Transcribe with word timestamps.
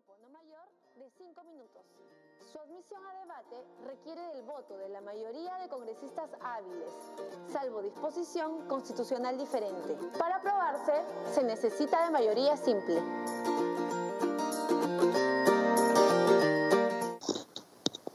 tiempo 0.00 0.16
no 0.22 0.30
mayor 0.30 0.64
de 0.96 1.10
cinco 1.18 1.42
minutos. 1.44 1.82
Su 2.50 2.58
admisión 2.58 3.00
a 3.04 3.20
debate 3.20 3.56
requiere 3.86 4.22
del 4.28 4.42
voto 4.44 4.78
de 4.78 4.88
la 4.88 5.00
mayoría 5.02 5.56
de 5.56 5.68
congresistas 5.68 6.30
hábiles, 6.40 6.88
salvo 7.52 7.82
disposición 7.82 8.66
constitucional 8.66 9.36
diferente. 9.36 9.96
Para 10.18 10.36
aprobarse, 10.36 10.92
se 11.32 11.42
necesita 11.44 12.04
de 12.04 12.10
mayoría 12.10 12.56
simple. 12.56 12.98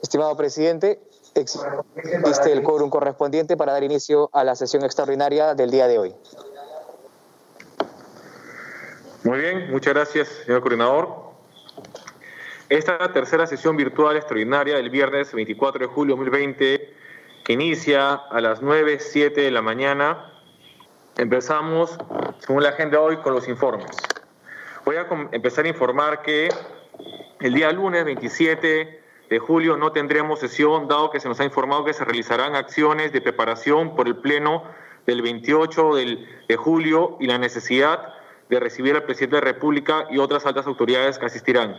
Estimado 0.01 0.35
presidente, 0.35 1.01
existe 1.35 2.51
el 2.51 2.63
quórum 2.63 2.89
correspondiente 2.89 3.57
para 3.57 3.73
dar 3.73 3.83
inicio 3.83 4.29
a 4.33 4.43
la 4.43 4.55
sesión 4.55 4.83
extraordinaria 4.83 5.53
del 5.53 5.69
día 5.69 5.87
de 5.87 5.99
hoy. 5.99 6.15
Muy 9.23 9.39
bien, 9.39 9.71
muchas 9.71 9.93
gracias, 9.93 10.27
señor 10.45 10.61
coordinador. 10.61 11.24
Esta 12.69 12.97
tercera 13.13 13.45
sesión 13.45 13.77
virtual 13.77 14.15
extraordinaria 14.15 14.77
del 14.77 14.89
viernes 14.89 15.31
24 15.31 15.81
de 15.81 15.85
julio 15.85 16.15
de 16.15 16.21
2020, 16.21 16.93
que 17.43 17.53
inicia 17.53 18.15
a 18.15 18.41
las 18.41 18.63
9.07 18.63 19.35
de 19.35 19.51
la 19.51 19.61
mañana, 19.61 20.33
empezamos, 21.15 21.95
según 22.39 22.63
la 22.63 22.69
agenda 22.69 22.99
hoy, 22.99 23.17
con 23.17 23.33
los 23.33 23.47
informes. 23.47 23.95
Voy 24.83 24.95
a 24.95 25.05
empezar 25.31 25.65
a 25.65 25.67
informar 25.67 26.23
que 26.23 26.49
el 27.39 27.53
día 27.53 27.71
lunes 27.71 28.03
27 28.03 28.99
de 29.29 29.39
julio 29.39 29.77
no 29.77 29.91
tendremos 29.91 30.39
sesión, 30.39 30.87
dado 30.87 31.11
que 31.11 31.19
se 31.19 31.27
nos 31.27 31.39
ha 31.39 31.43
informado 31.43 31.85
que 31.85 31.93
se 31.93 32.03
realizarán 32.03 32.55
acciones 32.55 33.13
de 33.13 33.21
preparación 33.21 33.95
por 33.95 34.07
el 34.07 34.15
Pleno 34.15 34.63
del 35.05 35.21
28 35.21 35.93
de 35.93 36.55
julio 36.55 37.17
y 37.19 37.27
la 37.27 37.37
necesidad 37.37 38.15
de 38.49 38.59
recibir 38.59 38.95
al 38.95 39.03
presidente 39.03 39.35
de 39.35 39.41
la 39.43 39.51
República 39.53 40.07
y 40.09 40.17
otras 40.17 40.47
altas 40.47 40.65
autoridades 40.65 41.19
que 41.19 41.27
asistirán. 41.27 41.77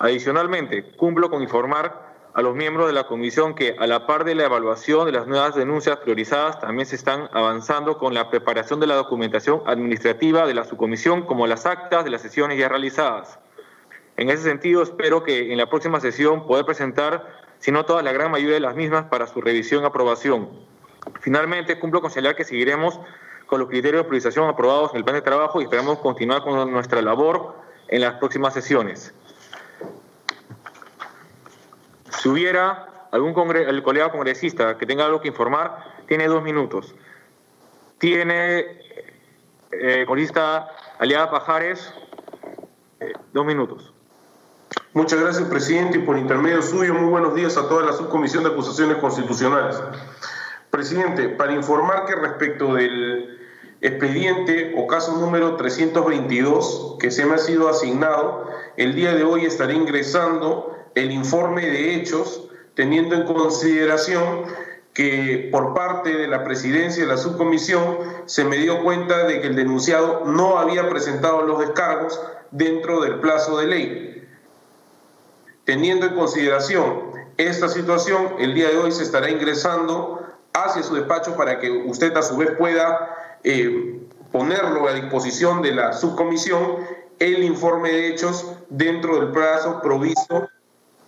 Adicionalmente, 0.00 0.84
cumplo 0.96 1.28
con 1.28 1.42
informar 1.42 2.06
a 2.32 2.40
los 2.40 2.54
miembros 2.54 2.86
de 2.86 2.92
la 2.92 3.08
comisión 3.08 3.56
que, 3.56 3.74
a 3.80 3.86
la 3.88 4.06
par 4.06 4.22
de 4.22 4.36
la 4.36 4.44
evaluación 4.44 5.06
de 5.06 5.12
las 5.12 5.26
nuevas 5.26 5.56
denuncias 5.56 5.96
priorizadas, 5.96 6.60
también 6.60 6.86
se 6.86 6.94
están 6.94 7.28
avanzando 7.32 7.98
con 7.98 8.14
la 8.14 8.30
preparación 8.30 8.78
de 8.78 8.86
la 8.86 8.94
documentación 8.94 9.60
administrativa 9.66 10.46
de 10.46 10.54
la 10.54 10.62
subcomisión, 10.62 11.22
como 11.22 11.48
las 11.48 11.66
actas 11.66 12.04
de 12.04 12.10
las 12.10 12.22
sesiones 12.22 12.56
ya 12.56 12.68
realizadas. 12.68 13.40
En 14.16 14.30
ese 14.30 14.44
sentido, 14.44 14.84
espero 14.84 15.24
que 15.24 15.50
en 15.52 15.58
la 15.58 15.68
próxima 15.68 15.98
sesión 15.98 16.46
poder 16.46 16.64
presentar, 16.64 17.26
si 17.58 17.72
no 17.72 17.84
toda 17.84 18.04
la 18.04 18.12
gran 18.12 18.30
mayoría 18.30 18.54
de 18.54 18.60
las 18.60 18.76
mismas, 18.76 19.06
para 19.06 19.26
su 19.26 19.40
revisión 19.40 19.82
y 19.82 19.86
aprobación. 19.86 20.48
Finalmente, 21.20 21.80
cumplo 21.80 22.00
con 22.00 22.12
señalar 22.12 22.36
que 22.36 22.44
seguiremos 22.44 23.00
con 23.46 23.58
los 23.58 23.68
criterios 23.68 24.04
de 24.04 24.08
priorización 24.08 24.48
aprobados 24.48 24.92
en 24.92 24.98
el 24.98 25.04
plan 25.04 25.16
de 25.16 25.22
trabajo 25.22 25.60
y 25.60 25.64
esperamos 25.64 25.98
continuar 25.98 26.42
con 26.42 26.70
nuestra 26.70 27.02
labor 27.02 27.56
en 27.88 28.02
las 28.02 28.14
próximas 28.14 28.54
sesiones. 28.54 29.12
Si 32.10 32.28
hubiera 32.28 33.08
algún 33.10 33.34
el 33.56 33.82
colega 33.82 34.10
congresista 34.10 34.76
que 34.76 34.86
tenga 34.86 35.04
algo 35.04 35.20
que 35.20 35.28
informar, 35.28 35.84
tiene 36.06 36.26
dos 36.26 36.42
minutos. 36.42 36.94
Tiene, 37.98 38.80
eh, 39.72 40.04
congresista 40.06 40.68
Aliada 40.98 41.30
Pajares, 41.30 41.92
eh, 43.00 43.12
dos 43.32 43.44
minutos. 43.44 43.92
Muchas 44.94 45.20
gracias, 45.20 45.48
presidente, 45.48 45.98
y 45.98 46.02
por 46.02 46.18
intermedio 46.18 46.62
suyo, 46.62 46.94
muy 46.94 47.08
buenos 47.08 47.34
días 47.34 47.56
a 47.56 47.68
toda 47.68 47.84
la 47.84 47.92
subcomisión 47.92 48.44
de 48.44 48.50
acusaciones 48.50 48.96
constitucionales. 48.98 49.80
Presidente, 50.70 51.28
para 51.28 51.52
informar 51.52 52.06
que 52.06 52.14
respecto 52.14 52.74
del 52.74 53.38
expediente 53.80 54.74
o 54.76 54.86
caso 54.86 55.16
número 55.18 55.56
322 55.56 56.96
que 56.98 57.10
se 57.10 57.24
me 57.24 57.34
ha 57.34 57.38
sido 57.38 57.68
asignado, 57.68 58.50
el 58.76 58.94
día 58.94 59.14
de 59.14 59.24
hoy 59.24 59.44
estaré 59.44 59.74
ingresando 59.74 60.77
el 60.98 61.12
informe 61.12 61.64
de 61.66 61.94
hechos, 61.94 62.48
teniendo 62.74 63.14
en 63.14 63.24
consideración 63.24 64.44
que 64.92 65.48
por 65.52 65.74
parte 65.74 66.16
de 66.16 66.26
la 66.26 66.42
presidencia 66.42 67.04
de 67.04 67.08
la 67.08 67.16
subcomisión 67.16 67.98
se 68.26 68.44
me 68.44 68.56
dio 68.56 68.82
cuenta 68.82 69.26
de 69.26 69.40
que 69.40 69.46
el 69.46 69.54
denunciado 69.54 70.24
no 70.26 70.58
había 70.58 70.88
presentado 70.88 71.42
los 71.42 71.60
descargos 71.60 72.20
dentro 72.50 73.00
del 73.00 73.20
plazo 73.20 73.58
de 73.58 73.66
ley. 73.68 74.28
Teniendo 75.64 76.06
en 76.06 76.14
consideración 76.14 77.12
esta 77.36 77.68
situación, 77.68 78.34
el 78.40 78.54
día 78.54 78.70
de 78.70 78.78
hoy 78.78 78.90
se 78.90 79.04
estará 79.04 79.30
ingresando 79.30 80.20
hacia 80.52 80.82
su 80.82 80.94
despacho 80.96 81.36
para 81.36 81.60
que 81.60 81.70
usted 81.70 82.16
a 82.16 82.22
su 82.22 82.36
vez 82.36 82.50
pueda 82.58 83.38
eh, 83.44 84.00
ponerlo 84.32 84.88
a 84.88 84.94
disposición 84.94 85.62
de 85.62 85.72
la 85.72 85.92
subcomisión 85.92 86.78
el 87.20 87.44
informe 87.44 87.90
de 87.90 88.08
hechos 88.08 88.52
dentro 88.68 89.20
del 89.20 89.30
plazo 89.30 89.80
provisto 89.80 90.48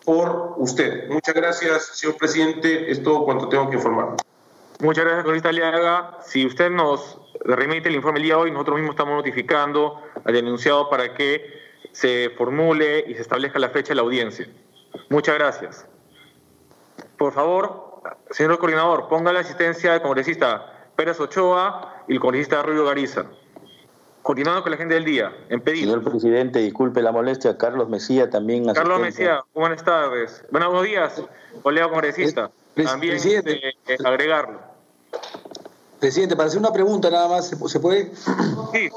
por 0.04 0.54
usted. 0.56 1.08
Muchas 1.08 1.34
gracias, 1.34 1.84
señor 1.94 2.16
presidente. 2.16 2.90
Es 2.90 3.02
todo 3.02 3.24
cuanto 3.24 3.48
tengo 3.48 3.68
que 3.70 3.76
informar. 3.76 4.16
Muchas 4.80 5.04
gracias, 5.04 5.24
congresista 5.24 5.50
Aliaga. 5.50 6.18
Si 6.24 6.46
usted 6.46 6.70
nos 6.70 7.18
remite 7.44 7.88
el 7.88 7.96
informe 7.96 8.18
el 8.18 8.24
día 8.24 8.38
hoy, 8.38 8.50
nosotros 8.50 8.76
mismos 8.76 8.94
estamos 8.94 9.14
notificando 9.14 10.00
al 10.24 10.32
denunciado 10.32 10.88
para 10.88 11.14
que 11.14 11.60
se 11.92 12.30
formule 12.30 13.04
y 13.06 13.14
se 13.14 13.22
establezca 13.22 13.58
la 13.58 13.70
fecha 13.70 13.90
de 13.90 13.96
la 13.96 14.02
audiencia. 14.02 14.48
Muchas 15.08 15.34
gracias. 15.34 15.86
Por 17.18 17.32
favor, 17.32 18.00
señor 18.30 18.58
coordinador, 18.58 19.08
ponga 19.08 19.32
la 19.32 19.40
asistencia 19.40 19.92
del 19.92 20.02
congresista 20.02 20.88
Pérez 20.96 21.20
Ochoa 21.20 22.04
y 22.08 22.14
el 22.14 22.20
congresista 22.20 22.62
Rubio 22.62 22.86
Gariza. 22.86 23.26
Continuando 24.22 24.62
con 24.62 24.70
la 24.70 24.76
agenda 24.76 24.94
del 24.94 25.04
día, 25.04 25.32
en 25.48 25.60
pedido. 25.60 25.94
Señor 25.94 26.10
presidente, 26.10 26.58
disculpe 26.58 27.00
la 27.00 27.10
molestia, 27.10 27.56
Carlos 27.56 27.88
Mesía 27.88 28.28
también. 28.28 28.70
Carlos 28.72 29.00
Mesía, 29.00 29.42
buenas 29.54 29.82
tardes. 29.82 30.44
Buenos 30.50 30.82
días, 30.84 31.22
colega 31.62 31.88
congresista. 31.88 32.50
también 32.76 33.12
presidente. 33.12 33.68
Eh, 33.88 33.96
agregarlo. 34.04 34.60
Presidente, 35.98 36.36
para 36.36 36.48
hacer 36.48 36.60
una 36.60 36.72
pregunta 36.72 37.10
nada 37.10 37.28
más, 37.28 37.48
¿se 37.48 37.80
puede? 37.80 38.12
Sí. 38.72 38.90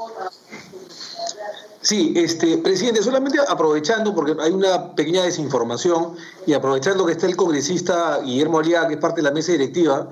Sí, 1.84 2.14
este, 2.16 2.56
presidente, 2.56 3.02
solamente 3.02 3.38
aprovechando, 3.46 4.14
porque 4.14 4.34
hay 4.40 4.52
una 4.52 4.94
pequeña 4.94 5.22
desinformación, 5.22 6.16
y 6.46 6.54
aprovechando 6.54 7.04
que 7.04 7.12
está 7.12 7.26
el 7.26 7.36
congresista 7.36 8.20
Guillermo 8.22 8.60
Aliaga, 8.60 8.88
que 8.88 8.94
es 8.94 9.00
parte 9.00 9.16
de 9.16 9.24
la 9.24 9.32
mesa 9.32 9.52
directiva, 9.52 10.08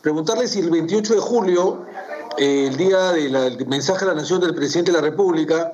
preguntarle 0.00 0.48
si 0.48 0.58
el 0.58 0.70
28 0.70 1.14
de 1.14 1.20
julio, 1.20 1.86
eh, 2.38 2.66
el 2.68 2.76
día 2.76 3.12
del 3.12 3.66
mensaje 3.66 4.04
a 4.04 4.08
la 4.08 4.14
nación 4.14 4.40
del 4.40 4.54
presidente 4.54 4.90
de 4.90 4.98
la 4.98 5.02
República, 5.02 5.72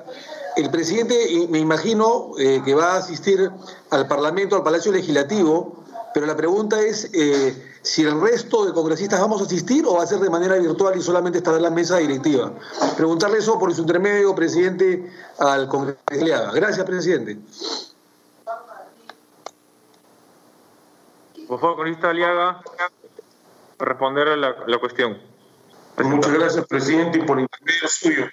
el 0.55 0.69
presidente, 0.69 1.15
me 1.49 1.59
imagino, 1.59 2.31
eh, 2.37 2.61
que 2.65 2.75
va 2.75 2.93
a 2.93 2.97
asistir 2.97 3.49
al 3.91 4.07
Parlamento, 4.07 4.55
al 4.55 4.63
Palacio 4.63 4.91
Legislativo, 4.91 5.83
pero 6.13 6.25
la 6.25 6.35
pregunta 6.35 6.81
es 6.81 7.09
eh, 7.13 7.77
si 7.81 8.03
el 8.03 8.19
resto 8.19 8.65
de 8.65 8.73
congresistas 8.73 9.21
vamos 9.21 9.41
a 9.41 9.45
asistir 9.45 9.85
o 9.85 9.95
va 9.95 10.03
a 10.03 10.07
ser 10.07 10.19
de 10.19 10.29
manera 10.29 10.55
virtual 10.55 10.97
y 10.97 11.01
solamente 11.01 11.37
estará 11.37 11.57
en 11.57 11.63
la 11.63 11.69
mesa 11.69 11.97
directiva. 11.97 12.51
Preguntarle 12.97 13.37
eso 13.37 13.57
por 13.57 13.73
su 13.73 13.81
intermedio, 13.81 14.35
presidente, 14.35 15.11
al 15.37 15.67
congresista. 15.67 16.51
Gracias, 16.51 16.85
presidente. 16.85 17.37
Por 21.47 21.59
favor, 21.59 21.77
congresista 21.77 22.09
Aliaga, 22.09 22.61
responder 23.79 24.27
a 24.27 24.35
la, 24.35 24.79
cuestión. 24.79 25.28
Muchas 26.03 26.33
gracias, 26.33 26.65
presidente, 26.67 27.19
y 27.19 27.21
por 27.21 27.39
intermedio 27.39 27.87
suyo. 27.87 28.25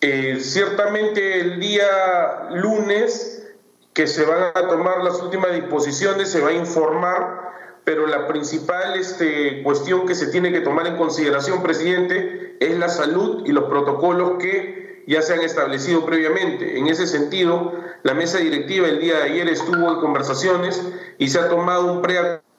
Eh, 0.00 0.38
ciertamente 0.40 1.40
el 1.40 1.60
día 1.60 2.48
lunes 2.50 3.46
que 3.92 4.06
se 4.06 4.24
van 4.24 4.44
a 4.54 4.68
tomar 4.68 5.02
las 5.02 5.20
últimas 5.20 5.52
disposiciones, 5.52 6.30
se 6.30 6.40
va 6.40 6.50
a 6.50 6.52
informar, 6.52 7.50
pero 7.84 8.06
la 8.06 8.28
principal 8.28 8.98
este, 8.98 9.62
cuestión 9.62 10.06
que 10.06 10.14
se 10.14 10.28
tiene 10.28 10.52
que 10.52 10.60
tomar 10.60 10.86
en 10.86 10.96
consideración, 10.96 11.62
presidente, 11.62 12.56
es 12.60 12.78
la 12.78 12.88
salud 12.88 13.42
y 13.44 13.52
los 13.52 13.64
protocolos 13.64 14.38
que 14.38 15.04
ya 15.06 15.22
se 15.22 15.34
han 15.34 15.40
establecido 15.40 16.06
previamente. 16.06 16.78
En 16.78 16.86
ese 16.86 17.06
sentido, 17.06 17.74
la 18.02 18.14
mesa 18.14 18.38
directiva 18.38 18.86
el 18.86 19.00
día 19.00 19.16
de 19.16 19.22
ayer 19.24 19.48
estuvo 19.48 19.92
en 19.92 20.00
conversaciones 20.00 20.80
y 21.18 21.28
se 21.28 21.40
ha 21.40 21.48
tomado 21.48 21.92
un 21.92 22.02
preacuerdo 22.02 22.49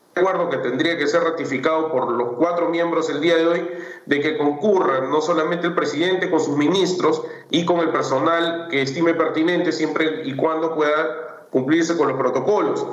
que 0.50 0.58
tendría 0.58 0.98
que 0.98 1.08
ser 1.08 1.24
ratificado 1.24 1.92
por 1.92 2.12
los 2.12 2.34
cuatro 2.38 2.70
miembros 2.70 3.10
el 3.10 3.22
día 3.22 3.36
de 3.38 3.48
hoy, 3.48 3.70
de 4.06 4.20
que 4.20 4.38
concurran 4.38 5.10
no 5.10 5.20
solamente 5.22 5.68
el 5.68 5.74
presidente 5.74 6.30
con 6.30 6.40
sus 6.40 6.56
ministros 6.58 7.24
y 7.50 7.66
con 7.66 7.80
el 7.80 7.90
personal 7.90 8.68
que 8.70 8.82
estime 8.82 9.14
pertinente 9.14 9.72
siempre 9.72 10.22
y 10.26 10.36
cuando 10.36 10.76
pueda 10.76 11.48
cumplirse 11.50 11.98
con 11.98 12.08
los 12.08 12.18
protocolos. 12.18 12.86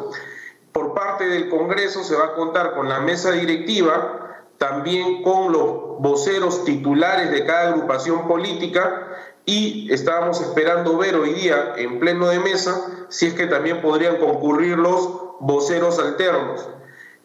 Por 0.73 0.95
parte 0.95 1.27
del 1.29 1.49
Congreso 1.49 2.03
se 2.03 2.17
va 2.17 2.27
a 2.27 2.35
contar 2.35 2.75
con 2.75 2.89
la 2.89 3.01
mesa 3.01 3.33
directiva, 3.33 4.45
también 4.57 5.23
con 5.23 5.53
los 5.53 5.99
voceros 5.99 6.65
titulares 6.65 7.31
de 7.31 7.45
cada 7.45 7.69
agrupación 7.69 8.27
política 8.27 9.07
y 9.45 9.93
estábamos 9.93 10.41
esperando 10.41 10.97
ver 10.97 11.15
hoy 11.17 11.35
día 11.35 11.75
en 11.77 11.99
pleno 12.01 12.29
de 12.29 12.39
mesa 12.39 13.07
si 13.09 13.27
es 13.27 13.35
que 13.35 13.47
también 13.47 13.81
podrían 13.81 14.17
concurrir 14.17 14.79
los 14.79 15.41
voceros 15.41 15.99
alternos. 15.99 16.69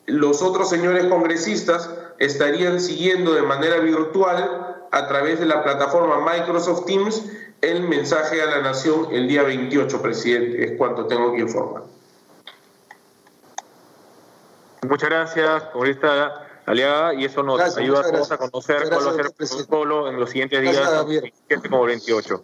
Los 0.05 0.41
otros 0.41 0.69
señores 0.69 1.05
congresistas 1.05 1.89
estarían 2.19 2.79
siguiendo 2.79 3.33
de 3.33 3.41
manera 3.41 3.77
virtual 3.79 4.85
a 4.91 5.07
través 5.07 5.39
de 5.39 5.45
la 5.45 5.63
plataforma 5.63 6.19
Microsoft 6.33 6.85
Teams 6.85 7.23
el 7.61 7.83
mensaje 7.83 8.41
a 8.41 8.45
la 8.45 8.61
nación 8.61 9.07
el 9.11 9.27
día 9.27 9.43
28, 9.43 10.01
presidente, 10.01 10.65
es 10.65 10.77
cuanto 10.77 11.07
tengo 11.07 11.33
que 11.33 11.41
informar. 11.41 11.83
Muchas 14.87 15.09
gracias, 15.09 15.63
congresista 15.71 16.45
Aliaga, 16.65 17.13
y 17.13 17.23
eso 17.23 17.41
nos 17.41 17.77
ayuda 17.77 18.01
a 18.01 18.11
todos 18.11 18.31
a 18.33 18.37
conocer 18.37 18.89
cuál 18.89 19.07
va 19.07 19.11
a 19.11 19.15
ser 19.15 19.25
el 19.27 19.31
protocolo 19.31 20.09
en 20.09 20.19
los 20.19 20.29
siguientes 20.29 20.61
días, 20.61 21.05
27 21.07 21.69
como 21.69 21.85
28. 21.85 22.43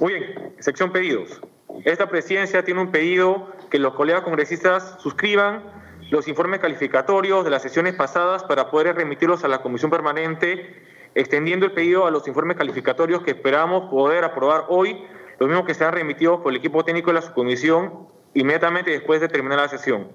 Muy 0.00 0.12
bien, 0.12 0.54
sección 0.60 0.92
pedidos. 0.92 1.40
Esta 1.84 2.08
presidencia 2.08 2.62
tiene 2.62 2.82
un 2.82 2.90
pedido 2.90 3.50
que 3.70 3.78
los 3.78 3.94
colegas 3.94 4.22
congresistas 4.22 4.96
suscriban 4.98 5.64
los 6.10 6.28
informes 6.28 6.60
calificatorios 6.60 7.44
de 7.44 7.50
las 7.50 7.62
sesiones 7.62 7.94
pasadas 7.94 8.44
para 8.44 8.70
poder 8.70 8.94
remitirlos 8.94 9.44
a 9.44 9.48
la 9.48 9.58
comisión 9.62 9.90
permanente, 9.90 10.82
extendiendo 11.14 11.66
el 11.66 11.72
pedido 11.72 12.06
a 12.06 12.10
los 12.10 12.28
informes 12.28 12.56
calificatorios 12.56 13.22
que 13.22 13.32
esperamos 13.32 13.90
poder 13.90 14.24
aprobar 14.24 14.66
hoy, 14.68 15.04
los 15.38 15.48
mismos 15.48 15.66
que 15.66 15.74
sean 15.74 15.92
remitidos 15.92 16.40
por 16.40 16.52
el 16.52 16.58
equipo 16.58 16.84
técnico 16.84 17.10
de 17.10 17.14
la 17.14 17.22
subcomisión 17.22 18.08
inmediatamente 18.34 18.90
después 18.90 19.20
de 19.20 19.28
terminar 19.28 19.58
la 19.58 19.68
sesión. 19.68 20.08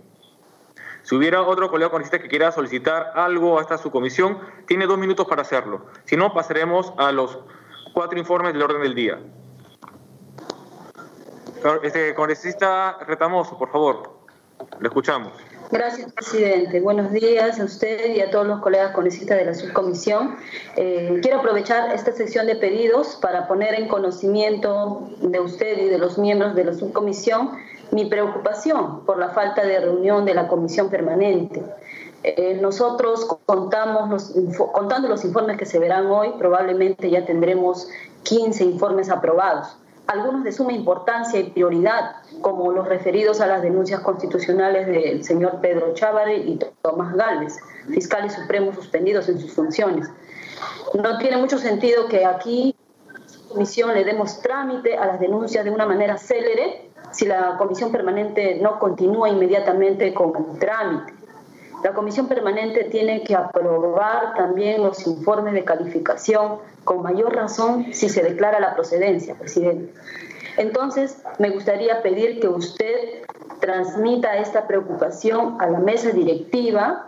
Si 1.03 1.15
hubiera 1.15 1.41
otro 1.41 1.69
colega 1.69 1.89
congresista 1.89 2.19
que 2.19 2.27
quiera 2.27 2.51
solicitar 2.51 3.13
algo 3.15 3.57
a 3.57 3.61
esta 3.61 3.77
subcomisión, 3.77 4.39
tiene 4.67 4.85
dos 4.85 4.99
minutos 4.99 5.27
para 5.27 5.41
hacerlo. 5.41 5.87
Si 6.05 6.15
no, 6.15 6.31
pasaremos 6.33 6.94
a 6.97 7.11
los 7.11 7.39
cuatro 7.94 8.19
informes 8.19 8.53
del 8.53 8.61
orden 8.61 8.83
del 8.83 8.94
día. 8.94 9.19
Este 11.83 12.13
congresista 12.15 12.97
Retamoso, 13.07 13.57
por 13.57 13.71
favor, 13.71 14.19
le 14.79 14.87
escuchamos. 14.87 15.33
Gracias, 15.71 16.12
presidente. 16.12 16.81
Buenos 16.81 17.13
días 17.13 17.57
a 17.57 17.63
usted 17.63 18.13
y 18.13 18.19
a 18.19 18.29
todos 18.29 18.45
los 18.45 18.59
colegas 18.59 18.91
congresistas 18.91 19.38
de 19.38 19.45
la 19.45 19.53
subcomisión. 19.53 20.35
Eh, 20.75 21.19
quiero 21.21 21.39
aprovechar 21.39 21.94
esta 21.95 22.12
sesión 22.12 22.45
de 22.45 22.57
pedidos 22.57 23.18
para 23.21 23.47
poner 23.47 23.75
en 23.75 23.88
conocimiento 23.88 25.07
de 25.21 25.39
usted 25.39 25.77
y 25.77 25.88
de 25.88 25.97
los 25.97 26.18
miembros 26.18 26.56
de 26.56 26.65
la 26.65 26.73
subcomisión 26.73 27.51
mi 27.91 28.06
preocupación 28.06 29.06
por 29.06 29.18
la 29.18 29.29
falta 29.29 29.63
de 29.65 29.79
reunión 29.79 30.25
de 30.25 30.33
la 30.33 30.50
comisión 30.50 30.89
permanente. 30.89 31.63
Eh, 32.23 32.59
nosotros 32.62 33.25
contamos 33.45 34.09
los, 34.09 34.57
contando 34.73 35.07
los 35.07 35.23
informes 35.23 35.57
que 35.57 35.65
se 35.65 35.79
verán 35.79 36.07
hoy, 36.07 36.33
probablemente 36.38 37.09
ya 37.09 37.25
tendremos 37.25 37.88
15 38.23 38.65
informes 38.65 39.09
aprobados 39.09 39.77
algunos 40.11 40.43
de 40.43 40.51
suma 40.51 40.73
importancia 40.73 41.39
y 41.39 41.49
prioridad, 41.51 42.17
como 42.41 42.71
los 42.71 42.87
referidos 42.87 43.39
a 43.39 43.47
las 43.47 43.61
denuncias 43.61 44.01
constitucionales 44.01 44.87
del 44.87 45.23
señor 45.23 45.61
Pedro 45.61 45.93
Chávez 45.93 46.43
y 46.45 46.59
Tomás 46.81 47.15
Gálvez, 47.15 47.57
fiscales 47.87 48.33
supremos 48.33 48.75
suspendidos 48.75 49.29
en 49.29 49.39
sus 49.39 49.53
funciones. 49.53 50.09
No 50.93 51.17
tiene 51.17 51.37
mucho 51.37 51.57
sentido 51.57 52.07
que 52.07 52.25
aquí 52.25 52.75
la 53.13 53.49
comisión 53.49 53.93
le 53.93 54.03
demos 54.03 54.41
trámite 54.41 54.97
a 54.97 55.05
las 55.05 55.19
denuncias 55.19 55.63
de 55.63 55.71
una 55.71 55.85
manera 55.85 56.17
célere 56.17 56.89
si 57.11 57.25
la 57.25 57.57
comisión 57.57 57.91
permanente 57.91 58.59
no 58.61 58.79
continúa 58.79 59.29
inmediatamente 59.29 60.13
con 60.13 60.33
el 60.35 60.59
trámite. 60.59 61.20
La 61.83 61.94
comisión 61.94 62.28
permanente 62.28 62.83
tiene 62.86 63.24
que 63.24 63.36
aprobar 63.36 64.36
también 64.36 64.83
los 64.83 65.07
informes 65.07 65.54
de 65.54 65.63
calificación 65.63 66.57
con 66.83 67.01
mayor 67.01 67.36
razón 67.36 67.88
si 67.92 68.07
se 68.07 68.22
declara 68.22 68.60
la 68.60 68.75
procedencia, 68.75 69.36
presidente. 69.36 69.92
Entonces, 70.57 71.24
me 71.39 71.50
gustaría 71.50 72.01
pedir 72.04 72.39
que 72.39 72.48
usted 72.48 73.24
transmita 73.60 74.38
esta 74.38 74.68
preocupación 74.68 75.57
a 75.60 75.68
la 75.68 75.80
mesa 75.80 76.12
directiva 76.12 77.07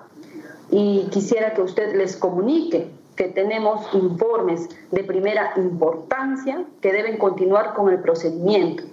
y 0.72 1.08
quisiera 1.12 1.54
que 1.54 1.62
usted 1.62 1.96
les 1.96 2.16
comunique 2.16 2.90
que 3.16 3.26
tenemos 3.26 3.94
informes 3.94 4.70
de 4.90 5.04
primera 5.04 5.54
importancia 5.56 6.66
que 6.82 6.92
deben 6.92 7.18
continuar 7.18 7.74
con 7.76 7.90
el 7.90 8.00
procedimiento 8.00 8.84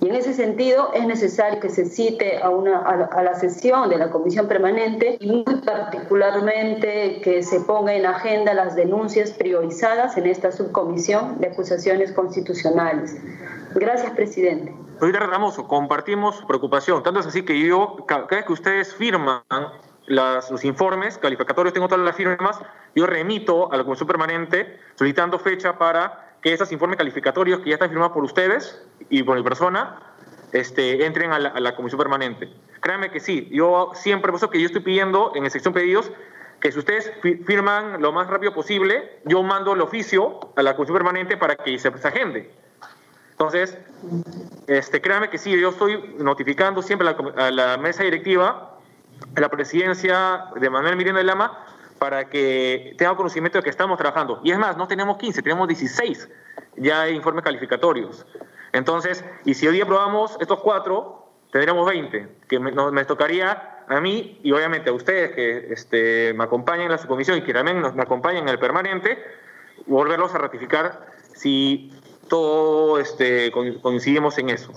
y 0.00 0.08
en 0.08 0.14
ese 0.14 0.32
sentido 0.32 0.92
es 0.94 1.06
necesario 1.06 1.60
que 1.60 1.68
se 1.68 1.84
cite 1.84 2.38
a, 2.42 2.48
una, 2.48 2.78
a, 2.78 3.22
la, 3.22 3.34
sesión 3.34 3.90
de 3.90 3.98
la 3.98 4.10
comisión 4.10 4.48
permanente 4.48 5.18
y 5.20 5.30
muy 5.30 5.60
particularmente 5.60 7.20
que 7.22 7.42
se 7.42 7.60
ponga 7.60 7.92
en 7.92 8.06
agenda 8.06 8.54
las 8.54 8.74
denuncias 8.74 9.30
priorizadas 9.32 10.16
en 10.16 10.26
esta 10.26 10.52
subcomisión 10.52 11.38
de 11.38 11.48
acusaciones 11.48 12.12
constitucionales. 12.12 13.14
Gracias, 13.74 14.10
presidente. 14.12 14.74
Señora 15.00 15.26
Ramoso, 15.26 15.68
compartimos 15.68 16.36
su 16.36 16.46
preocupación. 16.46 17.02
Tanto 17.02 17.20
es 17.20 17.26
así 17.26 17.44
que 17.44 17.58
yo, 17.58 17.96
cada 18.06 18.26
vez 18.26 18.44
que 18.46 18.52
ustedes 18.52 18.94
firman 18.94 19.42
las, 20.06 20.50
los 20.50 20.64
informes 20.64 21.18
calificatorios, 21.18 21.74
tengo 21.74 21.88
todas 21.88 22.04
las 22.04 22.16
firmas, 22.16 22.58
yo 22.94 23.06
remito 23.06 23.70
a 23.70 23.76
la 23.76 23.84
comisión 23.84 24.06
permanente 24.06 24.78
solicitando 24.94 25.38
fecha 25.38 25.78
para 25.78 26.29
que 26.42 26.52
esos 26.52 26.72
informes 26.72 26.96
calificatorios 26.96 27.60
que 27.60 27.70
ya 27.70 27.74
están 27.74 27.90
firmados 27.90 28.12
por 28.12 28.24
ustedes 28.24 28.82
y 29.08 29.22
por 29.22 29.36
mi 29.36 29.42
persona 29.42 30.00
este, 30.52 31.04
entren 31.04 31.32
a 31.32 31.38
la, 31.38 31.76
comisión 31.76 31.98
permanente. 31.98 32.52
Créanme 32.80 33.10
que 33.10 33.20
sí, 33.20 33.48
yo 33.52 33.92
siempre, 33.94 34.30
por 34.30 34.38
eso 34.38 34.50
que 34.50 34.60
yo 34.60 34.66
estoy 34.66 34.80
pidiendo 34.80 35.32
en 35.34 35.44
la 35.44 35.50
sección 35.50 35.74
pedidos 35.74 36.10
que 36.60 36.72
si 36.72 36.78
ustedes 36.78 37.10
firman 37.46 38.02
lo 38.02 38.12
más 38.12 38.28
rápido 38.28 38.52
posible, 38.52 39.20
yo 39.24 39.42
mando 39.42 39.72
el 39.72 39.80
oficio 39.80 40.52
a 40.56 40.62
la 40.62 40.76
comisión 40.76 40.98
permanente 40.98 41.38
para 41.38 41.56
que 41.56 41.78
se, 41.78 41.88
agende. 41.88 42.50
Entonces, 43.30 43.78
este, 44.66 45.00
créanme 45.00 45.30
que 45.30 45.38
sí, 45.38 45.58
yo 45.58 45.70
estoy 45.70 46.16
notificando 46.18 46.82
siempre 46.82 47.08
a 47.08 47.12
la, 47.12 47.46
a 47.46 47.50
la 47.50 47.76
mesa 47.78 48.02
directiva, 48.02 48.78
a 49.34 49.40
la 49.40 49.48
presidencia 49.48 50.46
de 50.54 50.68
Manuel 50.68 50.96
Miranda 50.96 51.20
de 51.20 51.24
Lama, 51.24 51.64
para 52.00 52.28
que 52.28 52.94
tenga 52.98 53.14
conocimiento 53.14 53.58
de 53.58 53.62
que 53.62 53.70
estamos 53.70 53.96
trabajando. 53.96 54.40
Y 54.42 54.50
es 54.50 54.58
más, 54.58 54.76
no 54.76 54.88
tenemos 54.88 55.18
15, 55.18 55.42
tenemos 55.42 55.68
16 55.68 56.28
ya 56.76 57.02
hay 57.02 57.14
informes 57.14 57.44
calificatorios. 57.44 58.26
Entonces, 58.72 59.24
y 59.44 59.54
si 59.54 59.66
hoy 59.66 59.74
día 59.74 59.84
aprobamos 59.84 60.36
estos 60.40 60.60
cuatro, 60.60 61.26
tendremos 61.52 61.86
20, 61.86 62.28
que 62.48 62.58
me, 62.58 62.72
me, 62.72 63.04
tocaría 63.04 63.82
a 63.88 64.00
mí 64.00 64.38
y 64.42 64.52
obviamente 64.52 64.90
a 64.90 64.92
ustedes 64.92 65.32
que 65.32 65.72
este, 65.72 66.32
me 66.34 66.44
acompañan 66.44 66.86
en 66.86 66.92
la 66.92 66.98
subcomisión 66.98 67.38
y 67.38 67.42
que 67.42 67.52
también 67.52 67.80
nos, 67.80 67.94
me 67.94 68.02
acompañan 68.02 68.44
en 68.44 68.50
el 68.50 68.58
permanente, 68.58 69.18
volverlos 69.86 70.34
a 70.34 70.38
ratificar 70.38 71.06
si 71.34 71.92
todo 72.28 72.98
este, 73.00 73.50
coincidimos 73.50 74.38
en 74.38 74.50
eso. 74.50 74.72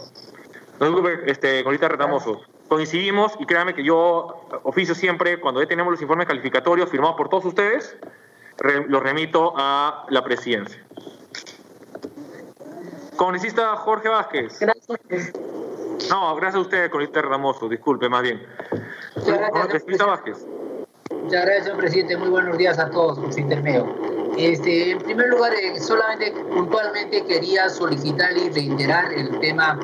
No 0.80 1.08
este, 1.28 1.64
Colita 1.64 1.88
Retamoso 1.88 2.42
coincidimos 2.74 3.34
y 3.38 3.46
créanme 3.46 3.75
que 3.75 3.84
yo 3.84 4.48
oficio 4.64 4.96
siempre, 4.96 5.40
cuando 5.40 5.62
ya 5.62 5.68
tenemos 5.68 5.92
los 5.92 6.02
informes 6.02 6.25
calificatorios 6.25 6.90
firmados 6.90 7.16
por 7.16 7.30
todos 7.30 7.46
ustedes, 7.46 7.96
los 8.88 9.04
remito 9.04 9.54
a 9.56 10.08
la 10.10 10.24
presidencia. 10.24 10.83
Congresista 13.16 13.76
Jorge 13.76 14.09
Vázquez. 14.09 14.59
Gracias. 14.59 15.33
No, 16.09 16.36
gracias 16.36 16.56
a 16.56 16.59
usted, 16.62 16.90
congresista 16.90 17.21
Ramoso, 17.21 17.69
disculpe, 17.69 18.09
más 18.09 18.24
bien. 18.24 18.42
Congresista 19.52 20.07
Vázquez. 20.07 20.44
Muchas 21.12 21.45
gracias, 21.45 21.66
señor 21.66 21.78
presidente. 21.78 22.18
Muy 22.18 22.30
buenos 22.30 22.57
días 22.57 22.80
a 22.80 22.90
todos 22.90 23.19
por 23.19 23.31
su 23.31 23.40
intermedio. 23.40 24.13
Este, 24.37 24.92
en 24.92 24.99
primer 24.99 25.30
lugar, 25.30 25.54
eh, 25.54 25.80
solamente 25.80 26.31
puntualmente 26.31 27.23
quería 27.25 27.69
solicitar 27.69 28.35
y 28.35 28.49
reiterar 28.49 29.13
el 29.13 29.40
tema 29.40 29.80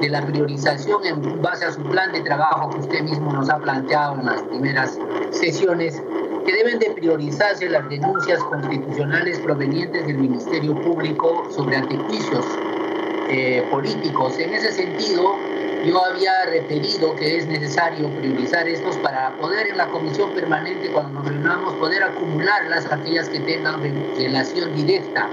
de 0.00 0.08
la 0.08 0.26
priorización 0.26 1.04
en 1.04 1.40
base 1.40 1.66
a 1.66 1.72
su 1.72 1.82
plan 1.84 2.12
de 2.12 2.20
trabajo 2.22 2.70
que 2.70 2.78
usted 2.80 3.02
mismo 3.02 3.32
nos 3.32 3.48
ha 3.48 3.58
planteado 3.58 4.18
en 4.18 4.26
las 4.26 4.42
primeras 4.42 4.98
sesiones, 5.30 6.02
que 6.44 6.52
deben 6.52 6.80
de 6.80 6.90
priorizarse 6.90 7.68
las 7.68 7.88
denuncias 7.88 8.42
constitucionales 8.44 9.38
provenientes 9.40 10.04
del 10.06 10.18
Ministerio 10.18 10.74
Público 10.82 11.46
sobre 11.54 11.76
antejuicios 11.76 12.44
eh, 13.32 13.66
políticos. 13.70 14.38
En 14.38 14.52
ese 14.52 14.72
sentido, 14.72 15.36
yo 15.86 16.04
había 16.04 16.44
referido 16.50 17.16
que 17.16 17.38
es 17.38 17.46
necesario 17.46 18.10
priorizar 18.10 18.68
estos 18.68 18.96
para 18.98 19.34
poder 19.38 19.68
en 19.68 19.78
la 19.78 19.88
comisión 19.88 20.32
permanente, 20.32 20.90
cuando 20.92 21.20
nos 21.20 21.28
reunamos, 21.28 21.72
poder 21.76 22.02
acumularlas 22.02 22.92
aquellas 22.92 23.30
que 23.30 23.40
tengan 23.40 23.80
relación 24.16 24.74
directa. 24.76 25.30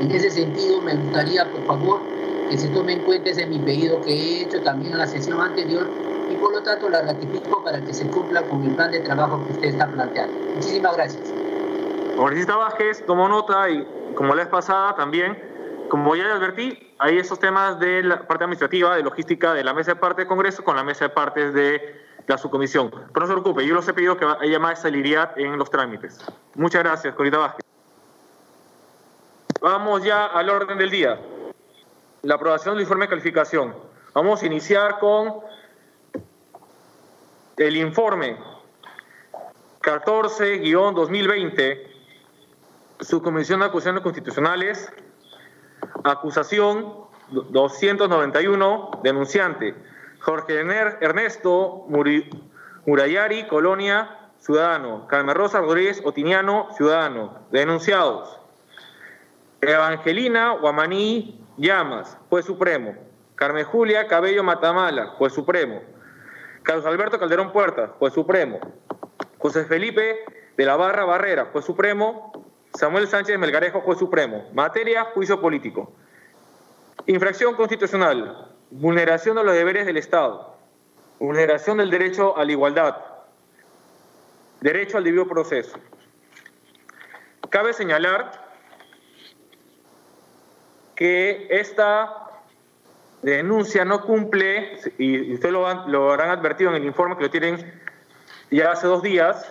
En 0.00 0.08
ese 0.12 0.30
sentido, 0.30 0.80
me 0.82 0.94
gustaría, 0.94 1.44
por 1.50 1.66
favor, 1.66 2.00
que 2.48 2.58
se 2.58 2.68
tome 2.68 2.92
en 2.92 3.00
cuenta 3.00 3.30
ese 3.30 3.44
mi 3.46 3.58
pedido 3.58 4.00
que 4.02 4.12
he 4.12 4.42
hecho 4.42 4.62
también 4.62 4.92
en 4.92 4.98
la 4.98 5.08
sesión 5.08 5.40
anterior 5.40 5.90
y 6.30 6.36
por 6.36 6.52
lo 6.52 6.62
tanto 6.62 6.88
la 6.90 7.02
ratifico 7.02 7.64
para 7.64 7.80
que 7.80 7.92
se 7.92 8.06
cumpla 8.06 8.42
con 8.42 8.62
el 8.62 8.76
plan 8.76 8.92
de 8.92 9.00
trabajo 9.00 9.44
que 9.46 9.52
usted 9.54 9.68
está 9.68 9.88
planteando. 9.88 10.32
Muchísimas 10.54 10.94
gracias. 10.94 11.32
Congresista 12.16 12.54
Vázquez, 12.54 13.04
tomo 13.04 13.28
nota 13.28 13.68
y 13.68 13.84
como 14.14 14.28
la 14.34 14.42
vez 14.42 14.48
pasada 14.48 14.94
también, 14.94 15.36
como 15.92 16.16
ya 16.16 16.24
le 16.24 16.32
advertí, 16.32 16.94
hay 16.98 17.18
esos 17.18 17.38
temas 17.38 17.78
de 17.78 18.02
la 18.02 18.26
parte 18.26 18.44
administrativa, 18.44 18.96
de 18.96 19.02
logística 19.02 19.52
de 19.52 19.62
la 19.62 19.74
mesa 19.74 19.92
de 19.92 19.96
parte 19.96 20.22
del 20.22 20.26
Congreso 20.26 20.64
con 20.64 20.74
la 20.74 20.82
mesa 20.82 21.04
de 21.04 21.10
partes 21.10 21.52
de 21.52 22.00
la 22.26 22.38
subcomisión. 22.38 22.90
Pero 22.90 23.10
no 23.14 23.26
se 23.26 23.32
preocupe, 23.34 23.66
yo 23.66 23.74
los 23.74 23.86
he 23.86 23.92
pedido 23.92 24.16
que 24.16 24.24
haya 24.24 24.58
más 24.58 24.80
celeridad 24.80 25.38
en 25.38 25.58
los 25.58 25.70
trámites. 25.70 26.24
Muchas 26.54 26.82
gracias, 26.82 27.14
Corita 27.14 27.36
Vázquez. 27.36 27.66
Vamos 29.60 30.02
ya 30.02 30.24
al 30.24 30.48
orden 30.48 30.78
del 30.78 30.88
día. 30.88 31.20
La 32.22 32.36
aprobación 32.36 32.76
del 32.76 32.84
informe 32.84 33.04
de 33.04 33.10
calificación. 33.10 33.74
Vamos 34.14 34.42
a 34.42 34.46
iniciar 34.46 34.98
con 34.98 35.40
el 37.58 37.76
informe 37.76 38.38
14-2020, 39.82 41.82
Subcomisión 43.00 43.60
de 43.60 43.66
Acusaciones 43.66 44.02
Constitucionales, 44.02 44.90
Acusación 46.04 46.94
291, 47.30 49.00
denunciante 49.02 49.74
Jorge 50.22 50.60
Ernesto 51.00 51.86
Murayari, 52.86 53.46
Colonia, 53.48 54.18
ciudadano. 54.38 55.06
Carmen 55.08 55.34
Rosa 55.34 55.60
Rodríguez 55.60 56.00
Otiniano, 56.04 56.68
ciudadano. 56.76 57.40
Denunciados. 57.50 58.38
Evangelina 59.60 60.56
Guamaní 60.60 61.44
Llamas, 61.56 62.16
juez 62.28 62.44
supremo. 62.44 62.94
Carmen 63.34 63.64
Julia 63.64 64.06
Cabello 64.06 64.44
Matamala, 64.44 65.08
juez 65.18 65.32
supremo. 65.32 65.82
Carlos 66.62 66.86
Alberto 66.86 67.18
Calderón 67.18 67.52
Puerta, 67.52 67.88
juez 67.98 68.14
supremo. 68.14 68.60
José 69.38 69.64
Felipe 69.64 70.20
de 70.56 70.64
la 70.64 70.76
Barra 70.76 71.04
Barrera, 71.04 71.48
juez 71.52 71.64
supremo. 71.64 72.32
Samuel 72.74 73.06
Sánchez 73.06 73.38
Melgarejo, 73.38 73.80
juez 73.80 73.98
supremo. 73.98 74.48
Materia, 74.54 75.04
juicio 75.14 75.40
político. 75.40 75.92
Infracción 77.06 77.54
constitucional. 77.54 78.48
Vulneración 78.70 79.36
de 79.36 79.44
los 79.44 79.54
deberes 79.54 79.86
del 79.86 79.96
Estado. 79.96 80.56
Vulneración 81.18 81.78
del 81.78 81.90
derecho 81.90 82.36
a 82.36 82.44
la 82.44 82.52
igualdad. 82.52 82.96
Derecho 84.60 84.96
al 84.96 85.04
debido 85.04 85.26
proceso. 85.26 85.78
Cabe 87.50 87.72
señalar 87.72 88.32
que 90.94 91.48
esta 91.50 92.30
denuncia 93.22 93.84
no 93.84 94.02
cumple, 94.02 94.78
y 94.98 95.34
ustedes 95.34 95.52
lo, 95.52 95.86
lo 95.88 96.10
habrán 96.10 96.30
advertido 96.30 96.70
en 96.70 96.76
el 96.76 96.84
informe 96.84 97.16
que 97.16 97.24
lo 97.24 97.30
tienen 97.30 97.80
ya 98.50 98.72
hace 98.72 98.86
dos 98.86 99.02
días, 99.02 99.48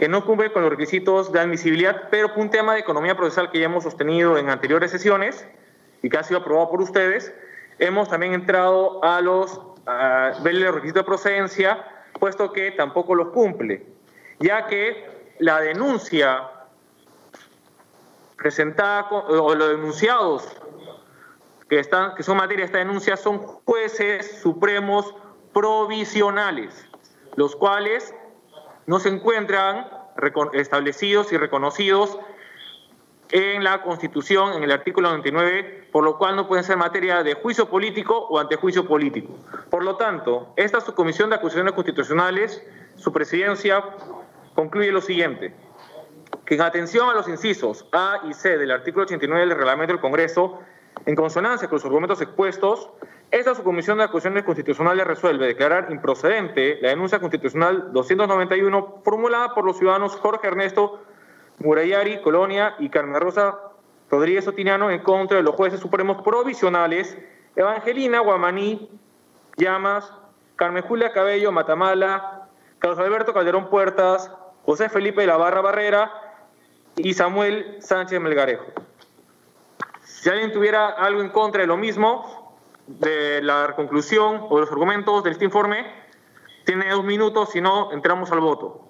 que 0.00 0.08
no 0.08 0.24
cumple 0.24 0.50
con 0.50 0.62
los 0.62 0.70
requisitos 0.70 1.30
de 1.30 1.40
admisibilidad, 1.40 2.08
pero 2.10 2.32
un 2.36 2.48
tema 2.48 2.72
de 2.72 2.80
economía 2.80 3.18
procesal 3.18 3.50
que 3.50 3.58
ya 3.58 3.66
hemos 3.66 3.84
sostenido 3.84 4.38
en 4.38 4.48
anteriores 4.48 4.90
sesiones 4.90 5.46
y 6.02 6.08
que 6.08 6.16
ha 6.16 6.22
sido 6.22 6.40
aprobado 6.40 6.70
por 6.70 6.80
ustedes, 6.80 7.34
hemos 7.78 8.08
también 8.08 8.32
entrado 8.32 9.04
a 9.04 9.20
los 9.20 9.60
ver 10.42 10.54
los 10.54 10.74
requisitos 10.74 11.02
de 11.02 11.04
procedencia, 11.04 11.84
puesto 12.18 12.50
que 12.50 12.70
tampoco 12.70 13.14
los 13.14 13.28
cumple, 13.28 13.84
ya 14.38 14.66
que 14.68 15.34
la 15.38 15.60
denuncia 15.60 16.48
presentada 18.38 19.06
o 19.10 19.54
los 19.54 19.68
denunciados 19.68 20.48
que, 21.68 21.78
están, 21.78 22.14
que 22.14 22.22
son 22.22 22.38
materia 22.38 22.62
de 22.62 22.66
esta 22.66 22.78
denuncia 22.78 23.18
son 23.18 23.36
jueces 23.36 24.40
supremos 24.40 25.14
provisionales, 25.52 26.86
los 27.36 27.54
cuales 27.54 28.14
no 28.90 28.98
se 28.98 29.08
encuentran 29.08 29.86
establecidos 30.52 31.32
y 31.32 31.36
reconocidos 31.36 32.18
en 33.30 33.62
la 33.62 33.82
Constitución, 33.82 34.54
en 34.54 34.64
el 34.64 34.72
artículo 34.72 35.10
99, 35.10 35.86
por 35.92 36.02
lo 36.02 36.18
cual 36.18 36.34
no 36.34 36.48
pueden 36.48 36.64
ser 36.64 36.76
materia 36.76 37.22
de 37.22 37.34
juicio 37.34 37.70
político 37.70 38.18
o 38.18 38.40
antejuicio 38.40 38.88
político. 38.88 39.38
Por 39.70 39.84
lo 39.84 39.94
tanto, 39.94 40.52
esta 40.56 40.80
subcomisión 40.80 41.30
de 41.30 41.36
acusaciones 41.36 41.72
constitucionales, 41.72 42.66
su 42.96 43.12
presidencia 43.12 43.84
concluye 44.56 44.90
lo 44.90 45.00
siguiente, 45.00 45.54
que 46.44 46.56
en 46.56 46.62
atención 46.62 47.08
a 47.08 47.14
los 47.14 47.28
incisos 47.28 47.86
A 47.92 48.22
y 48.28 48.34
C 48.34 48.58
del 48.58 48.72
artículo 48.72 49.04
89 49.04 49.46
del 49.46 49.56
reglamento 49.56 49.92
del 49.92 50.00
Congreso, 50.00 50.62
en 51.06 51.16
consonancia 51.16 51.68
con 51.68 51.76
los 51.76 51.84
argumentos 51.84 52.20
expuestos, 52.20 52.90
esta 53.30 53.54
subcomisión 53.54 53.98
de 53.98 54.04
acusaciones 54.04 54.44
constitucionales 54.44 55.06
resuelve 55.06 55.46
declarar 55.46 55.90
improcedente 55.90 56.78
la 56.82 56.90
denuncia 56.90 57.20
constitucional 57.20 57.92
291 57.92 59.02
formulada 59.04 59.54
por 59.54 59.64
los 59.64 59.78
ciudadanos 59.78 60.16
Jorge 60.16 60.48
Ernesto 60.48 61.00
Murayari, 61.58 62.20
Colonia 62.22 62.74
y 62.78 62.88
Carmen 62.88 63.20
Rosa 63.20 63.58
Rodríguez 64.10 64.48
Otiniano 64.48 64.90
en 64.90 65.00
contra 65.00 65.36
de 65.36 65.42
los 65.42 65.54
jueces 65.54 65.78
supremos 65.78 66.22
provisionales 66.22 67.16
Evangelina 67.54 68.20
Guamaní, 68.20 68.90
Llamas, 69.56 70.12
Carmen 70.56 70.82
Julia 70.82 71.12
Cabello 71.12 71.52
Matamala, 71.52 72.48
Carlos 72.78 72.98
Alberto 72.98 73.32
Calderón 73.32 73.70
Puertas, 73.70 74.30
José 74.64 74.88
Felipe 74.88 75.20
de 75.20 75.26
la 75.28 75.36
Barra 75.36 75.60
Barrera 75.60 76.12
y 76.96 77.14
Samuel 77.14 77.76
Sánchez 77.80 78.20
Melgarejo. 78.20 78.64
Si 80.20 80.28
alguien 80.28 80.52
tuviera 80.52 80.88
algo 80.88 81.22
en 81.22 81.30
contra 81.30 81.62
de 81.62 81.66
lo 81.66 81.78
mismo, 81.78 82.54
de 82.86 83.40
la 83.40 83.72
conclusión 83.74 84.48
o 84.50 84.56
de 84.56 84.60
los 84.60 84.70
argumentos 84.70 85.24
de 85.24 85.30
este 85.30 85.46
informe, 85.46 85.86
tiene 86.66 86.90
dos 86.90 87.02
minutos, 87.04 87.48
si 87.52 87.62
no, 87.62 87.90
entramos 87.90 88.30
al 88.30 88.40
voto. 88.40 88.86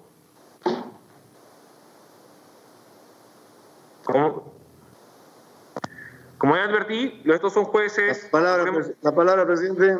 Como, 4.03 4.51
como 6.37 6.55
ya 6.57 6.63
advertí, 6.63 7.21
estos 7.23 7.53
son 7.53 7.63
jueces... 7.63 8.25
La 8.25 8.31
palabra, 8.31 8.73
la 9.01 9.15
palabra 9.15 9.45
presidente. 9.45 9.99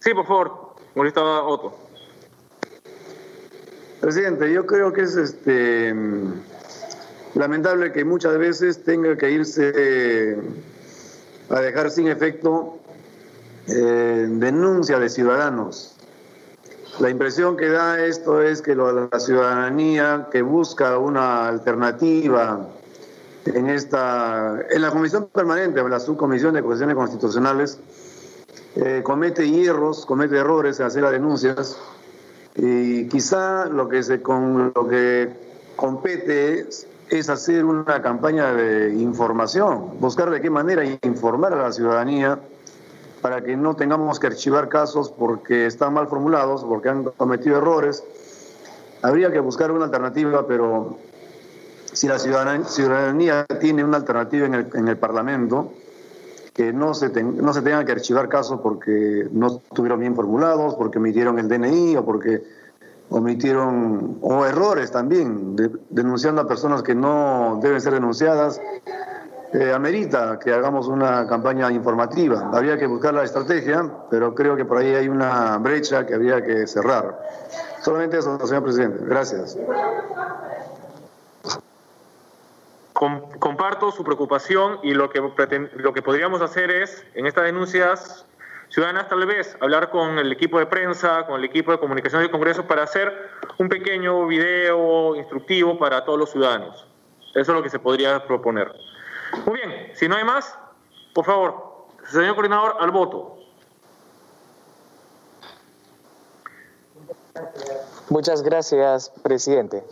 Sí, 0.00 0.12
por 0.12 0.26
favor, 0.26 0.74
Mauricio 0.94 1.46
Otto. 1.46 1.78
Presidente, 4.02 4.52
yo 4.52 4.66
creo 4.66 4.92
que 4.92 5.00
es 5.00 5.16
este 5.16 5.94
lamentable 7.34 7.92
que 7.92 8.04
muchas 8.04 8.38
veces 8.38 8.82
tenga 8.84 9.16
que 9.16 9.30
irse 9.30 9.72
eh, 9.74 10.36
a 11.50 11.60
dejar 11.60 11.90
sin 11.90 12.08
efecto 12.08 12.78
eh, 13.68 14.26
denuncia 14.28 14.98
de 14.98 15.08
ciudadanos. 15.08 15.94
La 17.00 17.10
impresión 17.10 17.56
que 17.56 17.68
da 17.68 18.04
esto 18.04 18.42
es 18.42 18.60
que 18.60 18.74
la 18.74 19.08
ciudadanía 19.20 20.28
que 20.32 20.42
busca 20.42 20.98
una 20.98 21.46
alternativa 21.46 22.66
en 23.44 23.68
esta 23.68 24.58
en 24.68 24.82
la 24.82 24.90
comisión 24.90 25.28
permanente, 25.28 25.78
en 25.78 25.90
la 25.90 26.00
subcomisión 26.00 26.54
de 26.54 26.62
cuestiones 26.62 26.96
constitucionales, 26.96 27.78
eh, 28.74 29.02
comete 29.04 29.48
hierros, 29.48 30.06
comete 30.06 30.38
errores 30.38 30.80
en 30.80 30.86
hacer 30.86 31.02
las 31.02 31.12
denuncias 31.12 31.78
y 32.56 33.06
quizá 33.06 33.66
lo 33.66 33.88
que 33.88 34.02
se 34.02 34.20
con 34.20 34.72
lo 34.74 34.88
que 34.88 35.30
compete 35.76 36.60
es 36.60 36.87
es 37.10 37.28
hacer 37.28 37.64
una 37.64 38.02
campaña 38.02 38.52
de 38.52 38.94
información, 38.94 39.98
buscar 40.00 40.30
de 40.30 40.40
qué 40.40 40.50
manera 40.50 40.84
informar 41.02 41.52
a 41.54 41.62
la 41.62 41.72
ciudadanía 41.72 42.38
para 43.20 43.42
que 43.42 43.56
no 43.56 43.74
tengamos 43.74 44.20
que 44.20 44.28
archivar 44.28 44.68
casos 44.68 45.10
porque 45.10 45.66
están 45.66 45.94
mal 45.94 46.08
formulados, 46.08 46.64
porque 46.64 46.88
han 46.88 47.04
cometido 47.04 47.58
errores. 47.58 48.04
Habría 49.02 49.32
que 49.32 49.40
buscar 49.40 49.70
una 49.70 49.86
alternativa, 49.86 50.46
pero 50.46 50.98
si 51.92 52.06
la 52.06 52.18
ciudadanía, 52.18 53.46
tiene 53.60 53.84
una 53.84 53.96
alternativa 53.96 54.46
en 54.46 54.54
el, 54.54 54.66
en 54.74 54.88
el 54.88 54.96
Parlamento, 54.96 55.72
que 56.52 56.72
no 56.72 56.94
se, 56.94 57.10
no 57.22 57.52
se 57.52 57.62
tengan 57.62 57.86
que 57.86 57.92
archivar 57.92 58.28
casos 58.28 58.60
porque 58.60 59.28
no 59.32 59.60
estuvieron 59.68 60.00
bien 60.00 60.14
formulados, 60.14 60.74
porque 60.74 60.98
emitieron 60.98 61.38
el 61.38 61.48
DNI 61.48 61.96
o 61.96 62.04
porque 62.04 62.42
omitieron, 63.10 64.18
o 64.20 64.44
errores 64.44 64.90
también, 64.90 65.56
denunciando 65.90 66.42
a 66.42 66.48
personas 66.48 66.82
que 66.82 66.94
no 66.94 67.58
deben 67.62 67.80
ser 67.80 67.94
denunciadas, 67.94 68.60
eh, 69.54 69.72
amerita 69.72 70.38
que 70.38 70.52
hagamos 70.52 70.88
una 70.88 71.26
campaña 71.26 71.72
informativa. 71.72 72.50
Había 72.52 72.76
que 72.76 72.86
buscar 72.86 73.14
la 73.14 73.24
estrategia, 73.24 73.90
pero 74.10 74.34
creo 74.34 74.56
que 74.56 74.66
por 74.66 74.76
ahí 74.76 74.94
hay 74.94 75.08
una 75.08 75.56
brecha 75.56 76.04
que 76.04 76.14
había 76.14 76.42
que 76.44 76.66
cerrar. 76.66 77.18
Solamente 77.80 78.18
eso, 78.18 78.38
señor 78.46 78.64
presidente. 78.64 78.98
Gracias. 79.06 79.56
Comparto 82.92 83.92
su 83.92 84.04
preocupación 84.04 84.80
y 84.82 84.92
lo 84.92 85.08
que, 85.08 85.22
lo 85.76 85.92
que 85.94 86.02
podríamos 86.02 86.42
hacer 86.42 86.70
es, 86.70 87.04
en 87.14 87.26
estas 87.26 87.44
denuncias, 87.44 88.26
ciudadanas 88.68 89.08
tal 89.08 89.26
vez 89.26 89.56
hablar 89.60 89.90
con 89.90 90.18
el 90.18 90.32
equipo 90.32 90.58
de 90.58 90.66
prensa, 90.66 91.26
con 91.26 91.36
el 91.36 91.44
equipo 91.44 91.72
de 91.72 91.78
comunicación 91.78 92.22
del 92.22 92.30
Congreso 92.30 92.66
para 92.66 92.82
hacer 92.82 93.30
un 93.58 93.68
pequeño 93.68 94.26
video 94.26 95.16
instructivo 95.16 95.78
para 95.78 96.04
todos 96.04 96.18
los 96.18 96.30
ciudadanos. 96.30 96.86
Eso 97.30 97.40
es 97.40 97.48
lo 97.48 97.62
que 97.62 97.70
se 97.70 97.78
podría 97.78 98.24
proponer. 98.26 98.72
Muy 99.46 99.58
bien, 99.58 99.92
si 99.94 100.08
no 100.08 100.16
hay 100.16 100.24
más, 100.24 100.58
por 101.14 101.24
favor, 101.24 101.86
señor 102.10 102.34
coordinador, 102.34 102.76
al 102.80 102.90
voto. 102.90 103.38
Muchas 108.08 108.42
gracias, 108.42 109.12
presidente. 109.22 109.84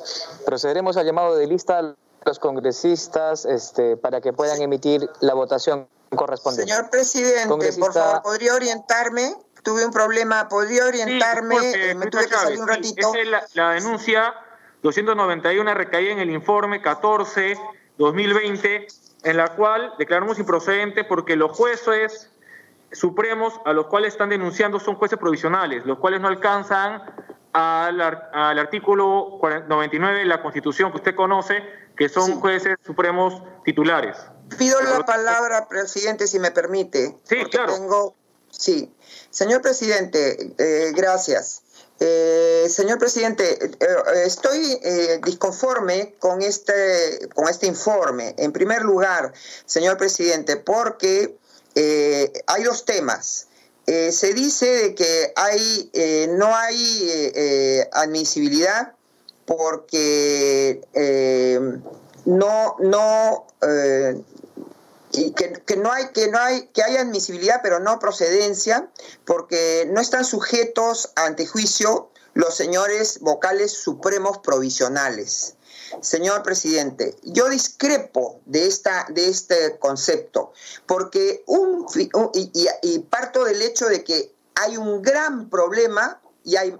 Procederemos 0.46 0.96
al 0.96 1.04
llamado 1.04 1.36
de 1.36 1.46
lista 1.46 1.78
a 1.78 1.94
los 2.24 2.38
congresistas 2.38 3.44
este, 3.44 3.96
para 3.96 4.20
que 4.20 4.32
puedan 4.32 4.60
emitir 4.62 5.08
la 5.20 5.34
votación 5.34 5.86
correspondiente. 6.16 6.72
Señor 6.72 6.90
presidente, 6.90 7.72
por 7.78 7.92
favor, 7.92 8.22
¿podría 8.22 8.54
orientarme? 8.54 9.34
Tuve 9.62 9.84
un 9.84 9.92
problema, 9.92 10.48
¿podría 10.48 10.86
orientarme? 10.86 11.90
Eh, 11.90 11.94
me 11.94 12.06
tuve 12.06 12.26
que 12.26 12.34
salir 12.34 12.60
un 12.60 12.68
ratito. 12.68 13.14
es 13.14 13.28
la, 13.28 13.44
la 13.54 13.72
denuncia 13.72 14.34
291 14.82 15.74
recaía 15.74 16.12
en 16.12 16.20
el 16.20 16.30
informe 16.30 16.82
14-2020, 16.82 18.86
en 19.24 19.36
la 19.36 19.48
cual 19.56 19.92
declaramos 19.98 20.38
improcedente 20.38 21.04
porque 21.04 21.36
los 21.36 21.54
jueces 21.56 22.30
supremos 22.92 23.60
a 23.64 23.72
los 23.72 23.86
cuales 23.86 24.12
están 24.12 24.28
denunciando 24.28 24.78
son 24.78 24.94
jueces 24.94 25.18
provisionales, 25.18 25.84
los 25.84 25.98
cuales 25.98 26.20
no 26.20 26.28
alcanzan 26.28 27.02
al, 27.52 28.00
al 28.00 28.58
artículo 28.58 29.40
99 29.68 30.20
de 30.20 30.24
la 30.26 30.42
Constitución 30.42 30.92
que 30.92 30.98
usted 30.98 31.14
conoce, 31.14 31.62
que 31.96 32.08
son 32.08 32.40
jueces 32.40 32.76
supremos 32.84 33.42
titulares. 33.64 34.16
Pido 34.58 34.80
la 34.80 35.04
palabra, 35.04 35.68
presidente, 35.68 36.26
si 36.26 36.38
me 36.38 36.50
permite. 36.50 37.16
Sí, 37.28 37.36
claro. 37.50 37.74
Tengo... 37.74 38.14
Sí. 38.50 38.92
Señor 39.30 39.60
presidente, 39.60 40.54
eh, 40.56 40.92
gracias. 40.94 41.62
Eh, 42.00 42.66
señor 42.70 42.98
presidente, 42.98 43.58
eh, 43.62 43.76
estoy 44.24 44.80
disconforme 45.24 46.14
con 46.18 46.40
este, 46.40 47.28
con 47.34 47.46
este 47.48 47.66
informe. 47.66 48.34
En 48.38 48.52
primer 48.52 48.82
lugar, 48.82 49.34
señor 49.66 49.98
presidente, 49.98 50.56
porque 50.56 51.36
hay 52.46 52.62
dos 52.64 52.86
temas. 52.86 53.48
se 53.86 54.32
dice 54.32 54.66
de 54.66 54.94
que 54.94 55.32
hay, 55.36 55.90
no 56.30 56.56
hay 56.56 57.86
admisibilidad 57.92 58.94
porque 59.44 60.80
no, 62.24 62.76
no, 62.80 63.46
y 65.16 65.32
que, 65.32 65.76
no 65.76 65.92
hay 65.92 66.08
que 66.08 66.28
no 66.28 66.38
hay 66.38 66.68
que 66.68 66.82
hay 66.82 66.96
admisibilidad 66.96 67.60
pero 67.62 67.80
no 67.80 67.98
procedencia 67.98 68.90
porque 69.24 69.88
no 69.90 70.00
están 70.00 70.24
sujetos 70.24 71.12
ante 71.16 71.46
juicio 71.46 72.10
los 72.34 72.54
señores 72.54 73.20
vocales 73.20 73.72
supremos 73.72 74.38
provisionales. 74.38 75.54
Señor 76.02 76.42
presidente, 76.42 77.16
yo 77.22 77.48
discrepo 77.48 78.40
de, 78.44 78.66
esta, 78.66 79.06
de 79.08 79.28
este 79.28 79.78
concepto, 79.78 80.52
porque 80.84 81.44
un, 81.46 81.86
y, 82.34 82.68
y 82.82 82.98
parto 82.98 83.44
del 83.44 83.62
hecho 83.62 83.86
de 83.86 84.04
que 84.04 84.34
hay 84.54 84.76
un 84.76 85.00
gran 85.00 85.48
problema 85.48 86.20
y 86.44 86.56
hay 86.56 86.76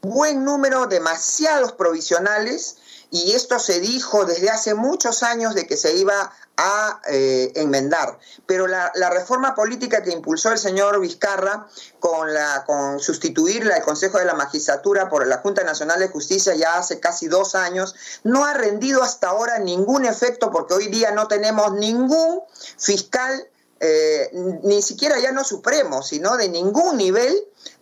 buen 0.00 0.44
número, 0.44 0.86
demasiados 0.86 1.72
provisionales, 1.72 2.76
y 3.14 3.30
esto 3.30 3.60
se 3.60 3.78
dijo 3.78 4.24
desde 4.24 4.50
hace 4.50 4.74
muchos 4.74 5.22
años 5.22 5.54
de 5.54 5.68
que 5.68 5.76
se 5.76 5.94
iba 5.94 6.32
a 6.56 7.00
eh, 7.08 7.52
enmendar. 7.54 8.18
Pero 8.44 8.66
la, 8.66 8.90
reforma 9.08 9.54
política 9.54 10.02
que 10.02 10.10
impulsó 10.10 10.50
el 10.50 10.58
señor 10.58 10.98
Vizcarra 10.98 11.68
con, 12.00 12.34
la, 12.34 12.64
con 12.66 12.98
sustituir 12.98 13.70
el 13.70 13.82
Consejo 13.84 14.18
de 14.18 14.24
la 14.24 14.34
Magistratura 14.34 15.08
por 15.08 15.24
la 15.28 15.38
Junta 15.38 15.62
Nacional 15.62 16.00
de 16.00 16.08
Justicia 16.08 16.56
ya 16.56 16.76
hace 16.76 16.98
casi 16.98 17.28
dos 17.28 17.54
años, 17.54 17.94
no 18.24 18.44
ha 18.46 18.54
rendido 18.54 19.04
hasta 19.04 19.28
ahora 19.28 19.60
ningún 19.60 20.06
efecto 20.06 20.50
porque 20.50 20.74
hoy 20.74 20.88
día 20.88 21.12
no 21.12 21.28
tenemos 21.28 21.72
ningún 21.74 22.42
fiscal, 22.76 23.48
eh, 23.78 24.28
ni 24.64 24.82
siquiera 24.82 25.20
ya 25.20 25.30
no 25.30 25.44
supremo, 25.44 26.02
sino 26.02 26.36
de 26.36 26.48
ningún 26.48 26.96
nivel 26.96 27.32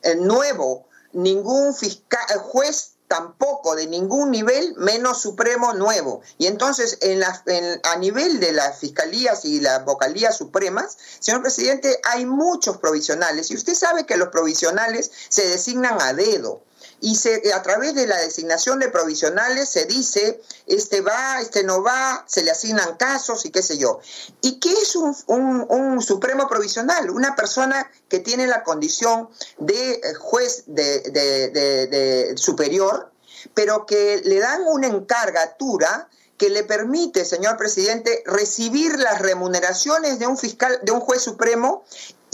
eh, 0.03 0.15
nuevo, 0.15 0.89
ningún 1.15 1.75
fiscal, 1.75 2.21
juez 2.39 2.93
tampoco 3.13 3.77
de 3.77 3.87
ningún 3.87 4.31
nivel 4.31 4.75
menos 4.79 5.21
supremo 5.21 5.75
nuevo. 5.75 6.23
Y 6.39 6.47
entonces, 6.47 6.97
en 7.03 7.21
la, 7.21 7.45
a 7.83 7.97
nivel 7.97 8.41
de 8.41 8.53
las 8.53 8.79
fiscalías 8.79 9.45
y 9.45 9.61
las 9.61 9.85
vocalías 9.85 10.39
supremas, 10.39 10.97
señor 11.21 11.43
presidente, 11.43 12.01
hay 12.05 12.25
muchos 12.25 12.79
provisionales. 12.79 13.51
Y 13.51 13.55
usted 13.55 13.75
sabe 13.75 14.07
que 14.07 14.17
los 14.17 14.29
provisionales 14.29 15.11
se 15.29 15.47
designan 15.47 16.01
a 16.01 16.15
dedo 16.15 16.63
y 17.03 17.17
se, 17.17 17.53
a 17.53 17.63
través 17.63 17.95
de 17.97 18.07
la 18.07 18.17
designación 18.17 18.79
de 18.79 18.89
provisionales 18.89 19.69
se 19.69 19.87
dice, 19.87 20.41
este 20.69 21.01
va, 21.01 21.41
este 21.41 21.65
no 21.65 21.83
va, 21.83 22.25
se 22.29 22.45
le 22.45 22.53
asignan 22.53 22.97
casos 22.97 23.45
y 23.45 23.51
qué 23.51 23.61
sé 23.61 23.77
yo. 23.77 23.99
¿Y 24.41 24.61
qué 24.61 24.73
es 24.73 24.95
un, 24.95 25.15
un, 25.27 26.01
supremo 26.01 26.49
provisional? 26.49 27.11
Una 27.11 27.35
persona 27.35 27.91
que 28.09 28.21
tiene 28.21 28.47
la 28.47 28.63
condición 28.63 29.29
de 29.59 29.95
eh, 29.95 30.15
juez 30.15 30.63
de, 30.69 31.01
de, 31.01 31.51
de 31.51 32.37
superior, 32.37 33.11
pero 33.53 33.85
que 33.85 34.23
le 34.25 34.39
dan 34.39 34.63
una 34.69 34.87
encargatura 34.87 36.09
que 36.39 36.51
le 36.51 36.63
permite, 36.63 37.25
señor 37.25 37.57
presidente, 37.57 38.23
recibir 38.27 38.97
las 38.99 39.21
remuneraciones 39.21 40.21
de 40.21 40.29
un 40.29 40.39
fiscal, 40.39 40.79
de 40.83 40.93
un 40.93 41.01
juez 41.01 41.21
supremo 41.21 41.85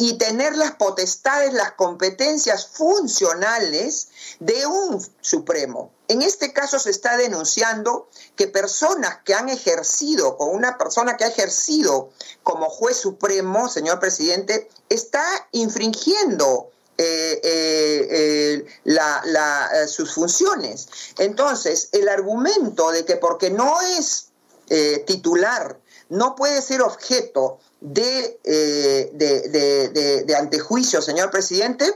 y 0.01 0.17
tener 0.17 0.57
las 0.57 0.77
potestades, 0.77 1.53
las 1.53 1.73
competencias 1.73 2.69
funcionales 2.69 4.09
de 4.39 4.65
un 4.65 5.05
Supremo. 5.21 5.91
En 6.07 6.23
este 6.23 6.53
caso 6.53 6.79
se 6.79 6.91
está 6.91 7.17
denunciando 7.17 8.09
que 8.37 8.47
personas 8.47 9.19
que 9.25 9.35
han 9.35 9.49
ejercido, 9.49 10.39
con 10.39 10.55
una 10.55 10.79
persona 10.79 11.17
que 11.17 11.25
ha 11.25 11.29
ejercido 11.29 12.11
como 12.45 12.71
juez 12.71 12.97
supremo, 12.97 13.69
señor 13.69 13.99
presidente, 13.99 14.71
está 14.89 15.25
infringiendo 15.51 16.71
eh, 16.97 17.41
eh, 17.43 18.67
eh, 18.85 19.89
sus 19.89 20.15
funciones. 20.15 20.89
Entonces, 21.19 21.89
el 21.91 22.09
argumento 22.09 22.93
de 22.93 23.05
que 23.05 23.17
porque 23.17 23.51
no 23.51 23.81
es 23.81 24.27
titular, 25.07 25.81
no 26.11 26.37
puede 26.37 26.61
ser 26.61 26.83
objeto 26.83 27.59
eh, 27.81 29.11
de, 29.13 30.25
de, 30.27 30.37
antejuicio, 30.37 31.01
señor 31.01 31.31
presidente, 31.31 31.87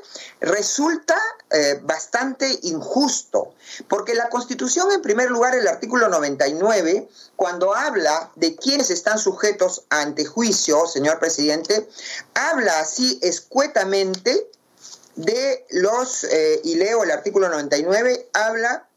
resulta 0.40 1.20
eh, 1.50 1.80
bastante 1.82 2.60
injusto, 2.62 3.52
porque 3.88 4.14
la 4.14 4.28
Constitución, 4.28 4.92
en 4.92 5.02
primer 5.02 5.28
lugar, 5.30 5.56
el 5.56 5.66
artículo 5.66 6.08
99, 6.08 7.08
cuando 7.34 7.74
habla 7.74 8.30
de 8.36 8.54
quienes 8.54 8.90
están 8.90 9.18
sujetos 9.18 9.84
a 9.90 10.02
antejuicio, 10.02 10.86
señor 10.86 11.18
presidente, 11.18 11.88
habla 12.34 12.78
así 12.78 13.18
escuetamente 13.20 14.48
de 15.16 15.66
los, 15.70 16.22
eh, 16.24 16.60
y 16.62 16.76
leo 16.76 17.02
el 17.02 17.10
artículo 17.10 17.48
99, 17.48 18.30
habla 18.32 18.88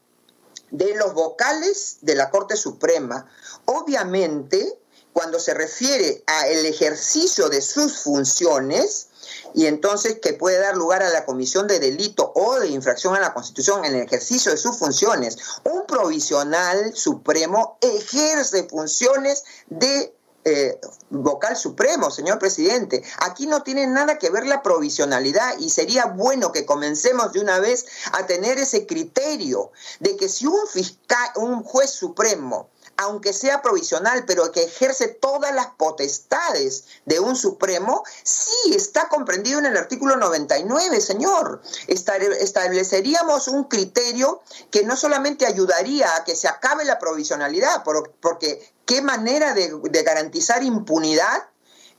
de 0.70 0.94
los 0.94 1.14
vocales 1.14 1.98
de 2.02 2.14
la 2.14 2.30
Corte 2.30 2.56
Suprema. 2.56 3.28
Obviamente, 3.64 4.78
cuando 5.16 5.40
se 5.40 5.54
refiere 5.54 6.22
al 6.26 6.66
ejercicio 6.66 7.48
de 7.48 7.62
sus 7.62 8.00
funciones, 8.00 9.08
y 9.54 9.64
entonces 9.64 10.18
que 10.20 10.34
puede 10.34 10.58
dar 10.58 10.76
lugar 10.76 11.02
a 11.02 11.08
la 11.08 11.24
comisión 11.24 11.66
de 11.66 11.80
delito 11.80 12.34
o 12.34 12.60
de 12.60 12.68
infracción 12.68 13.16
a 13.16 13.20
la 13.20 13.32
Constitución 13.32 13.86
en 13.86 13.94
el 13.94 14.02
ejercicio 14.02 14.52
de 14.52 14.58
sus 14.58 14.76
funciones. 14.76 15.38
Un 15.64 15.86
provisional 15.86 16.94
supremo 16.94 17.78
ejerce 17.80 18.64
funciones 18.64 19.44
de 19.68 20.14
eh, 20.44 20.78
vocal 21.08 21.56
supremo, 21.56 22.10
señor 22.10 22.38
presidente. 22.38 23.02
Aquí 23.20 23.46
no 23.46 23.62
tiene 23.62 23.86
nada 23.86 24.18
que 24.18 24.28
ver 24.28 24.46
la 24.46 24.62
provisionalidad 24.62 25.58
y 25.58 25.70
sería 25.70 26.04
bueno 26.04 26.52
que 26.52 26.66
comencemos 26.66 27.32
de 27.32 27.40
una 27.40 27.58
vez 27.58 27.86
a 28.12 28.26
tener 28.26 28.58
ese 28.58 28.86
criterio 28.86 29.72
de 29.98 30.14
que 30.18 30.28
si 30.28 30.46
un 30.46 30.66
fiscal, 30.68 31.30
un 31.36 31.62
juez 31.62 31.88
supremo 31.88 32.68
aunque 32.96 33.32
sea 33.32 33.62
provisional, 33.62 34.24
pero 34.26 34.50
que 34.52 34.64
ejerce 34.64 35.08
todas 35.08 35.54
las 35.54 35.68
potestades 35.68 36.84
de 37.04 37.20
un 37.20 37.36
Supremo, 37.36 38.04
sí 38.22 38.74
está 38.74 39.08
comprendido 39.08 39.58
en 39.58 39.66
el 39.66 39.76
artículo 39.76 40.16
99, 40.16 41.00
señor. 41.00 41.62
Estableceríamos 41.86 43.48
un 43.48 43.64
criterio 43.64 44.42
que 44.70 44.84
no 44.84 44.96
solamente 44.96 45.46
ayudaría 45.46 46.16
a 46.16 46.24
que 46.24 46.34
se 46.34 46.48
acabe 46.48 46.84
la 46.84 46.98
provisionalidad, 46.98 47.82
porque 47.84 48.72
qué 48.86 49.02
manera 49.02 49.52
de, 49.52 49.70
garantizar 50.04 50.62
impunidad 50.62 51.44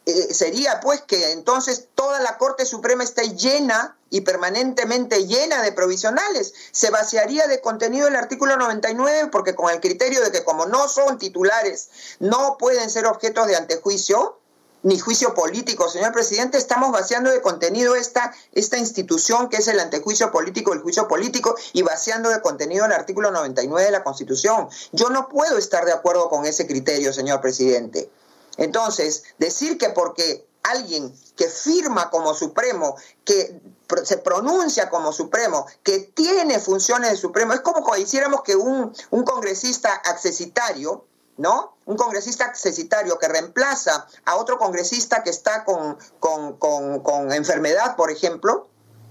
eh, 0.08 0.34
sería 0.34 0.80
pues 0.80 1.02
que 1.02 1.34
entonces 1.34 1.90
toda 1.94 2.22
la 2.22 2.38
Corte 2.38 2.66
Suprema 2.66 3.04
esté 3.04 3.36
llena 3.36 3.98
y 4.10 4.22
permanentemente 4.22 5.28
llena 5.28 5.62
de 5.62 5.74
provisionales. 5.74 6.54
Se 6.72 6.90
vaciaría 6.90 7.46
de 7.48 7.60
contenido 7.60 8.08
el 8.08 8.16
artículo 8.16 8.56
99 8.56 9.28
porque 9.34 9.54
con 9.54 9.70
el 9.70 9.82
criterio 9.82 10.22
de 10.22 10.32
que 10.32 10.46
como 10.46 10.66
no 10.66 10.88
son 10.88 11.18
titulares, 11.18 11.90
no 12.22 12.56
pueden 12.58 12.90
ser 12.90 13.06
objetos 13.06 13.48
de 13.48 13.58
antejuicio 13.58 14.40
ni 14.84 14.98
juicio 14.98 15.34
político, 15.34 15.90
señor 15.90 16.14
presidente, 16.14 16.58
estamos 16.58 16.94
vaciando 16.94 17.30
de 17.30 17.42
contenido 17.42 17.96
esta, 17.96 18.34
esta 18.54 18.78
institución 18.78 19.50
que 19.50 19.58
es 19.58 19.68
el 19.68 19.82
antejuicio 19.82 20.32
político, 20.32 20.72
el 20.72 20.80
juicio 20.80 21.10
político, 21.10 21.56
y 21.74 21.82
vaciando 21.82 22.30
de 22.30 22.40
contenido 22.40 22.86
el 22.86 22.94
artículo 22.94 23.32
99 23.32 23.84
de 23.84 23.92
la 23.92 24.06
Constitución. 24.06 24.70
Yo 24.94 25.10
no 25.10 25.28
puedo 25.28 25.58
estar 25.58 25.84
de 25.84 25.92
acuerdo 25.92 26.30
con 26.30 26.46
ese 26.46 26.66
criterio, 26.68 27.12
señor 27.12 27.42
presidente. 27.42 28.10
Entonces, 28.58 29.24
decir 29.38 29.78
que 29.78 29.90
porque 29.90 30.48
alguien 30.64 31.14
que 31.36 31.48
firma 31.48 32.10
como 32.10 32.34
supremo, 32.34 32.96
que 33.24 33.62
se 34.04 34.18
pronuncia 34.18 34.90
como 34.90 35.14
supremo, 35.14 35.66
que 35.84 36.00
tiene 36.00 36.60
funciones 36.60 37.12
de 37.12 37.18
supremo, 37.18 37.54
es 37.54 37.62
como 37.62 37.86
si 37.96 38.02
hiciéramos 38.02 38.42
que 38.42 38.56
un, 38.56 38.94
congresista 39.24 39.94
accesitario, 39.94 41.06
¿no? 41.38 41.78
Un 41.86 41.96
congresista 41.96 42.46
accesitario 42.46 43.18
que 43.18 43.28
reemplaza 43.28 44.08
a 44.26 44.36
otro 44.36 44.58
congresista 44.58 45.24
que 45.24 45.30
está 45.30 45.64
con, 45.64 45.98
con, 46.20 47.32
enfermedad, 47.32 47.96
por 47.96 48.12
ejemplo, 48.12 48.68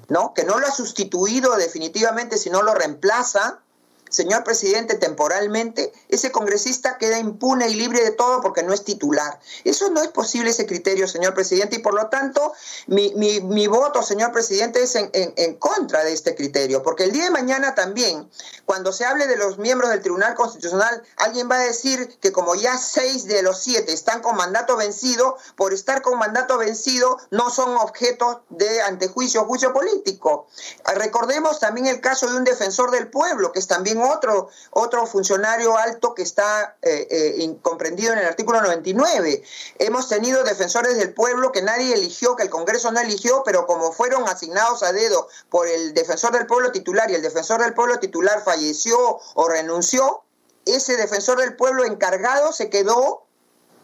¿no? 0.09 0.35
Que 0.35 0.45
no 0.45 0.59
lo 0.59 0.67
ha 0.67 0.73
sustituido 0.73 1.57
definitivamente, 1.57 2.37
sino 2.37 2.63
lo 2.63 2.75
reemplaza, 2.75 3.61
señor 4.09 4.45
presidente, 4.45 4.95
temporalmente, 4.95 5.93
ese 6.09 6.31
congresista 6.31 6.99
queda 6.99 7.19
impune 7.19 7.69
y 7.69 7.75
libre 7.75 8.03
de 8.03 8.13
todo 8.13 8.41
porque 8.41 8.63
no 8.63 8.73
es 8.73 8.85
titular. 8.85 9.41
Eso 9.65 9.91
no 9.91 10.03
es 10.03 10.09
posible, 10.09 10.51
ese 10.51 10.67
criterio, 10.67 11.09
señor 11.09 11.35
presidente, 11.35 11.77
y 11.77 11.79
por 11.81 11.95
lo 11.95 12.09
tanto, 12.09 12.53
mi, 12.87 13.13
mi, 13.15 13.67
voto, 13.67 14.03
señor 14.03 14.33
presidente, 14.33 14.83
es 14.83 14.95
en, 14.95 15.11
en, 15.13 15.55
contra 15.57 16.05
de 16.05 16.13
este 16.13 16.35
criterio, 16.35 16.83
porque 16.83 17.05
el 17.05 17.13
día 17.13 17.25
de 17.25 17.31
mañana 17.31 17.75
también, 17.75 18.31
cuando 18.65 18.93
se 18.93 19.05
hable 19.05 19.27
de 19.27 19.37
los 19.37 19.59
miembros 19.59 19.91
del 19.91 20.01
Tribunal 20.01 20.35
Constitucional, 20.35 21.03
alguien 21.17 21.51
va 21.51 21.57
a 21.57 21.65
decir 21.65 22.19
que 22.21 22.33
como 22.33 22.55
ya 22.55 22.79
seis 22.79 23.25
de 23.25 23.43
los 23.43 23.61
siete 23.61 23.93
están 23.93 24.23
con 24.23 24.37
mandato 24.37 24.77
vencido, 24.77 25.37
por 25.57 25.73
estar 25.73 26.03
con 26.03 26.19
mandato 26.19 26.59
vencido 26.59 27.19
no 27.31 27.51
son 27.51 27.77
objeto 27.77 28.45
de 28.51 28.83
antejuicio 28.83 29.43
o 29.43 29.47
juicio 29.47 29.73
político. 29.73 30.47
Recordemos 30.95 31.59
también 31.59 31.87
el 31.87 32.01
caso 32.01 32.29
de 32.29 32.37
un 32.37 32.45
defensor 32.45 32.91
del 32.91 33.09
pueblo, 33.09 33.53
que 33.53 33.59
es 33.59 33.67
también 33.67 33.96
otro, 34.03 34.49
otro 34.71 35.07
funcionario 35.07 35.77
alto 35.77 36.15
que 36.15 36.23
está 36.23 36.77
eh, 36.83 37.07
eh, 37.11 37.57
comprendido 37.63 38.13
en 38.13 38.21
el 38.21 38.27
artículo 38.27 38.61
99. 38.61 39.43
Hemos 39.79 40.09
tenido 40.09 40.45
defensores 40.45 40.97
del 40.97 41.15
pueblo 41.15 41.53
que 41.53 41.63
nadie 41.63 41.95
eligió, 41.95 42.37
que 42.37 42.43
el 42.43 42.51
Congreso 42.51 42.93
no 42.93 43.01
eligió, 43.01 43.43
pero 43.45 43.67
como 43.67 43.93
fueron 43.93 44.29
asignados 44.29 44.83
a 44.83 44.93
dedo 44.93 45.29
por 45.51 45.69
el 45.69 45.95
defensor 45.95 46.33
del 46.33 46.47
pueblo 46.47 46.73
titular 46.73 47.11
y 47.11 47.15
el 47.15 47.23
defensor 47.23 47.63
del 47.63 47.75
pueblo 47.75 47.99
titular 47.99 48.43
falleció 48.43 49.19
o 49.35 49.49
renunció, 49.49 50.23
ese 50.65 50.97
defensor 50.97 51.39
del 51.39 51.57
pueblo 51.57 51.85
encargado 51.85 52.53
se 52.53 52.71
quedó 52.71 53.27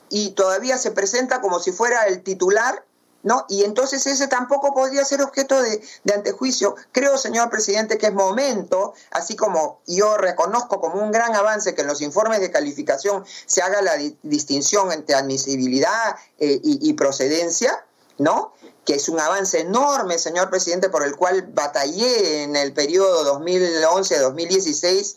y 0.09 0.31
todavía 0.31 0.77
se 0.79 0.90
presenta 0.90 1.40
como 1.40 1.61
si 1.61 1.72
fuera 1.72 2.05
el 2.05 2.22
titular 2.22 2.85
¿no? 3.23 3.47
Y 3.49 3.65
entonces 3.65 4.07
ese 4.07 4.29
tampoco 4.29 4.75
podría 4.75 5.05
ser 5.05 5.23
objeto 5.23 5.61
de, 5.61 5.83
antejuicio. 6.13 6.75
Creo, 6.93 7.17
señor 7.19 7.51
presidente, 7.51 7.99
que 7.99 8.07
es 8.07 8.15
momento, 8.15 8.95
así 9.11 9.37
como 9.37 9.81
yo 9.87 10.17
reconozco 10.17 10.81
como 10.81 11.03
un 11.03 11.13
gran 11.13 11.35
avance 11.35 11.75
que 11.75 11.83
en 11.83 11.87
los 11.87 12.01
informes 12.01 12.41
de 12.41 12.51
calificación 12.51 13.25
se 13.47 13.63
haga 13.63 13.83
la 13.83 13.97
distinción 14.23 14.93
entre 14.93 15.15
admisibilidad 15.15 16.17
eh, 16.39 16.61
y, 16.63 16.93
procedencia, 16.95 17.85
¿no? 18.19 18.53
que 18.85 18.95
es 18.97 19.09
un 19.09 19.21
avance 19.21 19.61
enorme, 19.61 20.19
señor 20.19 20.51
presidente, 20.51 20.89
por 20.89 21.05
el 21.05 21.17
cual 21.17 21.49
batallé 21.53 22.43
en 22.43 22.57
el 22.57 22.73
periodo 22.73 23.41
2011-2016, 23.41 25.17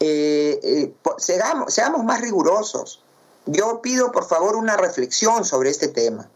eh, 0.00 0.60
eh, 0.62 0.94
seamos, 1.18 1.72
seamos 1.72 2.02
más 2.02 2.20
rigurosos. 2.20 3.02
Yo 3.46 3.82
pido, 3.82 4.10
por 4.10 4.26
favor, 4.26 4.56
una 4.56 4.76
reflexión 4.76 5.44
sobre 5.44 5.68
este 5.68 5.88
tema. 5.88 6.30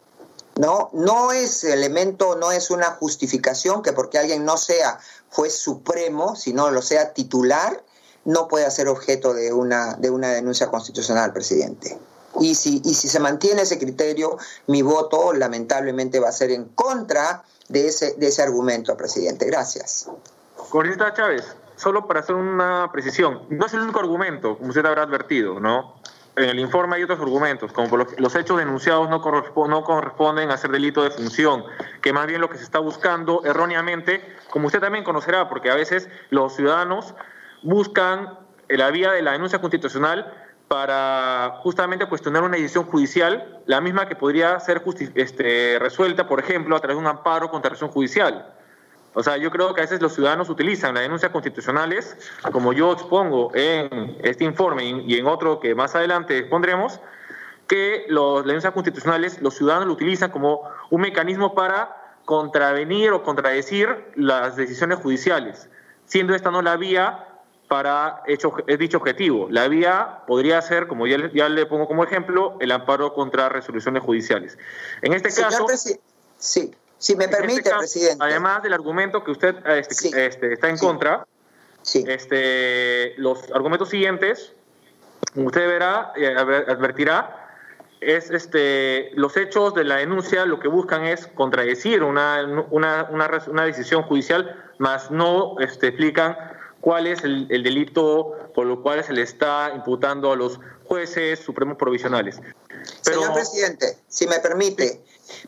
¿No? 0.58 0.90
No 0.92 1.32
es 1.32 1.64
elemento, 1.64 2.36
no 2.36 2.52
es 2.52 2.70
una 2.70 2.86
justificación 2.86 3.80
que 3.82 3.92
porque 3.92 4.18
alguien 4.18 4.44
no 4.44 4.56
sea 4.56 4.98
juez 5.30 5.54
supremo, 5.54 6.36
sino 6.36 6.70
lo 6.70 6.82
sea 6.82 7.14
titular, 7.14 7.82
no 8.24 8.48
puede 8.48 8.70
ser 8.70 8.88
objeto 8.88 9.32
de 9.32 9.52
una, 9.52 9.94
de 9.94 10.10
una 10.10 10.28
denuncia 10.28 10.68
constitucional, 10.68 11.32
presidente. 11.32 11.96
Y 12.40 12.56
si, 12.56 12.82
y 12.84 12.94
si 12.94 13.08
se 13.08 13.20
mantiene 13.20 13.62
ese 13.62 13.78
criterio, 13.78 14.36
mi 14.66 14.82
voto 14.82 15.32
lamentablemente 15.32 16.20
va 16.20 16.28
a 16.28 16.32
ser 16.32 16.50
en 16.50 16.66
contra 16.66 17.44
de 17.68 17.86
ese, 17.86 18.14
de 18.14 18.26
ese 18.26 18.42
argumento, 18.42 18.96
presidente. 18.96 19.46
Gracias. 19.46 20.10
Corita 20.70 21.14
Chávez, 21.14 21.44
solo 21.76 22.06
para 22.06 22.20
hacer 22.20 22.34
una 22.34 22.90
precisión, 22.92 23.46
no 23.48 23.66
es 23.66 23.72
el 23.74 23.80
único 23.80 24.00
argumento, 24.00 24.58
como 24.58 24.70
usted 24.70 24.84
habrá 24.84 25.02
advertido, 25.02 25.60
¿no? 25.60 25.94
En 26.38 26.48
el 26.48 26.58
informe 26.58 26.96
hay 26.96 27.02
otros 27.02 27.18
argumentos, 27.20 27.72
como 27.72 27.96
los 27.96 28.34
hechos 28.36 28.58
denunciados 28.58 29.08
no, 29.10 29.18
no 29.68 29.84
corresponden 29.84 30.50
a 30.50 30.56
ser 30.56 30.70
delito 30.70 31.02
de 31.02 31.10
función, 31.10 31.64
que 32.00 32.12
más 32.12 32.26
bien 32.26 32.40
lo 32.40 32.48
que 32.48 32.58
se 32.58 32.64
está 32.64 32.78
buscando 32.78 33.42
erróneamente, 33.44 34.36
como 34.50 34.66
usted 34.66 34.80
también 34.80 35.04
conocerá, 35.04 35.48
porque 35.48 35.70
a 35.70 35.74
veces 35.74 36.08
los 36.30 36.54
ciudadanos 36.54 37.14
buscan 37.62 38.38
la 38.68 38.90
vía 38.90 39.12
de 39.12 39.22
la 39.22 39.32
denuncia 39.32 39.60
constitucional 39.60 40.32
para 40.68 41.60
justamente 41.62 42.06
cuestionar 42.06 42.42
una 42.42 42.56
decisión 42.56 42.84
judicial, 42.84 43.62
la 43.66 43.80
misma 43.80 44.06
que 44.06 44.14
podría 44.14 44.60
ser 44.60 44.82
este, 45.14 45.78
resuelta, 45.78 46.28
por 46.28 46.40
ejemplo, 46.40 46.76
a 46.76 46.80
través 46.80 46.96
de 46.96 47.00
un 47.00 47.06
amparo 47.06 47.50
contra 47.50 47.70
decisión 47.70 47.90
judicial. 47.90 48.54
O 49.18 49.22
sea, 49.24 49.36
yo 49.36 49.50
creo 49.50 49.74
que 49.74 49.80
a 49.80 49.82
veces 49.82 50.00
los 50.00 50.14
ciudadanos 50.14 50.48
utilizan 50.48 50.94
las 50.94 51.02
denuncias 51.02 51.32
constitucionales, 51.32 52.16
como 52.52 52.72
yo 52.72 52.92
expongo 52.92 53.50
en 53.52 54.16
este 54.22 54.44
informe 54.44 54.84
y 54.84 55.18
en 55.18 55.26
otro 55.26 55.58
que 55.58 55.74
más 55.74 55.96
adelante 55.96 56.38
expondremos, 56.38 57.00
que 57.66 58.06
los, 58.10 58.36
las 58.36 58.46
denuncias 58.46 58.72
constitucionales 58.72 59.42
los 59.42 59.56
ciudadanos 59.56 59.88
lo 59.88 59.94
utilizan 59.94 60.30
como 60.30 60.70
un 60.90 61.00
mecanismo 61.00 61.52
para 61.56 61.96
contravenir 62.26 63.10
o 63.10 63.24
contradecir 63.24 63.88
las 64.14 64.54
decisiones 64.54 65.00
judiciales, 65.00 65.68
siendo 66.04 66.32
esta 66.32 66.52
no 66.52 66.62
la 66.62 66.76
vía 66.76 67.26
para 67.66 68.22
hecho, 68.28 68.54
dicho 68.78 68.98
objetivo. 68.98 69.48
La 69.50 69.66
vía 69.66 70.20
podría 70.28 70.62
ser, 70.62 70.86
como 70.86 71.08
ya, 71.08 71.28
ya 71.34 71.48
le 71.48 71.66
pongo 71.66 71.88
como 71.88 72.04
ejemplo, 72.04 72.56
el 72.60 72.70
amparo 72.70 73.14
contra 73.14 73.48
resoluciones 73.48 74.00
judiciales. 74.00 74.56
En 75.02 75.12
este 75.12 75.30
caso... 75.34 75.66
Sí. 76.36 76.70
Si 76.98 77.14
me 77.14 77.24
este 77.24 77.36
permite, 77.36 77.70
presidente. 77.70 78.24
Además 78.24 78.62
del 78.62 78.72
argumento 78.72 79.22
que 79.22 79.30
usted 79.30 79.54
este, 79.66 80.26
este, 80.26 80.52
está 80.52 80.68
en 80.68 80.78
contra, 80.78 81.26
Este, 81.94 83.14
los 83.16 83.50
argumentos 83.52 83.88
siguientes, 83.88 84.52
usted 85.34 85.66
verá, 85.66 86.12
eh, 86.16 86.34
advertirá, 86.36 87.48
es 88.00 88.30
este, 88.30 89.10
los 89.14 89.36
hechos 89.36 89.74
de 89.74 89.84
la 89.84 89.96
denuncia 89.96 90.44
lo 90.44 90.60
que 90.60 90.68
buscan 90.68 91.04
es 91.04 91.26
contradecir 91.28 92.02
una, 92.02 92.66
una, 92.70 93.08
una, 93.10 93.64
decisión 93.64 94.02
judicial, 94.02 94.70
más 94.78 95.10
no 95.10 95.58
este, 95.60 95.88
explican 95.88 96.36
cuál 96.80 97.06
es 97.06 97.24
el, 97.24 97.46
el, 97.50 97.62
delito 97.62 98.36
por 98.54 98.66
lo 98.66 98.82
cual 98.82 99.02
se 99.02 99.12
le 99.12 99.22
está 99.22 99.72
imputando 99.74 100.30
a 100.30 100.36
los 100.36 100.60
jueces 100.84 101.40
supremos 101.40 101.76
provisionales. 101.76 102.40
Señor 103.02 103.34
presidente, 103.34 103.98
si 104.08 104.26
me 104.26 104.38
permite, 104.38 105.00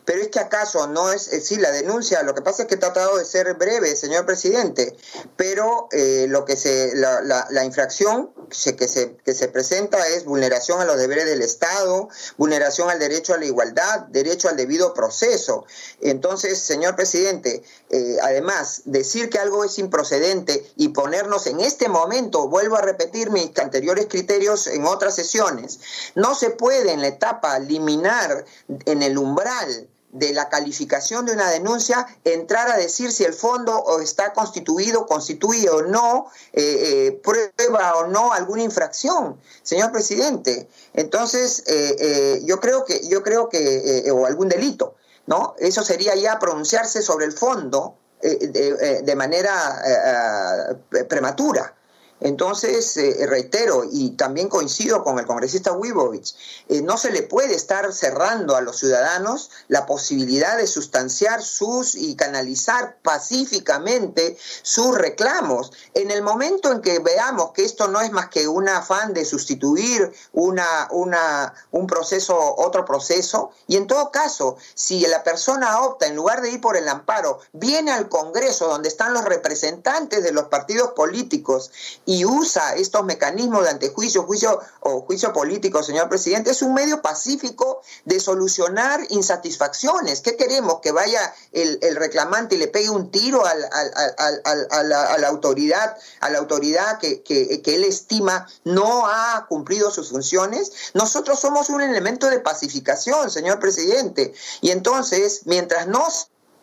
pero 0.05 0.21
es 0.21 0.29
que 0.29 0.39
acaso 0.39 0.87
no 0.87 1.11
es, 1.11 1.23
sí, 1.43 1.57
la 1.57 1.71
denuncia, 1.71 2.23
lo 2.23 2.33
que 2.33 2.41
pasa 2.41 2.63
es 2.63 2.67
que 2.67 2.75
he 2.75 2.77
tratado 2.77 3.17
de 3.17 3.25
ser 3.25 3.53
breve, 3.55 3.95
señor 3.95 4.25
presidente, 4.25 4.95
pero 5.37 5.87
eh, 5.91 6.25
lo 6.29 6.45
que 6.45 6.55
se, 6.55 6.95
la, 6.95 7.21
la, 7.21 7.65
infracción 7.65 8.31
que 8.49 8.87
se, 8.87 9.15
que 9.17 9.33
se 9.33 9.47
presenta 9.47 10.07
es 10.07 10.25
vulneración 10.25 10.81
a 10.81 10.85
los 10.85 10.97
deberes 10.97 11.25
del 11.25 11.41
Estado, 11.41 12.09
vulneración 12.37 12.89
al 12.89 12.99
derecho 12.99 13.33
a 13.33 13.37
la 13.37 13.45
igualdad, 13.45 14.01
derecho 14.09 14.49
al 14.49 14.57
debido 14.57 14.93
proceso. 14.93 15.65
Entonces, 16.01 16.59
señor 16.59 16.95
presidente, 16.95 17.63
eh, 17.89 18.17
además, 18.21 18.81
decir 18.85 19.29
que 19.29 19.39
algo 19.39 19.63
es 19.63 19.77
improcedente 19.79 20.65
y 20.75 20.89
ponernos 20.89 21.47
en 21.47 21.59
este 21.59 21.89
momento, 21.89 22.47
vuelvo 22.47 22.75
a 22.75 22.81
repetir 22.81 23.29
mis 23.31 23.57
anteriores 23.57 24.07
criterios 24.07 24.67
en 24.67 24.85
otras 24.85 25.15
sesiones, 25.15 25.79
no 26.15 26.35
se 26.35 26.49
puede 26.49 26.91
en 26.91 27.01
la 27.01 27.07
etapa 27.07 27.57
eliminar 27.57 28.45
en 28.85 29.03
el 29.03 29.17
umbral 29.17 29.70
de 30.11 30.33
la 30.33 30.49
calificación 30.49 31.25
de 31.25 31.33
una 31.33 31.49
denuncia, 31.49 32.05
entrar 32.23 32.69
a 32.69 32.77
decir 32.77 33.11
si 33.11 33.23
el 33.23 33.33
fondo 33.33 33.99
está 34.01 34.33
constituido, 34.33 35.05
constituye 35.05 35.69
o 35.69 35.83
no, 35.83 36.27
eh, 36.53 37.07
eh, 37.07 37.21
prueba 37.23 37.95
o 37.95 38.07
no 38.07 38.33
alguna 38.33 38.63
infracción, 38.63 39.39
señor 39.63 39.91
presidente. 39.91 40.67
Entonces, 40.93 41.63
eh, 41.67 42.41
yo 42.43 42.59
creo 42.59 42.85
que, 42.85 43.07
yo 43.07 43.23
creo 43.23 43.49
que, 43.49 44.11
o 44.11 44.25
algún 44.25 44.49
delito, 44.49 44.95
¿no? 45.27 45.55
Eso 45.59 45.83
sería 45.83 46.15
ya 46.15 46.39
pronunciarse 46.39 47.01
sobre 47.01 47.25
el 47.25 47.31
fondo 47.31 47.95
de 48.21 49.15
manera 49.15 50.77
prematura. 51.07 51.73
Entonces, 52.21 52.95
eh, 52.97 53.25
reitero, 53.27 53.83
y 53.91 54.11
también 54.11 54.47
coincido 54.47 55.03
con 55.03 55.17
el 55.17 55.25
congresista 55.25 55.71
Wibovich, 55.71 56.35
eh, 56.69 56.81
no 56.83 56.97
se 56.97 57.11
le 57.11 57.23
puede 57.23 57.55
estar 57.55 57.91
cerrando 57.91 58.55
a 58.55 58.61
los 58.61 58.77
ciudadanos 58.77 59.49
la 59.67 59.87
posibilidad 59.87 60.55
de 60.57 60.67
sustanciar 60.67 61.41
sus 61.41 61.95
y 61.95 62.15
canalizar 62.15 62.97
pacíficamente 63.01 64.37
sus 64.61 64.95
reclamos. 64.95 65.71
En 65.95 66.11
el 66.11 66.21
momento 66.21 66.71
en 66.71 66.81
que 66.81 66.99
veamos 66.99 67.51
que 67.53 67.65
esto 67.65 67.87
no 67.87 68.01
es 68.01 68.11
más 68.11 68.29
que 68.29 68.47
un 68.47 68.69
afán 68.69 69.13
de 69.13 69.25
sustituir 69.25 70.13
una, 70.31 70.87
una, 70.91 71.55
un 71.71 71.87
proceso, 71.87 72.37
otro 72.57 72.85
proceso, 72.85 73.51
y 73.67 73.77
en 73.77 73.87
todo 73.87 74.11
caso, 74.11 74.57
si 74.75 75.01
la 75.07 75.23
persona 75.23 75.81
opta, 75.81 76.05
en 76.05 76.15
lugar 76.15 76.41
de 76.41 76.51
ir 76.51 76.61
por 76.61 76.77
el 76.77 76.87
amparo, 76.87 77.39
viene 77.51 77.91
al 77.91 78.09
Congreso 78.09 78.67
donde 78.67 78.89
están 78.89 79.13
los 79.13 79.25
representantes 79.25 80.23
de 80.23 80.31
los 80.31 80.45
partidos 80.45 80.91
políticos, 80.91 81.71
y 82.11 82.25
usa 82.25 82.75
estos 82.75 83.05
mecanismos 83.05 83.63
de 83.63 83.69
antejuicio, 83.69 84.23
juicio 84.23 84.59
o 84.81 84.99
juicio 85.01 85.31
político, 85.31 85.81
señor 85.81 86.09
presidente, 86.09 86.51
es 86.51 86.61
un 86.61 86.73
medio 86.73 87.01
pacífico 87.01 87.81
de 88.03 88.19
solucionar 88.19 88.99
insatisfacciones. 89.09 90.19
¿Qué 90.19 90.35
queremos? 90.35 90.81
Que 90.81 90.91
vaya 90.91 91.33
el, 91.53 91.79
reclamante 91.95 92.55
y 92.55 92.57
le 92.57 92.67
pegue 92.67 92.89
un 92.89 93.11
tiro 93.11 93.45
a, 93.45 93.55
la, 93.55 95.27
autoridad, 95.29 95.95
a 96.19 96.29
la 96.29 96.39
autoridad 96.39 96.99
que, 96.99 97.23
que, 97.23 97.61
él 97.63 97.85
estima 97.85 98.45
no 98.65 99.07
ha 99.07 99.45
cumplido 99.47 99.89
sus 99.89 100.09
funciones. 100.09 100.91
Nosotros 100.93 101.39
somos 101.39 101.69
un 101.69 101.79
elemento 101.79 102.29
de 102.29 102.41
pacificación, 102.41 103.31
señor 103.31 103.59
presidente. 103.59 104.33
Y 104.59 104.71
entonces, 104.71 105.43
mientras 105.45 105.87
no 105.87 106.05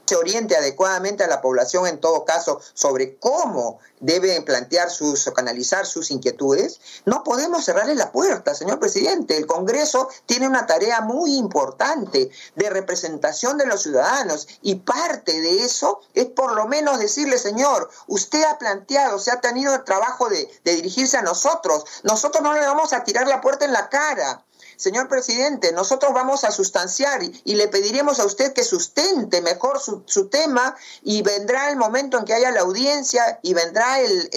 se 0.08 0.16
oriente 0.16 0.56
adecuadamente 0.56 1.22
a 1.22 1.28
la 1.28 1.42
población 1.42 1.86
en 1.86 2.00
todo 2.00 2.24
caso 2.24 2.62
sobre 2.72 3.18
cómo 3.18 3.78
deben 4.00 4.42
plantear 4.42 4.90
sus 4.90 5.26
o 5.26 5.34
canalizar 5.34 5.84
sus 5.84 6.10
inquietudes, 6.10 6.80
no 7.04 7.22
podemos 7.24 7.66
cerrarle 7.66 7.94
la 7.94 8.10
puerta, 8.10 8.54
señor 8.54 8.78
presidente. 8.78 9.36
El 9.36 9.46
Congreso 9.46 10.08
tiene 10.24 10.48
una 10.48 10.66
tarea 10.66 11.02
muy 11.02 11.36
importante 11.36 12.30
de 12.56 12.70
representación 12.70 13.58
de 13.58 13.66
los 13.66 13.82
ciudadanos 13.82 14.48
y 14.62 14.76
parte 14.76 15.42
de 15.42 15.64
eso 15.64 16.00
es 16.14 16.26
por 16.26 16.54
lo 16.54 16.66
menos 16.66 16.98
decirle, 16.98 17.36
señor, 17.36 17.90
usted 18.06 18.42
ha 18.44 18.56
planteado, 18.56 19.18
se 19.18 19.30
ha 19.30 19.42
tenido 19.42 19.74
el 19.74 19.84
trabajo 19.84 20.30
de, 20.30 20.48
de 20.64 20.76
dirigirse 20.76 21.18
a 21.18 21.22
nosotros, 21.22 21.84
nosotros 22.02 22.42
no 22.42 22.54
le 22.54 22.60
vamos 22.60 22.94
a 22.94 23.04
tirar 23.04 23.26
la 23.26 23.42
puerta 23.42 23.66
en 23.66 23.72
la 23.74 23.90
cara. 23.90 24.42
Señor 24.78 25.08
presidente, 25.08 25.72
nosotros 25.72 26.14
vamos 26.14 26.44
a 26.44 26.52
sustanciar 26.52 27.20
y, 27.24 27.54
le 27.56 27.66
pediremos 27.66 28.20
a 28.20 28.24
usted 28.24 28.52
que 28.52 28.62
sustente 28.62 29.42
mejor 29.42 29.80
su, 29.80 30.28
tema 30.28 30.76
y 31.02 31.22
vendrá 31.22 31.68
el 31.70 31.76
momento 31.76 32.16
en 32.16 32.24
que 32.24 32.34
haya 32.34 32.52
la 32.52 32.60
audiencia 32.60 33.40
y 33.42 33.54
vendrá 33.54 33.98
el, 33.98 34.30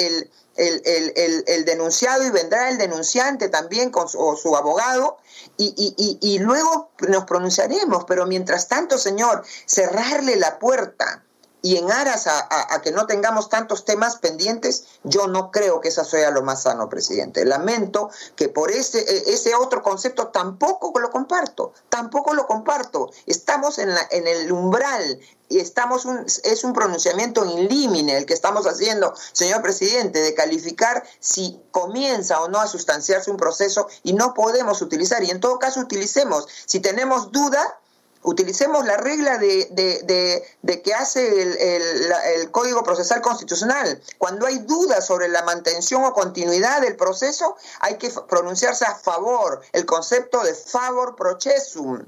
el, 0.55 1.65
denunciado 1.65 2.23
y 2.23 2.31
vendrá 2.31 2.71
el 2.71 2.79
denunciante 2.79 3.49
también 3.49 3.91
con 3.91 4.09
su, 4.09 4.35
su 4.41 4.55
abogado 4.55 5.19
y, 5.57 5.75
y, 5.77 6.17
y, 6.19 6.39
luego 6.39 6.89
nos 7.07 7.25
pronunciaremos. 7.25 8.05
Pero 8.05 8.25
mientras 8.25 8.67
tanto, 8.67 8.97
señor, 8.97 9.43
cerrarle 9.67 10.37
la 10.37 10.57
puerta 10.57 11.23
y 11.61 11.77
en 11.77 11.91
aras 11.91 12.27
a, 12.27 12.81
que 12.81 12.91
no 12.91 13.05
tengamos 13.05 13.49
tantos 13.49 13.85
temas 13.85 14.17
pendientes, 14.17 14.85
yo 15.03 15.27
no 15.27 15.51
creo 15.51 15.79
que 15.79 15.89
eso 15.89 16.03
sea 16.03 16.31
lo 16.31 16.41
más 16.41 16.63
sano, 16.63 16.89
presidente. 16.89 17.45
Lamento 17.45 18.09
que 18.35 18.49
por 18.49 18.71
ese, 18.71 18.99
e, 18.99 19.55
otro 19.55 19.83
concepto 19.83 20.27
tampoco 20.27 20.97
lo 20.99 21.11
comparto, 21.11 21.73
tampoco 21.89 22.33
lo 22.33 22.47
comparto. 22.47 23.11
Estamos 23.25 23.77
en, 23.77 23.93
la, 23.93 24.07
en 24.11 24.27
el 24.27 24.51
umbral 24.51 25.19
y 25.49 25.59
estamos 25.59 26.05
un, 26.05 26.25
es 26.25 26.63
un 26.63 26.73
pronunciamiento 26.73 27.45
in 27.45 27.67
limine 27.67 28.17
el 28.17 28.25
que 28.25 28.33
estamos 28.33 28.65
haciendo, 28.65 29.13
señor 29.33 29.61
presidente, 29.61 30.19
de 30.19 30.33
calificar 30.33 31.03
si 31.19 31.61
comienza 31.71 32.41
o 32.41 32.47
no 32.47 32.59
a 32.59 32.67
sustanciarse 32.67 33.29
un 33.29 33.37
proceso 33.37 33.87
y 34.01 34.13
no 34.13 34.33
podemos 34.33 34.81
utilizar, 34.81 35.23
y 35.23 35.29
en 35.29 35.41
todo 35.41 35.59
caso 35.59 35.81
utilicemos, 35.81 36.47
si 36.65 36.79
tenemos 36.79 37.31
duda, 37.31 37.80
utilicemos 38.23 38.85
la 38.85 38.97
regla 38.97 39.37
de, 39.37 40.81
que 40.83 40.93
hace 40.93 41.41
el, 41.41 42.51
Código 42.51 42.83
Procesal 42.83 43.21
Constitucional. 43.21 44.01
Cuando 44.17 44.45
hay 44.45 44.59
dudas 44.59 45.05
sobre 45.05 45.27
la 45.27 45.43
mantención 45.43 46.03
o 46.03 46.13
continuidad 46.13 46.81
del 46.81 46.95
proceso, 46.95 47.55
hay 47.79 47.97
que 47.97 48.11
pronunciarse 48.27 48.85
a 48.85 48.95
favor, 48.95 49.61
el 49.73 49.85
concepto 49.85 50.43
de 50.43 50.53
favor 50.53 51.15
processum, 51.15 52.05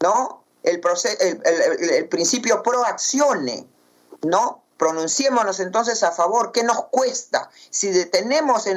¿no? 0.00 0.44
El, 0.62 0.80
el 1.90 2.08
principio 2.08 2.62
pro 2.62 2.84
accione, 2.84 3.66
¿no? 4.22 4.61
Pronunciémonos 4.82 5.60
entonces 5.60 6.02
a 6.02 6.10
favor. 6.10 6.50
¿Qué 6.50 6.64
nos 6.64 6.86
cuesta? 6.86 7.48
Si 7.70 7.92
detenemos 7.92 8.66
en 8.66 8.76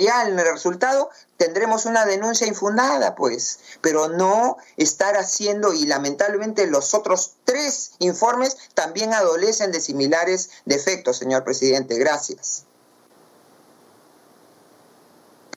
ya 0.00 0.22
en 0.22 0.38
el 0.38 0.46
resultado, 0.46 1.10
tendremos 1.38 1.86
una 1.86 2.06
denuncia 2.06 2.46
infundada, 2.46 3.16
pues. 3.16 3.58
Pero 3.80 4.08
no 4.08 4.58
estar 4.76 5.16
haciendo, 5.16 5.72
y 5.72 5.86
lamentablemente 5.86 6.68
los 6.68 6.94
otros 6.94 7.32
tres 7.42 7.94
informes 7.98 8.70
también 8.74 9.12
adolecen 9.12 9.72
de 9.72 9.80
similares 9.80 10.50
defectos, 10.66 11.16
señor 11.16 11.42
presidente. 11.42 11.98
Gracias. 11.98 12.64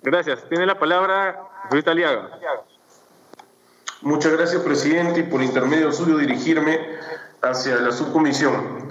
Gracias. 0.01 0.39
Tiene 0.49 0.65
la 0.65 0.79
palabra 0.79 1.39
Luis 1.69 1.85
Aliaga. 1.85 2.39
Muchas 4.01 4.31
gracias, 4.31 4.59
presidente, 4.63 5.19
y 5.19 5.23
por 5.23 5.43
intermedio 5.43 5.91
suyo 5.91 6.17
dirigirme 6.17 6.79
hacia 7.43 7.75
la 7.75 7.91
subcomisión. 7.91 8.82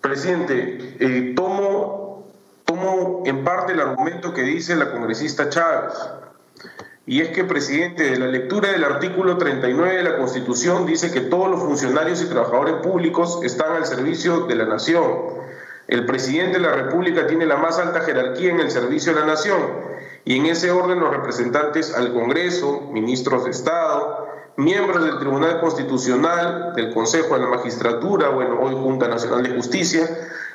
Presidente, 0.00 0.96
eh, 0.98 1.32
tomo, 1.36 2.26
tomo 2.64 3.22
en 3.26 3.44
parte 3.44 3.72
el 3.72 3.80
argumento 3.80 4.32
que 4.32 4.42
dice 4.42 4.76
la 4.76 4.90
congresista 4.90 5.48
Chávez. 5.48 5.94
Y 7.06 7.20
es 7.22 7.30
que, 7.30 7.44
presidente, 7.44 8.04
de 8.04 8.18
la 8.18 8.26
lectura 8.26 8.70
del 8.70 8.84
artículo 8.84 9.36
39 9.36 9.96
de 9.96 10.02
la 10.02 10.16
Constitución 10.16 10.86
dice 10.86 11.10
que 11.10 11.22
todos 11.22 11.50
los 11.50 11.60
funcionarios 11.60 12.22
y 12.22 12.26
trabajadores 12.26 12.74
públicos 12.76 13.40
están 13.42 13.72
al 13.72 13.84
servicio 13.84 14.46
de 14.46 14.54
la 14.54 14.66
nación. 14.66 15.40
El 15.88 16.06
presidente 16.06 16.58
de 16.58 16.64
la 16.64 16.72
República 16.72 17.26
tiene 17.26 17.46
la 17.46 17.56
más 17.56 17.78
alta 17.78 18.00
jerarquía 18.02 18.50
en 18.50 18.60
el 18.60 18.70
servicio 18.70 19.12
de 19.12 19.20
la 19.20 19.26
nación 19.26 19.58
y 20.24 20.36
en 20.36 20.46
ese 20.46 20.70
orden 20.70 21.00
los 21.00 21.10
representantes 21.10 21.94
al 21.94 22.12
Congreso, 22.12 22.88
ministros 22.92 23.44
de 23.44 23.50
Estado, 23.50 24.19
miembros 24.56 25.04
del 25.04 25.18
Tribunal 25.18 25.60
Constitucional, 25.60 26.74
del 26.74 26.92
Consejo 26.92 27.34
de 27.34 27.40
la 27.40 27.48
Magistratura, 27.48 28.28
bueno, 28.28 28.58
hoy 28.60 28.74
Junta 28.74 29.08
Nacional 29.08 29.42
de 29.42 29.54
Justicia, 29.56 30.08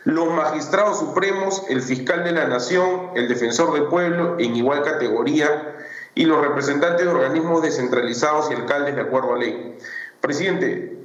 los 0.04 0.32
magistrados 0.32 1.00
supremos, 1.00 1.64
el 1.70 1.82
fiscal 1.82 2.24
de 2.24 2.32
la 2.32 2.48
Nación, 2.48 3.12
el 3.16 3.28
defensor 3.28 3.74
del 3.74 3.86
pueblo 3.86 4.36
en 4.40 4.56
igual 4.56 4.84
categoría 4.84 5.76
y 6.14 6.26
los 6.26 6.42
representantes 6.42 7.06
de 7.06 7.12
organismos 7.12 7.62
descentralizados 7.62 8.52
y 8.52 8.54
alcaldes 8.54 8.96
de 8.96 9.02
acuerdo 9.02 9.34
a 9.34 9.38
ley. 9.40 9.78
Presidente, 10.22 11.00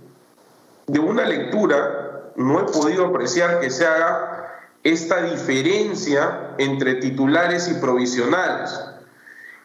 de 0.87 0.99
una 0.99 1.25
lectura 1.25 2.31
no 2.37 2.61
he 2.61 2.65
podido 2.65 3.07
apreciar 3.07 3.61
que 3.61 3.71
se 3.71 3.87
haga 3.87 4.41
esta 4.83 5.23
diferencia 5.23 6.55
entre 6.59 6.97
titulares 6.97 7.69
y 7.69 7.75
provisionales. 7.81 8.81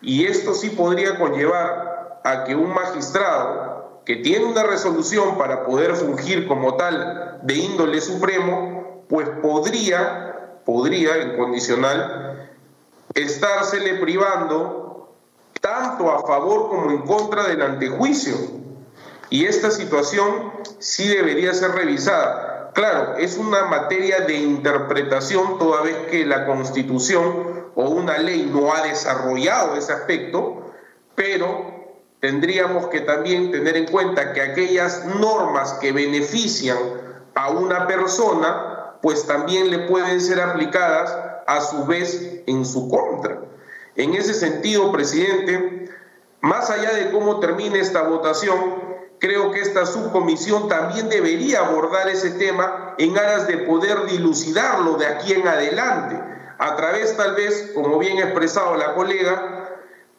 Y 0.01 0.25
esto 0.25 0.53
sí 0.53 0.69
podría 0.69 1.17
conllevar 1.17 1.94
a 2.25 2.43
que 2.43 2.55
un 2.55 2.73
magistrado 2.73 4.01
que 4.03 4.17
tiene 4.17 4.45
una 4.45 4.63
resolución 4.63 5.37
para 5.37 5.63
poder 5.63 5.95
fungir 5.95 6.47
como 6.47 6.75
tal 6.75 7.39
de 7.43 7.53
índole 7.53 8.01
supremo, 8.01 9.05
pues 9.07 9.29
podría, 9.43 10.59
podría 10.65 11.17
en 11.17 11.37
condicional, 11.37 12.49
estársele 13.13 13.95
privando 13.95 15.13
tanto 15.61 16.11
a 16.11 16.25
favor 16.25 16.69
como 16.69 16.89
en 16.89 17.03
contra 17.03 17.43
del 17.43 17.61
antejuicio. 17.61 18.35
Y 19.29 19.45
esta 19.45 19.69
situación 19.69 20.51
sí 20.79 21.07
debería 21.07 21.53
ser 21.53 21.71
revisada. 21.71 22.71
Claro, 22.73 23.17
es 23.17 23.37
una 23.37 23.65
materia 23.65 24.21
de 24.21 24.33
interpretación 24.33 25.59
toda 25.59 25.83
vez 25.83 25.95
que 26.09 26.25
la 26.25 26.47
constitución 26.47 27.69
o 27.75 27.83
una 27.83 28.17
ley 28.17 28.49
no 28.51 28.73
ha 28.73 28.81
desarrollado 28.81 29.75
ese 29.75 29.93
aspecto, 29.93 30.71
pero 31.13 31.74
tendríamos 32.25 32.87
que 32.87 33.01
también 33.01 33.51
tener 33.51 33.77
en 33.77 33.85
cuenta 33.85 34.33
que 34.33 34.41
aquellas 34.41 35.05
normas 35.05 35.73
que 35.73 35.91
benefician 35.91 36.75
a 37.35 37.51
una 37.51 37.85
persona, 37.85 38.95
pues 39.03 39.27
también 39.27 39.69
le 39.69 39.87
pueden 39.87 40.19
ser 40.19 40.41
aplicadas 40.41 41.15
a 41.45 41.61
su 41.61 41.85
vez 41.85 42.41
en 42.47 42.65
su 42.65 42.89
contra. 42.89 43.41
En 43.95 44.15
ese 44.15 44.33
sentido, 44.33 44.91
presidente, 44.91 45.87
más 46.41 46.71
allá 46.71 46.95
de 46.95 47.11
cómo 47.11 47.39
termine 47.39 47.79
esta 47.79 48.01
votación, 48.01 48.57
creo 49.19 49.51
que 49.51 49.61
esta 49.61 49.85
subcomisión 49.85 50.67
también 50.67 51.09
debería 51.09 51.59
abordar 51.59 52.09
ese 52.09 52.31
tema 52.31 52.95
en 52.97 53.15
aras 53.15 53.45
de 53.45 53.59
poder 53.59 54.07
dilucidarlo 54.07 54.95
de 54.95 55.05
aquí 55.05 55.33
en 55.33 55.47
adelante, 55.47 56.19
a 56.57 56.75
través 56.75 57.15
tal 57.15 57.35
vez, 57.35 57.71
como 57.75 57.99
bien 57.99 58.17
expresado 58.17 58.75
la 58.77 58.95
colega, 58.95 59.69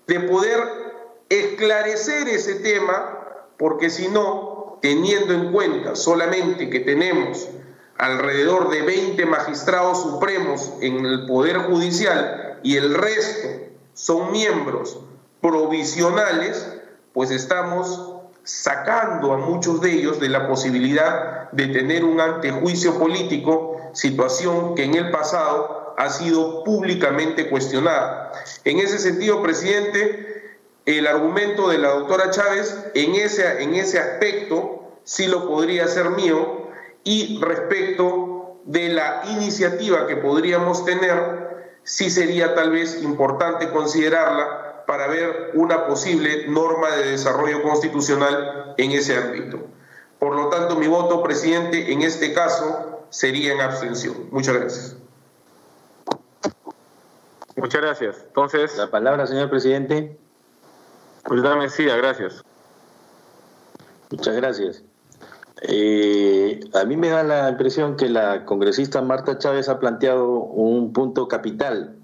de 0.06 0.20
poder 0.20 0.85
esclarecer 1.28 2.28
ese 2.28 2.56
tema, 2.56 3.18
porque 3.56 3.90
si 3.90 4.08
no, 4.08 4.78
teniendo 4.80 5.32
en 5.32 5.52
cuenta 5.52 5.96
solamente 5.96 6.70
que 6.70 6.80
tenemos 6.80 7.48
alrededor 7.98 8.70
de 8.70 8.82
20 8.82 9.26
magistrados 9.26 10.02
supremos 10.02 10.72
en 10.80 11.04
el 11.04 11.26
Poder 11.26 11.58
Judicial 11.58 12.60
y 12.62 12.76
el 12.76 12.94
resto 12.94 13.48
son 13.94 14.32
miembros 14.32 14.98
provisionales, 15.40 16.66
pues 17.14 17.30
estamos 17.30 18.12
sacando 18.42 19.32
a 19.32 19.38
muchos 19.38 19.80
de 19.80 19.92
ellos 19.92 20.20
de 20.20 20.28
la 20.28 20.46
posibilidad 20.46 21.50
de 21.52 21.68
tener 21.68 22.04
un 22.04 22.20
antejuicio 22.20 22.98
político, 22.98 23.80
situación 23.92 24.74
que 24.74 24.84
en 24.84 24.94
el 24.94 25.10
pasado 25.10 25.94
ha 25.96 26.10
sido 26.10 26.62
públicamente 26.62 27.48
cuestionada. 27.48 28.32
En 28.64 28.78
ese 28.78 28.98
sentido, 28.98 29.42
presidente, 29.42 30.35
el 30.86 31.06
argumento 31.08 31.68
de 31.68 31.78
la 31.78 31.90
doctora 31.90 32.30
Chávez 32.30 32.78
en 32.94 33.16
ese, 33.16 33.62
en 33.62 33.74
ese 33.74 33.98
aspecto 33.98 34.98
sí 35.02 35.26
lo 35.26 35.48
podría 35.48 35.84
hacer 35.84 36.10
mío 36.10 36.68
y 37.02 37.40
respecto 37.40 38.60
de 38.64 38.88
la 38.88 39.22
iniciativa 39.30 40.06
que 40.06 40.16
podríamos 40.16 40.84
tener, 40.84 41.78
sí 41.82 42.08
sería 42.08 42.54
tal 42.54 42.70
vez 42.70 43.02
importante 43.02 43.70
considerarla 43.70 44.84
para 44.86 45.08
ver 45.08 45.50
una 45.54 45.86
posible 45.86 46.46
norma 46.48 46.90
de 46.92 47.10
desarrollo 47.10 47.62
constitucional 47.62 48.74
en 48.76 48.92
ese 48.92 49.16
ámbito. 49.16 49.58
Por 50.18 50.34
lo 50.34 50.48
tanto, 50.48 50.76
mi 50.76 50.86
voto, 50.86 51.22
presidente, 51.22 51.92
en 51.92 52.02
este 52.02 52.32
caso 52.32 53.02
sería 53.10 53.52
en 53.52 53.60
abstención. 53.60 54.28
Muchas 54.30 54.54
gracias. 54.54 54.96
Muchas 57.56 57.80
gracias. 57.80 58.16
Entonces. 58.26 58.76
La 58.76 58.90
palabra, 58.90 59.26
señor 59.26 59.50
presidente. 59.50 60.18
Pues 61.26 61.42
dame 61.42 61.68
sí, 61.68 61.84
gracias. 61.84 62.44
Muchas 64.10 64.36
gracias. 64.36 64.82
Eh, 65.62 66.60
a 66.74 66.84
mí 66.84 66.96
me 66.96 67.08
da 67.08 67.24
la 67.24 67.48
impresión 67.50 67.96
que 67.96 68.08
la 68.08 68.44
congresista 68.44 69.02
Marta 69.02 69.36
Chávez 69.38 69.68
ha 69.68 69.80
planteado 69.80 70.30
un 70.30 70.92
punto 70.92 71.26
capital 71.26 71.96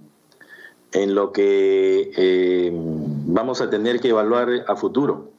en 0.93 1.15
lo 1.15 1.33
que 1.33 2.11
eh, 2.17 2.71
vamos 2.73 3.61
a 3.61 3.71
tener 3.71 4.01
que 4.01 4.09
evaluar 4.09 4.49
a 4.67 4.75
futuro. 4.75 5.31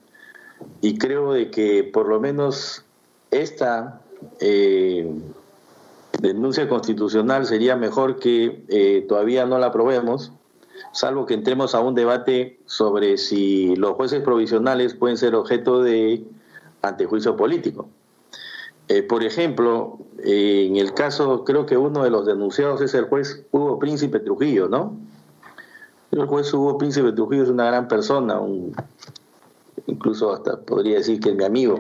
Y 0.80 0.98
creo 0.98 1.34
de 1.34 1.52
que 1.52 1.84
por 1.84 2.08
lo 2.08 2.22
menos 2.22 2.86
esta 3.32 4.00
eh, 4.40 5.12
denuncia 6.22 6.70
constitucional 6.70 7.46
sería 7.46 7.76
mejor 7.76 8.20
que 8.20 9.04
todavía 9.10 9.46
no 9.46 9.60
la 9.60 9.68
aprobemos, 9.68 10.32
salvo 10.94 11.26
que 11.26 11.34
entremos 11.34 11.76
a 11.76 11.80
un 11.80 11.96
debate 11.96 12.60
sobre 12.66 13.18
si 13.18 13.76
los 13.76 13.94
jueces 13.94 14.22
provisionales 14.22 14.94
pueden 14.94 15.18
ser 15.18 15.36
objeto 15.36 15.82
de 15.82 16.24
antejuicio 16.82 17.36
político. 17.36 17.90
Eh, 18.88 19.02
por 19.02 19.24
ejemplo, 19.24 19.98
eh, 20.24 20.68
en 20.70 20.78
el 20.78 20.94
caso, 20.94 21.44
creo 21.46 21.66
que 21.66 21.78
uno 21.78 22.04
de 22.04 22.10
los 22.10 22.26
denunciados 22.26 22.82
es 22.82 22.94
el 22.94 23.06
juez 23.06 23.44
Hugo 23.52 23.80
Príncipe 23.80 24.20
Trujillo, 24.20 24.70
¿no? 24.70 24.96
El 26.12 26.26
juez 26.28 26.54
Hugo 26.54 26.78
Príncipe 26.78 27.12
Trujillo 27.12 27.44
es 27.44 27.50
una 27.50 27.66
gran 27.66 27.88
persona, 27.88 28.40
un, 28.40 28.76
incluso 29.88 30.32
hasta 30.32 30.60
podría 30.60 30.98
decir 30.98 31.20
que 31.20 31.30
es 31.30 31.36
mi 31.36 31.44
amigo, 31.44 31.80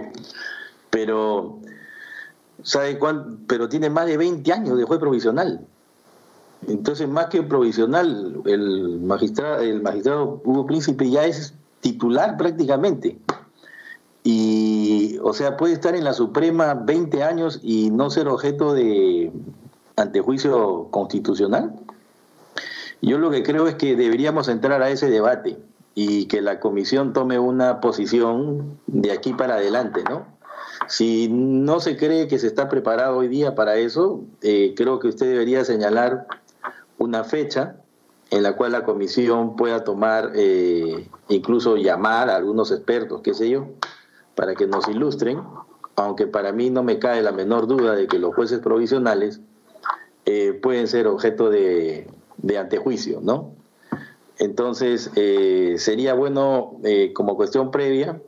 pero 0.90 1.60
¿sabe 2.64 2.98
cuánto? 2.98 3.38
Pero 3.48 3.70
tiene 3.70 3.92
más 3.92 4.08
de 4.08 4.18
20 4.18 4.52
años 4.52 4.78
de 4.78 4.86
juez 4.86 5.00
provisional. 5.00 5.68
Entonces, 6.68 7.08
más 7.08 7.28
que 7.28 7.44
provisional, 7.44 8.42
el 8.46 9.00
magistrado, 9.02 9.62
el 9.62 9.82
magistrado 9.82 10.42
Hugo 10.44 10.66
Príncipe 10.66 11.10
ya 11.10 11.26
es 11.26 11.54
titular 11.82 12.38
prácticamente. 12.38 13.18
Y, 14.24 15.18
o 15.22 15.34
sea, 15.34 15.58
puede 15.58 15.74
estar 15.74 15.96
en 15.96 16.06
la 16.06 16.14
Suprema 16.14 16.74
20 16.74 17.24
años 17.24 17.60
y 17.62 17.90
no 17.90 18.10
ser 18.10 18.28
objeto 18.28 18.74
de 18.74 19.32
antejuicio 19.98 20.88
constitucional. 20.92 21.74
Yo 23.02 23.18
lo 23.18 23.30
que 23.32 23.44
creo 23.44 23.68
es 23.68 23.76
que 23.76 23.96
deberíamos 23.98 24.48
entrar 24.48 24.82
a 24.82 24.90
ese 24.90 25.10
debate 25.10 25.58
y 25.94 26.26
que 26.26 26.42
la 26.42 26.60
comisión 26.62 27.12
tome 27.12 27.38
una 27.38 27.82
posición 27.82 28.80
de 28.88 29.12
aquí 29.12 29.34
para 29.34 29.56
adelante, 29.56 30.04
¿no? 30.10 30.26
Si 30.88 31.28
no 31.30 31.80
se 31.80 31.98
cree 31.98 32.28
que 32.28 32.40
se 32.40 32.48
está 32.48 32.70
preparado 32.70 33.18
hoy 33.18 33.28
día 33.28 33.56
para 33.56 33.76
eso, 33.76 34.22
eh, 34.42 34.74
creo 34.76 35.00
que 35.00 35.10
usted 35.10 35.28
debería 35.28 35.64
señalar 35.66 36.28
una 37.04 37.24
fecha 37.24 37.76
en 38.32 38.42
la 38.42 38.56
cual 38.56 38.72
la 38.72 38.84
comisión 38.84 39.56
pueda 39.56 39.84
tomar, 39.84 40.32
eh, 40.36 41.08
incluso 41.30 41.78
llamar 41.78 42.30
a 42.30 42.36
algunos 42.36 42.72
expertos, 42.72 43.22
qué 43.22 43.34
sé 43.34 43.50
yo, 43.50 43.68
para 44.34 44.56
que 44.56 44.66
nos 44.66 44.88
ilustren, 44.88 45.42
aunque 45.96 46.26
para 46.26 46.52
mí 46.52 46.72
no 46.72 46.82
me 46.82 46.98
cae 46.98 47.22
la 47.22 47.32
menor 47.32 47.68
duda 47.68 47.96
de 47.96 48.08
que 48.08 48.18
los 48.18 48.34
jueces 48.34 48.60
provisionales 48.60 49.40
eh, 50.26 50.54
pueden 50.54 50.88
ser 50.88 51.06
objeto 51.06 51.52
de, 51.52 52.08
antejuicio, 52.58 53.20
¿no? 53.22 53.52
Entonces, 54.40 55.12
eh, 55.16 55.76
sería 55.78 56.16
bueno, 56.16 56.78
como 57.14 57.36
cuestión 57.36 57.70
previa, 57.70 58.20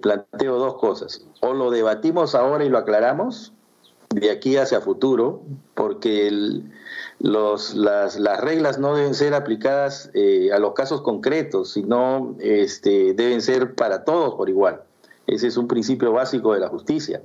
planteo 0.00 0.58
dos 0.58 0.76
cosas. 0.76 1.26
O 1.40 1.54
lo 1.54 1.70
debatimos 1.70 2.36
ahora 2.36 2.64
y 2.64 2.68
lo 2.68 2.78
aclaramos, 2.78 3.52
de 4.10 4.30
aquí 4.30 4.56
hacia 4.56 4.80
futuro, 4.80 5.42
porque 5.74 6.30
las, 7.18 7.74
reglas 8.40 8.78
no 8.78 8.94
deben 8.94 9.14
ser 9.14 9.34
aplicadas 9.34 10.10
eh, 10.14 10.50
a 10.52 10.58
los 10.58 10.72
casos 10.74 11.02
concretos, 11.02 11.72
sino 11.72 12.36
este, 12.40 13.14
deben 13.14 13.42
ser 13.42 13.74
para 13.74 14.04
todos 14.04 14.34
por 14.34 14.48
igual. 14.48 14.82
Ese 15.26 15.46
es 15.46 15.56
un 15.56 15.68
principio 15.68 16.12
básico 16.12 16.54
de 16.54 16.60
la 16.60 16.68
justicia. 16.68 17.22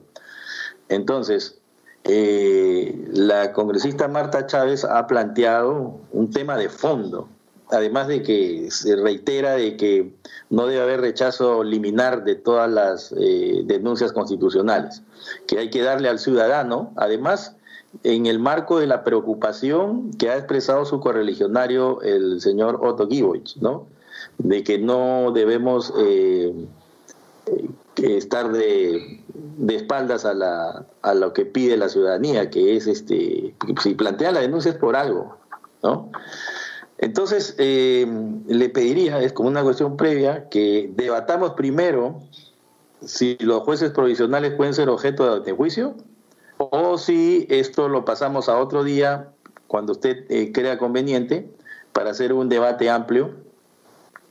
Entonces, 0.90 1.60
eh, 2.04 3.08
la 3.14 3.54
congresista 3.54 4.10
Marta 4.10 4.46
Chávez 4.46 4.84
ha 4.84 5.08
planteado 5.08 6.02
un 6.12 6.32
tema 6.32 6.58
de 6.58 6.68
fondo, 6.68 7.30
además 7.74 8.08
de 8.08 8.22
que 8.22 8.70
se 8.70 8.96
reitera 8.96 9.54
de 9.56 9.76
que 9.76 10.14
no 10.50 10.68
debe 10.68 10.82
haber 10.82 11.02
rechazo 11.02 11.64
liminar 11.64 12.24
de 12.24 12.36
todas 12.36 12.72
las 12.72 13.14
eh, 13.20 13.64
denuncias 13.66 14.14
constitucionales, 14.14 15.02
que 15.48 15.58
hay 15.58 15.70
que 15.70 15.82
darle 15.82 16.08
al 16.08 16.20
ciudadano, 16.20 16.94
además, 16.96 17.56
en 18.04 18.28
el 18.28 18.40
marco 18.40 18.80
de 18.80 18.88
la 18.88 19.04
preocupación 19.04 20.12
que 20.12 20.30
ha 20.30 20.38
expresado 20.38 20.86
su 20.86 21.00
correligionario, 21.00 22.02
el 22.02 22.42
señor 22.42 22.80
Otto 22.84 23.08
Giboich, 23.08 23.58
¿no? 23.58 23.88
De 24.38 24.64
que 24.64 24.78
no 24.78 25.32
debemos 25.32 25.94
eh, 25.98 26.54
eh, 27.48 27.70
estar 27.98 28.52
de, 28.52 29.22
espaldas 29.68 30.26
a, 30.26 30.86
a 31.02 31.14
lo 31.14 31.34
que 31.34 31.46
pide 31.46 31.78
la 31.78 31.90
ciudadanía, 31.90 32.50
que 32.50 32.76
es, 32.76 32.88
este, 32.88 33.56
si 33.82 33.94
plantea 33.96 34.32
la 34.32 34.42
denuncia 34.42 34.72
es 34.72 34.78
por 34.78 34.96
algo, 34.96 35.38
¿no? 35.82 36.10
Entonces, 37.04 37.54
eh, 37.58 38.08
le 38.48 38.70
pediría, 38.70 39.22
es 39.22 39.34
como 39.34 39.50
una 39.50 39.62
cuestión 39.62 39.98
previa, 39.98 40.48
que 40.48 40.90
debatamos 40.96 41.52
primero 41.52 42.22
si 43.06 43.36
los 43.42 43.64
jueces 43.64 43.92
provisionales 43.92 44.54
pueden 44.54 44.74
ser 44.74 44.88
objeto 44.88 45.42
de 45.42 45.52
juicio 45.52 45.98
o 46.56 46.98
si 46.98 47.46
esto 47.50 47.90
lo 47.90 48.06
pasamos 48.06 48.48
a 48.48 48.58
otro 48.58 48.86
día, 48.86 49.28
cuando 49.68 49.92
usted 49.92 50.24
eh, 50.30 50.54
crea 50.54 50.78
conveniente, 50.78 51.50
para 51.92 52.12
hacer 52.12 52.32
un 52.32 52.48
debate 52.48 52.90
amplio 52.90 53.32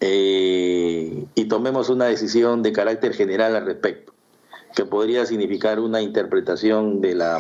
eh, 0.01 1.27
y 1.35 1.45
tomemos 1.45 1.91
una 1.91 2.07
decisión 2.07 2.63
de 2.63 2.73
carácter 2.73 3.13
general 3.13 3.55
al 3.55 3.67
respecto, 3.67 4.15
que 4.75 4.87
podría 4.87 5.27
significar 5.27 5.79
una 5.79 6.01
interpretación 6.01 7.03
de 7.03 7.17
la, 7.17 7.39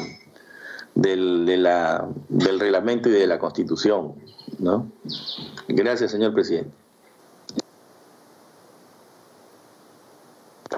del, 0.95 1.47
de 1.47 1.57
la, 1.57 2.07
del 2.29 2.61
reglamento 2.61 3.09
y 3.09 3.13
de 3.13 3.27
la 3.27 3.39
constitución. 3.39 4.22
¿No? 4.59 4.91
Gracias, 5.69 6.11
señor 6.11 6.33
presidente. 6.35 6.73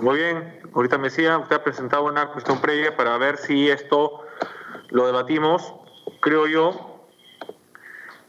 Muy 0.01 0.19
bien, 0.19 0.61
ahorita 0.75 0.99
me 0.99 1.05
decía, 1.05 1.39
usted 1.39 1.57
ha 1.57 1.65
presentado 1.65 2.05
una 2.05 2.33
cuestión 2.33 2.61
previa 2.61 2.97
para 2.97 3.17
ver 3.17 3.39
si 3.39 3.71
esto 3.71 4.23
lo 4.91 5.07
debatimos. 5.07 5.73
Creo 6.21 6.47
yo 6.47 7.07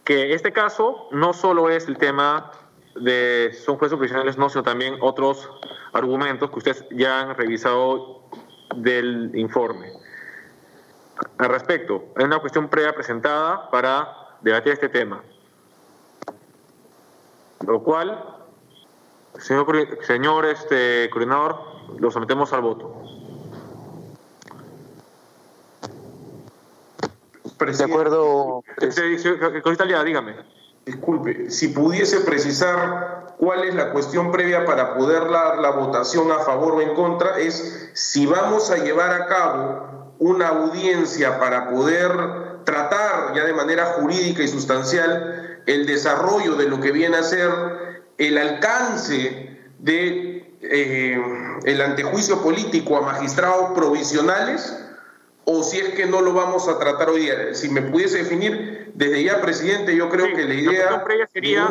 que 0.03 0.33
este 0.33 0.53
caso 0.53 1.07
no 1.11 1.33
solo 1.33 1.69
es 1.69 1.87
el 1.87 1.97
tema 1.97 2.51
de 2.95 3.51
son 3.65 3.77
jueces 3.77 3.97
profesionales, 3.97 4.37
no, 4.37 4.49
sino 4.49 4.63
también 4.63 4.95
otros 5.01 5.49
argumentos 5.91 6.49
que 6.49 6.57
ustedes 6.57 6.85
ya 6.91 7.21
han 7.21 7.35
revisado 7.35 8.21
del 8.75 9.31
informe. 9.35 9.91
Al 11.37 11.49
respecto, 11.49 12.05
hay 12.15 12.25
una 12.25 12.39
cuestión 12.39 12.69
previa 12.69 12.93
presentada 12.93 13.69
para 13.69 14.37
debatir 14.41 14.73
este 14.73 14.89
tema. 14.89 15.21
Lo 17.65 17.83
cual 17.83 18.35
Señor, 19.39 19.67
señor 20.05 20.45
este, 20.45 21.09
coordinador, 21.09 21.59
lo 21.99 22.11
sometemos 22.11 22.53
al 22.53 22.61
voto. 22.61 23.01
de 27.57 27.83
acuerdo. 27.83 28.63
Italia, 29.73 30.03
dígame. 30.03 30.35
Disculpe, 30.85 31.49
si 31.49 31.69
pudiese 31.69 32.19
precisar 32.19 33.33
cuál 33.39 33.63
es 33.63 33.73
la 33.73 33.91
cuestión 33.91 34.31
previa 34.31 34.65
para 34.65 34.95
poder 34.95 35.29
dar 35.31 35.57
la 35.57 35.71
votación 35.71 36.31
a 36.31 36.39
favor 36.39 36.75
o 36.75 36.81
en 36.81 36.93
contra, 36.93 37.39
es 37.39 37.89
si 37.93 38.27
vamos 38.27 38.69
a 38.69 38.77
llevar 38.77 39.19
a 39.19 39.25
cabo 39.25 40.13
una 40.19 40.49
audiencia 40.49 41.39
para 41.39 41.71
poder 41.71 42.63
tratar 42.65 43.33
ya 43.35 43.43
de 43.43 43.53
manera 43.53 43.85
jurídica 43.97 44.43
y 44.43 44.47
sustancial 44.47 45.44
el 45.65 45.85
desarrollo 45.85 46.55
de 46.55 46.67
lo 46.67 46.79
que 46.79 46.91
viene 46.91 47.17
a 47.17 47.23
ser 47.23 47.51
el 48.17 48.37
alcance 48.37 49.59
de 49.79 50.55
eh, 50.61 51.21
el 51.63 51.81
antejuicio 51.81 52.41
político 52.41 52.97
a 52.97 53.01
magistrados 53.01 53.73
provisionales 53.75 54.81
o 55.45 55.63
si 55.63 55.79
es 55.79 55.93
que 55.93 56.05
no 56.07 56.21
lo 56.21 56.33
vamos 56.33 56.67
a 56.67 56.79
tratar 56.79 57.09
hoy 57.09 57.21
día. 57.21 57.53
Si 57.53 57.69
me 57.69 57.81
pudiese 57.83 58.19
definir 58.19 58.91
desde 58.95 59.23
ya, 59.23 59.41
presidente, 59.41 59.95
yo 59.95 60.09
creo 60.09 60.35
que 60.35 60.43
la 60.43 60.53
idea... 60.53 61.03
sería... 61.31 61.69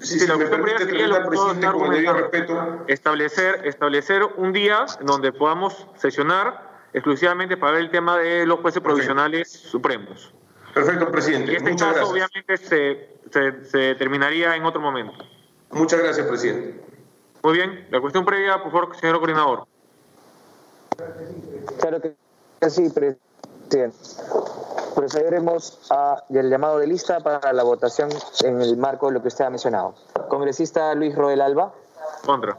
si, 0.00 0.26
la 0.26 0.36
presidente, 0.36 1.66
con 1.70 1.94
el 1.94 2.06
respeto. 2.06 2.84
Establecer, 2.88 3.60
establecer 3.64 4.22
un 4.36 4.52
día 4.52 4.86
donde 5.02 5.32
podamos 5.32 5.86
sesionar 5.96 6.68
exclusivamente 6.92 7.56
para 7.56 7.72
ver 7.72 7.82
el 7.82 7.90
tema 7.90 8.18
de 8.18 8.44
los 8.46 8.60
jueces 8.60 8.82
provisionales 8.82 9.50
supremos. 9.50 10.34
Perfecto, 10.78 11.10
presidente. 11.10 11.52
Y 11.52 11.56
este 11.56 11.74
caso, 11.74 12.08
obviamente, 12.08 12.56
se, 12.56 13.08
se, 13.64 13.94
terminaría 13.96 14.54
en 14.54 14.64
otro 14.64 14.80
momento. 14.80 15.12
Muchas 15.72 15.98
gracias, 15.98 16.24
presidente. 16.24 16.80
Muy 17.42 17.54
bien. 17.54 17.88
La 17.90 18.00
cuestión 18.00 18.24
previa, 18.24 18.62
por 18.62 18.70
favor, 18.70 18.96
señor 18.96 19.18
coordinador. 19.18 19.66
Claro 21.80 22.00
que 22.00 22.14
sí, 22.70 22.88
presidente. 22.90 23.90
Procederemos 24.94 25.90
al 25.90 26.48
llamado 26.48 26.78
de 26.78 26.86
lista 26.86 27.18
para 27.18 27.52
la 27.52 27.64
votación 27.64 28.10
en 28.44 28.62
el 28.62 28.76
marco 28.76 29.08
de 29.08 29.14
lo 29.14 29.22
que 29.22 29.28
usted 29.28 29.46
ha 29.46 29.50
mencionado. 29.50 29.96
Congresista 30.28 30.94
Luis 30.94 31.12
Roel 31.16 31.40
Alba. 31.40 31.72
Contra. 32.24 32.56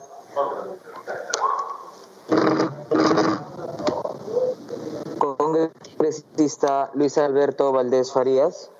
Congresista 5.99 6.91
Luis 6.93 7.17
Alberto 7.17 7.73
Valdés 7.73 8.13
Farías. 8.13 8.71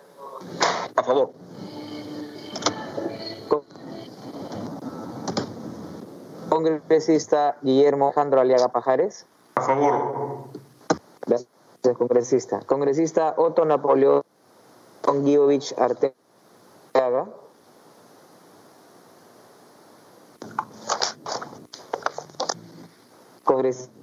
A 0.95 1.03
favor. 1.03 1.31
Congresista 6.47 7.57
Guillermo 7.61 8.05
Alejandro 8.05 8.39
Aliaga 8.39 8.69
Pajares. 8.69 9.25
A 9.55 9.61
favor. 9.61 10.45
Gracias, 11.25 11.49
congresista. 11.97 12.61
Congresista 12.65 13.33
Otto 13.35 13.65
Napoleón 13.65 14.23
Guiovich 15.03 15.75
Arteaga. 15.77 16.13
Congresista 23.43 23.98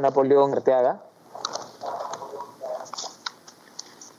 Napoleón 0.00 0.54
Arteaga. 0.54 1.02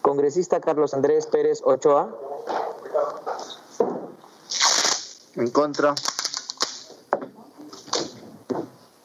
Congresista 0.02 0.60
Carlos 0.60 0.94
Andrés 0.94 1.26
Pérez 1.26 1.62
Ochoa. 1.64 2.16
En 5.36 5.50
contra. 5.50 5.96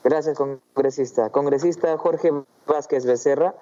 Gracias, 0.05 0.37
congresista. 0.37 1.31
Congresista 1.31 1.97
Jorge 1.97 2.31
Vázquez 2.67 3.07
Becerra. 3.07 3.55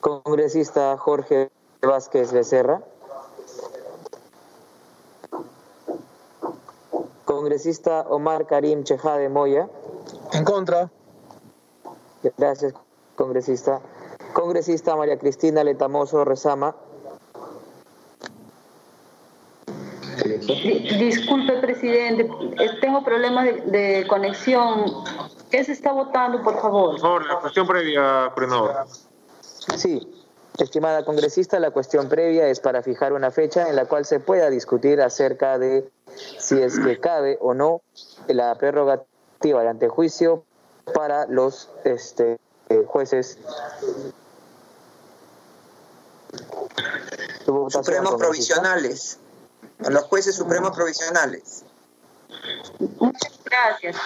Congresista 0.00 0.96
Jorge 0.96 1.50
Vázquez 1.82 2.32
Becerra. 2.32 2.80
Congresista 7.42 8.02
Omar 8.08 8.46
Karim 8.46 8.84
Chejade 8.84 9.28
Moya. 9.28 9.68
En 10.32 10.44
contra. 10.44 10.88
Gracias, 12.38 12.72
congresista. 13.16 13.80
Congresista 14.32 14.94
María 14.94 15.18
Cristina 15.18 15.64
Letamoso 15.64 16.24
Rezama. 16.24 16.76
Disculpe, 21.00 21.54
presidente, 21.60 22.30
tengo 22.80 23.02
problemas 23.02 23.44
de, 23.46 23.52
de, 23.62 24.06
conexión. 24.06 24.84
¿Qué 25.50 25.64
se 25.64 25.72
está 25.72 25.90
votando, 25.90 26.44
por 26.44 26.60
favor? 26.60 26.92
Por 26.92 27.00
favor, 27.00 27.26
la 27.26 27.40
cuestión 27.40 27.66
previa, 27.66 28.30
coordinador. 28.34 28.86
Sí, 29.76 30.00
estimada 30.58 31.04
congresista, 31.04 31.58
la 31.58 31.72
cuestión 31.72 32.08
previa 32.08 32.46
es 32.46 32.60
para 32.60 32.82
fijar 32.82 33.12
una 33.12 33.32
fecha 33.32 33.68
en 33.68 33.74
la 33.74 33.86
cual 33.86 34.04
se 34.04 34.20
pueda 34.20 34.48
discutir 34.48 35.00
acerca 35.00 35.58
de 35.58 35.90
si 36.38 36.60
es 36.60 36.78
que 36.78 36.98
cabe 37.00 37.38
o 37.40 37.54
no 37.54 37.82
la 38.28 38.54
prerrogativa 38.56 39.62
de 39.62 39.68
antejuicio 39.68 40.44
para 40.94 41.26
los 41.26 41.70
este, 41.84 42.38
jueces. 42.86 43.38
Supremos 47.68 48.14
provisionales. 48.14 49.18
Los 49.78 50.04
jueces 50.04 50.34
supremos 50.34 50.74
provisionales. 50.76 51.64
Muchas 52.98 53.40
gracias. 53.44 53.96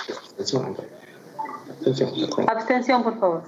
Abstención 2.48 3.02
por 3.04 3.18
favor. 3.20 3.42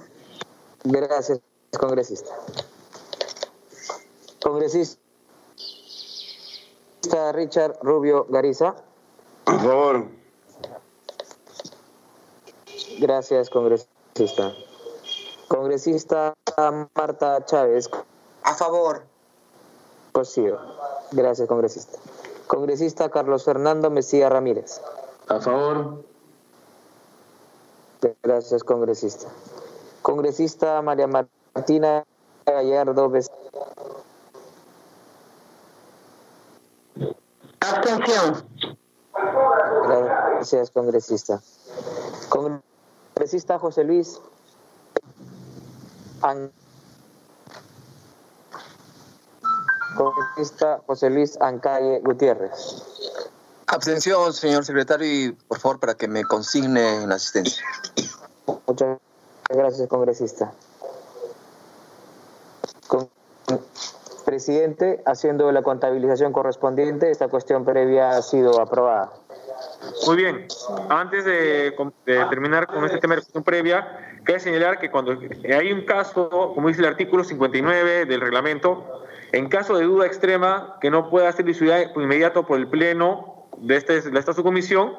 Gracias 0.83 1.39
congresista. 1.77 2.31
Congresista 4.41 5.08
Richard 7.33 7.77
Rubio 7.81 8.25
Gariza 8.29 8.75
a 9.45 9.59
favor 9.59 10.07
gracias 12.99 13.49
congresista 13.49 14.53
Congresista 15.49 16.35
Marta 16.95 17.43
Chávez. 17.43 17.89
A 18.43 18.53
favor. 18.53 19.01
Cosío. 20.11 20.59
Gracias, 21.11 21.47
congresista. 21.47 21.97
Congresista 22.45 23.09
Carlos 23.09 23.45
Fernando 23.45 23.89
Mesía 23.89 24.29
Ramírez. 24.29 24.79
A 25.27 25.39
favor. 25.39 26.03
Gracias, 28.21 28.63
congresista. 28.63 29.27
Congresista 30.03 30.81
María 30.83 31.07
Martina 31.07 32.03
Gallardo 32.45 33.09
Abstención. 37.69 38.45
Gracias, 39.85 40.71
congresista. 40.71 41.41
Congresista 42.29 43.59
José 43.59 43.83
Luis 43.83 44.19
An... 46.21 46.51
Congresista 49.95 50.81
José 50.87 51.09
Luis 51.09 51.37
Ancalle 51.41 51.99
Gutiérrez. 51.99 52.83
Abstención, 53.67 54.33
señor 54.33 54.65
secretario, 54.65 55.07
y 55.07 55.31
por 55.31 55.59
favor 55.59 55.79
para 55.79 55.95
que 55.95 56.07
me 56.07 56.23
consigne 56.23 57.03
en 57.03 57.11
asistencia. 57.11 57.63
Muchas 58.65 58.97
gracias, 59.49 59.87
congresista. 59.87 60.51
Presidente, 64.39 65.01
haciendo 65.05 65.51
la 65.51 65.61
contabilización 65.63 66.31
correspondiente, 66.31 67.11
esta 67.11 67.27
cuestión 67.27 67.65
previa 67.65 68.11
ha 68.11 68.21
sido 68.21 68.61
aprobada. 68.61 69.11
Muy 70.07 70.15
bien. 70.15 70.47
Antes 70.87 71.25
de, 71.25 71.75
terminar 72.05 72.65
con 72.67 72.85
este 72.85 72.99
tema 72.99 73.15
de 73.15 73.21
cuestión 73.21 73.43
previa, 73.43 74.15
cabe 74.23 74.39
señalar 74.39 74.79
que 74.79 74.89
cuando 74.89 75.11
hay 75.11 75.73
un 75.73 75.81
caso, 75.81 76.29
como 76.55 76.69
dice 76.69 76.79
el 76.79 76.87
artículo 76.87 77.25
59 77.25 78.05
del 78.05 78.21
reglamento, 78.21 79.03
en 79.33 79.49
caso 79.49 79.77
de 79.77 79.83
duda 79.83 80.05
extrema 80.05 80.77
que 80.79 80.89
no 80.89 81.09
pueda 81.09 81.29
ser 81.33 81.43
dilucidada 81.43 81.91
inmediato 81.97 82.47
por 82.47 82.59
el 82.59 82.69
Pleno 82.69 83.49
de, 83.57 83.75
este, 83.75 83.99
de 83.99 84.19
esta 84.19 84.31
subcomisión, 84.31 84.93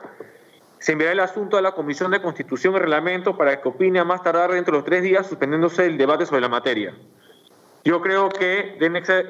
se 0.80 0.92
enviará 0.92 1.14
el 1.14 1.20
asunto 1.20 1.56
a 1.56 1.62
la 1.62 1.72
Comisión 1.72 2.10
de 2.10 2.20
Constitución 2.20 2.74
y 2.74 2.78
Reglamento 2.78 3.38
para 3.38 3.58
que 3.62 3.70
opine 3.70 4.00
a 4.00 4.04
más 4.04 4.22
tardar 4.22 4.52
dentro 4.52 4.72
de 4.72 4.80
los 4.80 4.84
tres 4.84 5.02
días, 5.02 5.26
suspendiéndose 5.26 5.86
el 5.86 5.96
debate 5.96 6.26
sobre 6.26 6.42
la 6.42 6.50
materia. 6.50 6.94
Yo 7.84 8.00
creo 8.02 8.28
que, 8.28 8.76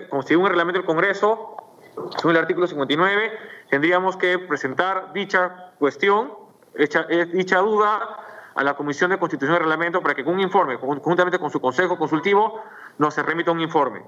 como 0.09 0.23
según 0.23 0.47
el 0.47 0.51
reglamento 0.51 0.81
del 0.81 0.87
Congreso, 0.87 1.57
según 2.17 2.33
el 2.33 2.39
artículo 2.39 2.67
59, 2.67 3.33
tendríamos 3.69 4.17
que 4.17 4.39
presentar 4.39 5.13
dicha 5.13 5.73
cuestión, 5.79 6.33
dicha, 6.77 7.05
dicha 7.33 7.59
duda 7.59 8.19
a 8.55 8.65
la 8.65 8.75
Comisión 8.75 9.11
de 9.11 9.19
Constitución 9.19 9.57
y 9.57 9.59
Reglamento 9.61 10.03
para 10.03 10.15
que 10.15 10.25
con 10.25 10.35
un 10.35 10.41
informe, 10.41 10.79
conjuntamente 10.79 11.39
con 11.39 11.51
su 11.51 11.61
Consejo 11.61 11.97
Consultivo, 11.97 12.61
nos 12.99 13.17
remita 13.17 13.53
un 13.53 13.61
informe. 13.61 14.03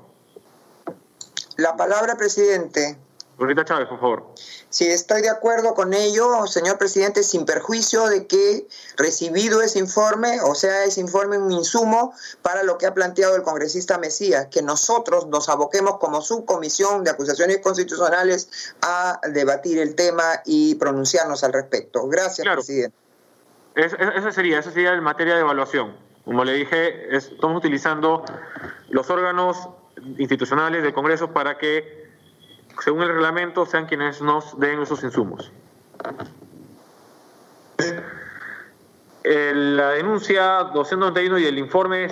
La 1.57 1.77
palabra, 1.77 2.17
presidente. 2.17 2.99
Rosita 3.39 3.65
Chávez, 3.65 3.89
por 3.89 3.99
favor. 3.99 4.27
Sí, 4.69 4.87
estoy 4.87 5.23
de 5.23 5.31
acuerdo 5.31 5.75
con 5.75 5.95
ello, 5.95 6.47
señor 6.47 6.79
presidente, 6.79 7.23
sin 7.23 7.45
perjuicio 7.45 8.07
de 8.07 8.27
que 8.27 8.67
recibido 8.97 9.63
ese 9.63 9.79
informe, 9.79 10.41
o 10.43 10.55
sea, 10.55 10.85
ese 10.85 11.01
informe 11.01 11.39
un 11.39 11.51
insumo 11.51 12.15
para 12.43 12.63
lo 12.63 12.79
que 12.79 12.87
ha 12.87 12.95
planteado 12.95 13.35
el 13.35 13.43
congresista 13.43 13.99
Mesías, 13.99 14.49
que 14.51 14.63
nosotros 14.63 15.27
nos 15.27 15.49
aboquemos 15.49 15.99
como 15.99 16.21
subcomisión 16.21 17.05
de 17.05 17.11
acusaciones 17.11 17.59
constitucionales 17.59 18.75
a 18.83 19.21
debatir 19.33 19.79
el 19.79 19.95
tema 19.95 20.43
y 20.45 20.75
pronunciarnos 20.77 21.43
al 21.43 21.53
respecto. 21.53 22.07
Gracias, 22.09 22.45
claro. 22.45 22.61
presidente. 22.61 22.97
Esa 23.75 24.33
sería, 24.33 24.59
esa 24.59 24.71
sería 24.71 24.93
en 24.93 25.03
materia 25.03 25.35
de 25.35 25.41
evaluación. 25.41 25.97
Como 26.25 26.45
le 26.45 26.53
dije, 26.53 27.17
estamos 27.17 27.57
utilizando 27.57 28.25
los 28.91 29.09
órganos 29.11 29.57
institucionales 30.19 30.83
del 30.83 30.93
Congreso 30.93 31.33
para 31.33 31.59
que 31.59 32.02
según 32.81 33.03
el 33.03 33.09
reglamento, 33.09 33.67
sean 33.67 33.87
quienes 33.87 34.21
nos 34.23 34.59
den 34.59 34.81
esos 34.83 35.03
insumos. 35.03 35.53
La 39.25 39.91
denuncia 39.91 40.65
291 40.75 41.39
y 41.39 41.47
el 41.47 41.59
informe 41.59 42.09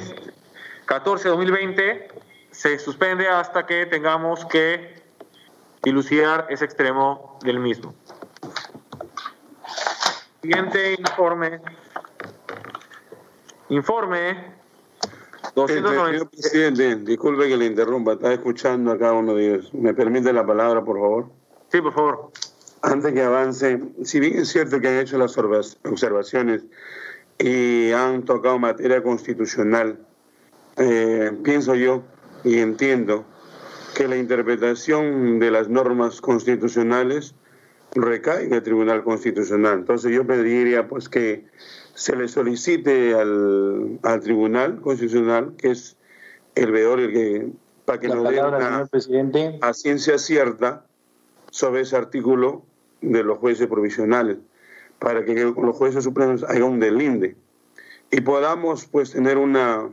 14-2020 0.86 2.06
se 2.50 2.78
suspende 2.78 3.28
hasta 3.28 3.66
que 3.66 3.86
tengamos 3.86 4.44
que 4.46 5.02
dilucidar 5.82 6.46
ese 6.50 6.64
extremo 6.64 7.38
del 7.42 7.58
mismo. 7.58 7.94
Siguiente 10.42 10.94
informe. 10.98 11.60
Informe 13.68 14.59
Señor 15.54 16.30
presidente, 16.30 16.96
disculpe 16.96 17.48
que 17.48 17.56
le 17.56 17.66
interrumpa, 17.66 18.12
está 18.12 18.32
escuchando 18.32 18.92
a 18.92 18.98
cada 18.98 19.14
uno 19.14 19.34
de 19.34 19.54
ellos. 19.54 19.74
¿Me 19.74 19.94
permite 19.94 20.32
la 20.32 20.46
palabra, 20.46 20.84
por 20.84 20.98
favor? 20.98 21.26
Sí, 21.70 21.80
por 21.80 21.92
favor. 21.92 22.30
Antes 22.82 23.12
que 23.12 23.22
avance, 23.22 23.80
si 24.04 24.20
bien 24.20 24.38
es 24.38 24.48
cierto 24.48 24.80
que 24.80 24.88
han 24.88 24.98
hecho 24.98 25.18
las 25.18 25.36
observaciones 25.36 26.62
y 27.38 27.90
han 27.92 28.24
tocado 28.24 28.58
materia 28.58 29.02
constitucional, 29.02 29.98
eh, 30.76 31.32
pienso 31.42 31.74
yo 31.74 32.02
y 32.44 32.58
entiendo 32.58 33.24
que 33.94 34.08
la 34.08 34.16
interpretación 34.16 35.38
de 35.40 35.50
las 35.50 35.68
normas 35.68 36.20
constitucionales 36.20 37.34
recae 37.94 38.44
en 38.44 38.54
el 38.54 38.62
Tribunal 38.62 39.02
Constitucional. 39.02 39.80
Entonces 39.80 40.12
yo 40.12 40.26
pediría 40.26 40.88
pues 40.88 41.08
que 41.08 41.44
se 41.94 42.16
le 42.16 42.28
solicite 42.28 43.14
al, 43.14 43.98
al 44.02 44.20
Tribunal 44.20 44.80
Constitucional, 44.80 45.54
que 45.56 45.70
es 45.70 45.96
el 46.54 46.72
veedor 46.72 47.00
el 47.00 47.12
que 47.12 47.48
para 47.84 48.00
que 48.00 48.08
nos 48.08 48.28
dé 48.28 48.40
una 48.40 48.86
presidente. 48.86 49.58
a 49.62 49.72
ciencia 49.72 50.18
cierta 50.18 50.84
sobre 51.50 51.82
ese 51.82 51.96
artículo 51.96 52.62
de 53.00 53.24
los 53.24 53.38
jueces 53.38 53.66
provisionales, 53.66 54.38
para 54.98 55.24
que 55.24 55.34
los 55.34 55.76
jueces 55.76 56.04
supremos 56.04 56.44
haya 56.44 56.64
un 56.64 56.78
delinde 56.78 57.36
y 58.10 58.20
podamos 58.20 58.86
pues 58.86 59.12
tener 59.12 59.38
una 59.38 59.88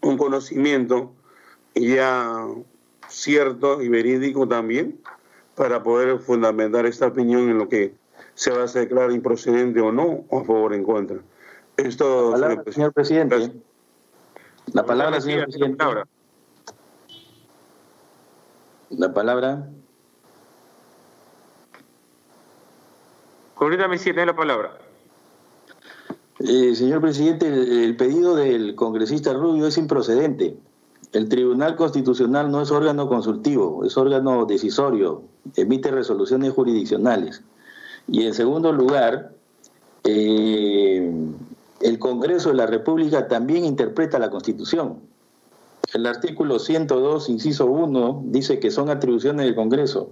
un 0.00 0.18
conocimiento 0.18 1.12
ya 1.74 2.46
cierto 3.08 3.82
y 3.82 3.88
verídico 3.88 4.46
también 4.46 5.00
para 5.54 5.82
poder 5.82 6.18
fundamentar 6.18 6.86
esta 6.86 7.06
opinión 7.06 7.48
en 7.48 7.58
lo 7.58 7.68
que 7.68 7.94
se 8.34 8.50
va 8.50 8.64
a 8.64 8.66
declarar 8.66 9.12
improcedente 9.12 9.80
o 9.80 9.92
no, 9.92 10.24
o 10.28 10.40
a 10.40 10.44
favor 10.44 10.72
o 10.72 10.74
en 10.74 10.84
contra. 10.84 11.18
Esto, 11.76 12.34
señor 12.70 12.92
presidente. 12.92 13.52
La 14.72 14.84
palabra, 14.84 15.20
señor 15.20 15.44
presidente. 15.44 15.84
La 18.90 19.12
palabra. 19.12 19.68
Ahorita 23.56 23.88
me 23.88 23.98
tiene 23.98 24.26
la 24.26 24.36
palabra. 24.36 24.78
Eh, 26.40 26.74
señor 26.74 27.00
presidente, 27.00 27.46
el, 27.46 27.96
pedido 27.96 28.34
del 28.34 28.74
congresista 28.74 29.32
Rubio 29.32 29.66
es 29.66 29.78
improcedente. 29.78 30.56
El 31.12 31.28
Tribunal 31.28 31.76
Constitucional 31.76 32.50
no 32.50 32.60
es 32.60 32.70
órgano 32.70 33.08
consultivo, 33.08 33.84
es 33.84 33.96
órgano 33.96 34.44
decisorio, 34.44 35.22
emite 35.56 35.90
resoluciones 35.90 36.52
jurisdiccionales. 36.52 37.42
Y 38.08 38.26
en 38.26 38.34
segundo 38.34 38.72
lugar, 38.72 39.32
eh, 40.04 41.10
el 41.80 41.98
Congreso 41.98 42.50
de 42.50 42.56
la 42.56 42.66
República 42.66 43.28
también 43.28 43.64
interpreta 43.64 44.18
la 44.18 44.30
Constitución. 44.30 45.00
El 45.92 46.06
artículo 46.06 46.58
102, 46.58 47.28
inciso 47.28 47.66
1, 47.66 48.24
dice 48.26 48.58
que 48.58 48.70
son 48.70 48.90
atribuciones 48.90 49.46
del 49.46 49.54
Congreso 49.54 50.10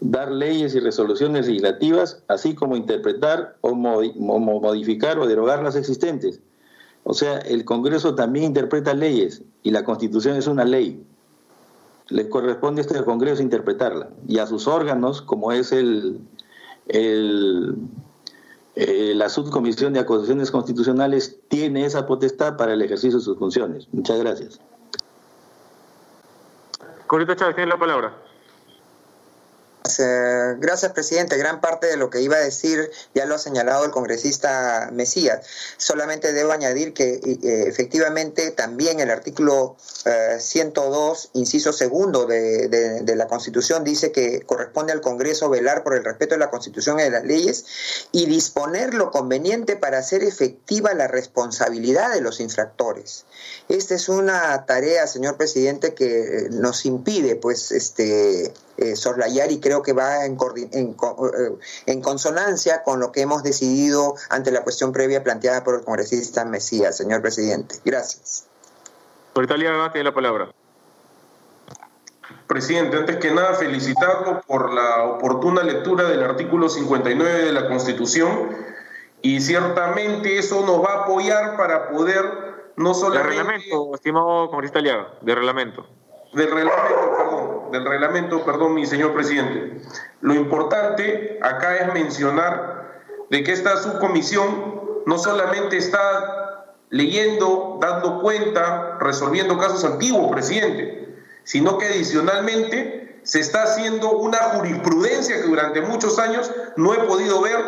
dar 0.00 0.30
leyes 0.30 0.74
y 0.74 0.80
resoluciones 0.80 1.46
legislativas, 1.46 2.22
así 2.28 2.54
como 2.54 2.76
interpretar 2.76 3.56
o, 3.60 3.74
modificar 3.74 5.18
o 5.18 5.26
derogar 5.26 5.62
las 5.62 5.76
existentes. 5.76 6.40
O 7.04 7.14
sea, 7.14 7.38
el 7.38 7.64
Congreso 7.64 8.14
también 8.14 8.46
interpreta 8.46 8.94
leyes 8.94 9.42
y 9.62 9.70
la 9.70 9.84
Constitución 9.84 10.36
es 10.36 10.46
una 10.46 10.64
ley. 10.64 11.02
Le 12.08 12.28
corresponde 12.28 12.80
a 12.80 12.84
este 12.84 13.02
Congreso 13.04 13.42
interpretarla 13.42 14.10
y 14.28 14.38
a 14.38 14.46
sus 14.46 14.66
órganos, 14.66 15.22
como 15.22 15.52
es 15.52 15.72
el, 15.72 16.20
el 16.88 17.76
eh, 18.76 19.14
la 19.14 19.30
subcomisión 19.30 19.94
de 19.94 20.00
acusaciones 20.00 20.50
constitucionales, 20.50 21.38
tiene 21.48 21.86
esa 21.86 22.06
potestad 22.06 22.58
para 22.58 22.74
el 22.74 22.82
ejercicio 22.82 23.18
de 23.18 23.24
sus 23.24 23.38
funciones. 23.38 23.88
Muchas 23.90 24.18
gracias. 24.18 24.60
Corita 27.06 27.34
Chávez, 27.34 27.56
tiene 27.56 27.70
la 27.70 27.78
palabra. 27.78 28.12
Eh, 29.98 30.54
gracias, 30.58 30.92
presidente. 30.92 31.36
Gran 31.36 31.60
parte 31.60 31.86
de 31.86 31.96
lo 31.96 32.10
que 32.10 32.20
iba 32.20 32.36
a 32.36 32.40
decir 32.40 32.90
ya 33.14 33.26
lo 33.26 33.34
ha 33.34 33.38
señalado 33.38 33.84
el 33.84 33.90
congresista 33.90 34.90
Mesías. 34.92 35.46
Solamente 35.76 36.32
debo 36.32 36.52
añadir 36.52 36.92
que 36.92 37.14
eh, 37.14 37.64
efectivamente 37.66 38.50
también 38.50 39.00
el 39.00 39.10
artículo 39.10 39.76
102, 40.38 41.24
eh, 41.24 41.28
inciso 41.34 41.72
segundo 41.72 42.26
de, 42.26 42.68
de, 42.68 43.16
la 43.16 43.26
Constitución, 43.26 43.84
dice 43.84 44.12
que 44.12 44.42
corresponde 44.42 44.92
al 44.92 45.00
Congreso 45.00 45.48
velar 45.48 45.82
por 45.82 45.94
el 45.94 46.04
respeto 46.04 46.34
de 46.34 46.40
la 46.40 46.50
Constitución 46.50 47.00
y 47.00 47.04
de 47.04 47.10
las 47.10 47.24
leyes 47.24 47.64
y 48.12 48.26
disponer 48.26 48.94
lo 48.94 49.10
conveniente 49.10 49.76
para 49.76 49.98
hacer 49.98 50.22
efectiva 50.22 50.92
la 50.94 51.08
responsabilidad 51.08 52.12
de 52.12 52.20
los 52.20 52.40
infractores. 52.40 53.24
Esta 53.68 53.94
es 53.94 54.08
una 54.08 54.66
tarea, 54.66 55.06
señor 55.06 55.36
presidente, 55.36 55.94
que 55.94 56.48
nos 56.50 56.84
impide, 56.84 57.36
pues, 57.36 57.72
este 57.72 58.52
eh, 58.78 58.96
soslayar 58.96 59.50
y 59.50 59.60
creo 59.60 59.82
que 59.82 59.92
va 59.92 60.24
en, 60.24 60.36
en, 60.72 60.90
eh, 60.90 61.58
en, 61.86 62.00
consonancia 62.02 62.82
con 62.82 63.00
lo 63.00 63.12
que 63.12 63.22
hemos 63.22 63.42
decidido 63.42 64.14
ante 64.28 64.50
la 64.50 64.62
cuestión 64.62 64.92
previa 64.92 65.22
planteada 65.24 65.64
por 65.64 65.76
el 65.76 65.84
congresista 65.84 66.44
Mesías, 66.44 66.96
señor 66.96 67.22
presidente. 67.22 67.76
Gracias. 67.84 68.46
Por 69.32 69.44
Italia, 69.44 69.90
tiene 69.92 70.04
la 70.04 70.14
palabra. 70.14 70.48
Presidente, 72.46 72.96
antes 72.96 73.16
que 73.16 73.30
nada 73.32 73.54
felicitarlo 73.54 74.40
por 74.46 74.72
la 74.72 75.04
oportuna 75.04 75.62
lectura 75.62 76.04
del 76.04 76.22
artículo 76.22 76.68
59 76.68 77.44
de 77.44 77.52
la 77.52 77.68
Constitución 77.68 78.50
y 79.22 79.40
ciertamente 79.40 80.38
eso 80.38 80.64
nos 80.64 80.82
va 80.84 80.92
a 80.92 81.02
apoyar 81.02 81.56
para 81.56 81.88
poder 81.88 82.72
no 82.76 82.94
solamente... 82.94 83.36
De 83.36 83.42
reglamento, 83.42 83.94
estimado 83.94 84.48
congresista 84.48 84.78
Aliaga, 84.78 85.08
de 85.20 85.34
reglamento. 85.34 85.86
Del 86.32 86.50
reglamento, 86.50 87.25
del 87.70 87.84
reglamento, 87.84 88.44
perdón, 88.44 88.74
mi 88.74 88.86
señor 88.86 89.14
presidente. 89.14 89.80
Lo 90.20 90.34
importante 90.34 91.38
acá 91.42 91.76
es 91.76 91.92
mencionar 91.94 93.02
de 93.30 93.42
que 93.42 93.52
esta 93.52 93.76
subcomisión 93.76 95.02
no 95.06 95.18
solamente 95.18 95.76
está 95.76 96.74
leyendo, 96.90 97.78
dando 97.80 98.20
cuenta, 98.20 98.98
resolviendo 99.00 99.58
casos 99.58 99.84
antiguos, 99.84 100.30
presidente, 100.30 101.16
sino 101.44 101.78
que 101.78 101.86
adicionalmente 101.86 103.20
se 103.22 103.40
está 103.40 103.64
haciendo 103.64 104.12
una 104.12 104.38
jurisprudencia 104.38 105.36
que 105.36 105.48
durante 105.48 105.80
muchos 105.80 106.18
años 106.18 106.50
no 106.76 106.94
he 106.94 106.98
podido 107.00 107.40
ver, 107.40 107.58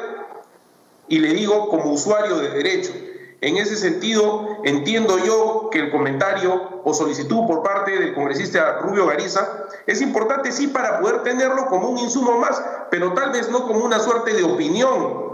y 1.09 1.18
le 1.18 1.32
digo 1.32 1.68
como 1.68 1.92
usuario 1.92 2.36
de 2.36 2.51
derecho, 2.51 2.92
en 3.41 3.57
ese 3.57 3.76
sentido, 3.76 4.59
entiendo 4.64 5.16
yo 5.24 5.68
que 5.70 5.78
el 5.78 5.91
comentario 5.91 6.80
o 6.84 6.93
solicitud 6.93 7.47
por 7.47 7.62
parte 7.62 7.93
del 7.93 8.14
congresista 8.14 8.78
Rubio 8.78 9.07
Gariza 9.07 9.66
es 9.86 10.01
importante 10.01 10.51
sí 10.51 10.66
para 10.66 10.99
poder 11.01 11.22
tenerlo 11.22 11.66
como 11.66 11.89
un 11.89 11.99
insumo 11.99 12.39
más, 12.39 12.61
pero 12.91 13.12
tal 13.12 13.30
vez 13.30 13.49
no 13.49 13.66
como 13.66 13.84
una 13.84 14.01
suerte 14.01 14.34
de 14.34 14.43
opinión 14.43 15.28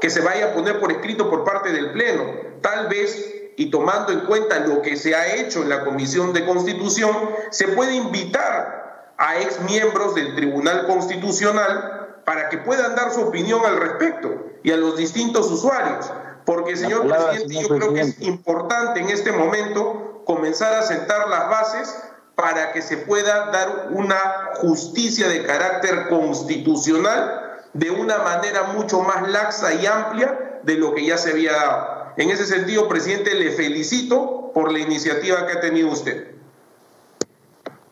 que 0.00 0.08
se 0.08 0.22
vaya 0.22 0.46
a 0.46 0.54
poner 0.54 0.80
por 0.80 0.90
escrito 0.90 1.28
por 1.28 1.44
parte 1.44 1.70
del 1.72 1.92
Pleno. 1.92 2.24
Tal 2.62 2.88
vez, 2.88 3.30
y 3.56 3.70
tomando 3.70 4.12
en 4.12 4.20
cuenta 4.20 4.60
lo 4.60 4.80
que 4.80 4.96
se 4.96 5.14
ha 5.14 5.34
hecho 5.34 5.62
en 5.62 5.68
la 5.68 5.84
Comisión 5.84 6.32
de 6.32 6.46
Constitución, 6.46 7.14
se 7.50 7.68
puede 7.68 7.94
invitar 7.94 9.12
a 9.18 9.38
ex 9.38 9.60
miembros 9.60 10.14
del 10.14 10.34
Tribunal 10.34 10.86
Constitucional 10.86 12.22
para 12.24 12.48
que 12.48 12.56
puedan 12.56 12.94
dar 12.94 13.12
su 13.12 13.20
opinión 13.20 13.60
al 13.66 13.76
respecto 13.76 14.46
y 14.62 14.72
a 14.72 14.78
los 14.78 14.96
distintos 14.96 15.50
usuarios. 15.50 16.10
Porque, 16.50 16.76
señor 16.76 17.06
presidente, 17.06 17.62
yo 17.62 17.68
creo 17.68 17.94
que 17.94 18.00
es 18.00 18.20
importante 18.22 18.98
en 18.98 19.08
este 19.08 19.30
momento 19.30 20.24
comenzar 20.24 20.74
a 20.74 20.82
sentar 20.82 21.28
las 21.28 21.48
bases 21.48 22.02
para 22.34 22.72
que 22.72 22.82
se 22.82 22.96
pueda 22.96 23.52
dar 23.52 23.90
una 23.92 24.18
justicia 24.56 25.28
de 25.28 25.44
carácter 25.44 26.08
constitucional 26.08 27.60
de 27.72 27.92
una 27.92 28.18
manera 28.18 28.64
mucho 28.64 29.00
más 29.00 29.30
laxa 29.30 29.74
y 29.74 29.86
amplia 29.86 30.60
de 30.64 30.74
lo 30.74 30.92
que 30.92 31.06
ya 31.06 31.18
se 31.18 31.30
había 31.30 31.52
dado. 31.52 32.14
En 32.16 32.30
ese 32.30 32.44
sentido, 32.46 32.88
presidente, 32.88 33.32
le 33.36 33.52
felicito 33.52 34.50
por 34.52 34.72
la 34.72 34.80
iniciativa 34.80 35.46
que 35.46 35.52
ha 35.52 35.60
tenido 35.60 35.88
usted. 35.88 36.32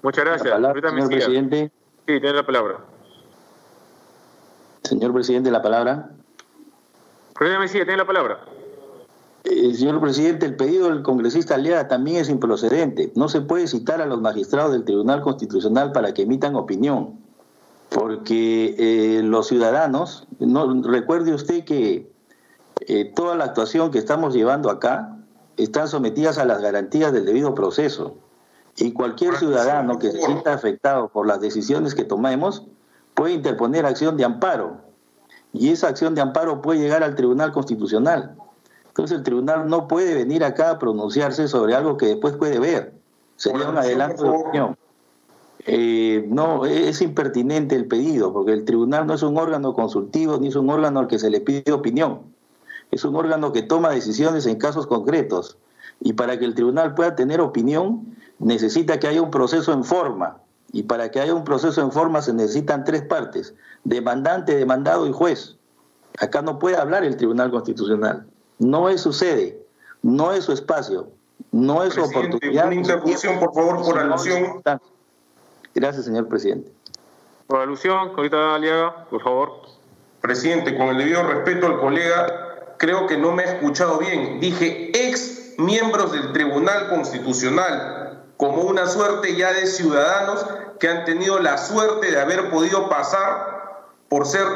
Muchas 0.02 0.24
gracias. 0.24 0.52
señor 0.52 1.08
presidente. 1.08 1.70
Sí, 2.08 2.20
tiene 2.20 2.32
la 2.32 2.44
palabra. 2.44 2.78
Señor 4.82 5.14
presidente, 5.14 5.48
la 5.52 5.62
palabra. 5.62 6.10
Mesía, 7.40 7.84
tiene 7.84 7.98
la 7.98 8.06
palabra. 8.06 8.40
Eh, 9.44 9.72
señor 9.74 10.00
presidente, 10.00 10.44
el 10.44 10.56
pedido 10.56 10.90
del 10.90 11.02
congresista 11.02 11.54
Aliada 11.54 11.88
también 11.88 12.18
es 12.18 12.28
improcedente. 12.28 13.12
No 13.14 13.28
se 13.28 13.40
puede 13.40 13.68
citar 13.68 14.00
a 14.02 14.06
los 14.06 14.20
magistrados 14.20 14.72
del 14.72 14.84
Tribunal 14.84 15.22
Constitucional 15.22 15.92
para 15.92 16.12
que 16.12 16.22
emitan 16.22 16.56
opinión, 16.56 17.20
porque 17.90 18.74
eh, 18.78 19.22
los 19.22 19.46
ciudadanos, 19.46 20.26
no, 20.40 20.82
recuerde 20.82 21.32
usted 21.32 21.64
que 21.64 22.10
eh, 22.80 23.04
toda 23.14 23.36
la 23.36 23.44
actuación 23.44 23.90
que 23.90 23.98
estamos 23.98 24.34
llevando 24.34 24.70
acá 24.70 25.16
están 25.56 25.88
sometidas 25.88 26.38
a 26.38 26.44
las 26.44 26.60
garantías 26.60 27.12
del 27.12 27.24
debido 27.24 27.54
proceso. 27.54 28.16
Y 28.76 28.92
cualquier 28.92 29.36
ciudadano 29.36 29.98
que 29.98 30.10
se 30.12 30.20
sienta 30.20 30.52
afectado 30.52 31.08
por 31.08 31.26
las 31.26 31.40
decisiones 31.40 31.94
que 31.94 32.04
tomemos 32.04 32.64
puede 33.14 33.34
interponer 33.34 33.86
acción 33.86 34.16
de 34.16 34.24
amparo 34.24 34.87
y 35.52 35.70
esa 35.70 35.88
acción 35.88 36.14
de 36.14 36.20
amparo 36.20 36.62
puede 36.62 36.80
llegar 36.80 37.02
al 37.02 37.14
Tribunal 37.14 37.52
Constitucional. 37.52 38.36
Entonces 38.88 39.18
el 39.18 39.22
tribunal 39.22 39.68
no 39.68 39.86
puede 39.86 40.14
venir 40.14 40.42
acá 40.42 40.70
a 40.70 40.78
pronunciarse 40.78 41.46
sobre 41.46 41.74
algo 41.74 41.96
que 41.96 42.06
después 42.06 42.34
puede 42.36 42.58
ver. 42.58 42.92
Sería 43.36 43.68
un 43.68 43.78
adelanto 43.78 44.24
de 44.24 44.28
opinión. 44.30 44.76
Eh, 45.66 46.26
no, 46.28 46.66
es 46.66 47.00
impertinente 47.00 47.76
el 47.76 47.86
pedido, 47.86 48.32
porque 48.32 48.52
el 48.52 48.64
tribunal 48.64 49.06
no 49.06 49.14
es 49.14 49.22
un 49.22 49.36
órgano 49.36 49.74
consultivo 49.74 50.38
ni 50.38 50.48
es 50.48 50.56
un 50.56 50.68
órgano 50.70 50.98
al 51.00 51.06
que 51.06 51.18
se 51.18 51.30
le 51.30 51.40
pide 51.40 51.72
opinión. 51.72 52.22
Es 52.90 53.04
un 53.04 53.14
órgano 53.14 53.52
que 53.52 53.62
toma 53.62 53.90
decisiones 53.90 54.46
en 54.46 54.56
casos 54.56 54.86
concretos. 54.86 55.58
Y 56.00 56.14
para 56.14 56.38
que 56.38 56.44
el 56.44 56.54
tribunal 56.54 56.94
pueda 56.94 57.14
tener 57.14 57.40
opinión, 57.40 58.16
necesita 58.38 58.98
que 58.98 59.08
haya 59.08 59.22
un 59.22 59.30
proceso 59.30 59.72
en 59.72 59.84
forma. 59.84 60.38
Y 60.72 60.82
para 60.82 61.10
que 61.10 61.20
haya 61.20 61.34
un 61.34 61.44
proceso 61.44 61.80
en 61.80 61.92
forma 61.92 62.20
se 62.22 62.32
necesitan 62.32 62.84
tres 62.84 63.02
partes, 63.02 63.54
demandante, 63.84 64.56
demandado 64.56 65.06
y 65.06 65.12
juez. 65.12 65.56
Acá 66.18 66.42
no 66.42 66.58
puede 66.58 66.76
hablar 66.76 67.04
el 67.04 67.16
Tribunal 67.16 67.50
Constitucional. 67.50 68.26
No 68.58 68.88
es 68.88 69.00
su 69.00 69.12
sede, 69.12 69.62
no 70.02 70.32
es 70.32 70.44
su 70.44 70.52
espacio, 70.52 71.08
no 71.52 71.82
es 71.82 71.94
su 71.94 72.02
oportunidad. 72.02 72.66
Una 72.66 72.74
interrupción, 72.74 73.38
por 73.38 73.54
favor, 73.54 73.82
por 73.82 73.98
alusión. 73.98 74.62
Gracias, 75.74 76.04
señor 76.04 76.28
presidente. 76.28 76.70
Por 77.46 77.60
alusión, 77.60 78.12
ahorita 78.16 78.56
Aliaga, 78.56 79.06
por 79.08 79.22
favor. 79.22 79.52
Presidente, 80.20 80.76
con 80.76 80.88
el 80.88 80.98
debido 80.98 81.22
respeto 81.22 81.66
al 81.66 81.80
colega, 81.80 82.74
creo 82.78 83.06
que 83.06 83.16
no 83.16 83.32
me 83.32 83.44
ha 83.44 83.54
escuchado 83.54 83.98
bien. 83.98 84.40
Dije 84.40 84.90
ex 84.94 85.54
miembros 85.58 86.12
del 86.12 86.32
Tribunal 86.32 86.88
Constitucional, 86.88 87.97
como 88.38 88.62
una 88.62 88.86
suerte 88.86 89.36
ya 89.36 89.52
de 89.52 89.66
ciudadanos 89.66 90.46
que 90.78 90.88
han 90.88 91.04
tenido 91.04 91.40
la 91.40 91.58
suerte 91.58 92.12
de 92.12 92.20
haber 92.20 92.50
podido 92.50 92.88
pasar 92.88 93.88
por 94.08 94.26
ser 94.26 94.46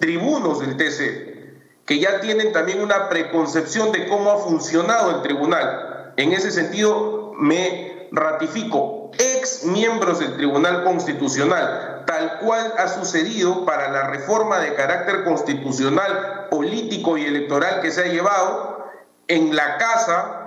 tribunos 0.00 0.60
del 0.60 0.76
TC, 0.78 1.84
que 1.84 2.00
ya 2.00 2.20
tienen 2.20 2.52
también 2.52 2.80
una 2.80 3.10
preconcepción 3.10 3.92
de 3.92 4.08
cómo 4.08 4.32
ha 4.32 4.38
funcionado 4.38 5.10
el 5.10 5.22
tribunal. 5.22 6.14
En 6.16 6.32
ese 6.32 6.50
sentido, 6.50 7.32
me 7.38 8.08
ratifico, 8.10 9.10
ex 9.18 9.64
miembros 9.64 10.18
del 10.18 10.34
Tribunal 10.36 10.82
Constitucional, 10.82 12.04
tal 12.06 12.38
cual 12.38 12.72
ha 12.78 12.88
sucedido 12.88 13.66
para 13.66 13.90
la 13.90 14.08
reforma 14.08 14.60
de 14.60 14.74
carácter 14.74 15.24
constitucional, 15.24 16.46
político 16.50 17.18
y 17.18 17.26
electoral 17.26 17.82
que 17.82 17.90
se 17.90 18.00
ha 18.00 18.06
llevado 18.06 18.86
en 19.28 19.54
la 19.54 19.76
casa 19.76 20.45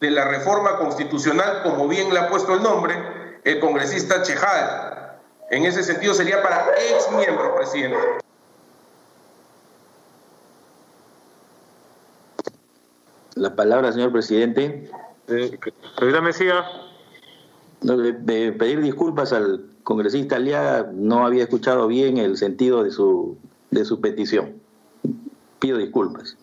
de 0.00 0.10
la 0.10 0.24
reforma 0.28 0.76
constitucional, 0.78 1.62
como 1.62 1.88
bien 1.88 2.12
le 2.12 2.20
ha 2.20 2.28
puesto 2.28 2.54
el 2.54 2.62
nombre, 2.62 2.94
el 3.44 3.60
congresista 3.60 4.22
Chejal. 4.22 5.18
En 5.50 5.64
ese 5.64 5.82
sentido 5.82 6.12
sería 6.12 6.42
para 6.42 6.66
ex 6.74 7.10
miembro, 7.16 7.54
presidente. 7.54 7.96
La 13.34 13.54
palabra, 13.54 13.92
señor 13.92 14.12
presidente. 14.12 14.90
Eh. 15.28 15.58
De, 17.82 18.12
de, 18.12 18.52
pedir 18.52 18.80
disculpas 18.80 19.32
al 19.32 19.66
congresista 19.84 20.36
Aliaga, 20.36 20.90
no 20.92 21.26
había 21.26 21.44
escuchado 21.44 21.86
bien 21.86 22.16
el 22.16 22.36
sentido 22.38 22.82
de 22.82 22.90
su, 22.90 23.36
de 23.70 23.84
su 23.84 24.00
petición. 24.00 24.60
Pido 25.60 25.78
disculpas. 25.78 26.36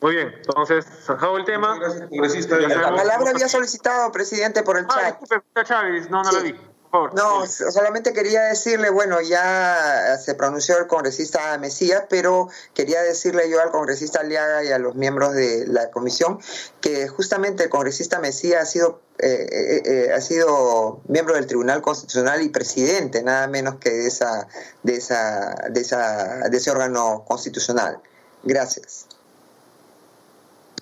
Muy 0.00 0.14
bien, 0.14 0.32
entonces, 0.36 0.84
zanjado 1.04 1.36
el 1.38 1.44
tema. 1.44 1.76
Gracias, 1.78 2.08
congresista. 2.08 2.56
La 2.56 2.94
palabra 2.94 3.30
había 3.30 3.48
solicitado, 3.48 4.12
presidente, 4.12 4.62
por 4.62 4.78
el 4.78 4.86
Ah, 4.88 4.94
chat. 4.94 5.20
disculpe, 5.20 5.64
Chávez, 5.64 6.08
no, 6.08 6.22
no 6.22 6.32
la 6.32 6.38
vi. 6.40 6.52
Por 6.52 7.10
favor. 7.10 7.14
No, 7.14 7.46
solamente 7.46 8.14
quería 8.14 8.44
decirle, 8.44 8.88
bueno, 8.88 9.20
ya 9.20 10.16
se 10.24 10.34
pronunció 10.34 10.78
el 10.78 10.86
congresista 10.86 11.58
Mesías, 11.58 12.04
pero 12.08 12.48
quería 12.72 13.02
decirle 13.02 13.50
yo 13.50 13.60
al 13.60 13.70
congresista 13.70 14.20
Aliaga 14.20 14.64
y 14.64 14.72
a 14.72 14.78
los 14.78 14.94
miembros 14.94 15.34
de 15.34 15.66
la 15.66 15.90
comisión 15.90 16.38
que 16.80 17.06
justamente 17.08 17.64
el 17.64 17.68
congresista 17.68 18.20
Mesías 18.20 18.62
ha 18.62 18.66
sido, 18.66 19.02
eh, 19.18 19.46
eh, 19.50 19.82
eh, 19.84 20.12
ha 20.14 20.20
sido 20.22 21.02
miembro 21.08 21.34
del 21.34 21.46
Tribunal 21.46 21.82
Constitucional 21.82 22.40
y 22.40 22.48
presidente, 22.48 23.22
nada 23.22 23.48
menos 23.48 23.74
que 23.74 23.90
de, 23.90 24.06
esa, 24.06 24.48
de, 24.82 24.96
esa, 24.96 25.56
de, 25.68 25.80
esa, 25.80 26.48
de 26.48 26.56
ese 26.56 26.70
órgano 26.70 27.24
constitucional. 27.28 28.00
Gracias. 28.44 29.07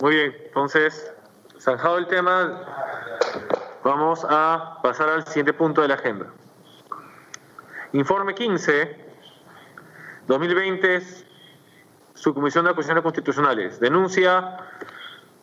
Muy 0.02 0.14
bien, 0.14 0.36
entonces, 0.44 1.10
zanjado 1.58 1.96
el 1.96 2.06
tema, 2.06 2.62
vamos 3.82 4.26
a 4.28 4.78
pasar 4.82 5.08
al 5.08 5.26
siguiente 5.26 5.54
punto 5.54 5.80
de 5.80 5.88
la 5.88 5.94
agenda. 5.94 6.26
Informe 7.94 8.34
15, 8.34 8.94
2020, 10.26 11.02
Subcomisión 12.12 12.66
de 12.66 12.72
Acusaciones 12.72 13.02
Constitucionales. 13.02 13.80
Denuncia 13.80 14.58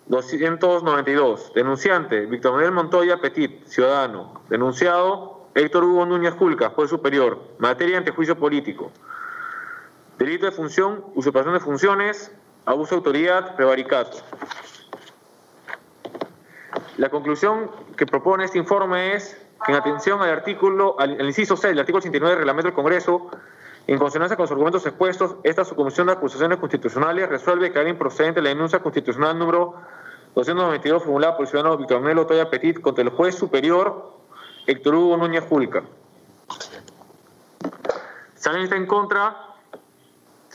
292. 0.05 1.53
Denunciante, 1.55 2.27
Víctor 2.27 2.51
Manuel 2.51 2.73
Montoya 2.73 3.17
Petit, 3.17 3.65
ciudadano. 3.65 4.43
Denunciado, 4.49 5.47
Héctor 5.55 5.83
Hugo 5.83 6.05
Núñez 6.05 6.35
Julca, 6.35 6.69
juez 6.69 6.91
superior. 6.91 7.41
Materia 7.57 7.97
ante 7.97 8.11
juicio 8.11 8.37
político. 8.37 8.91
Delito 10.19 10.45
de 10.45 10.51
función, 10.51 11.03
usurpación 11.15 11.55
de 11.55 11.59
funciones, 11.59 12.31
abuso 12.65 12.91
de 12.91 12.97
autoridad, 12.97 13.55
prevaricato. 13.55 14.17
La 16.97 17.09
conclusión 17.09 17.71
que 17.97 18.05
propone 18.05 18.45
este 18.45 18.57
informe 18.57 19.15
es 19.15 19.37
que 19.65 19.71
en 19.71 19.77
atención 19.77 20.21
al 20.21 20.29
artículo, 20.29 20.95
al, 20.99 21.19
inciso 21.21 21.55
6 21.55 21.71
del 21.71 21.79
artículo 21.79 21.99
89 21.99 22.29
del 22.29 22.37
reglamento 22.39 22.67
del 22.67 22.75
Congreso, 22.75 23.31
en 23.87 23.97
consonancia 23.97 24.37
con 24.37 24.43
los 24.43 24.51
argumentos 24.51 24.85
expuestos, 24.85 25.35
esta 25.43 25.65
subcomisión 25.65 26.07
de 26.07 26.13
acusaciones 26.13 26.57
constitucionales 26.59 27.27
resuelve 27.29 27.71
que 27.71 27.79
era 27.79 27.89
improcedente 27.89 28.41
la 28.41 28.49
denuncia 28.49 28.79
constitucional 28.79 29.37
número 29.37 29.75
292 30.35 31.03
formulada 31.03 31.35
por 31.35 31.45
el 31.45 31.49
ciudadano 31.49 31.77
Víctor 31.77 31.99
Manuel 31.99 32.19
Otoya 32.19 32.49
Petit 32.49 32.79
contra 32.79 33.03
el 33.03 33.09
juez 33.09 33.35
superior 33.35 34.13
Héctor 34.67 34.95
Hugo 34.95 35.17
Núñez 35.17 35.43
Julca. 35.49 35.83
Si 38.35 38.49
alguien 38.49 38.65
está 38.65 38.77
en 38.77 38.87
contra, 38.87 39.52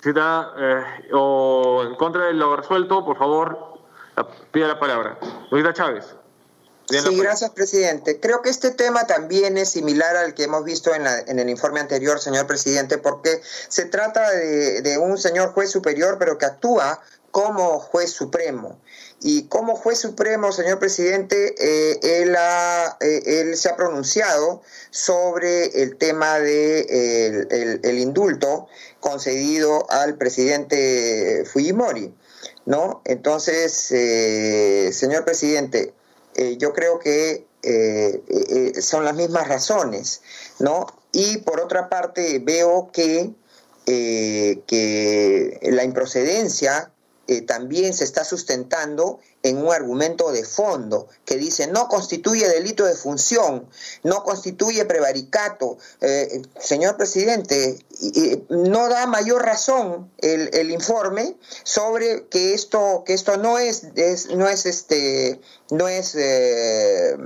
si 0.09 0.11
está, 0.13 0.55
eh, 0.57 1.13
o 1.13 1.85
en 1.87 1.95
contra 1.97 2.25
de 2.25 2.33
lo 2.33 2.57
resuelto, 2.57 3.05
por 3.05 3.19
favor, 3.19 3.59
pida 4.51 4.67
la 4.67 4.81
palabra. 4.81 5.19
Señorita 5.51 5.75
Chávez. 5.75 6.07
Sí, 6.87 7.19
gracias, 7.19 7.51
presidente. 7.51 8.19
Creo 8.19 8.41
que 8.41 8.49
este 8.49 8.71
tema 8.71 9.07
también 9.07 9.59
es 9.59 9.69
similar 9.69 10.17
al 10.17 10.33
que 10.33 10.45
hemos 10.45 10.65
visto 10.65 10.95
en, 10.95 11.05
la, 11.05 11.19
en 11.19 11.39
el 11.39 11.51
informe 11.51 11.81
anterior, 11.81 12.19
señor 12.19 12.47
presidente, 12.47 12.97
porque 12.97 13.43
se 13.43 13.85
trata 13.85 14.31
de, 14.31 14.81
de, 14.81 14.97
un 14.97 15.19
señor 15.19 15.51
juez 15.53 15.71
superior, 15.71 16.17
pero 16.19 16.39
que 16.39 16.47
actúa 16.47 17.03
como 17.31 17.79
juez 17.79 18.11
supremo. 18.11 18.81
Y 19.21 19.45
como 19.49 19.75
juez 19.75 19.99
supremo, 19.99 20.53
señor 20.53 20.79
presidente, 20.79 21.55
eh, 21.59 21.99
él, 22.23 22.37
ha, 22.37 22.97
eh, 23.01 23.23
él, 23.27 23.57
se 23.57 23.69
ha 23.69 23.75
pronunciado 23.75 24.63
sobre 24.91 25.83
el 25.83 25.97
tema 25.97 26.39
de 26.39 27.47
el, 27.51 27.81
el, 27.83 27.99
indulto 27.99 28.69
concedido 29.01 29.91
al 29.91 30.17
presidente 30.17 31.45
Fujimori. 31.53 32.15
¿no? 32.65 33.03
Entonces, 33.05 33.91
eh, 33.91 34.91
señor 34.93 35.25
presidente, 35.25 35.95
yo 36.59 36.73
creo 36.73 37.01
que 37.01 37.45
son 38.81 39.05
las 39.05 39.15
mismas 39.15 39.49
razones, 39.49 40.21
¿no? 40.61 40.87
Y 41.11 41.39
por 41.39 41.61
otra 41.61 41.89
parte 41.89 42.39
veo 42.39 42.91
que, 42.93 43.33
que 43.85 45.59
la 45.63 45.83
improcedencia 45.83 46.93
también 47.47 47.93
se 47.93 48.05
está 48.05 48.25
sustentando 48.25 49.21
en 49.43 49.59
un 49.59 49.73
argumento 49.73 50.33
de 50.33 50.45
fondo 50.45 51.09
que 51.25 51.37
dice 51.37 51.67
no 51.67 51.89
constituye 51.89 52.49
delito 52.49 52.85
de 52.85 52.95
función, 52.95 53.69
no 54.03 54.25
constituye 54.25 54.85
prevaricato. 54.85 55.79
Eh, 56.01 56.43
señor 56.59 56.97
presidente, 56.97 57.79
eh, 58.15 58.45
no 58.49 58.89
da 58.89 59.07
mayor 59.07 59.45
razón 59.45 60.11
el, 60.19 60.51
el, 60.55 60.71
informe 60.71 61.37
sobre 61.63 62.27
que 62.29 62.55
esto, 62.55 63.03
que 63.07 63.15
esto 63.15 63.37
no 63.37 63.59
es, 63.59 63.85
es 63.95 64.31
no 64.31 64.49
es 64.49 64.67
este, 64.67 65.41
no 65.71 65.89
es 65.89 66.15
eh, 66.15 67.17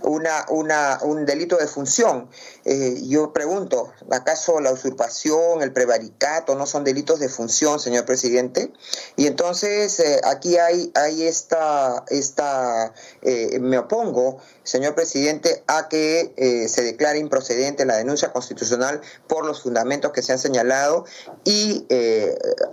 una, 0.00 0.44
una, 0.48 0.98
un 1.02 1.24
delito 1.24 1.56
de 1.56 1.66
función. 1.66 2.28
Eh, 2.64 3.00
yo 3.06 3.32
pregunto, 3.32 3.92
¿acaso 4.10 4.60
la 4.60 4.72
usurpación, 4.72 5.62
el 5.62 5.72
prevaricato 5.72 6.54
no 6.54 6.66
son 6.66 6.84
delitos 6.84 7.18
de 7.18 7.28
función, 7.28 7.80
señor 7.80 8.04
presidente? 8.04 8.72
Y 9.16 9.26
entonces 9.26 9.98
eh, 10.00 10.20
aquí 10.24 10.58
hay, 10.58 10.92
hay 10.94 11.22
esta, 11.24 12.04
esta 12.08 12.92
eh, 13.22 13.58
me 13.58 13.78
opongo, 13.78 14.38
señor 14.64 14.94
presidente, 14.94 15.64
a 15.66 15.88
que 15.88 16.66
se 16.68 16.82
declare 16.82 17.18
improcedente 17.18 17.84
la 17.84 17.96
denuncia 17.96 18.32
constitucional 18.32 19.00
por 19.28 19.46
los 19.46 19.62
fundamentos 19.62 20.12
que 20.12 20.22
se 20.22 20.32
han 20.32 20.38
señalado 20.38 21.04
y 21.44 21.86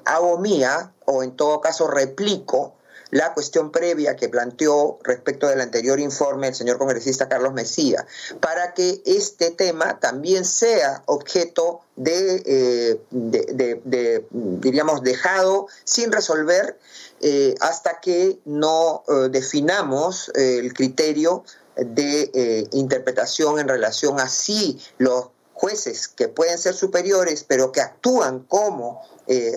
hago 0.06 0.40
mía, 0.40 0.94
o 1.06 1.24
en 1.24 1.36
todo 1.36 1.62
caso 1.62 1.88
replico, 1.88 2.76
la 3.14 3.36
cuestión 3.36 3.72
previa 3.72 4.16
que 4.16 4.28
planteó 4.28 4.98
respecto 5.04 5.48
del 5.48 5.62
anterior 5.62 6.00
informe 6.00 6.48
el 6.48 6.56
señor 6.56 6.80
congresista 6.80 7.30
Carlos 7.30 7.54
Mesía, 7.54 8.08
para 8.40 8.74
que 8.74 9.04
este 9.06 9.52
tema 9.52 10.00
también 10.00 10.46
sea 10.46 11.04
objeto 11.06 11.82
de, 11.96 12.42
eh, 12.44 13.02
de, 13.12 14.26
diríamos, 14.32 15.04
dejado 15.04 15.68
sin 15.84 16.12
resolver 16.12 16.80
eh, 17.22 17.54
hasta 17.62 18.00
que 18.00 18.40
no 18.46 19.04
eh, 19.08 19.30
definamos 19.30 20.32
el 20.34 20.74
criterio 20.74 21.44
de 21.76 22.68
interpretación 22.72 23.60
en 23.60 23.68
relación 23.68 24.20
a 24.20 24.28
si 24.28 24.80
los 24.98 25.30
jueces 25.54 26.08
que 26.08 26.30
pueden 26.30 26.58
ser 26.58 26.74
superiores 26.74 27.46
pero 27.48 27.72
que 27.72 27.82
actúan 27.82 28.40
como 28.40 29.02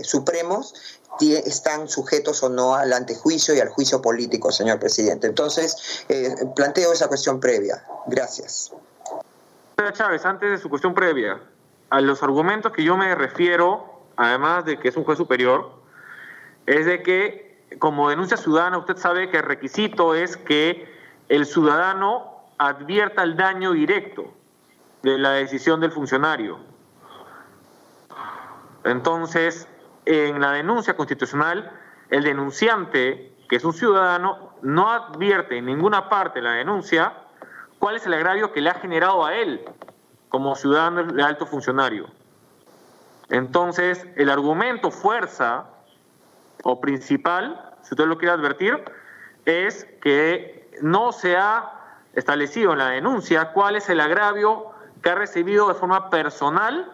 supremos 0.02 0.74
están 1.20 1.88
sujetos 1.88 2.42
o 2.42 2.48
no 2.48 2.74
al 2.74 2.92
antejuicio 2.92 3.54
y 3.54 3.60
al 3.60 3.68
juicio 3.68 4.00
político, 4.02 4.50
señor 4.52 4.78
presidente. 4.78 5.26
Entonces, 5.26 6.04
eh, 6.08 6.34
planteo 6.54 6.92
esa 6.92 7.08
cuestión 7.08 7.40
previa. 7.40 7.84
Gracias. 8.06 8.72
Chávez, 9.92 10.24
antes 10.24 10.50
de 10.50 10.58
su 10.58 10.70
cuestión 10.70 10.94
previa, 10.94 11.40
a 11.90 12.00
los 12.00 12.22
argumentos 12.22 12.72
que 12.72 12.82
yo 12.82 12.96
me 12.96 13.14
refiero, 13.14 14.00
además 14.16 14.64
de 14.64 14.78
que 14.78 14.88
es 14.88 14.96
un 14.96 15.04
juez 15.04 15.18
superior, 15.18 15.70
es 16.66 16.86
de 16.86 17.02
que 17.02 17.64
como 17.78 18.08
denuncia 18.08 18.36
ciudadana 18.36 18.78
usted 18.78 18.96
sabe 18.96 19.30
que 19.30 19.38
el 19.38 19.42
requisito 19.42 20.14
es 20.14 20.36
que 20.36 20.88
el 21.28 21.46
ciudadano 21.46 22.44
advierta 22.58 23.22
el 23.22 23.36
daño 23.36 23.72
directo 23.72 24.32
de 25.02 25.18
la 25.18 25.32
decisión 25.32 25.80
del 25.80 25.92
funcionario. 25.92 26.58
Entonces, 28.84 29.68
en 30.06 30.40
la 30.40 30.52
denuncia 30.52 30.96
constitucional, 30.96 31.70
el 32.10 32.22
denunciante, 32.22 33.32
que 33.48 33.56
es 33.56 33.64
un 33.64 33.72
ciudadano, 33.72 34.52
no 34.62 34.90
advierte 34.90 35.58
en 35.58 35.66
ninguna 35.66 36.08
parte 36.08 36.40
la 36.40 36.52
denuncia 36.52 37.12
cuál 37.78 37.96
es 37.96 38.06
el 38.06 38.14
agravio 38.14 38.52
que 38.52 38.60
le 38.60 38.70
ha 38.70 38.74
generado 38.74 39.24
a 39.24 39.34
él 39.34 39.64
como 40.28 40.54
ciudadano 40.54 41.04
de 41.04 41.22
alto 41.22 41.46
funcionario. 41.46 42.06
Entonces, 43.28 44.06
el 44.16 44.30
argumento 44.30 44.90
fuerza 44.90 45.66
o 46.62 46.80
principal, 46.80 47.74
si 47.82 47.94
usted 47.94 48.06
lo 48.06 48.18
quiere 48.18 48.34
advertir, 48.34 48.82
es 49.44 49.84
que 50.00 50.70
no 50.80 51.12
se 51.12 51.36
ha 51.36 51.72
establecido 52.14 52.72
en 52.72 52.78
la 52.78 52.90
denuncia 52.90 53.52
cuál 53.52 53.76
es 53.76 53.88
el 53.88 54.00
agravio 54.00 54.70
que 55.02 55.10
ha 55.10 55.14
recibido 55.14 55.68
de 55.68 55.74
forma 55.74 56.10
personal 56.10 56.92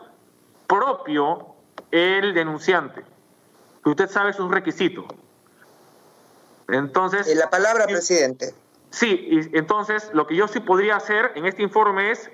propio 0.67 1.52
el 1.91 2.35
denunciante. 2.35 3.05
Que 3.85 3.91
usted 3.91 4.09
sabe 4.09 4.31
es 4.31 4.41
un 4.41 4.53
requisito. 4.53 5.07
Entonces. 6.69 7.29
En 7.29 7.39
la 7.39 7.51
palabra, 7.51 7.87
presidente. 7.87 8.55
Sí, 8.91 9.27
y 9.31 9.57
entonces 9.57 10.11
lo 10.13 10.27
que 10.27 10.37
yo 10.37 10.49
sí 10.49 10.61
podría 10.61 10.97
hacer 10.97 11.33
en 11.35 11.47
este 11.47 11.63
informe 11.63 12.11
es 12.11 12.31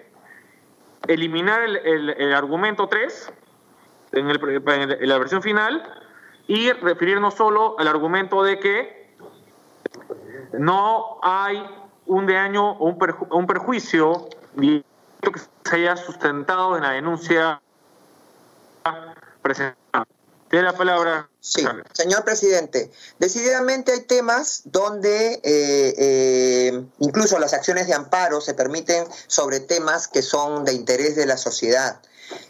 eliminar 1.07 1.63
el, 1.63 2.35
argumento 2.35 2.89
3 2.89 3.33
en, 4.13 4.31
en, 4.31 5.09
la 5.09 5.19
versión 5.19 5.41
final 5.41 5.83
y 6.49 6.73
referirnos 6.73 7.35
solo 7.35 7.77
al 7.79 7.87
argumento 7.87 8.43
de 8.43 8.59
que 8.59 9.15
no 10.53 11.19
hay 11.23 11.65
un 12.07 12.27
daño 12.27 12.73
o 12.73 12.87
un, 12.87 12.99
un 13.31 13.47
perjuicio 13.47 14.29
que 14.57 15.33
se 15.65 15.77
haya 15.77 15.97
sustentado 15.97 16.77
en 16.77 16.83
la 16.83 16.91
denuncia 16.91 17.61
Tiene 20.51 20.65
la 20.65 20.73
palabra. 20.73 21.29
Sí, 21.41 21.65
señor 21.93 22.25
presidente. 22.25 22.91
Decididamente 23.19 23.93
hay 23.93 24.01
temas 24.01 24.63
donde 24.65 25.41
eh, 25.43 25.95
eh, 25.99 26.85
incluso 27.01 27.39
las 27.39 27.53
acciones 27.53 27.87
de 27.87 27.95
amparo 27.95 28.41
se 28.41 28.55
permiten 28.55 29.07
sobre 29.27 29.61
temas 29.61 30.09
que 30.09 30.23
son 30.23 30.65
de 30.65 30.73
interés 30.73 31.17
de 31.17 31.27
la 31.27 31.37
sociedad. 31.37 32.01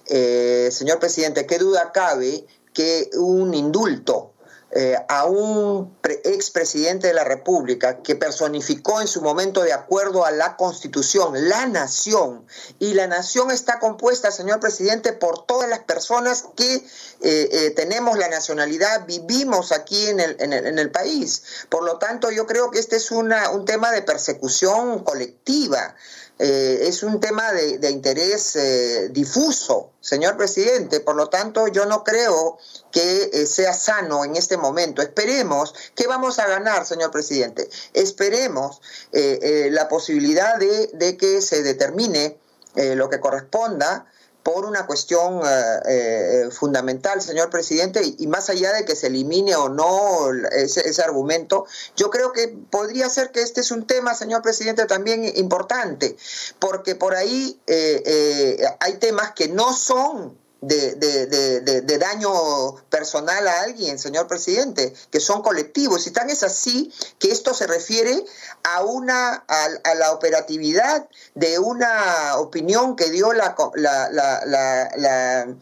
Eh, 0.06 0.68
señor 0.72 0.98
presidente, 1.00 1.46
¿qué 1.46 1.58
duda 1.58 1.92
cabe 1.92 2.46
que 2.72 3.10
un 3.14 3.54
indulto 3.54 4.32
eh, 4.70 4.96
a 5.08 5.24
un 5.24 5.96
expresidente 6.24 7.06
de 7.06 7.14
la 7.14 7.24
República 7.24 8.02
que 8.02 8.16
personificó 8.16 9.00
en 9.00 9.08
su 9.08 9.22
momento 9.22 9.62
de 9.62 9.72
acuerdo 9.72 10.26
a 10.26 10.30
la 10.30 10.58
Constitución 10.58 11.48
la 11.48 11.66
nación 11.66 12.44
y 12.78 12.92
la 12.92 13.06
nación 13.06 13.50
está 13.50 13.78
compuesta, 13.78 14.30
señor 14.30 14.60
presidente, 14.60 15.14
por 15.14 15.46
todas 15.46 15.70
las 15.70 15.78
personas 15.80 16.44
que 16.54 16.74
eh, 16.74 16.84
eh, 17.22 17.70
tenemos 17.76 18.18
la 18.18 18.28
nacionalidad, 18.28 19.06
vivimos 19.06 19.72
aquí 19.72 20.06
en 20.06 20.20
el, 20.20 20.36
en, 20.38 20.52
el, 20.52 20.90
país. 20.90 21.42
Por 21.70 21.84
lo 21.84 21.98
tanto, 21.98 22.30
yo 22.30 22.46
creo 22.46 22.70
que 22.70 22.78
este 22.78 22.96
es 22.96 23.10
una, 23.10 23.50
un 23.50 23.64
tema 23.64 23.90
de 23.90 24.02
persecución 24.02 25.02
colectiva. 25.02 25.94
Eh, 26.38 26.86
es 26.86 27.02
un 27.02 27.18
tema 27.18 27.52
de, 27.52 27.90
interés 27.90 28.54
eh, 28.54 29.08
difuso, 29.10 29.90
señor 30.00 30.36
presidente. 30.36 31.00
Por 31.00 31.16
lo 31.16 31.28
tanto, 31.28 31.66
yo 31.66 31.84
no 31.86 32.04
creo 32.04 32.58
que 32.92 33.30
eh, 33.32 33.46
sea 33.46 33.72
sano 33.72 34.24
en 34.24 34.36
este 34.36 34.56
momento. 34.56 35.02
Esperemos, 35.02 35.74
¿qué 35.96 36.06
vamos 36.06 36.38
a 36.38 36.46
ganar, 36.46 36.86
señor 36.86 37.10
presidente? 37.10 37.68
Esperemos 37.92 38.80
la 39.12 39.88
posibilidad 39.88 40.58
de, 40.58 40.90
de, 40.94 41.16
que 41.16 41.40
se 41.40 41.62
determine 41.62 42.38
lo 42.74 43.08
que 43.10 43.18
corresponda 43.18 44.06
por 44.48 44.64
una 44.64 44.86
cuestión 44.86 45.42
eh, 45.44 45.80
eh, 45.84 46.50
fundamental, 46.50 47.20
señor 47.20 47.50
presidente, 47.50 48.00
y, 48.18 48.26
más 48.28 48.48
allá 48.48 48.72
de 48.72 48.86
que 48.86 48.96
se 48.96 49.08
elimine 49.08 49.54
o 49.56 49.68
no 49.68 50.30
ese, 50.52 51.02
argumento, 51.02 51.66
yo 51.96 52.08
creo 52.08 52.32
que 52.32 52.48
podría 52.70 53.10
ser 53.10 53.30
que 53.30 53.42
este 53.42 53.60
es 53.60 53.70
un 53.70 53.86
tema, 53.86 54.14
señor 54.14 54.40
presidente, 54.40 54.86
también 54.86 55.30
importante, 55.36 56.16
porque 56.60 56.94
por 56.94 57.14
ahí 57.14 57.60
eh, 57.66 58.64
hay 58.80 58.94
temas 58.94 59.32
que 59.32 59.48
no 59.48 59.74
son 59.74 60.34
de, 60.60 60.94
de, 60.96 61.98
daño 61.98 62.76
personal 62.90 63.46
a 63.46 63.62
alguien, 63.62 63.98
señor 63.98 64.26
presidente, 64.26 64.92
que 65.10 65.20
son 65.20 65.42
colectivos. 65.42 66.06
Y 66.06 66.10
tan 66.10 66.30
es 66.30 66.42
así 66.42 66.92
que 67.18 67.30
esto 67.30 67.54
se 67.54 67.66
refiere 67.66 68.24
a, 68.64 68.82
una, 68.84 69.44
a, 69.46 69.94
la 69.94 70.12
operatividad 70.12 71.08
de 71.34 71.58
una 71.58 72.36
opinión 72.36 72.96
que 72.96 73.10
dio 73.10 73.32
la, 73.32 73.54
la, 73.74 74.08
la, 74.10 75.56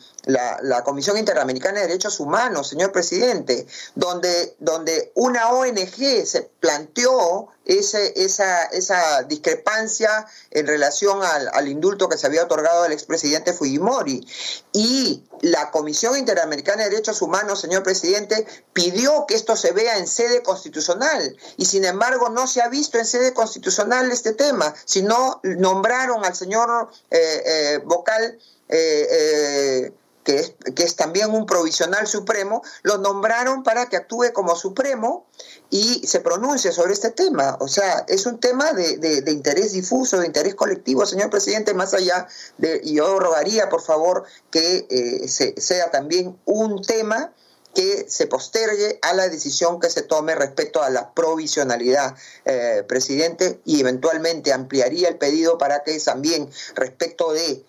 la, 0.63 0.85
Comisión 0.85 1.19
Interamericana 1.19 1.81
de 1.81 1.89
Derechos 1.89 2.21
Humanos, 2.21 2.69
señor 2.69 2.93
presidente, 2.93 3.67
donde, 3.95 4.57
donde 4.61 5.13
una 5.15 5.51
ONG 5.51 6.25
se 6.25 6.51
planteó 6.61 7.49
esa, 7.67 8.65
esa 8.67 9.23
discrepancia 9.25 10.27
en 10.51 10.67
relación 10.67 11.21
al, 11.23 11.69
indulto 11.69 12.09
que 12.09 12.17
se 12.17 12.27
había 12.27 12.45
otorgado 12.45 12.85
al 12.85 12.93
expresidente 12.93 13.53
Fujimori. 13.53 14.27
Y 14.73 15.25
la 15.41 15.71
Comisión 15.71 16.17
Interamericana 16.17 16.85
de 16.85 16.91
Derechos 16.91 17.21
Humanos, 17.23 17.61
señor 17.61 17.83
presidente, 17.83 18.47
pidió 18.73 19.27
que 19.27 19.35
esto 19.35 19.57
se 19.57 19.73
vea 19.73 19.99
en 19.99 20.07
sede 20.07 20.43
constitucional. 20.43 21.37
Y 21.57 21.67
sin 21.67 21.85
embargo 21.85 22.29
no 22.29 22.47
se 22.47 22.63
ha 22.63 22.69
visto 22.69 22.99
en 22.99 23.07
sede 23.07 23.35
constitucional 23.35 24.11
este 24.11 24.33
tema, 24.33 24.75
sino 24.85 25.41
nombraron 25.43 26.25
al 26.25 26.35
señor 26.35 26.89
eh, 27.11 27.43
eh, 27.45 27.81
vocal. 27.85 28.39
Eh, 28.69 29.93
que 30.27 30.41
es, 30.41 30.55
que 30.75 30.83
es 30.83 30.97
también 30.97 31.31
un 31.31 31.47
provisional 31.47 32.09
supremo, 32.09 32.61
lo 32.83 32.99
nombraron 32.99 33.63
para 33.63 33.89
que 33.89 33.97
actúe 33.97 34.33
como 34.33 34.57
supremo 34.57 35.25
y 35.71 36.05
se 36.05 36.19
pronuncie 36.19 36.73
sobre 36.73 36.95
este 36.95 37.13
tema. 37.13 37.57
O 37.61 37.69
sea, 37.69 38.05
es 38.09 38.27
un 38.27 38.41
tema 38.41 38.73
de, 38.73 38.97
de, 38.99 39.31
interés 39.31 39.71
difuso, 39.71 40.19
de 40.19 40.27
interés 40.27 40.57
colectivo, 40.57 41.07
señor 41.07 41.31
presidente, 41.31 41.75
más 41.75 41.95
allá 41.95 42.27
de, 42.59 42.83
yo 42.85 43.21
rogaría, 43.21 43.69
por 43.69 43.83
favor, 43.83 44.25
que 44.51 44.89
eh, 44.91 45.29
sea 45.29 45.93
también 45.93 46.37
un 46.45 46.83
tema 46.83 47.33
que 47.73 48.07
se 48.09 48.27
postergue 48.27 48.99
a 49.03 49.13
la 49.13 49.29
decisión 49.29 49.79
que 49.79 49.91
se 49.91 50.03
tome 50.03 50.35
respecto 50.35 50.83
a 50.83 50.91
la 50.91 51.15
provisionalidad, 51.15 52.17
eh, 52.47 52.83
presidente, 52.89 53.61
y 53.65 53.79
eventualmente 53.79 54.53
ampliaría 54.53 55.09
el 55.09 55.19
pedido 55.19 55.57
para 55.57 55.85
que 55.85 55.97
también 56.01 56.51
respecto 56.75 57.33
de 57.33 57.65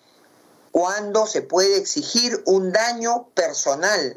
cuando 0.78 1.26
se 1.26 1.42
puede 1.42 1.76
exigir 1.76 2.40
un 2.46 2.70
daño 2.70 3.30
personal, 3.34 4.16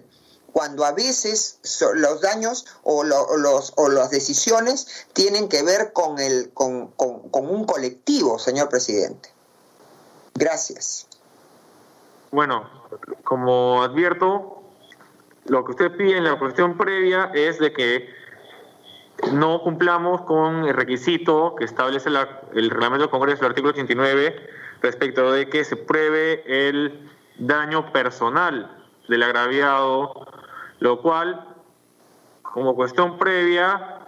cuando 0.54 0.86
a 0.86 0.92
veces 0.92 1.60
los 1.96 2.22
daños 2.22 2.68
o, 2.84 3.04
los, 3.04 3.74
o 3.78 3.90
las 3.90 4.12
decisiones 4.12 5.08
tienen 5.14 5.50
que 5.50 5.64
ver 5.64 5.92
con, 5.92 6.20
el, 6.20 6.52
con, 6.54 6.92
con, 6.92 7.50
un 7.50 7.66
colectivo, 7.66 8.38
señor 8.38 8.70
presidente. 8.70 9.30
Gracias. 10.36 11.08
Bueno, 12.30 12.70
como 13.24 13.82
advierto, 13.82 14.62
lo 15.46 15.66
que 15.66 15.72
usted 15.72 15.98
pide 15.98 16.18
en 16.18 16.26
la 16.26 16.38
cuestión 16.38 16.78
previa 16.78 17.32
es 17.34 17.58
de 17.58 17.74
que 17.74 18.08
no 19.34 19.64
cumplamos 19.64 20.22
con 20.26 20.66
el 20.66 20.76
requisito 20.76 21.56
que 21.56 21.66
establece 21.66 22.10
el 22.10 22.70
reglamento 22.70 23.06
del 23.06 23.10
Congreso, 23.10 23.46
el 23.46 23.50
artículo 23.50 23.72
89, 23.72 24.61
respecto 24.82 25.32
de 25.32 25.48
que 25.50 25.64
se 25.64 25.76
pruebe 25.76 26.44
el 26.46 27.10
daño 27.38 27.92
personal 27.92 28.78
del 29.08 29.24
agraviado, 29.24 30.28
lo 30.80 31.02
cual, 31.02 31.48
como 32.42 32.76
cuestión 32.76 33.18
previa, 33.18 34.00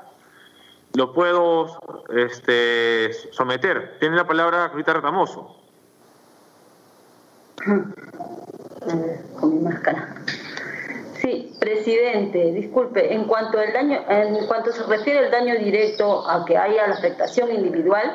lo 0.96 1.14
puedo 1.14 1.80
este, 2.16 3.12
someter. 3.32 3.98
Tiene 4.00 4.16
la 4.16 4.28
palabra 4.28 4.68
Rita 4.70 4.94
Retamoso. 4.94 5.58
Con 9.40 9.56
mi 9.56 9.60
máscara. 9.62 10.16
Sí, 11.22 11.56
presidente, 11.58 12.52
disculpe, 12.52 13.14
en 13.14 13.24
cuanto 13.26 13.58
al 13.58 13.72
daño, 13.72 13.98
en 14.10 14.46
cuanto 14.46 14.74
se 14.74 14.84
refiere 14.84 15.20
al 15.20 15.32
daño 15.32 15.56
directo 15.56 16.30
a 16.30 16.44
que 16.44 16.58
haya 16.58 16.88
la 16.88 16.96
afectación 16.96 17.50
individual, 17.50 18.14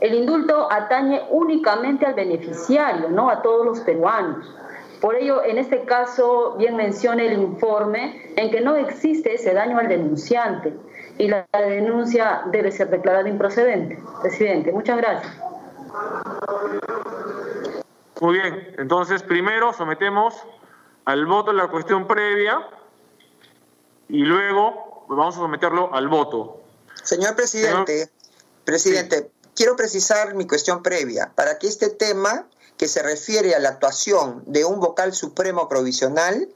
el 0.00 0.14
indulto 0.14 0.70
atañe 0.70 1.22
únicamente 1.30 2.06
al 2.06 2.14
beneficiario, 2.14 3.08
no 3.08 3.30
a 3.30 3.42
todos 3.42 3.66
los 3.66 3.80
peruanos. 3.80 4.46
Por 5.00 5.14
ello, 5.14 5.44
en 5.44 5.58
este 5.58 5.84
caso, 5.84 6.56
bien 6.58 6.76
menciona 6.76 7.22
el 7.22 7.34
informe 7.34 8.32
en 8.36 8.50
que 8.50 8.60
no 8.60 8.76
existe 8.76 9.34
ese 9.34 9.54
daño 9.54 9.78
al 9.78 9.88
denunciante 9.88 10.74
y 11.18 11.28
la 11.28 11.46
denuncia 11.52 12.42
debe 12.46 12.72
ser 12.72 12.90
declarada 12.90 13.28
improcedente. 13.28 13.98
Presidente, 14.22 14.72
muchas 14.72 14.96
gracias. 14.98 15.32
Muy 18.20 18.34
bien, 18.34 18.74
entonces 18.78 19.22
primero 19.22 19.72
sometemos 19.72 20.34
al 21.04 21.26
voto 21.26 21.52
la 21.52 21.68
cuestión 21.68 22.06
previa 22.06 22.66
y 24.08 24.24
luego 24.24 25.04
vamos 25.08 25.36
a 25.36 25.40
someterlo 25.40 25.94
al 25.94 26.08
voto. 26.08 26.60
Señor 27.02 27.36
presidente, 27.36 28.10
presidente, 28.64 29.30
quiero 29.58 29.74
precisar 29.74 30.36
mi 30.36 30.46
cuestión 30.46 30.84
previa. 30.84 31.32
Para 31.34 31.58
que 31.58 31.66
este 31.66 31.90
tema 31.90 32.46
que 32.78 32.88
se 32.88 33.02
refiere 33.02 33.54
a 33.54 33.58
la 33.58 33.70
actuación 33.70 34.44
de 34.46 34.64
un 34.64 34.80
vocal 34.80 35.12
supremo 35.12 35.68
provisional 35.68 36.48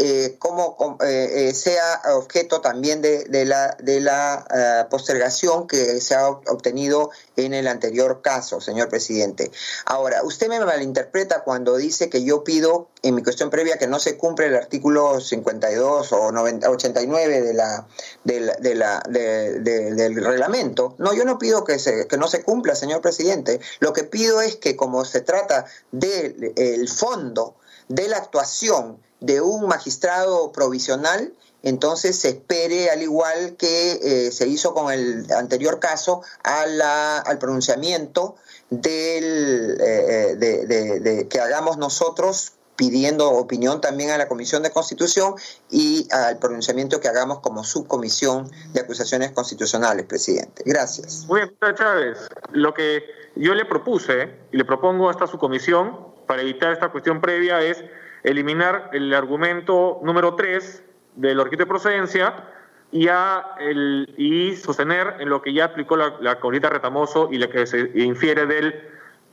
eh, 0.00 0.36
como 0.38 0.96
eh, 1.04 1.48
eh, 1.48 1.54
sea 1.54 2.00
objeto 2.14 2.60
también 2.60 3.02
de, 3.02 3.26
la, 3.44 3.76
de 3.82 4.00
la 4.00 4.86
postergación 4.88 5.66
que 5.66 6.00
se 6.00 6.14
ha 6.14 6.28
obtenido 6.28 7.10
en 7.34 7.52
el 7.52 7.66
anterior 7.66 8.22
caso, 8.22 8.60
señor 8.60 8.88
presidente. 8.88 9.50
Ahora, 9.86 10.22
usted 10.22 10.46
me 10.48 10.60
malinterpreta 10.60 11.42
cuando 11.42 11.76
dice 11.76 12.08
que 12.08 12.22
yo 12.22 12.44
pido 12.44 12.86
en 13.02 13.16
mi 13.16 13.24
cuestión 13.24 13.50
previa 13.50 13.76
que 13.76 13.88
no 13.88 13.98
se 13.98 14.16
cumple 14.16 14.46
el 14.46 14.54
artículo 14.54 15.20
52 15.20 16.12
o 16.12 16.28
89 16.28 17.42
de 17.42 17.54
la, 17.54 17.86
de 18.24 19.60
del 19.60 20.24
reglamento. 20.24 20.94
No, 20.98 21.12
yo 21.12 21.24
no 21.24 21.38
pido 21.38 21.64
que, 21.64 21.80
se, 21.80 22.06
que 22.06 22.16
no 22.16 22.28
se 22.28 22.44
cumpla, 22.44 22.76
señor 22.76 23.00
presidente. 23.00 23.58
Lo 23.80 23.92
que 23.92 24.04
pido 24.04 24.40
es 24.40 24.56
que 24.56 24.76
como 24.76 25.04
se 25.04 25.22
trata 25.22 25.57
del 25.90 26.88
fondo 26.88 27.56
de 27.88 28.08
la 28.08 28.18
actuación 28.18 29.00
de 29.20 29.40
un 29.40 29.66
magistrado 29.66 30.52
provisional, 30.52 31.32
entonces 31.62 32.16
se 32.18 32.28
espere, 32.30 32.90
al 32.90 33.02
igual 33.02 33.56
que 33.56 33.92
eh, 34.02 34.32
se 34.32 34.46
hizo 34.46 34.74
con 34.74 34.92
el 34.92 35.30
anterior 35.32 35.80
caso, 35.80 36.22
al 36.44 37.38
pronunciamiento 37.38 38.36
del, 38.70 39.76
eh, 39.80 40.36
eh, 40.40 40.66
de, 40.66 41.28
que 41.28 41.40
hagamos 41.40 41.78
nosotros 41.78 42.52
pidiendo 42.78 43.28
opinión 43.28 43.80
también 43.80 44.10
a 44.12 44.18
la 44.18 44.28
Comisión 44.28 44.62
de 44.62 44.70
Constitución 44.70 45.34
y 45.68 46.06
al 46.12 46.38
pronunciamiento 46.38 47.00
que 47.00 47.08
hagamos 47.08 47.40
como 47.40 47.64
subcomisión 47.64 48.48
de 48.72 48.80
acusaciones 48.80 49.32
constitucionales, 49.32 50.06
presidente. 50.06 50.62
Gracias. 50.64 51.26
Muy 51.26 51.40
bien, 51.40 51.74
Chávez. 51.74 52.28
Lo 52.52 52.72
que 52.72 53.02
yo 53.34 53.54
le 53.54 53.64
propuse 53.64 54.30
y 54.52 54.56
le 54.56 54.64
propongo 54.64 55.08
a 55.08 55.10
esta 55.10 55.26
subcomisión 55.26 55.98
para 56.28 56.42
evitar 56.42 56.72
esta 56.72 56.90
cuestión 56.90 57.20
previa 57.20 57.60
es 57.60 57.84
eliminar 58.22 58.90
el 58.92 59.12
argumento 59.12 59.98
número 60.04 60.36
3 60.36 60.82
del 61.16 61.40
orquídeo 61.40 61.64
de 61.64 61.68
procedencia 61.68 62.44
y, 62.92 63.08
el, 63.08 64.14
y 64.16 64.54
sostener 64.54 65.16
en 65.18 65.30
lo 65.30 65.42
que 65.42 65.52
ya 65.52 65.64
aplicó 65.64 65.96
la, 65.96 66.16
la 66.20 66.38
Retamoso 66.70 67.28
y 67.32 67.38
lo 67.38 67.50
que 67.50 67.66
se 67.66 67.90
infiere 67.96 68.46
del, 68.46 68.72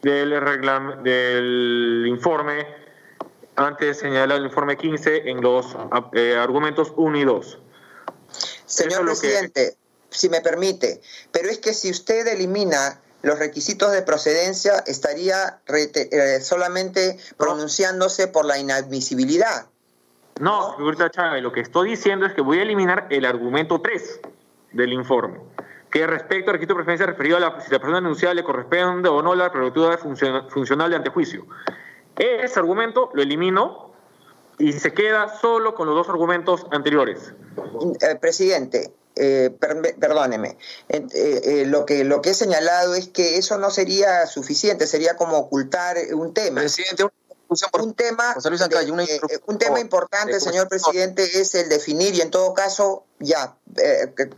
del, 0.01 0.31
del 1.03 2.05
informe, 2.07 2.84
antes 3.55 3.99
señalado 3.99 4.39
el 4.39 4.45
informe 4.45 4.77
15, 4.77 5.29
en 5.29 5.41
los 5.41 5.75
eh, 6.13 6.35
argumentos 6.37 6.93
1 6.95 7.17
y 7.17 7.23
2. 7.23 7.59
Señor 8.65 9.05
presidente, 9.05 9.77
si 10.09 10.29
me 10.29 10.41
permite, 10.41 11.01
pero 11.31 11.49
es 11.49 11.59
que 11.59 11.73
si 11.73 11.91
usted 11.91 12.27
elimina 12.27 12.99
los 13.21 13.39
requisitos 13.39 13.91
de 13.91 14.03
procedencia 14.03 14.83
estaría 14.85 15.59
eh, 15.67 16.39
solamente 16.41 17.17
pronunciándose 17.37 18.27
por 18.27 18.45
la 18.45 18.59
inadmisibilidad. 18.59 19.67
No, 20.39 20.75
Chávez, 21.09 21.41
lo 21.41 21.51
que 21.51 21.61
estoy 21.61 21.91
diciendo 21.91 22.25
es 22.25 22.33
que 22.33 22.41
voy 22.41 22.59
a 22.59 22.63
eliminar 22.63 23.07
el 23.09 23.25
argumento 23.25 23.81
3 23.81 24.19
del 24.73 24.93
informe, 24.93 25.39
que 25.89 26.05
respecto 26.05 26.51
al 26.51 26.55
requisito 26.55 26.73
de 26.73 26.83
preferencia 26.83 27.05
referido 27.05 27.37
a 27.37 27.39
la, 27.39 27.61
si 27.61 27.71
la 27.71 27.79
persona 27.79 28.01
denunciada 28.01 28.35
le 28.35 28.43
corresponde 28.43 29.09
o 29.09 29.21
no 29.21 29.33
la 29.33 29.51
prerrogativa 29.51 29.97
funcional 29.97 30.89
de 30.89 30.95
antejuicio. 30.97 31.47
Ese 32.18 32.59
argumento 32.59 33.09
lo 33.13 33.22
elimino 33.22 33.91
y 34.57 34.74
se 34.74 34.93
queda 34.93 35.38
solo 35.39 35.76
con 35.76 35.88
los 35.88 35.95
dos 35.95 36.09
argumentos 36.09 36.66
anteriores. 36.72 37.34
Eh, 38.01 38.16
presidente, 38.16 38.93
eh, 39.18 39.49
perdóneme, 39.99 40.57
eh, 40.89 41.07
eh, 41.13 41.66
lo, 41.66 41.86
que, 41.86 42.03
lo 42.03 42.22
que 42.22 42.32
he 42.32 42.34
señalado 42.34 42.95
es 42.95 43.07
que 43.07 43.38
eso 43.38 43.57
no 43.57 43.72
sería 43.72 44.28
suficiente, 44.28 44.88
sería 44.88 45.16
como 45.16 45.38
ocultar 45.38 45.97
un 46.13 46.34
tema. 46.34 46.59
Presidente, 46.59 47.05
un 47.47 47.93
tema, 47.93 48.36
un 49.45 49.57
tema 49.57 49.80
importante, 49.80 50.39
señor 50.41 50.68
presidente, 50.68 51.24
es 51.39 51.55
el 51.55 51.70
definir 51.70 52.13
y 52.16 52.22
en 52.22 52.30
todo 52.30 52.53
caso, 52.53 53.05
ya, 53.20 53.55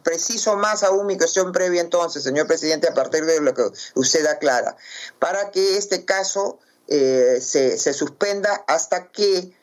preciso 0.04 0.58
más 0.58 0.84
aún 0.84 1.08
mi 1.08 1.18
cuestión 1.18 1.52
previa 1.52 1.82
entonces, 1.82 2.22
señor 2.22 2.46
presidente, 2.46 2.88
a 2.88 2.94
partir 2.94 3.26
de 3.26 3.40
lo 3.42 3.56
que 3.56 3.64
usted 3.96 4.28
aclara, 4.28 4.76
para 5.18 5.50
que 5.50 5.78
este 5.78 6.06
caso 6.06 6.60
se, 6.88 7.78
se, 7.78 7.94
suspenda 7.94 8.64
hasta 8.68 9.08
que 9.12 9.54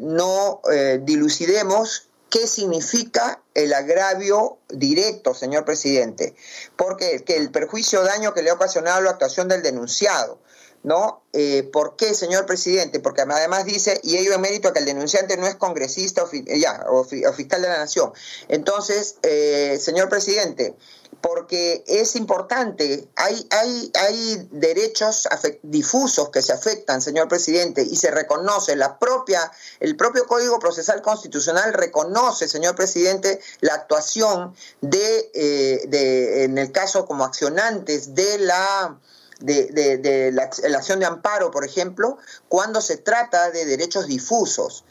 no 0.00 0.60
dilucidemos 1.00 2.06
qué 2.30 2.46
significa 2.46 3.40
el 3.54 3.72
agravio 3.72 4.58
directo, 4.68 5.34
señor 5.34 5.64
presidente, 5.64 6.34
porque 6.76 7.24
que 7.24 7.36
el 7.36 7.50
perjuicio 7.50 8.00
o 8.00 8.04
daño 8.04 8.34
que 8.34 8.42
le 8.42 8.50
ha 8.50 8.54
ocasionado 8.54 9.00
la 9.00 9.10
actuación 9.10 9.48
del 9.48 9.62
denunciado. 9.62 10.38
¿No? 10.82 11.24
Eh, 11.32 11.68
¿Por 11.72 11.96
qué, 11.96 12.14
señor 12.14 12.46
presidente? 12.46 13.00
Porque 13.00 13.22
además 13.22 13.64
dice, 13.64 13.98
y 14.04 14.18
ello 14.18 14.34
en 14.34 14.40
mérito 14.40 14.68
a 14.68 14.72
que 14.72 14.78
el 14.78 14.84
denunciante 14.84 15.36
no 15.36 15.48
es 15.48 15.56
congresista 15.56 16.22
o, 16.22 16.30
ya, 16.30 16.84
o, 16.88 17.02
fiscal 17.02 17.60
de 17.60 17.68
la 17.68 17.78
nación. 17.78 18.12
Entonces, 18.46 19.16
eh, 19.24 19.78
señor 19.80 20.08
presidente, 20.08 20.76
porque 21.26 21.82
es 21.88 22.14
importante, 22.14 23.08
hay, 23.16 23.48
hay, 23.50 23.90
hay 23.98 24.48
derechos 24.52 25.26
difusos 25.62 26.28
que 26.28 26.40
se 26.40 26.52
afectan, 26.52 27.02
señor 27.02 27.26
presidente, 27.26 27.82
y 27.82 27.96
se 27.96 28.12
reconoce 28.12 28.76
la 28.76 29.00
propia, 29.00 29.50
el 29.80 29.96
propio 29.96 30.24
Código 30.26 30.60
Procesal 30.60 31.02
Constitucional 31.02 31.72
reconoce, 31.72 32.46
señor 32.46 32.76
presidente, 32.76 33.40
la 33.60 33.74
actuación 33.74 34.54
de, 34.80 35.30
eh, 35.34 35.86
de 35.88 36.44
en 36.44 36.58
el 36.58 36.70
caso 36.70 37.06
como 37.06 37.24
accionantes 37.24 38.14
de 38.14 38.38
la 38.38 38.96
de, 39.40 40.30
la, 40.32 40.44
acción 40.78 41.00
de 41.00 41.06
amparo, 41.06 41.50
por 41.50 41.64
ejemplo, 41.64 42.18
cuando 42.48 42.80
se 42.80 42.96
trata 42.96 43.50
de 43.50 43.64
derechos 43.64 44.06
difusos. 44.06 44.84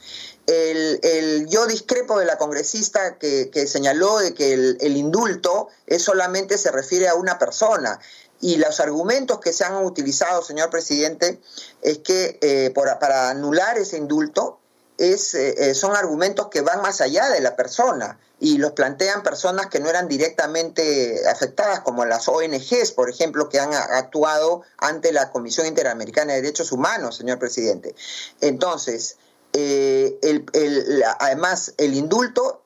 El, 0.47 1.47
yo 1.47 1.65
discrepo 1.65 2.19
de 2.19 2.25
la 2.25 2.37
congresista 2.37 3.17
que, 3.17 3.67
señaló 3.67 4.19
de 4.19 4.33
que 4.33 4.53
el, 4.53 4.97
indulto 4.97 5.69
es 5.87 6.03
solamente 6.03 6.57
se 6.57 6.71
refiere 6.71 7.07
a 7.07 7.15
una 7.15 7.39
persona. 7.39 7.99
Y 8.41 8.57
los 8.57 8.79
argumentos 8.79 9.39
que 9.39 9.53
se 9.53 9.63
han 9.63 9.83
utilizado, 9.83 10.43
señor 10.43 10.69
presidente, 10.69 11.39
es 11.81 11.99
que 11.99 12.37
eh, 12.41 12.71
para 12.73 13.29
anular 13.29 13.77
ese 13.77 13.97
indulto 13.97 14.59
es, 14.97 15.33
eh, 15.33 15.55
eh, 15.57 15.75
son 15.75 15.95
argumentos 15.95 16.47
que 16.47 16.61
van 16.61 16.81
más 16.81 17.01
allá 17.01 17.29
de 17.29 17.41
la 17.41 17.55
persona 17.55 18.19
y 18.39 18.57
los 18.57 18.73
plantean 18.73 19.23
personas 19.23 19.67
que 19.67 19.79
no 19.79 19.89
eran 19.89 20.07
directamente 20.07 21.27
afectadas, 21.27 21.81
como 21.81 22.05
las 22.05 22.27
ONGs, 22.27 22.91
por 22.91 23.09
ejemplo, 23.09 23.49
que 23.49 23.59
han 23.59 23.73
actuado 23.73 24.63
ante 24.77 25.11
la 25.11 25.31
Comisión 25.31 25.67
Interamericana 25.67 26.33
de 26.33 26.41
Derechos 26.41 26.71
Humanos, 26.71 27.15
señor 27.17 27.39
presidente. 27.39 27.95
Entonces, 28.41 29.17
eh, 29.57 31.03
además, 31.19 31.73
el 31.77 31.93
indulto, 31.93 32.61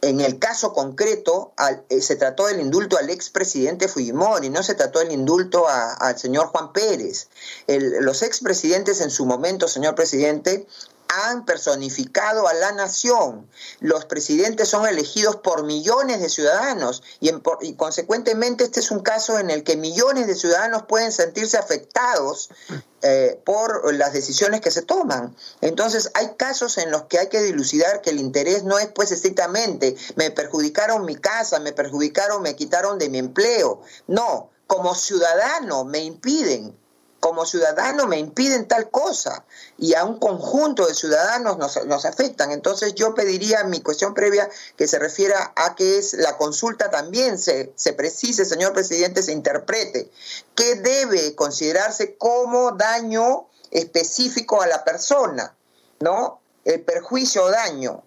en 0.00 0.20
el 0.20 0.38
caso 0.38 0.72
concreto, 0.72 1.52
se 1.88 2.16
trató 2.16 2.46
del 2.46 2.60
indulto 2.60 2.98
al 2.98 3.10
expresidente 3.10 3.86
Fujimori, 3.86 4.50
no 4.50 4.62
se 4.64 4.74
trató 4.74 4.98
del 4.98 5.12
indulto 5.12 5.66
al 5.68 6.18
señor 6.18 6.46
Juan 6.48 6.72
Pérez. 6.72 7.28
los 7.68 8.22
expresidentes 8.22 9.00
en 9.00 9.10
su 9.10 9.26
momento, 9.26 9.68
señor 9.68 9.94
presidente, 9.94 10.66
han 11.12 11.44
personificado 11.44 12.48
a 12.48 12.54
la 12.54 12.72
nación. 12.72 13.48
Los 13.80 14.04
presidentes 14.06 14.68
son 14.68 14.86
elegidos 14.86 15.36
por 15.36 15.64
millones 15.64 16.20
de 16.20 16.28
ciudadanos 16.28 17.02
y, 17.20 17.32
consecuentemente 17.74 18.64
este 18.64 18.80
es 18.80 18.90
un 18.90 19.00
caso 19.00 19.38
en 19.38 19.50
el 19.50 19.62
que 19.62 19.76
millones 19.76 20.26
de 20.26 20.34
ciudadanos 20.34 20.84
pueden 20.84 21.12
sentirse 21.12 21.58
afectados 21.58 22.50
eh, 23.02 23.40
por 23.44 23.92
las 23.94 24.12
decisiones 24.12 24.60
que 24.60 24.70
se 24.70 24.82
toman. 24.82 25.36
Entonces 25.60 26.10
hay 26.14 26.34
casos 26.36 26.78
en 26.78 26.90
los 26.90 27.04
que 27.04 27.18
hay 27.18 27.28
que 27.28 27.42
dilucidar 27.42 28.00
que 28.00 28.10
el 28.10 28.20
interés 28.20 28.64
no 28.64 28.78
es 28.78 28.88
pues 28.88 29.12
estrictamente 29.12 29.96
me 30.16 30.30
perjudicaron 30.30 31.04
mi 31.04 31.16
casa, 31.16 31.60
me 31.60 31.72
perjudicaron, 31.72 32.42
me 32.42 32.56
quitaron 32.56 32.98
de 32.98 33.08
mi 33.08 33.18
empleo. 33.18 33.82
No, 34.06 34.50
como 34.66 34.94
ciudadano 34.94 35.84
me 35.84 35.98
impiden 35.98 36.81
como 37.22 37.46
ciudadano 37.46 38.08
me 38.08 38.18
impiden 38.18 38.66
tal 38.66 38.90
cosa 38.90 39.44
y 39.78 39.94
a 39.94 40.04
un 40.04 40.18
conjunto 40.18 40.88
de 40.88 40.94
ciudadanos 40.94 41.56
nos, 41.56 42.04
afectan. 42.04 42.50
Entonces 42.50 42.96
yo 42.96 43.14
pediría 43.14 43.62
mi 43.62 43.80
cuestión 43.80 44.12
previa 44.12 44.50
que 44.76 44.88
se 44.88 44.98
refiera 44.98 45.52
a 45.54 45.76
que 45.76 45.98
es 45.98 46.14
la 46.14 46.36
consulta 46.36 46.90
también 46.90 47.38
se, 47.38 47.72
se 47.76 47.92
precise, 47.92 48.44
señor 48.44 48.72
presidente, 48.72 49.22
se 49.22 49.30
interprete 49.30 50.10
qué 50.56 50.74
debe 50.74 51.36
considerarse 51.36 52.16
como 52.16 52.72
daño 52.72 53.46
específico 53.70 54.60
a 54.60 54.66
la 54.66 54.82
persona, 54.82 55.54
¿no? 56.00 56.40
El 56.64 56.80
perjuicio 56.80 57.44
o 57.44 57.50
daño 57.52 58.02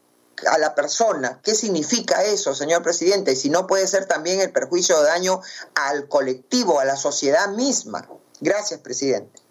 a 0.45 0.57
la 0.57 0.75
persona. 0.75 1.39
¿Qué 1.41 1.55
significa 1.55 2.25
eso, 2.25 2.53
señor 2.53 2.83
presidente? 2.83 3.37
Si 3.37 3.49
no 3.49 3.65
puede 3.65 3.87
ser 3.87 4.07
también 4.07 4.41
el 4.41 4.51
perjuicio 4.51 4.97
o 4.97 5.03
daño 5.03 5.39
al 5.73 6.09
colectivo, 6.09 6.81
a 6.81 6.85
la 6.85 6.97
sociedad 6.97 7.47
misma. 7.51 8.09
Gracias, 8.45 8.79
presidente. 8.79 9.41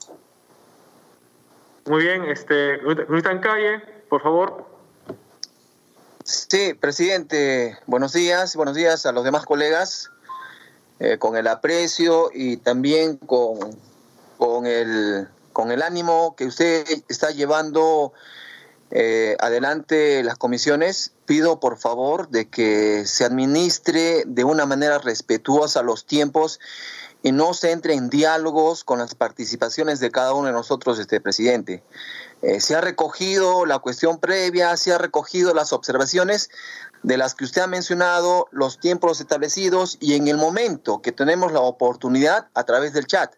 Muy 1.87 2.05
bien, 2.05 2.27
este, 2.27 2.77
Luis 2.77 3.25
Calle, 3.25 3.81
por 4.09 4.23
favor. 4.23 4.65
Sí, 6.23 6.75
presidente, 6.75 7.77
buenos 7.87 8.13
días, 8.13 8.55
buenos 8.55 8.77
días 8.77 9.05
a 9.05 9.11
los 9.11 9.25
demás 9.25 9.47
colegas, 9.47 10.13
eh, 11.01 11.19
con 11.19 11.37
el 11.37 11.49
aprecio 11.49 12.31
y 12.33 12.59
también 12.59 13.17
con, 13.17 13.59
con, 14.39 14.65
el, 14.65 15.27
con 15.53 15.73
el 15.73 15.83
ánimo 15.83 16.37
que 16.37 16.45
usted 16.45 16.87
está 17.09 17.33
llevando 17.33 18.13
eh, 18.93 19.37
adelante 19.41 20.23
las 20.23 20.39
comisiones. 20.39 21.11
Pido 21.27 21.59
por 21.59 21.79
favor 21.79 22.29
de 22.29 22.49
que 22.49 23.07
se 23.07 23.25
administre 23.25 24.23
de 24.25 24.45
una 24.45 24.67
manera 24.67 24.99
respetuosa 24.99 25.83
los 25.83 26.07
tiempos 26.07 26.61
y 27.25 27.33
no 27.33 27.55
se 27.55 27.73
entre 27.73 27.95
en 27.95 28.11
diálogos 28.11 28.85
con 28.85 28.99
las 28.99 29.15
participaciones 29.15 29.99
de 29.99 30.11
cada 30.11 30.35
uno 30.35 30.49
de 30.49 30.53
nosotros, 30.53 30.99
este 30.99 31.23
presidente. 31.23 31.83
Eh, 32.43 32.61
se 32.61 32.77
ha 32.77 32.83
recogido 32.83 33.65
la 33.65 33.79
cuestión 33.79 34.19
previa, 34.19 34.77
se 34.77 34.93
ha 34.93 34.99
recogido 34.99 35.55
las 35.55 35.73
observaciones 35.73 36.51
de 37.03 37.17
las 37.17 37.35
que 37.35 37.45
usted 37.45 37.63
ha 37.63 37.67
mencionado, 37.67 38.47
los 38.51 38.79
tiempos 38.79 39.23
establecidos 39.23 39.97
y 40.01 40.17
en 40.17 40.29
el 40.29 40.37
momento 40.37 41.01
que 41.01 41.13
tenemos 41.13 41.51
la 41.51 41.61
oportunidad 41.61 42.49
a 42.53 42.65
través 42.65 42.93
del 42.93 43.07
chat, 43.07 43.35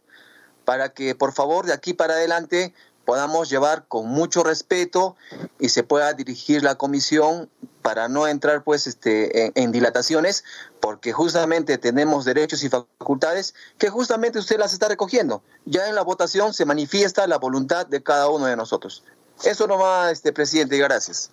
para 0.65 0.89
que 0.89 1.15
por 1.15 1.33
favor 1.33 1.65
de 1.65 1.73
aquí 1.73 1.95
para 1.95 2.15
adelante 2.15 2.75
podamos 3.07 3.49
llevar 3.49 3.85
con 3.89 4.09
mucho 4.09 4.43
respeto 4.43 5.17
y 5.59 5.71
se 5.71 5.83
pueda 5.83 6.13
dirigir 6.13 6.63
la 6.63 6.75
comisión 6.75 7.49
para 7.81 8.09
no 8.09 8.27
entrar 8.27 8.65
pues 8.65 8.87
este 8.87 9.53
en, 9.59 9.73
dilataciones 9.73 10.45
porque 10.81 11.13
justamente 11.13 11.79
tenemos 11.79 12.25
derechos 12.25 12.65
y 12.65 12.69
facultades 12.69 13.55
que 13.79 13.89
justamente 13.89 14.41
usted 14.41 14.59
las 14.59 14.75
está 14.75 14.89
recogiendo. 14.89 15.43
Ya 15.65 15.89
en 15.89 15.95
la 15.95 16.03
votación 16.03 16.53
se 16.53 16.67
manifiesta 16.67 17.27
la 17.29 17.39
voluntad 17.39 17.87
de 17.87 18.03
cada 18.03 18.29
uno 18.29 18.47
de 18.47 18.57
nosotros. 18.57 19.05
Eso 19.45 19.67
no 19.67 19.79
va, 19.79 20.11
este 20.11 20.33
presidente, 20.33 20.77
gracias. 20.77 21.31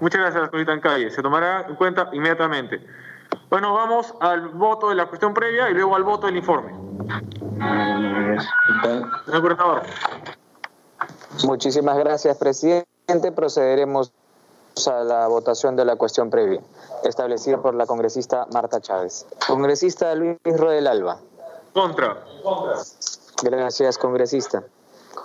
Muchas 0.00 0.20
gracias, 0.20 0.50
señorita 0.50 0.80
Calle. 0.80 1.10
Se 1.10 1.22
tomará 1.22 1.66
en 1.68 1.76
cuenta 1.76 2.08
inmediatamente. 2.12 2.80
Bueno, 3.50 3.74
vamos 3.74 4.14
al 4.20 4.48
voto 4.48 4.88
de 4.88 4.94
la 4.94 5.06
cuestión 5.06 5.34
previa 5.34 5.68
y 5.68 5.74
luego 5.74 5.94
al 5.94 6.04
voto 6.04 6.26
del 6.26 6.36
informe. 6.36 6.72
Señor. 9.26 9.82
Muchísimas 11.44 11.98
gracias, 11.98 12.36
presidente. 12.36 13.32
Procederemos 13.34 14.12
a 14.86 15.04
la 15.04 15.26
votación 15.28 15.76
de 15.76 15.84
la 15.84 15.96
cuestión 15.96 16.30
previa, 16.30 16.60
establecida 17.04 17.60
por 17.60 17.74
la 17.74 17.86
congresista 17.86 18.46
Marta 18.52 18.80
Chávez. 18.80 19.26
Congresista 19.46 20.14
Luis 20.14 20.38
Rodel 20.44 20.86
Alba. 20.86 21.18
Contra. 21.72 22.24
Gracias, 23.42 23.98
congresista. 23.98 24.62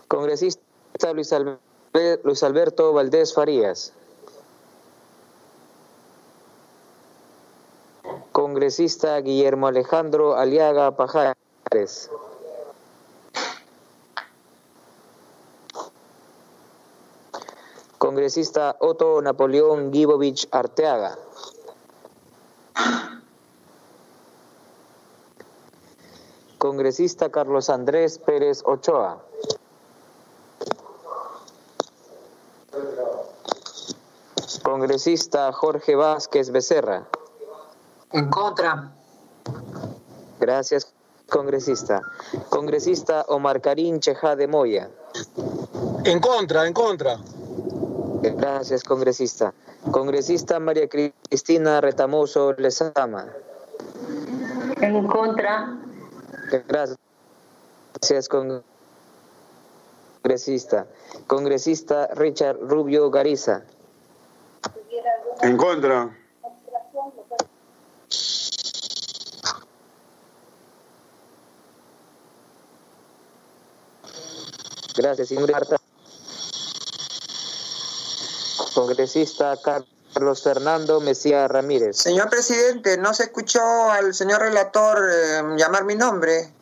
Congresista 0.08 0.62
Luis, 1.14 1.34
Luis 2.24 2.44
Alberto 2.44 2.94
Valdés 2.94 3.34
Farías. 3.34 3.94
Congresista 8.32 9.20
Guillermo 9.20 9.68
Alejandro 9.68 10.36
Aliaga 10.36 10.96
Pajares. 10.96 12.10
Congresista 18.08 18.78
Otto 18.80 19.22
Napoleón 19.22 19.92
Gibovich 19.92 20.48
Arteaga. 20.52 21.18
Congresista 26.58 27.30
Carlos 27.30 27.70
Andrés 27.70 28.18
Pérez 28.20 28.64
Ochoa. 28.64 29.22
Congresista 34.64 35.52
Jorge 35.52 35.98
Vázquez 35.98 36.52
Becerra. 36.52 37.10
En 38.14 38.30
contra. 38.30 38.90
Gracias, 40.40 40.94
congresista. 41.28 42.02
Congresista 42.48 43.26
Omar 43.28 43.60
Karim 43.60 44.00
Cheja 44.00 44.38
de 44.38 44.48
Moya. 44.48 44.90
En 46.06 46.22
contra, 46.22 46.66
en 46.66 46.72
contra. 46.72 47.20
Gracias, 48.22 48.84
congresista. 48.84 49.54
Congresista 49.92 50.60
María 50.60 50.88
Cristina 50.90 51.82
Retamoso 51.82 52.54
Lezama. 52.54 53.28
En 54.82 55.08
contra. 55.08 55.78
Gracias, 56.68 56.98
congresista. 60.24 60.88
Congresista 61.28 62.08
Richard 62.16 62.58
Rubio 62.62 63.10
Gariza. 63.12 63.64
En 65.42 65.58
contra. 65.58 66.10
Gracias, 74.98 75.28
señor 75.28 75.52
congresista 78.78 79.58
Carlos 80.14 80.44
Fernando 80.44 81.02
Mesía 81.02 81.48
Ramírez. 81.48 81.98
Señor 81.98 82.30
presidente, 82.30 82.96
no 83.00 83.12
se 83.12 83.24
escuchó 83.24 83.90
al 83.90 84.14
señor 84.14 84.42
relator 84.42 85.00
eh, 85.12 85.42
llamar 85.58 85.84
mi 85.84 85.96
nombre. 85.96 86.54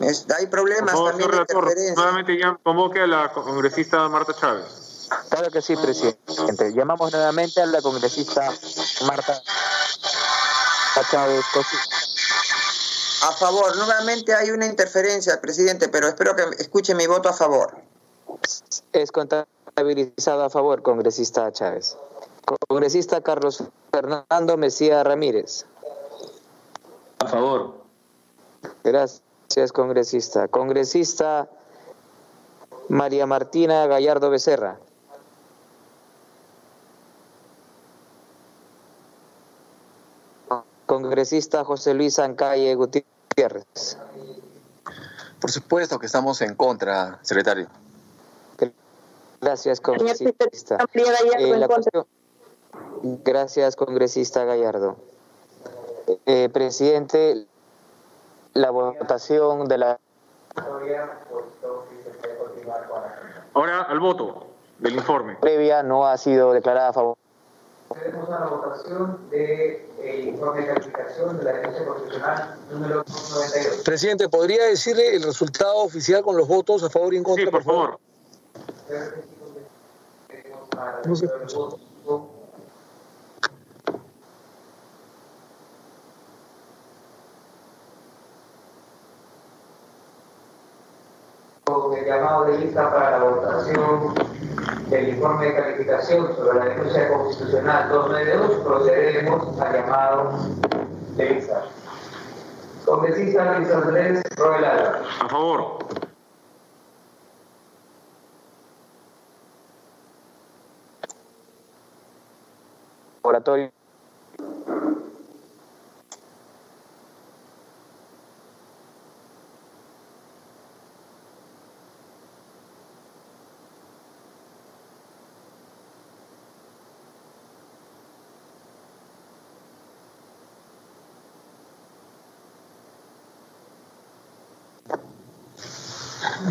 hay 0.00 0.46
problemas 0.46 0.94
también 0.94 1.30
de 1.30 1.92
Nuevamente 1.94 2.38
ya 2.38 2.58
convoque 2.62 3.00
a 3.00 3.06
la 3.06 3.30
congresista 3.30 4.08
Marta 4.08 4.34
Chávez. 4.34 5.08
Claro 5.28 5.50
que 5.50 5.60
sí, 5.60 5.76
presidente. 5.76 6.72
Llamamos 6.72 7.12
nuevamente 7.12 7.60
a 7.60 7.66
la 7.66 7.82
congresista 7.82 8.50
Marta 9.06 9.42
Chávez. 11.10 11.44
A 13.28 13.32
favor, 13.32 13.76
nuevamente 13.76 14.34
hay 14.34 14.50
una 14.50 14.64
interferencia, 14.64 15.38
presidente, 15.42 15.88
pero 15.88 16.08
espero 16.08 16.34
que 16.34 16.44
escuche 16.58 16.94
mi 16.94 17.06
voto 17.06 17.28
a 17.28 17.34
favor. 17.34 17.76
Es 18.94 19.12
contra 19.12 19.46
habilitado 19.80 20.44
a 20.44 20.50
favor, 20.50 20.82
congresista 20.82 21.50
Chávez. 21.52 21.96
Congresista 22.68 23.20
Carlos 23.20 23.62
Fernando 23.92 24.56
Mesía 24.56 25.02
Ramírez. 25.04 25.66
A 27.18 27.26
favor. 27.26 27.74
Gracias, 28.82 29.72
congresista. 29.72 30.48
Congresista 30.48 31.48
María 32.88 33.26
Martina 33.26 33.86
Gallardo 33.86 34.30
Becerra. 34.30 34.78
Congresista 40.86 41.64
José 41.64 41.94
Luis 41.94 42.18
Ancalle 42.18 42.74
Gutiérrez. 42.74 43.96
Por 45.40 45.50
supuesto 45.50 45.98
que 45.98 46.06
estamos 46.06 46.42
en 46.42 46.54
contra, 46.56 47.20
secretario. 47.22 47.68
Gracias, 49.40 49.80
congresista. 49.80 50.78
Eh, 50.94 51.66
gracias, 53.24 53.76
congresista 53.76 54.44
Gallardo. 54.44 54.96
Eh, 56.26 56.50
presidente, 56.52 57.46
la 58.52 58.70
votación 58.70 59.68
de 59.68 59.78
la... 59.78 60.00
Ahora 63.54 63.82
al 63.82 64.00
voto 64.00 64.46
del 64.78 64.94
informe. 64.94 65.36
Previa 65.40 65.82
no 65.82 66.06
ha 66.06 66.18
sido 66.18 66.52
declarada 66.52 66.88
a 66.88 66.92
favor. 66.92 67.16
Tenemos 67.94 68.28
a 68.28 68.40
la 68.40 68.46
votación 68.46 69.30
del 69.30 69.82
de, 69.96 70.20
informe 70.28 70.60
de 70.60 70.66
calificación 70.68 71.38
de 71.38 71.44
la 71.44 71.52
denuncia 71.54 71.86
constitucional 71.86 72.58
número 72.70 72.94
92. 72.96 73.82
Presidente, 73.84 74.28
¿podría 74.28 74.64
decirle 74.64 75.16
el 75.16 75.24
resultado 75.24 75.78
oficial 75.78 76.22
con 76.22 76.36
los 76.36 76.46
votos 76.46 76.84
a 76.84 76.90
favor 76.90 77.14
y 77.14 77.16
en 77.16 77.24
contra? 77.24 77.46
Sí, 77.46 77.50
por 77.50 77.64
favor. 77.64 77.98
No 78.90 78.96
el 91.94 92.04
llamado 92.04 92.44
de 92.46 92.58
lista 92.58 92.90
para 92.90 93.18
la 93.18 93.24
votación 93.24 94.14
del 94.88 95.08
informe 95.10 95.46
de 95.46 95.54
calificación 95.54 96.34
sobre 96.34 96.58
la 96.58 96.64
denuncia 96.64 97.08
constitucional 97.08 97.88
292, 97.90 98.50
procederemos 98.64 99.60
al 99.60 99.72
llamado 99.72 100.32
de 101.14 101.30
lista. 101.30 101.62
Congresista 102.84 103.58
Luis 103.58 103.70
Andrés 103.70 104.20
Roel 104.36 104.64
A 104.64 105.28
favor. 105.28 105.78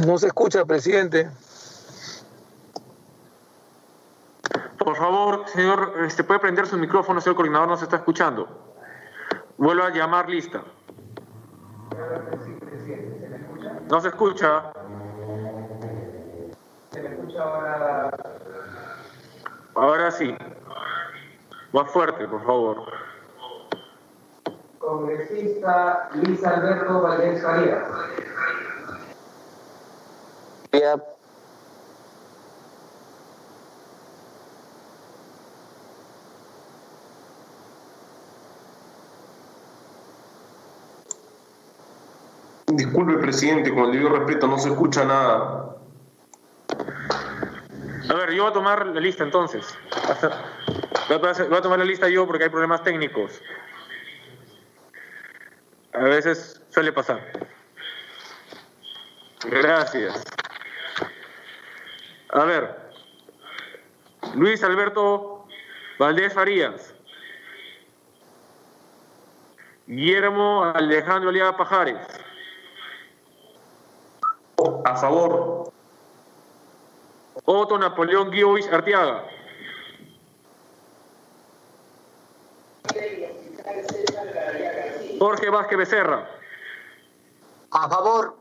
No 0.05 0.17
se 0.19 0.27
escucha, 0.27 0.65
presidente. 0.65 1.29
Señor, 5.47 5.93
este, 6.05 6.23
puede 6.23 6.39
prender 6.39 6.67
su 6.67 6.77
micrófono, 6.77 7.21
señor 7.21 7.35
coordinador, 7.35 7.67
no 7.67 7.77
se 7.77 7.85
está 7.85 7.97
escuchando. 7.97 8.47
Vuelvo 9.57 9.83
a 9.83 9.89
llamar 9.89 10.29
lista. 10.29 10.61
No 13.89 13.99
se 13.99 14.07
escucha 14.09 14.71
ahora. 17.39 18.11
Ahora 19.75 20.11
sí. 20.11 20.35
Más 21.73 21.91
fuerte, 21.91 22.27
por 22.27 22.43
favor. 22.43 22.77
Congresista 24.79 26.09
Luis 26.15 26.43
Alberto 26.43 27.01
Valdés 27.01 27.43
Farías. 27.43 27.87
Disculpe, 42.99 43.21
presidente, 43.21 43.73
con 43.73 43.85
el 43.85 43.91
debido 43.93 44.09
respeto, 44.09 44.45
no 44.45 44.57
se 44.57 44.67
escucha 44.67 45.05
nada. 45.05 45.73
A 48.09 48.13
ver, 48.13 48.31
yo 48.33 48.43
voy 48.43 48.51
a 48.51 48.53
tomar 48.53 48.87
la 48.87 48.99
lista 48.99 49.23
entonces. 49.23 49.65
Voy 51.07 51.17
a, 51.57 51.61
tomar 51.61 51.79
la 51.79 51.85
lista 51.85 52.09
yo 52.09 52.27
porque 52.27 52.43
hay 52.43 52.49
problemas 52.49 52.83
técnicos. 52.83 53.41
A 55.93 55.99
veces 55.99 56.61
suele 56.71 56.91
pasar. 56.91 57.25
Gracias. 59.45 60.21
A 62.33 62.43
ver, 62.43 62.75
Luis 64.35 64.61
Alberto 64.61 65.47
Valdés 65.97 66.33
Farías. 66.33 66.93
Guillermo 69.87 70.65
Alejandro 70.75 71.29
Aliaga 71.29 71.55
Pajares. 71.55 72.18
A 74.85 74.95
favor. 74.95 75.71
Otto 77.45 77.77
Napoleón 77.77 78.29
Guiovich 78.31 78.67
Arteaga. 78.71 79.25
Jorge 85.19 85.49
Vázquez 85.49 85.77
Becerra. 85.77 86.29
A 87.71 87.89
favor. 87.89 88.37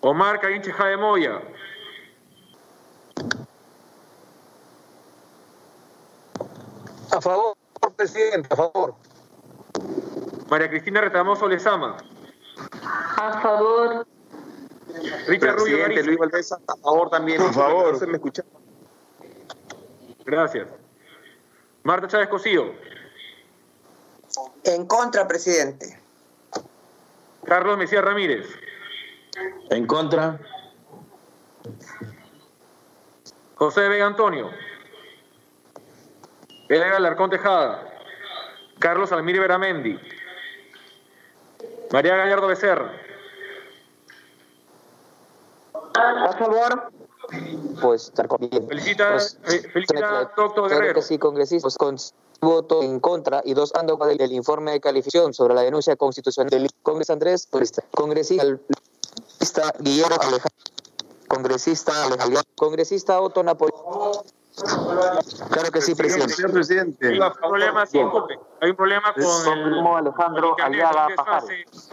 Omar 0.00 0.40
Caínche 0.40 0.72
de 0.72 0.96
Moya. 0.96 1.42
A 7.12 7.20
favor, 7.20 7.56
presidente, 7.96 8.48
a 8.50 8.56
favor. 8.56 8.94
María 10.48 10.68
Cristina 10.70 11.00
Retamoso 11.00 11.46
Lezama. 11.46 11.96
A 13.16 13.40
favor. 13.40 14.06
Richard 15.26 15.56
Rubio 15.56 15.84
Presidente. 15.84 16.02
Luis 16.04 16.18
Valdés, 16.18 16.52
a 16.52 16.58
favor 16.58 17.10
también. 17.10 17.40
Por 17.40 17.54
favor. 17.54 18.08
Me. 18.08 18.20
Gracias. 20.24 20.68
Marta 21.82 22.08
Chávez 22.08 22.28
Cosío. 22.28 22.74
En 24.64 24.86
contra, 24.86 25.26
presidente. 25.26 25.98
Carlos 27.44 27.78
Mesías 27.78 28.04
Ramírez. 28.04 28.46
En 29.70 29.86
contra. 29.86 30.38
José 33.54 33.88
Vega 33.88 34.06
Antonio. 34.06 34.50
Elena 36.68 36.96
Alarcón 36.96 37.30
Tejada. 37.30 37.86
Carlos 38.78 39.12
Almir 39.12 39.40
Veramendi. 39.40 39.98
María 41.92 42.16
Gallardo 42.16 42.46
Becerra. 42.46 42.92
A 45.94 46.32
favor. 46.38 46.92
Pues 47.80 48.04
estar 48.04 48.26
con 48.28 48.38
bien. 48.48 48.66
Felicita, 48.66 49.12
Pues, 49.12 49.38
eh, 49.48 49.68
felicita 49.72 50.32
doctor 50.36 50.52
Claro 50.54 50.68
Guerrero. 50.68 50.94
que 50.94 51.02
sí, 51.02 51.18
congresistas, 51.18 51.76
con 51.76 51.96
voto 52.40 52.82
en 52.82 52.98
contra 53.00 53.42
y 53.44 53.54
dos 53.54 53.72
ando 53.74 53.96
del, 53.96 54.16
del 54.16 54.32
informe 54.32 54.72
de 54.72 54.80
calificación 54.80 55.34
sobre 55.34 55.54
la 55.54 55.60
denuncia 55.62 55.94
constitucional 55.96 56.50
del 56.50 56.68
Congreso 56.82 57.12
Andrés, 57.12 57.46
pues, 57.50 57.72
congresista 57.94 58.44
congresista 58.44 59.74
Guillermo 59.78 60.16
Alejandro, 60.20 60.50
congresista 61.28 62.04
Alejandro, 62.04 62.40
congresista 62.56 63.20
Otto 63.20 63.42
Napoleón. 63.42 63.80
Claro 65.50 65.70
que 65.70 65.80
sí, 65.80 65.94
presidente. 65.94 66.34
Señor 66.34 66.52
presidente. 66.52 67.06
Hay 67.08 67.18
un 67.20 67.32
problema, 67.32 67.86
sí. 67.86 68.00
Hay 68.60 68.70
un 68.70 68.76
problema 68.76 69.14
con 69.14 69.58
el, 69.58 69.86
Alejandro 69.86 70.56
con 70.56 70.66
el 70.66 70.74
internet, 70.74 70.86
Aliaga 70.90 71.08
Pajares. 71.14 71.90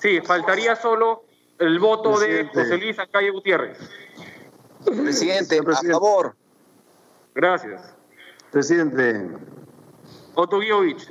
Sí, 0.00 0.20
faltaría 0.20 0.76
solo 0.76 1.24
el 1.60 1.78
voto 1.78 2.18
de. 2.18 2.46
José 2.52 2.76
Luis 2.78 2.98
Ancalle 2.98 3.30
Gutiérrez. 3.30 3.78
Presidente, 4.84 5.62
presidente. 5.62 5.90
a 5.96 6.00
favor. 6.00 6.34
Gracias. 7.34 7.94
Presidente, 8.50 9.28
Otto 10.34 10.58
Guiovich. 10.58 11.08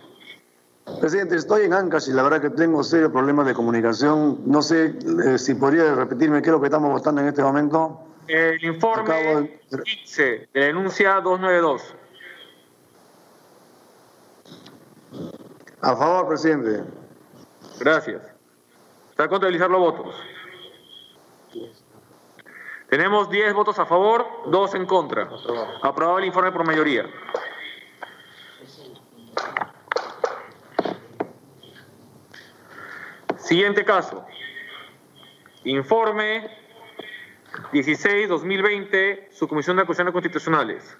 presidente, 0.99 1.35
estoy 1.35 1.65
en 1.65 1.73
Ancash 1.73 2.09
y 2.09 2.13
la 2.13 2.23
verdad 2.23 2.41
que 2.41 2.49
tengo 2.49 2.83
serios 2.83 3.11
problemas 3.11 3.45
de 3.45 3.53
comunicación. 3.53 4.41
No 4.45 4.61
sé 4.61 4.95
eh, 5.25 5.37
si 5.37 5.53
podría 5.53 5.93
repetirme 5.95 6.41
qué 6.41 6.49
es 6.49 6.53
lo 6.53 6.59
que 6.59 6.67
estamos 6.67 6.91
votando 6.91 7.21
en 7.21 7.27
este 7.27 7.41
momento. 7.43 8.01
El 8.27 8.63
informe 8.63 9.13
Acabo 9.13 9.41
de- 9.41 9.83
15 9.83 10.23
de 10.23 10.59
la 10.59 10.65
denuncia 10.65 11.13
292. 11.21 11.95
A 15.81 15.95
favor, 15.95 16.27
presidente. 16.27 16.83
Gracias. 17.79 18.21
Está 19.11 19.23
a 19.23 19.27
contabilizar 19.29 19.69
los 19.69 19.79
votos. 19.79 20.15
Tenemos 22.89 23.29
10 23.29 23.53
votos 23.53 23.77
a 23.77 23.85
favor, 23.85 24.25
2 24.47 24.75
en 24.75 24.85
contra. 24.87 25.29
Aprobado 25.83 26.17
el 26.17 26.25
informe 26.25 26.51
por 26.51 26.65
mayoría. 26.65 27.05
Siguiente 33.37 33.85
caso. 33.85 34.25
Informe 35.65 36.49
16-2020, 37.71 39.31
Subcomisión 39.31 39.77
de 39.77 39.83
Acusaciones 39.83 40.13
Constitucionales. 40.13 40.97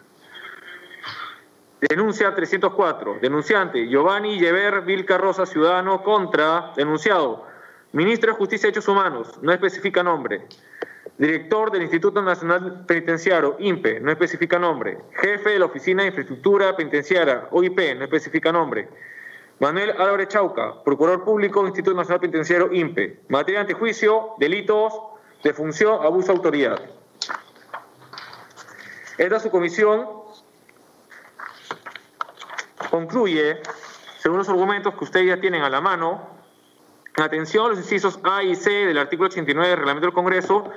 Denuncia 1.82 2.36
304. 2.36 3.20
Denunciante 3.20 3.88
Giovanni 3.88 4.38
Yever 4.38 4.82
Vilca 4.82 5.18
Rosa, 5.18 5.48
ciudadano, 5.48 6.04
contra. 6.04 6.74
Denunciado. 6.76 7.48
Ministro 7.94 8.32
de 8.32 8.38
Justicia 8.38 8.68
y 8.68 8.70
Hechos 8.70 8.88
Humanos, 8.88 9.40
no 9.42 9.52
especifica 9.52 10.04
nombre. 10.04 10.48
Director 11.20 11.70
del 11.70 11.82
Instituto 11.82 12.22
Nacional 12.22 12.86
Penitenciario, 12.86 13.58
INPE, 13.60 14.00
no 14.00 14.10
especifica 14.10 14.58
nombre. 14.58 15.00
Jefe 15.22 15.50
de 15.50 15.60
la 15.60 15.66
Oficina 15.66 16.04
de 16.04 16.08
Infraestructura 16.08 16.78
Penitenciaria, 16.78 17.50
OIP, 17.52 17.78
no 17.98 18.06
especifica 18.06 18.54
nombre. 18.54 18.88
Manuel 19.60 19.92
Álvarez 20.00 20.30
Chauca, 20.30 20.82
Procurador 20.82 21.26
Público, 21.26 21.68
Instituto 21.68 21.94
Nacional 21.94 22.22
Penitenciario, 22.22 22.72
INPE. 22.72 23.20
Materia 23.28 23.60
de 23.60 23.62
antejuicio, 23.64 24.36
delitos 24.38 24.94
de 25.44 25.54
función, 25.54 26.02
abuso 26.06 26.28
de 26.28 26.38
autoridad. 26.38 26.82
Esta 29.18 29.42
subcomisión 29.42 30.08
concluye, 32.90 33.58
según 34.20 34.38
los 34.38 34.48
argumentos 34.48 34.94
que 34.94 35.04
ustedes 35.04 35.28
ya 35.28 35.42
tienen 35.42 35.64
a 35.64 35.70
la 35.70 35.82
mano, 35.82 36.30
en 37.18 37.24
atención 37.24 37.66
a 37.66 37.70
los 37.70 37.78
incisos 37.80 38.22
A 38.24 38.42
y 38.42 38.56
C 38.56 38.70
del 38.70 38.98
artículo 38.98 39.28
89 39.28 39.68
del 39.68 39.78
reglamento 39.80 40.06
del 40.08 40.14
Congreso, 40.14 40.72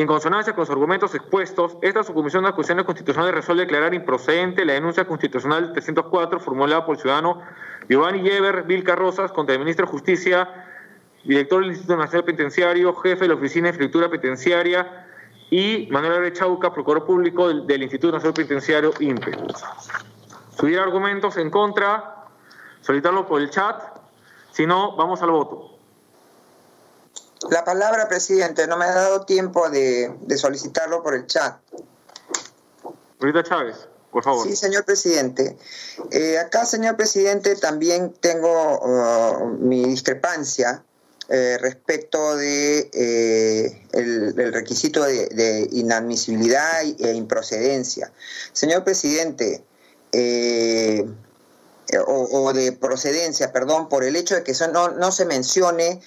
en 0.00 0.06
consonancia 0.06 0.52
con 0.52 0.62
los 0.62 0.70
argumentos 0.70 1.14
expuestos, 1.14 1.76
esta 1.82 2.04
subcomisión 2.04 2.44
de 2.44 2.50
acusaciones 2.50 2.84
constitucionales 2.84 3.34
resuelve 3.34 3.62
declarar 3.62 3.94
improcedente 3.94 4.64
la 4.64 4.74
denuncia 4.74 5.04
constitucional 5.06 5.72
304 5.72 6.38
formulada 6.38 6.86
por 6.86 6.94
el 6.94 7.00
ciudadano 7.00 7.42
Giovanni 7.88 8.22
Yever 8.22 8.62
Vilca 8.62 8.94
Rosas 8.94 9.32
contra 9.32 9.54
el 9.54 9.58
ministro 9.58 9.86
de 9.86 9.90
Justicia, 9.90 10.66
director 11.24 11.62
del 11.62 11.70
Instituto 11.70 11.96
Nacional 11.96 12.24
Penitenciario, 12.24 12.94
jefe 12.94 13.22
de 13.22 13.28
la 13.28 13.34
Oficina 13.34 13.64
de 13.64 13.72
Escritura 13.72 14.08
Penitenciaria, 14.08 15.06
y 15.50 15.88
Manuel 15.90 16.12
Álvarez 16.12 16.38
Chauca, 16.38 16.72
procurador 16.72 17.06
público 17.06 17.48
del, 17.48 17.66
del 17.66 17.82
Instituto 17.82 18.12
Nacional 18.12 18.34
Penitenciario, 18.34 18.92
INPE. 19.00 19.32
Si 20.50 20.66
hubiera 20.66 20.84
argumentos 20.84 21.36
en 21.38 21.50
contra, 21.50 22.26
solicitarlo 22.82 23.26
por 23.26 23.40
el 23.40 23.50
chat. 23.50 23.82
Si 24.52 24.66
no, 24.66 24.94
vamos 24.94 25.22
al 25.22 25.30
voto. 25.30 25.77
La 27.50 27.64
palabra, 27.64 28.08
presidente, 28.08 28.66
no 28.66 28.76
me 28.76 28.84
ha 28.84 28.94
dado 28.94 29.24
tiempo 29.24 29.70
de, 29.70 30.14
de 30.22 30.38
solicitarlo 30.38 31.02
por 31.02 31.14
el 31.14 31.26
chat. 31.26 31.58
Rita 33.20 33.42
Chávez, 33.42 33.76
por 34.10 34.22
favor. 34.22 34.46
Sí, 34.46 34.54
señor 34.54 34.84
presidente. 34.84 35.56
Eh, 36.10 36.38
acá, 36.38 36.64
señor 36.64 36.96
presidente, 36.96 37.56
también 37.56 38.14
tengo 38.20 38.78
uh, 38.78 39.46
mi 39.46 39.84
discrepancia 39.84 40.84
eh, 41.28 41.58
respecto 41.60 42.36
de 42.36 42.90
eh, 42.92 43.86
el, 43.92 44.52
requisito 44.52 45.02
de, 45.04 45.68
inadmisibilidad 45.72 46.82
e 46.82 47.12
improcedencia. 47.12 48.12
Señor 48.52 48.84
presidente, 48.84 49.64
o, 52.06 52.52
de 52.52 52.72
procedencia, 52.72 53.52
perdón, 53.52 53.88
por 53.88 54.04
el 54.04 54.16
hecho 54.16 54.36
de 54.36 54.42
que 54.42 54.54
no, 54.72 54.90
no 54.90 55.12
se 55.12 55.26
mencione 55.26 56.00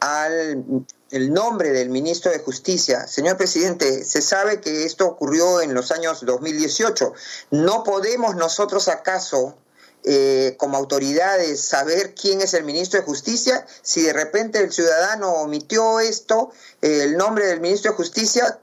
al 0.00 0.64
el 1.10 1.32
nombre 1.32 1.70
del 1.70 1.88
ministro 1.88 2.30
de 2.30 2.38
Justicia. 2.40 3.06
Señor 3.06 3.36
presidente, 3.36 4.04
se 4.04 4.20
sabe 4.20 4.60
que 4.60 4.84
esto 4.84 5.06
ocurrió 5.06 5.60
en 5.60 5.74
los 5.74 5.90
años 5.90 6.24
2018. 6.24 7.12
¿No 7.50 7.82
podemos 7.82 8.36
nosotros 8.36 8.88
acaso, 8.88 9.56
eh, 10.04 10.56
como 10.58 10.76
autoridades, 10.76 11.60
saber 11.60 12.14
quién 12.14 12.40
es 12.40 12.54
el 12.54 12.64
ministro 12.64 13.00
de 13.00 13.06
Justicia? 13.06 13.66
Si 13.82 14.02
de 14.02 14.12
repente 14.12 14.58
el 14.58 14.72
ciudadano 14.72 15.32
omitió 15.32 16.00
esto, 16.00 16.50
eh, 16.82 17.04
el 17.04 17.16
nombre 17.16 17.46
del 17.46 17.60
ministro 17.60 17.92
de 17.92 17.96
Justicia, 17.96 18.60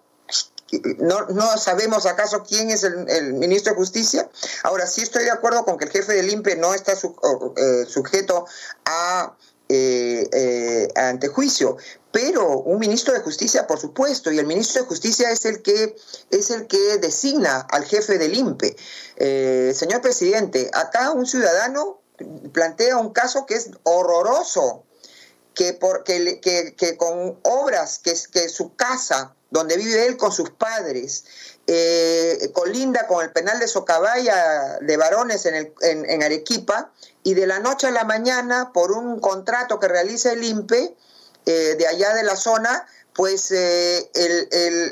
no, 0.97 1.27
no, 1.27 1.57
sabemos 1.57 2.05
acaso 2.05 2.43
quién 2.43 2.69
es 2.69 2.83
el, 2.83 3.33
ministro 3.33 3.73
de 3.73 3.77
Justicia. 3.77 4.29
Ahora, 4.63 4.87
sí 4.87 5.01
estoy 5.01 5.23
de 5.23 5.31
acuerdo 5.31 5.63
con 5.63 5.77
que 5.77 5.85
el 5.85 5.91
jefe 5.91 6.13
del 6.13 6.29
INPE 6.29 6.57
no 6.57 6.73
está 6.73 6.93
eh, 6.93 7.85
sujeto 7.87 8.45
a 8.83 9.35
eh, 9.67 10.29
eh, 10.31 10.87
ante 10.95 11.27
juicio, 11.27 11.77
pero 12.11 12.59
un 12.59 12.79
ministro 12.79 13.13
de 13.13 13.19
justicia, 13.21 13.65
por 13.65 13.79
supuesto, 13.79 14.31
y 14.31 14.37
el 14.37 14.45
ministro 14.45 14.83
de 14.83 14.87
justicia 14.87 15.31
es 15.31 15.43
el 15.45 15.61
que 15.61 15.95
es 16.29 16.51
el 16.51 16.67
que 16.67 16.97
designa 16.99 17.61
al 17.71 17.83
jefe 17.83 18.17
del 18.17 18.35
INPE. 18.35 18.75
Eh, 19.17 19.73
señor 19.75 20.01
presidente, 20.01 20.69
acá 20.71 21.11
un 21.11 21.25
ciudadano 21.25 21.99
plantea 22.53 22.97
un 22.97 23.09
caso 23.11 23.45
que 23.45 23.55
es 23.55 23.71
horroroso, 23.83 24.83
que, 25.55 25.73
por, 25.73 26.03
que, 26.03 26.39
que, 26.77 26.97
con 26.97 27.39
obras, 27.43 27.99
que, 27.99 28.13
que 28.31 28.49
su 28.49 28.75
casa, 28.75 29.33
donde 29.49 29.77
vive 29.77 30.05
él 30.05 30.17
con 30.17 30.31
sus 30.31 30.51
padres, 30.51 31.23
eh, 31.67 32.51
colinda 32.53 33.07
con 33.07 33.23
el 33.23 33.31
penal 33.31 33.57
de 33.59 33.67
Socabaya 33.67 34.77
de 34.81 34.97
varones 34.97 35.45
en, 35.47 35.55
el, 35.55 35.73
en, 35.81 36.21
Arequipa 36.21 36.91
y 37.23 37.33
de 37.33 37.47
la 37.47 37.59
noche 37.59 37.87
a 37.87 37.91
la 37.91 38.03
mañana, 38.03 38.71
por 38.73 38.91
un 38.91 39.19
contrato 39.19 39.79
que 39.79 39.87
realiza 39.87 40.33
el 40.33 40.43
INPE 40.43 40.95
eh, 41.45 41.75
de 41.77 41.87
allá 41.87 42.13
de 42.13 42.23
la 42.23 42.35
zona, 42.35 42.85
pues 43.15 43.49
eh, 43.51 44.11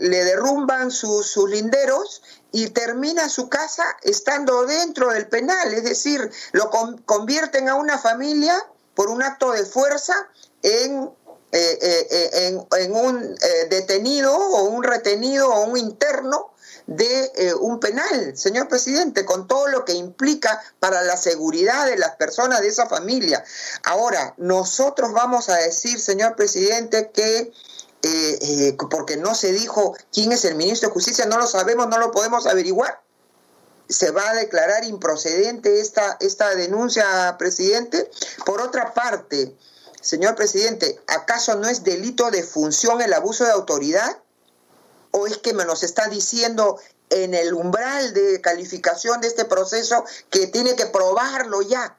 le 0.01 0.23
derrumban 0.23 0.89
sus 0.89 1.35
linderos 1.49 2.23
y 2.53 2.69
termina 2.69 3.27
su 3.27 3.49
casa 3.49 3.83
estando 4.01 4.65
dentro 4.65 5.09
del 5.09 5.27
penal, 5.27 5.73
es 5.73 5.83
decir, 5.83 6.31
lo 6.53 6.69
convierten 7.05 7.67
a 7.67 7.75
una 7.75 7.97
familia 7.97 8.63
por 8.95 9.09
un 9.09 9.23
acto 9.23 9.51
de 9.51 9.65
fuerza 9.65 10.29
en 10.63 11.11
en, 11.55 12.65
en, 12.71 12.95
un 12.95 13.35
detenido 13.69 14.35
o 14.35 14.63
un 14.63 14.81
retenido 14.81 15.47
o 15.49 15.65
un 15.65 15.77
interno 15.77 16.53
de 16.87 17.31
eh, 17.35 17.53
un 17.53 17.79
penal, 17.79 18.35
señor 18.35 18.67
presidente, 18.67 19.25
con 19.25 19.47
todo 19.47 19.67
lo 19.67 19.85
que 19.85 19.93
implica 19.93 20.61
para 20.79 21.01
la 21.01 21.17
seguridad 21.17 21.85
de 21.85 21.97
las 21.97 22.15
personas 22.15 22.61
de 22.61 22.67
esa 22.67 22.87
familia. 22.87 23.43
Ahora, 23.83 24.33
nosotros 24.37 25.13
vamos 25.13 25.49
a 25.49 25.55
decir, 25.55 25.99
señor 25.99 26.35
presidente, 26.35 27.11
que 27.13 27.51
eh, 28.05 28.37
eh, 28.41 28.77
porque 28.89 29.15
no 29.15 29.33
se 29.33 29.53
dijo 29.53 29.95
quién 30.11 30.33
es 30.33 30.43
el 30.43 30.55
ministro 30.55 30.89
de 30.89 30.93
Justicia, 30.93 31.25
no 31.25 31.37
lo 31.37 31.47
sabemos, 31.47 31.87
no 31.87 31.97
lo 31.99 32.11
podemos 32.11 32.45
averiguar. 32.47 33.01
Se 33.87 34.11
va 34.11 34.29
a 34.29 34.35
declarar 34.35 34.83
improcedente 34.85 35.79
esta, 35.79 36.17
esta 36.19 36.55
denuncia, 36.55 37.35
presidente. 37.37 38.09
Por 38.45 38.61
otra 38.61 38.93
parte, 38.93 39.55
señor 40.03 40.35
presidente, 40.35 41.01
¿acaso 41.07 41.55
no 41.55 41.67
es 41.67 41.83
delito 41.83 42.29
de 42.29 42.43
función 42.43 43.01
el 43.01 43.13
abuso 43.13 43.43
de 43.43 43.51
autoridad? 43.51 44.19
o 45.13 45.27
es 45.27 45.37
que 45.37 45.53
me 45.53 45.63
nos 45.63 45.83
está 45.83 46.07
diciendo 46.07 46.79
en 47.09 47.35
el 47.35 47.53
umbral 47.53 48.13
de 48.13 48.41
calificación 48.41 49.21
de 49.21 49.27
este 49.27 49.45
proceso 49.45 50.03
que 50.31 50.47
tiene 50.47 50.75
que 50.75 50.87
probarlo 50.87 51.61
ya? 51.61 51.95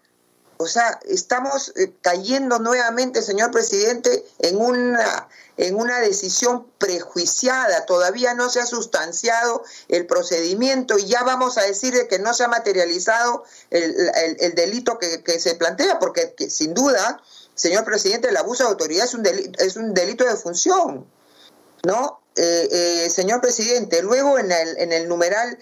O 0.56 0.66
sea, 0.66 1.00
estamos 1.04 1.72
eh, 1.76 1.92
cayendo 2.00 2.58
nuevamente, 2.58 3.22
señor 3.22 3.50
presidente, 3.52 4.24
en 4.38 4.60
una, 4.60 5.28
en 5.56 5.76
una 5.76 6.00
decisión 6.00 6.66
prejuiciada. 6.78 7.86
Todavía 7.86 8.34
no 8.34 8.48
se 8.50 8.60
ha 8.60 8.66
sustanciado 8.66 9.62
el 9.88 10.06
procedimiento 10.06 10.98
y 10.98 11.06
ya 11.06 11.22
vamos 11.22 11.58
a 11.58 11.62
decir 11.62 11.94
que 12.08 12.18
no 12.18 12.34
se 12.34 12.44
ha 12.44 12.48
materializado 12.48 13.44
el, 13.70 14.54
delito 14.54 14.98
que, 14.98 15.40
se 15.40 15.54
plantea, 15.54 15.98
porque 15.98 16.34
sin 16.48 16.74
duda, 16.74 17.20
señor 17.54 17.84
presidente, 17.84 18.28
el 18.28 18.36
abuso 18.36 18.64
de 18.64 18.70
autoridad 18.70 19.04
es 19.04 19.14
un 19.14 19.26
es 19.26 19.76
un 19.76 19.94
delito 19.94 20.24
de 20.24 20.36
función. 20.36 21.06
¿no? 21.84 22.20
Eh, 22.36 22.68
eh, 22.70 23.10
señor 23.10 23.40
presidente, 23.40 24.02
luego 24.02 24.38
en 24.38 24.50
el, 24.50 24.78
en 24.78 24.92
el 24.92 25.08
numeral 25.08 25.56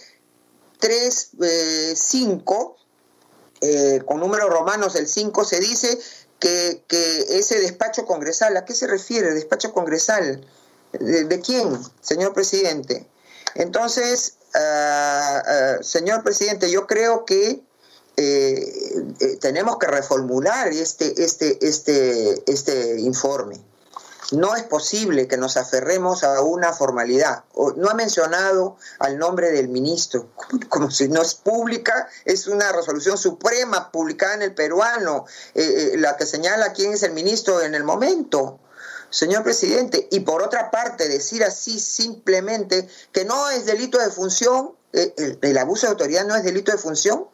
3, 0.78 1.31
5, 1.94 2.77
eh, 3.60 4.01
con 4.06 4.20
números 4.20 4.48
romanos 4.51 4.97
el 4.97 5.06
5, 5.06 5.44
se 5.44 5.60
dice 5.60 5.98
que, 6.39 6.82
ese 7.28 7.60
despacho 7.60 8.06
congresal, 8.06 8.56
¿a 8.56 8.64
qué 8.64 8.74
se 8.74 8.86
refiere 8.86 9.35
despacho 9.35 9.73
congresal? 9.73 10.44
¿De, 10.93 11.40
quién, 11.40 11.78
señor 12.01 12.35
presidente? 12.35 13.06
Entonces, 13.55 14.36
ah, 14.55 15.78
señor 15.82 16.23
presidente, 16.23 16.70
yo 16.70 16.86
creo 16.86 17.24
que 17.24 17.62
tenemos 18.14 19.78
que 19.78 19.86
reformular 19.86 20.68
este, 20.68 21.24
este, 21.24 21.59
este, 21.66 22.51
este 22.51 23.01
informe. 23.01 23.60
No 24.32 24.56
es 24.56 24.62
posible 24.62 25.28
que 25.28 25.36
nos 25.36 25.59
aferremos 25.59 26.24
a 26.24 26.40
una 26.40 26.72
formalidad. 26.72 27.44
No 27.76 27.90
ha 27.90 27.94
mencionado 27.94 28.76
al 28.98 29.18
nombre 29.18 29.51
del 29.51 29.68
ministro, 29.68 30.30
como 30.70 30.90
si 30.90 31.09
no 31.09 31.20
es 31.20 31.34
pública, 31.34 32.09
es 32.24 32.47
una 32.47 32.72
resolución 32.72 33.18
suprema 33.18 33.93
publicada 33.93 34.34
en 34.34 34.43
el 34.43 34.55
peruano, 34.55 35.26
eh, 35.55 35.93
eh, 35.93 35.98
la 35.98 36.16
que 36.16 36.24
señala 36.24 36.72
quién 36.72 36.94
es 36.94 37.02
el 37.02 37.12
ministro 37.12 37.60
en 37.60 37.74
el 37.74 37.84
momento. 37.84 38.59
Señor 39.10 39.43
presidente, 39.43 40.09
y 40.10 40.20
por 40.20 40.43
otra 40.43 40.70
parte, 40.70 41.09
decir 41.09 41.44
así 41.44 41.78
simplemente 41.78 42.89
que 43.12 43.26
no 43.26 43.51
es 43.51 43.66
delito 43.66 43.98
de 43.98 44.09
función, 44.09 44.72
eh, 44.94 45.39
el 45.43 45.59
abuso 45.59 45.86
de 45.86 45.90
autoridad 45.90 46.24
no 46.24 46.34
es 46.34 46.43
delito 46.43 46.72
de 46.72 46.78
función, 46.78 47.26
eh, 47.26 47.31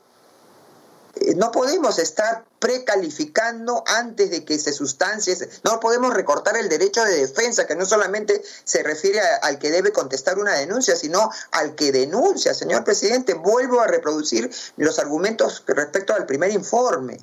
no 1.36 1.50
podemos 1.52 1.98
estar 1.98 2.44
precalificando 2.58 3.84
antes 3.86 4.30
de 4.30 4.44
que 4.44 4.58
se 4.58 4.72
sustancie, 4.72 5.36
no 5.64 5.80
podemos 5.80 6.12
recortar 6.12 6.56
el 6.56 6.68
derecho 6.68 7.04
de 7.04 7.16
defensa, 7.16 7.66
que 7.66 7.76
no 7.76 7.86
solamente 7.86 8.42
se 8.64 8.82
refiere 8.82 9.20
al 9.42 9.58
que 9.58 9.70
debe 9.70 9.92
contestar 9.92 10.38
una 10.38 10.54
denuncia, 10.54 10.96
sino 10.96 11.30
al 11.52 11.74
que 11.74 11.92
denuncia. 11.92 12.54
Señor 12.54 12.84
presidente, 12.84 13.34
vuelvo 13.34 13.80
a 13.80 13.86
reproducir 13.86 14.50
los 14.76 14.98
argumentos 14.98 15.62
respecto 15.66 16.14
al 16.14 16.26
primer 16.26 16.50
informe. 16.50 17.18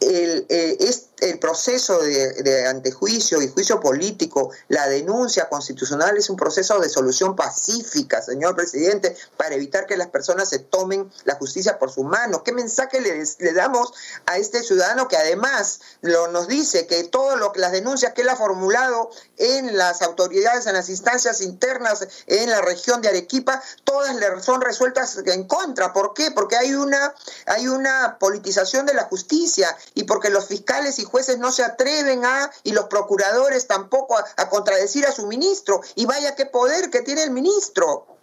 El, 0.00 0.46
eh, 0.48 0.76
el 1.20 1.38
proceso 1.38 1.98
de, 2.00 2.66
antejuicio 2.66 3.40
y 3.40 3.48
juicio 3.48 3.80
político, 3.80 4.50
la 4.68 4.88
denuncia 4.88 5.48
constitucional 5.48 6.16
es 6.16 6.28
un 6.28 6.36
proceso 6.36 6.80
de 6.80 6.88
solución 6.88 7.36
pacífica, 7.36 8.20
señor 8.20 8.56
presidente, 8.56 9.16
para 9.36 9.54
evitar 9.54 9.86
que 9.86 9.96
las 9.96 10.08
personas 10.08 10.48
se 10.48 10.58
tomen 10.58 11.10
la 11.24 11.36
justicia 11.36 11.78
por 11.78 11.90
su 11.90 12.04
mano. 12.04 12.42
¿Qué 12.42 12.52
mensaje 12.52 13.00
le, 13.00 13.24
le 13.38 13.52
damos 13.52 13.92
a 14.26 14.38
este 14.38 14.62
ciudadano 14.62 15.08
que 15.08 15.16
además 15.16 15.80
lo, 16.00 16.28
nos 16.28 16.48
dice 16.48 16.86
que 16.86 17.04
todas 17.04 17.38
las 17.56 17.72
denuncias 17.72 18.12
que 18.12 18.22
él 18.22 18.28
ha 18.28 18.36
formulado 18.36 19.10
en 19.36 19.76
las 19.76 20.02
autoridades, 20.02 20.66
en 20.66 20.74
las 20.74 20.88
instancias 20.88 21.40
internas 21.40 22.06
en 22.26 22.50
la 22.50 22.60
región 22.60 23.00
de 23.00 23.08
Arequipa, 23.08 23.62
todas 23.84 24.14
le 24.16 24.42
son 24.42 24.60
resueltas 24.60 25.18
en 25.24 25.44
contra? 25.44 25.92
¿Por 25.92 26.14
qué? 26.14 26.30
Porque 26.30 26.56
hay 26.56 26.74
una, 26.74 27.14
hay 27.46 27.68
una 27.68 28.18
politización 28.18 28.86
de 28.86 28.94
la 28.94 29.04
justicia 29.04 29.76
y 29.94 30.04
porque 30.04 30.30
los 30.30 30.46
fiscales 30.46 30.98
y 30.98 31.03
jueces 31.04 31.38
no 31.38 31.52
se 31.52 31.64
atreven 31.64 32.24
a, 32.24 32.50
y 32.62 32.72
los 32.72 32.86
procuradores 32.86 33.66
tampoco, 33.66 34.16
a, 34.16 34.48
contradecir 34.48 35.06
a 35.06 35.12
su 35.12 35.26
ministro. 35.26 35.80
Y 35.94 36.06
vaya 36.06 36.34
qué 36.34 36.46
poder 36.46 36.90
que 36.90 37.02
tiene 37.02 37.22
el 37.22 37.30
ministro 37.30 38.13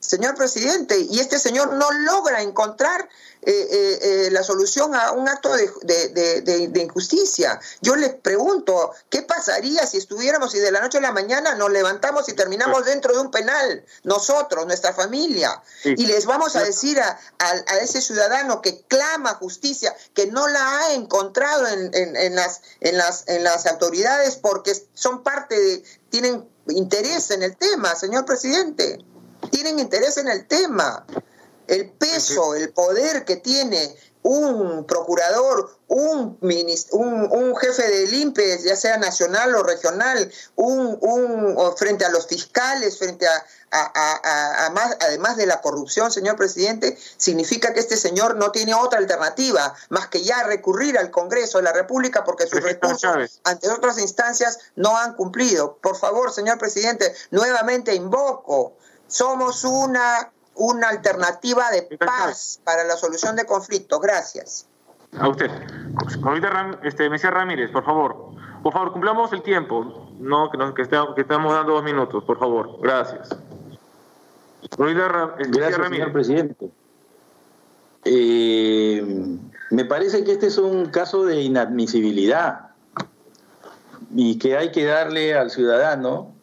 señor 0.00 0.34
presidente, 0.34 0.98
y 0.98 1.20
este 1.20 1.38
señor 1.38 1.72
no 1.74 1.90
logra 1.90 2.42
encontrar 2.42 3.08
eh, 3.42 3.52
eh, 3.52 3.98
eh, 4.02 4.30
la 4.30 4.42
solución 4.42 4.94
a 4.94 5.12
un 5.12 5.28
acto 5.28 5.50
de, 5.54 6.72
injusticia. 6.74 7.60
Yo 7.80 7.96
les 7.96 8.14
pregunto, 8.14 8.92
¿qué 9.10 9.22
pasaría 9.22 9.86
si 9.86 9.96
estuviéramos 9.96 10.54
y 10.54 10.58
de 10.58 10.72
la 10.72 10.80
noche 10.80 10.98
a 10.98 11.00
la 11.00 11.12
mañana 11.12 11.54
nos 11.54 11.70
levantamos 11.70 12.28
y 12.28 12.32
terminamos 12.32 12.84
dentro 12.84 13.14
de 13.14 13.20
un 13.20 13.30
penal, 13.30 13.84
nosotros, 14.02 14.66
nuestra 14.66 14.92
familia? 14.92 15.62
Y 15.84 16.06
les 16.06 16.26
vamos 16.26 16.56
a 16.56 16.62
decir 16.62 17.00
a, 17.00 17.18
ese 17.80 18.00
ciudadano 18.00 18.60
que 18.60 18.82
clama 18.82 19.34
justicia, 19.34 19.94
que 20.14 20.26
no 20.26 20.48
la 20.48 20.80
ha 20.80 20.92
encontrado 20.94 21.66
en, 21.68 22.34
las, 22.34 22.62
en, 22.80 22.98
las, 22.98 23.24
en 23.28 23.44
las 23.44 23.66
autoridades 23.66 24.36
porque 24.36 24.74
son 24.94 25.22
parte 25.22 25.58
de, 25.58 25.84
tienen 26.10 26.48
interés 26.68 27.30
en 27.30 27.42
el 27.42 27.56
tema, 27.56 27.94
señor 27.94 28.24
presidente 28.24 28.98
tienen 29.48 29.78
interés 29.78 30.16
en 30.18 30.28
el 30.28 30.46
tema. 30.46 31.06
El 31.66 31.90
peso, 31.90 32.54
el 32.54 32.72
poder 32.72 33.24
que 33.26 33.36
tiene 33.36 33.94
un 34.22 34.84
procurador, 34.84 35.78
un, 35.86 36.38
un, 36.40 37.56
jefe 37.56 37.88
del 37.88 38.12
INPE, 38.12 38.58
ya 38.62 38.76
sea 38.76 38.98
nacional 38.98 39.54
o 39.54 39.62
regional, 39.62 40.30
un, 40.56 40.98
un 41.00 41.76
frente 41.76 42.04
a 42.04 42.10
los 42.10 42.26
fiscales, 42.26 42.98
frente 42.98 43.26
a, 43.26 43.44
además 45.00 45.36
de 45.36 45.46
la 45.46 45.60
corrupción, 45.60 46.10
señor 46.10 46.36
presidente, 46.36 46.98
significa 47.16 47.72
que 47.72 47.80
este 47.80 47.96
señor 47.96 48.36
no 48.36 48.50
tiene 48.50 48.74
otra 48.74 48.98
alternativa 48.98 49.74
más 49.88 50.08
que 50.08 50.22
ya 50.22 50.42
recurrir 50.42 50.98
al 50.98 51.10
Congreso 51.10 51.58
de 51.58 51.64
la 51.64 51.72
República 51.72 52.24
porque 52.24 52.46
sus 52.46 52.62
recursos 52.62 53.40
ante 53.44 53.70
otras 53.70 53.98
instancias 53.98 54.58
no 54.76 54.96
han 54.98 55.14
cumplido. 55.14 55.78
Por 55.80 55.96
favor, 55.96 56.32
señor 56.32 56.58
presidente, 56.58 57.14
nuevamente 57.30 57.94
invoco, 57.94 58.74
somos 59.08 59.64
una, 59.64 60.30
una 60.54 60.88
alternativa 60.88 61.70
de 61.70 61.82
paz 61.98 62.60
para 62.64 62.84
la 62.84 62.96
solución 62.96 63.34
de 63.34 63.44
conflictos. 63.44 64.00
Gracias. 64.00 64.66
A 65.18 65.28
usted. 65.28 65.50
Ahorita, 66.22 66.78
este, 66.84 67.10
Mesías 67.10 67.32
Ramírez, 67.32 67.70
por 67.70 67.84
favor. 67.84 68.30
Por 68.62 68.72
favor, 68.72 68.92
cumplamos 68.92 69.32
el 69.32 69.42
tiempo. 69.42 70.10
No, 70.18 70.50
que, 70.50 70.58
nos, 70.58 70.74
que, 70.74 70.82
estamos, 70.82 71.14
que 71.14 71.22
estamos 71.22 71.52
dando 71.52 71.72
dos 71.72 71.82
minutos, 71.82 72.22
por 72.24 72.38
favor. 72.38 72.78
Gracias. 72.80 73.30
Gracias, 74.76 75.88
señor 75.88 76.12
presidente. 76.12 76.70
Eh, 78.04 79.02
me 79.70 79.84
parece 79.84 80.24
que 80.24 80.32
este 80.32 80.46
es 80.46 80.58
un 80.58 80.86
caso 80.86 81.24
de 81.24 81.40
inadmisibilidad 81.42 82.70
y 84.14 84.38
que 84.38 84.56
hay 84.56 84.72
que 84.72 84.84
darle 84.84 85.36
al 85.36 85.50
ciudadano 85.50 86.34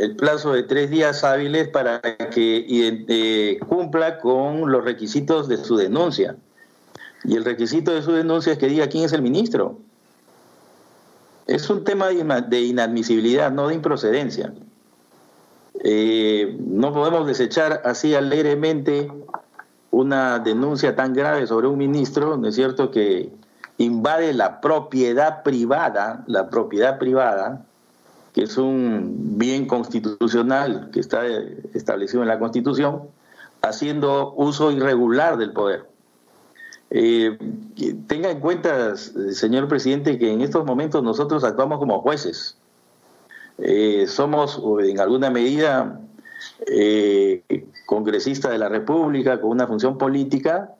el 0.00 0.16
plazo 0.16 0.54
de 0.54 0.62
tres 0.62 0.88
días 0.88 1.24
hábiles 1.24 1.68
para 1.68 2.00
que 2.00 2.64
eh, 2.66 3.60
cumpla 3.68 4.18
con 4.18 4.72
los 4.72 4.82
requisitos 4.82 5.46
de 5.46 5.58
su 5.58 5.76
denuncia. 5.76 6.36
Y 7.24 7.36
el 7.36 7.44
requisito 7.44 7.92
de 7.92 8.00
su 8.00 8.12
denuncia 8.12 8.52
es 8.52 8.58
que 8.58 8.66
diga 8.66 8.88
quién 8.88 9.04
es 9.04 9.12
el 9.12 9.20
ministro. 9.20 9.78
Es 11.46 11.68
un 11.68 11.84
tema 11.84 12.08
de 12.08 12.60
inadmisibilidad, 12.62 13.52
no 13.52 13.68
de 13.68 13.74
improcedencia. 13.74 14.54
Eh, 15.84 16.56
no 16.58 16.94
podemos 16.94 17.26
desechar 17.26 17.82
así 17.84 18.14
alegremente 18.14 19.12
una 19.90 20.38
denuncia 20.38 20.96
tan 20.96 21.12
grave 21.12 21.46
sobre 21.46 21.66
un 21.66 21.76
ministro, 21.76 22.38
¿no 22.38 22.48
es 22.48 22.54
cierto?, 22.54 22.90
que 22.90 23.30
invade 23.76 24.32
la 24.32 24.62
propiedad 24.62 25.42
privada, 25.42 26.24
la 26.26 26.48
propiedad 26.48 26.98
privada, 26.98 27.66
que 28.32 28.42
es 28.42 28.56
un 28.56 29.38
bien 29.38 29.66
constitucional 29.66 30.90
que 30.92 31.00
está 31.00 31.26
establecido 31.74 32.22
en 32.22 32.28
la 32.28 32.38
Constitución, 32.38 33.02
haciendo 33.62 34.32
uso 34.34 34.70
irregular 34.70 35.36
del 35.36 35.52
poder. 35.52 35.84
Eh, 36.90 37.38
tenga 38.06 38.30
en 38.30 38.40
cuenta, 38.40 38.96
señor 38.96 39.68
presidente, 39.68 40.18
que 40.18 40.32
en 40.32 40.40
estos 40.40 40.64
momentos 40.64 41.02
nosotros 41.02 41.44
actuamos 41.44 41.78
como 41.78 42.00
jueces. 42.00 42.56
Eh, 43.58 44.06
somos 44.08 44.60
en 44.82 45.00
alguna 45.00 45.30
medida 45.30 46.00
eh, 46.66 47.42
congresistas 47.86 48.52
de 48.52 48.58
la 48.58 48.68
República 48.68 49.40
con 49.40 49.50
una 49.50 49.66
función 49.66 49.98
política, 49.98 50.70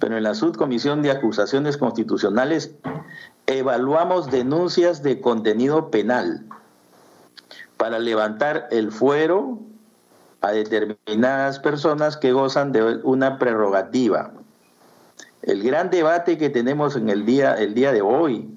pero 0.00 0.16
en 0.16 0.22
la 0.22 0.34
subcomisión 0.34 1.02
de 1.02 1.12
acusaciones 1.12 1.76
constitucionales 1.76 2.72
evaluamos 3.46 4.30
denuncias 4.30 5.02
de 5.02 5.20
contenido 5.20 5.90
penal 5.90 6.44
para 7.84 7.98
levantar 7.98 8.66
el 8.70 8.90
fuero 8.90 9.58
a 10.40 10.52
determinadas 10.52 11.58
personas 11.58 12.16
que 12.16 12.32
gozan 12.32 12.72
de 12.72 12.82
una 13.02 13.38
prerrogativa. 13.38 14.32
El 15.42 15.62
gran 15.62 15.90
debate 15.90 16.38
que 16.38 16.48
tenemos 16.48 16.96
en 16.96 17.10
el 17.10 17.26
día, 17.26 17.52
el 17.52 17.74
día 17.74 17.92
de 17.92 18.00
hoy 18.00 18.48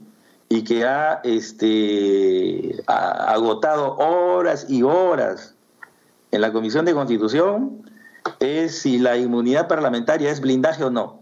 y 0.48 0.64
que 0.64 0.86
ha, 0.86 1.20
este, 1.26 2.82
agotado 2.88 3.98
horas 3.98 4.66
y 4.70 4.84
horas 4.84 5.56
en 6.32 6.40
la 6.40 6.54
Comisión 6.54 6.86
de 6.86 6.94
Constitución 6.94 7.84
es 8.40 8.80
si 8.80 8.98
la 8.98 9.18
inmunidad 9.18 9.68
parlamentaria 9.68 10.32
es 10.32 10.40
blindaje 10.40 10.86
o 10.86 10.90
no. 10.90 11.22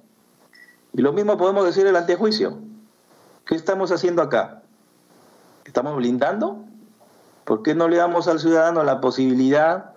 Y 0.94 1.02
lo 1.02 1.12
mismo 1.12 1.40
podemos 1.40 1.66
decir 1.66 1.88
el 1.88 1.96
antejuicio. 1.96 2.60
¿Qué 3.48 3.56
estamos 3.56 3.92
haciendo 3.92 4.22
acá? 4.22 4.62
¿Estamos 5.66 5.96
blindando? 5.96 6.66
¿Por 7.46 7.64
qué 7.64 7.76
no 7.76 7.88
le 7.88 7.98
damos 7.98 8.28
al 8.28 8.40
ciudadano 8.40 8.84
la 8.84 9.00
posibilidad 9.00 9.92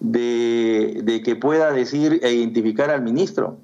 de, 0.00 1.00
de 1.04 1.22
que 1.22 1.36
pueda 1.36 1.70
decir 1.72 2.20
e 2.22 2.32
identificar 2.32 2.90
al 2.90 3.02
ministro? 3.02 3.58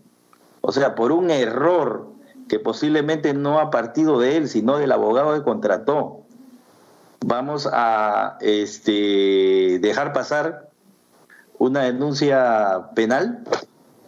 O 0.60 0.70
sea, 0.70 0.94
por 0.94 1.10
un 1.12 1.30
error 1.30 2.12
que 2.48 2.59
posiblemente 2.59 3.34
no 3.34 3.59
ha 3.59 3.70
partido 3.70 4.18
de 4.18 4.36
él, 4.36 4.48
sino 4.48 4.76
del 4.76 4.92
abogado 4.92 5.34
que 5.34 5.42
contrató. 5.42 6.20
Vamos 7.24 7.68
a 7.72 8.36
este, 8.40 9.78
dejar 9.80 10.12
pasar 10.12 10.68
una 11.59 11.84
denuncia 11.84 12.90
penal. 12.94 13.42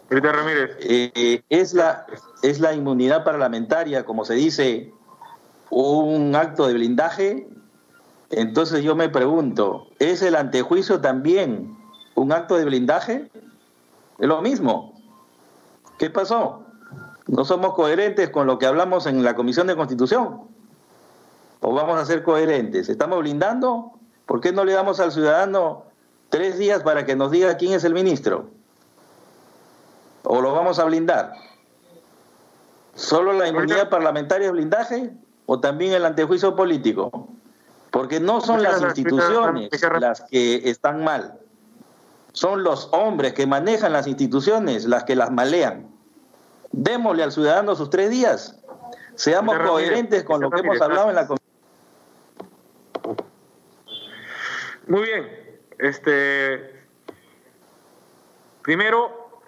Ramírez. 0.09 0.77
Eh, 0.81 1.41
es, 1.49 1.73
la, 1.73 2.05
es 2.43 2.59
la 2.59 2.73
inmunidad 2.73 3.23
parlamentaria, 3.23 4.05
como 4.05 4.25
se 4.25 4.35
dice, 4.35 4.93
un 5.69 6.35
acto 6.35 6.67
de 6.67 6.73
blindaje. 6.75 7.47
Entonces 8.35 8.83
yo 8.83 8.95
me 8.95 9.07
pregunto, 9.07 9.87
¿es 9.97 10.21
el 10.21 10.35
antejuicio 10.35 10.99
también 10.99 11.77
un 12.15 12.33
acto 12.33 12.57
de 12.57 12.65
blindaje? 12.65 13.31
Es 14.19 14.27
lo 14.27 14.41
mismo. 14.41 14.93
¿Qué 15.97 16.09
pasó? 16.09 16.65
no 17.27 17.45
somos 17.45 17.73
coherentes 17.73 18.29
con 18.29 18.45
lo 18.45 18.59
que 18.59 18.65
hablamos 18.67 19.05
en 19.07 19.23
la 19.23 19.35
Comisión 19.35 19.67
de 19.67 19.75
Constitución. 19.75 20.41
¿O 21.61 21.73
vamos 21.73 21.97
a 21.97 22.05
ser 22.05 22.23
coherentes? 22.23 22.89
¿Estamos 22.89 23.19
blindando? 23.19 23.93
¿Por 24.25 24.41
qué 24.41 24.51
no 24.51 24.65
le 24.65 24.73
damos 24.73 24.99
al 24.99 25.11
ciudadano 25.11 25.83
tres 26.29 26.57
días 26.57 26.83
para 26.83 27.05
que 27.05 27.15
nos 27.15 27.31
diga 27.31 27.57
quién 27.57 27.73
es 27.73 27.85
el 27.85 27.93
ministro? 27.93 28.49
¿O 30.23 30.41
lo 30.41 30.53
vamos 30.53 30.77
a 30.77 30.83
blindar? 30.83 31.33
¿Solo 32.95 33.31
la 33.33 33.47
inmunidad 33.47 33.89
parlamentaria 33.89 34.47
es 34.47 34.51
blindaje 34.51 35.11
o 35.45 35.59
también 35.59 35.93
el 35.93 36.05
antejuicio 36.05 36.55
político? 36.55 37.29
Porque 37.95 38.19
no 38.19 38.41
son 38.41 38.61
las 38.61 38.81
instituciones 38.81 39.69
las 40.01 40.19
que 40.29 40.69
están 40.69 41.05
mal. 41.05 41.39
Son 42.33 42.61
los 42.61 42.89
hombres 42.91 43.31
que 43.31 43.47
manejan 43.47 43.93
las 43.93 44.05
instituciones 44.05 44.83
las 44.83 45.05
que 45.05 45.15
las 45.15 45.31
malean. 45.31 45.87
Démosle 46.73 47.23
al 47.23 47.31
ciudadano 47.31 47.73
sus 47.73 47.89
tres 47.89 48.09
días. 48.09 48.59
Seamos 49.15 49.57
coherentes 49.59 50.25
con 50.25 50.41
lo 50.41 50.51
que 50.51 50.59
hemos 50.59 50.81
hablado 50.81 51.07
en 51.07 51.15
la 51.15 51.25
comisión. 51.25 51.49
Muy 54.87 55.03
bien. 55.03 55.59
Este, 55.79 56.83
primero, 58.61 59.39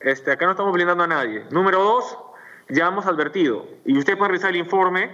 este, 0.00 0.32
acá 0.32 0.46
no 0.46 0.52
estamos 0.52 0.72
blindando 0.72 1.04
a 1.04 1.08
nadie. 1.08 1.44
Número 1.50 1.84
dos, 1.84 2.16
ya 2.70 2.86
hemos 2.86 3.04
advertido, 3.04 3.66
y 3.84 3.98
usted 3.98 4.16
puede 4.16 4.30
revisar 4.30 4.48
el 4.48 4.56
informe, 4.56 5.10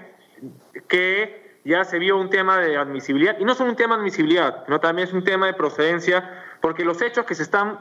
que 0.86 1.47
ya 1.64 1.84
se 1.84 1.98
vio 1.98 2.18
un 2.18 2.30
tema 2.30 2.58
de 2.58 2.76
admisibilidad, 2.76 3.36
y 3.38 3.44
no 3.44 3.54
solo 3.54 3.70
un 3.70 3.76
tema 3.76 3.96
de 3.96 4.02
admisibilidad, 4.02 4.64
sino 4.64 4.80
también 4.80 5.08
es 5.08 5.14
un 5.14 5.24
tema 5.24 5.46
de 5.46 5.54
procedencia, 5.54 6.42
porque 6.60 6.84
los 6.84 7.00
hechos 7.02 7.24
que 7.26 7.34
se 7.34 7.42
están 7.42 7.78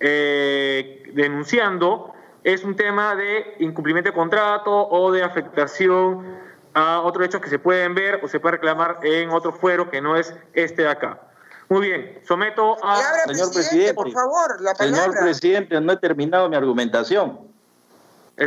eh, 0.00 1.02
denunciando 1.14 2.14
es 2.42 2.64
un 2.64 2.74
tema 2.74 3.14
de 3.14 3.56
incumplimiento 3.58 4.10
de 4.10 4.14
contrato 4.14 4.88
o 4.88 5.12
de 5.12 5.22
afectación 5.22 6.38
a 6.74 7.00
otros 7.00 7.26
hechos 7.26 7.40
que 7.40 7.50
se 7.50 7.58
pueden 7.58 7.94
ver 7.94 8.20
o 8.22 8.28
se 8.28 8.40
puede 8.40 8.52
reclamar 8.52 9.00
en 9.02 9.30
otro 9.30 9.52
fuero 9.52 9.90
que 9.90 10.00
no 10.00 10.16
es 10.16 10.34
este 10.54 10.82
de 10.82 10.88
acá. 10.88 11.20
Muy 11.68 11.86
bien, 11.86 12.18
someto 12.26 12.76
a... 12.82 12.96
Señor 13.26 13.52
presidente, 13.52 13.94
por 13.94 14.10
favor, 14.10 14.60
la 14.60 14.74
Señor 14.74 15.14
presidente, 15.20 15.80
no 15.80 15.92
he 15.92 15.96
terminado 15.98 16.48
mi 16.48 16.56
argumentación. 16.56 17.49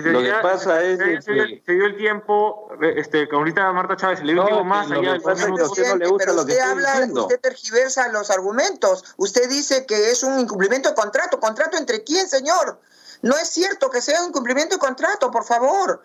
Lo 0.01 0.21
que 0.21 0.33
pasa 0.41 0.81
es 0.81 0.97
se, 0.97 1.05
que... 1.05 1.61
se, 1.65 1.71
dio 1.73 1.85
el 1.85 1.97
tiempo, 1.97 2.69
este, 2.81 3.27
que 3.27 3.35
ahorita 3.35 3.71
Marta 3.73 3.95
Chávez 3.95 4.23
le 4.23 4.33
dio 4.33 4.41
no, 4.41 4.47
tiempo 4.47 4.63
más 4.63 4.89
allá 4.89 5.13
del 5.13 5.21
no 5.21 5.55
le 5.55 6.07
gusta 6.07 6.25
pero 6.25 6.41
usted 6.41 6.59
habla, 6.59 7.07
usted 7.13 7.39
tergiversa 7.39 8.07
los 8.09 8.29
argumentos. 8.31 9.13
Usted 9.17 9.49
dice 9.49 9.85
que 9.85 10.09
es 10.09 10.23
un 10.23 10.39
incumplimiento 10.39 10.89
de 10.89 10.95
contrato. 10.95 11.39
¿Contrato 11.39 11.77
entre 11.77 12.03
quién, 12.03 12.27
señor? 12.27 12.79
No 13.21 13.37
es 13.37 13.49
cierto 13.49 13.89
que 13.89 14.01
sea 14.01 14.23
un 14.23 14.31
cumplimiento 14.31 14.75
de 14.75 14.79
contrato, 14.79 15.29
por 15.31 15.45
favor. 15.45 16.03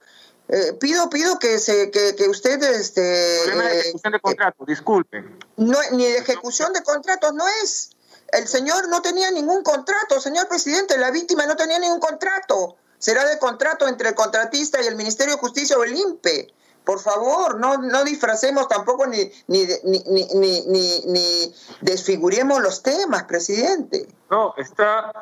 Eh, 0.48 0.74
pido, 0.80 1.10
pido 1.10 1.38
que 1.38 1.58
se, 1.58 1.90
que, 1.90 2.14
que 2.14 2.28
usted, 2.28 2.62
este. 2.62 3.40
Problema 3.44 3.68
de 3.70 3.80
ejecución 3.80 4.12
de 4.12 4.20
contrato, 4.20 4.64
disculpen. 4.66 5.38
No, 5.56 5.78
ni 5.92 6.04
de 6.04 6.18
ejecución 6.18 6.72
de 6.72 6.82
contratos 6.82 7.34
no 7.34 7.44
es. 7.62 7.90
El 8.32 8.46
señor 8.46 8.88
no 8.88 9.02
tenía 9.02 9.30
ningún 9.30 9.62
contrato, 9.62 10.20
señor 10.20 10.48
presidente. 10.48 10.96
La 10.98 11.10
víctima 11.10 11.46
no 11.46 11.56
tenía 11.56 11.78
ningún 11.78 12.00
contrato. 12.00 12.76
Será 12.98 13.24
de 13.24 13.38
contrato 13.38 13.86
entre 13.86 14.10
el 14.10 14.14
contratista 14.14 14.82
y 14.82 14.86
el 14.86 14.96
Ministerio 14.96 15.34
de 15.34 15.40
Justicia 15.40 15.76
o 15.78 15.84
el 15.84 15.94
INPE. 15.94 16.52
Por 16.84 17.00
favor, 17.00 17.60
no, 17.60 17.76
no 17.76 18.02
disfracemos 18.04 18.66
tampoco 18.66 19.06
ni, 19.06 19.30
ni, 19.46 19.66
ni, 19.84 20.28
ni, 20.34 21.00
ni, 21.06 21.54
desfiguremos 21.82 22.62
los 22.62 22.82
temas, 22.82 23.24
presidente. 23.24 24.08
No, 24.30 24.54
está 24.56 25.12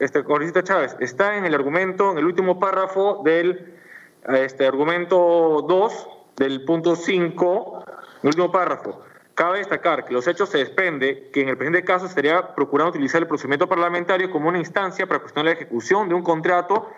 este 0.00 0.24
congresista 0.24 0.64
Chávez, 0.64 0.96
está 0.98 1.36
en 1.36 1.44
el 1.44 1.54
argumento, 1.54 2.10
en 2.10 2.18
el 2.18 2.24
último 2.24 2.58
párrafo 2.58 3.22
del 3.24 3.78
este, 4.26 4.66
argumento 4.66 5.64
2 5.68 6.08
del 6.36 6.64
punto 6.64 6.96
5, 6.96 7.84
el 8.22 8.28
último 8.28 8.50
párrafo. 8.50 9.00
Cabe 9.38 9.58
destacar 9.58 10.04
que 10.04 10.12
los 10.12 10.26
hechos 10.26 10.48
se 10.48 10.58
desprende 10.58 11.30
que 11.32 11.42
en 11.42 11.48
el 11.48 11.56
presente 11.56 11.84
caso 11.84 12.06
estaría 12.06 12.56
procurando 12.56 12.90
utilizar 12.90 13.22
el 13.22 13.28
procedimiento 13.28 13.68
parlamentario 13.68 14.32
como 14.32 14.48
una 14.48 14.58
instancia 14.58 15.06
para 15.06 15.20
cuestionar 15.20 15.44
la 15.44 15.52
ejecución 15.52 16.08
de 16.08 16.16
un 16.16 16.24
contrato 16.24 16.90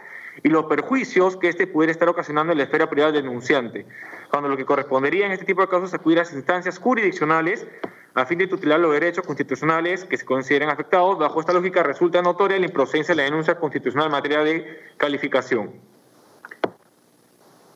y 0.43 0.49
los 0.49 0.65
perjuicios 0.65 1.37
que 1.37 1.51
éste 1.51 1.67
pudiera 1.67 1.93
estar 1.93 2.09
ocasionando 2.09 2.53
en 2.53 2.57
la 2.57 2.65
esfera 2.65 2.89
privada 2.89 3.13
del 3.13 3.25
denunciante, 3.25 3.85
cuando 4.31 4.49
lo 4.49 4.57
que 4.57 4.65
correspondería 4.65 5.27
en 5.27 5.33
este 5.33 5.45
tipo 5.45 5.61
de 5.61 5.69
casos 5.69 5.91
es 5.91 5.95
acudir 5.95 6.17
a 6.17 6.23
las 6.23 6.33
instancias 6.33 6.79
jurisdiccionales 6.79 7.67
a 8.15 8.25
fin 8.25 8.39
de 8.39 8.47
tutelar 8.47 8.81
los 8.81 8.93
derechos 8.95 9.27
constitucionales 9.27 10.07
que 10.07 10.17
se 10.17 10.25
consideren 10.25 10.71
afectados. 10.71 11.19
Bajo 11.19 11.41
esta 11.41 11.53
lógica 11.53 11.83
resulta 11.83 12.23
notoria 12.23 12.59
la 12.59 12.65
improcedencia 12.65 13.15
de 13.15 13.17
la 13.19 13.25
denuncia 13.25 13.57
constitucional 13.57 14.07
en 14.07 14.13
materia 14.13 14.43
de 14.43 14.81
calificación. 14.97 15.73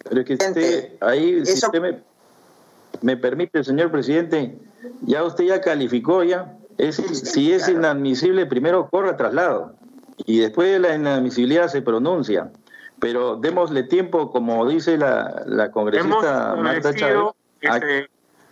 Pero 0.08 0.24
que 0.24 0.32
usted, 0.32 0.94
ahí, 1.02 1.44
si 1.44 1.52
usted 1.52 1.80
me, 1.82 2.13
me, 3.05 3.16
permite, 3.16 3.62
señor 3.62 3.90
presidente, 3.90 4.59
ya 5.02 5.22
usted 5.22 5.44
ya 5.44 5.60
calificó 5.60 6.24
ya. 6.24 6.56
Es, 6.78 6.97
si 6.97 7.52
es 7.52 7.68
inadmisible, 7.68 8.47
primero 8.47 8.89
corra 8.89 9.16
traslado 9.16 9.74
y 10.26 10.39
después 10.40 10.72
de 10.72 10.78
la 10.78 10.94
inadmisibilidad 10.94 11.68
se 11.68 11.82
pronuncia. 11.82 12.51
Pero 12.98 13.36
démosle 13.36 13.82
tiempo, 13.85 14.31
como 14.31 14.66
dice 14.66 14.97
la, 14.97 15.44
la 15.47 15.70
congresista 15.70 16.56
Marta 16.56 16.94
Chávez. 16.94 17.32
Este, 17.60 18.09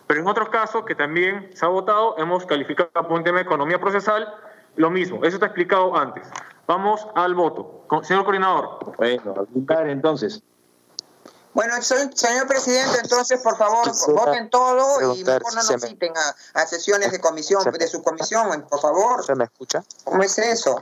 pero 0.06 0.20
en 0.20 0.26
otros 0.26 0.48
casos 0.50 0.84
que 0.84 0.94
también 0.94 1.50
se 1.54 1.64
ha 1.64 1.68
votado, 1.68 2.16
hemos 2.18 2.44
calificado 2.46 2.90
por 2.92 3.12
un 3.12 3.24
tema 3.24 3.38
de 3.38 3.44
economía 3.44 3.80
procesal, 3.80 4.32
lo 4.76 4.90
mismo. 4.90 5.24
Eso 5.24 5.36
está 5.36 5.46
explicado 5.46 5.96
antes. 5.96 6.28
Vamos 6.66 7.06
al 7.14 7.34
voto. 7.34 7.86
Señor 8.02 8.24
coordinador. 8.24 8.94
Bueno, 8.96 9.34
al 9.68 9.90
entonces. 9.90 10.42
Bueno, 11.54 11.74
señor 11.82 12.46
presidente, 12.46 12.98
entonces, 13.02 13.40
por 13.42 13.56
favor, 13.58 13.92
voten 14.08 14.48
todo 14.48 15.14
y 15.14 15.22
mejor 15.22 15.54
no 15.54 15.62
nos 15.62 15.82
citen 15.82 16.12
a, 16.16 16.60
a, 16.62 16.66
sesiones 16.66 17.12
de 17.12 17.20
comisión, 17.20 17.62
de 17.70 17.88
su 17.88 18.02
comisión, 18.02 18.66
por 18.70 18.80
favor. 18.80 19.24
¿Se 19.24 19.34
me 19.34 19.44
escucha? 19.44 19.84
¿Cómo 20.04 20.22
es 20.22 20.38
eso? 20.38 20.80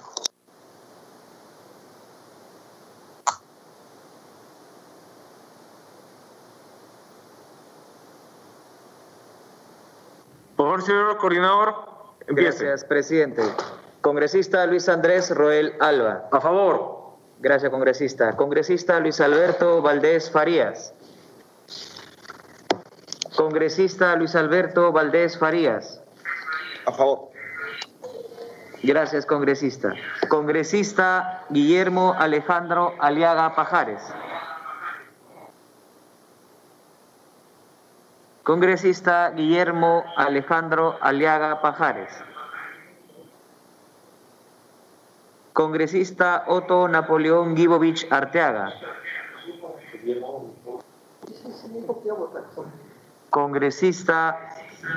Por 10.56 10.66
favor, 10.66 10.82
señor 10.84 11.18
coordinador. 11.18 11.74
Empiece. 12.28 12.64
Gracias, 12.64 12.84
presidente. 12.84 13.42
Congresista 14.02 14.66
Luis 14.66 14.88
Andrés 14.88 15.30
Roel 15.30 15.74
Alba. 15.80 16.28
A 16.30 16.40
favor. 16.40 16.99
Gracias, 17.40 17.70
congresista. 17.70 18.36
Congresista 18.36 19.00
Luis 19.00 19.18
Alberto 19.18 19.80
Valdés 19.80 20.30
Farías. 20.30 20.92
Congresista 23.34 24.14
Luis 24.16 24.36
Alberto 24.36 24.92
Valdés 24.92 25.38
Farías. 25.38 26.02
A 26.84 26.92
favor. 26.92 27.30
Gracias, 28.82 29.24
congresista. 29.24 29.94
Congresista 30.28 31.46
Guillermo 31.48 32.14
Alejandro 32.18 32.94
Aliaga 33.00 33.54
Pajares. 33.54 34.02
Congresista 38.42 39.30
Guillermo 39.30 40.04
Alejandro 40.14 40.98
Aliaga 41.00 41.62
Pajares. 41.62 42.10
Congresista 45.52 46.44
Otto 46.46 46.88
Napoleón 46.88 47.56
Gibovich 47.56 48.06
Arteaga. 48.10 48.72
Congresista 53.30 54.38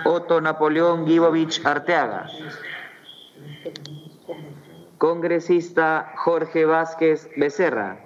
Otto 0.05 0.41
Napoleón 0.41 1.05
Gibovich 1.05 1.65
Arteaga. 1.65 2.27
Congresista 4.97 6.13
Jorge 6.15 6.65
Vázquez 6.65 7.29
Becerra. 7.35 7.97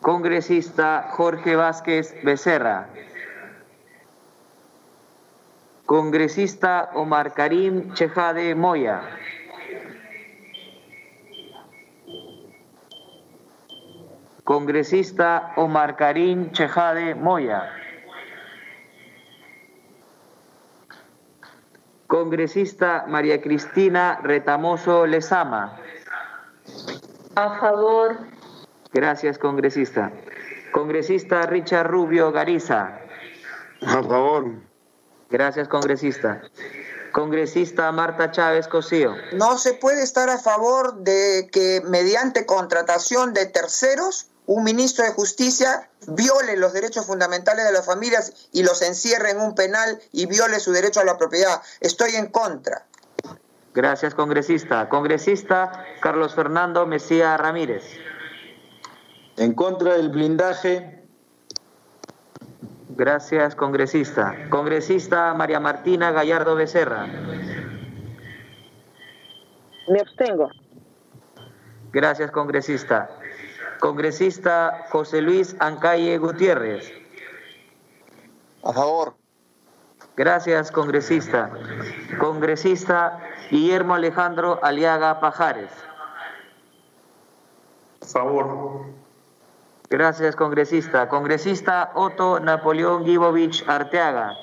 Congresista 0.00 1.08
Jorge 1.10 1.56
Vázquez 1.56 2.14
Becerra. 2.24 2.88
Congresista 5.90 6.90
Omar 6.94 7.34
Karim 7.34 7.92
Chejade 7.94 8.54
Moya. 8.54 9.02
Congresista 14.44 15.52
Omar 15.56 15.96
Karim 15.96 16.52
Chejade 16.52 17.16
Moya. 17.16 17.74
Congresista 22.06 23.06
María 23.08 23.42
Cristina 23.42 24.20
Retamoso 24.22 25.04
Lezama. 25.06 25.76
A 27.34 27.58
favor. 27.58 28.16
Gracias, 28.92 29.38
congresista. 29.38 30.12
Congresista 30.70 31.46
Richard 31.46 31.90
Rubio 31.90 32.30
Gariza. 32.30 32.96
A 33.82 34.02
favor. 34.04 34.69
Gracias, 35.30 35.68
congresista. 35.68 36.42
Congresista 37.12 37.90
Marta 37.92 38.30
Chávez 38.30 38.68
Cosío. 38.68 39.14
No 39.32 39.58
se 39.58 39.74
puede 39.74 40.02
estar 40.02 40.28
a 40.28 40.38
favor 40.38 40.96
de 40.98 41.48
que 41.52 41.82
mediante 41.84 42.46
contratación 42.46 43.32
de 43.32 43.46
terceros 43.46 44.26
un 44.46 44.64
ministro 44.64 45.04
de 45.04 45.12
justicia 45.12 45.88
viole 46.08 46.56
los 46.56 46.72
derechos 46.72 47.06
fundamentales 47.06 47.64
de 47.64 47.72
las 47.72 47.86
familias 47.86 48.48
y 48.52 48.64
los 48.64 48.82
encierre 48.82 49.30
en 49.30 49.40
un 49.40 49.54
penal 49.54 50.00
y 50.10 50.26
viole 50.26 50.58
su 50.58 50.72
derecho 50.72 50.98
a 51.00 51.04
la 51.04 51.16
propiedad. 51.16 51.62
Estoy 51.80 52.16
en 52.16 52.26
contra. 52.26 52.84
Gracias, 53.72 54.14
congresista. 54.16 54.88
Congresista 54.88 55.84
Carlos 56.00 56.34
Fernando 56.34 56.84
Mesía 56.86 57.36
Ramírez. 57.36 57.84
En 59.36 59.54
contra 59.54 59.94
del 59.94 60.08
blindaje. 60.08 60.99
Gracias, 62.96 63.54
congresista. 63.54 64.34
Congresista 64.50 65.32
María 65.34 65.60
Martina 65.60 66.10
Gallardo 66.10 66.54
Becerra. 66.54 67.06
Me 69.88 70.00
abstengo. 70.00 70.50
Gracias, 71.92 72.30
congresista. 72.30 73.10
Congresista 73.80 74.86
José 74.90 75.22
Luis 75.22 75.56
Ancalle 75.58 76.18
Gutiérrez. 76.18 76.92
A 78.62 78.72
favor. 78.72 79.14
Gracias, 80.16 80.70
congresista. 80.70 81.50
Congresista 82.18 83.20
Guillermo 83.50 83.94
Alejandro 83.94 84.60
Aliaga 84.62 85.18
Pajares. 85.18 85.70
A 88.02 88.06
favor. 88.06 88.99
Gracias, 89.90 90.36
congresista. 90.36 91.08
Congresista 91.08 91.90
Otto 91.94 92.38
Napoleón 92.38 93.04
Gibovich 93.04 93.68
Arteaga. 93.68 94.36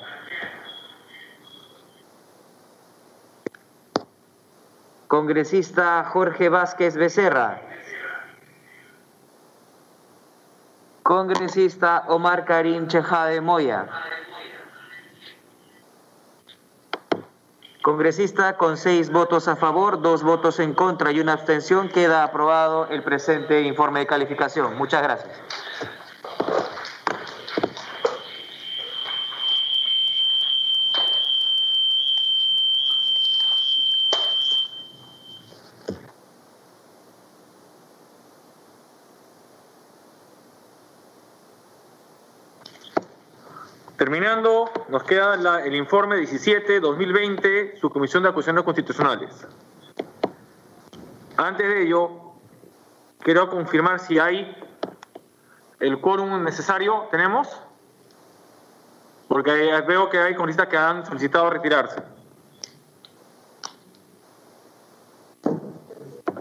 Congresista 5.06 6.04
Jorge 6.04 6.50
Vázquez 6.50 6.96
Becerra. 6.96 7.62
Congresista 11.02 12.04
Omar 12.08 12.44
Karim 12.44 12.86
Chejade 12.86 13.40
Moya. 13.40 13.88
Congresista 17.88 18.58
con 18.58 18.76
seis 18.76 19.10
votos 19.10 19.48
a 19.48 19.56
favor, 19.56 20.02
dos 20.02 20.22
votos 20.22 20.60
en 20.60 20.74
contra 20.74 21.10
y 21.10 21.20
una 21.20 21.32
abstención, 21.32 21.88
queda 21.88 22.22
aprobado 22.22 22.86
el 22.90 23.02
presente 23.02 23.62
informe 23.62 24.00
de 24.00 24.06
calificación. 24.06 24.76
Muchas 24.76 25.02
gracias. 25.02 25.32
Terminando, 43.96 44.70
nos 44.88 45.02
queda 45.04 45.36
la, 45.36 45.64
el 45.64 45.74
informe 45.74 46.16
17-2020, 46.16 47.78
su 47.78 47.90
Comisión 47.90 48.22
de 48.22 48.30
Acusaciones 48.30 48.64
Constitucionales. 48.64 49.46
Antes 51.36 51.68
de 51.68 51.82
ello, 51.82 52.10
quiero 53.20 53.48
confirmar 53.50 54.00
si 54.00 54.18
hay 54.18 54.56
el 55.78 56.00
quórum 56.00 56.42
necesario. 56.42 57.06
¿Tenemos? 57.10 57.48
Porque 59.28 59.50
veo 59.86 60.08
que 60.08 60.18
hay 60.18 60.34
congresistas 60.34 60.68
que 60.68 60.76
han 60.76 61.04
solicitado 61.04 61.50
retirarse. 61.50 62.02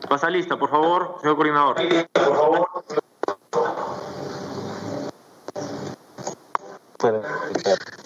Pasa 0.07 0.30
lista, 0.30 0.57
por 0.57 0.69
favor, 0.69 1.18
señor 1.19 1.36
coordinador. 1.36 1.76
Por 2.14 2.36
favor. 2.36 2.69
Bueno, 6.99 7.22
claro. 7.61 7.97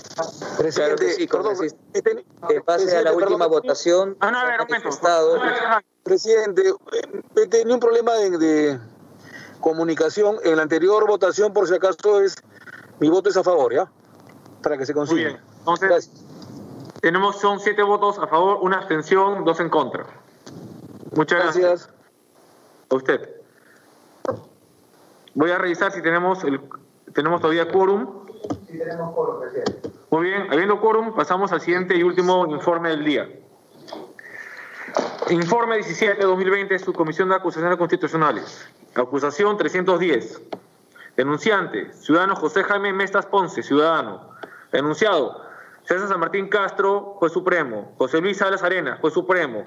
Presidente, 0.58 1.28
claro 1.28 1.50
que 1.50 1.70
sí, 1.70 2.02
perdón, 2.02 2.24
que 2.48 2.62
pase 2.62 2.98
a 2.98 3.02
la 3.02 3.14
última 3.14 3.38
perdón, 3.38 3.52
votación. 3.52 4.18
Ah, 4.20 4.32
no, 4.32 4.40
a 4.40 4.46
ver, 4.46 4.60
momento. 4.60 4.90
Presidente, 6.04 6.74
he 7.36 7.48
tenido 7.48 7.76
un 7.76 7.80
problema 7.80 8.14
de, 8.16 8.38
de, 8.38 8.80
comunicación. 9.62 10.38
En 10.44 10.58
la 10.58 10.64
anterior 10.64 11.08
votación, 11.08 11.54
por 11.54 11.68
si 11.68 11.76
acaso, 11.76 12.22
es 12.22 12.36
mi 13.00 13.10
voto 13.10 13.30
es 13.30 13.38
a 13.38 13.44
favor, 13.44 13.74
¿ya? 13.74 13.90
Para 14.62 14.78
que 14.78 14.86
se 14.86 14.94
consiga. 14.94 15.22
Muy 15.22 15.30
bien. 15.32 15.44
Entonces, 15.60 15.90
Gracias. 15.90 16.26
tenemos, 17.02 17.40
son 17.40 17.60
siete 17.60 17.84
votos 17.84 18.20
a 18.20 18.28
favor, 18.28 18.58
una 18.62 18.80
abstención, 18.80 19.46
dos 19.46 19.60
en 19.60 19.70
contra. 19.70 20.06
Muchas 21.16 21.44
gracias. 21.44 21.64
gracias. 21.66 21.90
A 22.90 22.96
usted. 22.96 23.30
Voy 25.34 25.52
a 25.52 25.58
revisar 25.58 25.94
si 25.94 26.02
tenemos 26.02 26.44
el, 26.44 26.60
tenemos 27.14 27.40
todavía 27.40 27.72
quórum. 27.72 28.26
Sí, 28.68 28.78
tenemos 28.78 29.14
quórum, 29.14 29.40
presidente. 29.40 29.92
Muy 30.12 30.26
bien, 30.26 30.48
habiendo 30.52 30.82
quórum, 30.82 31.16
pasamos 31.16 31.54
al 31.54 31.62
siguiente 31.62 31.96
y 31.96 32.04
último 32.04 32.46
informe 32.48 32.90
del 32.90 33.06
día. 33.06 33.30
Informe 35.30 35.78
17-2020, 35.78 36.80
Subcomisión 36.80 37.30
de 37.30 37.36
Acusaciones 37.36 37.78
Constitucionales. 37.78 38.70
Acusación 38.94 39.56
310. 39.56 40.42
Denunciante, 41.16 41.94
ciudadano 41.94 42.36
José 42.36 42.62
Jaime 42.64 42.92
Mestas 42.92 43.26
Ponce, 43.26 43.64
ciudadano. 43.64 44.32
Denunciado, 44.74 45.46
César 45.86 46.10
San 46.10 46.20
Martín 46.20 46.50
Castro, 46.50 47.16
juez 47.18 47.32
supremo. 47.32 47.94
José 47.98 48.20
Luis 48.20 48.36
Salas 48.36 48.64
Arenas, 48.64 49.00
juez 49.00 49.14
supremo. 49.14 49.64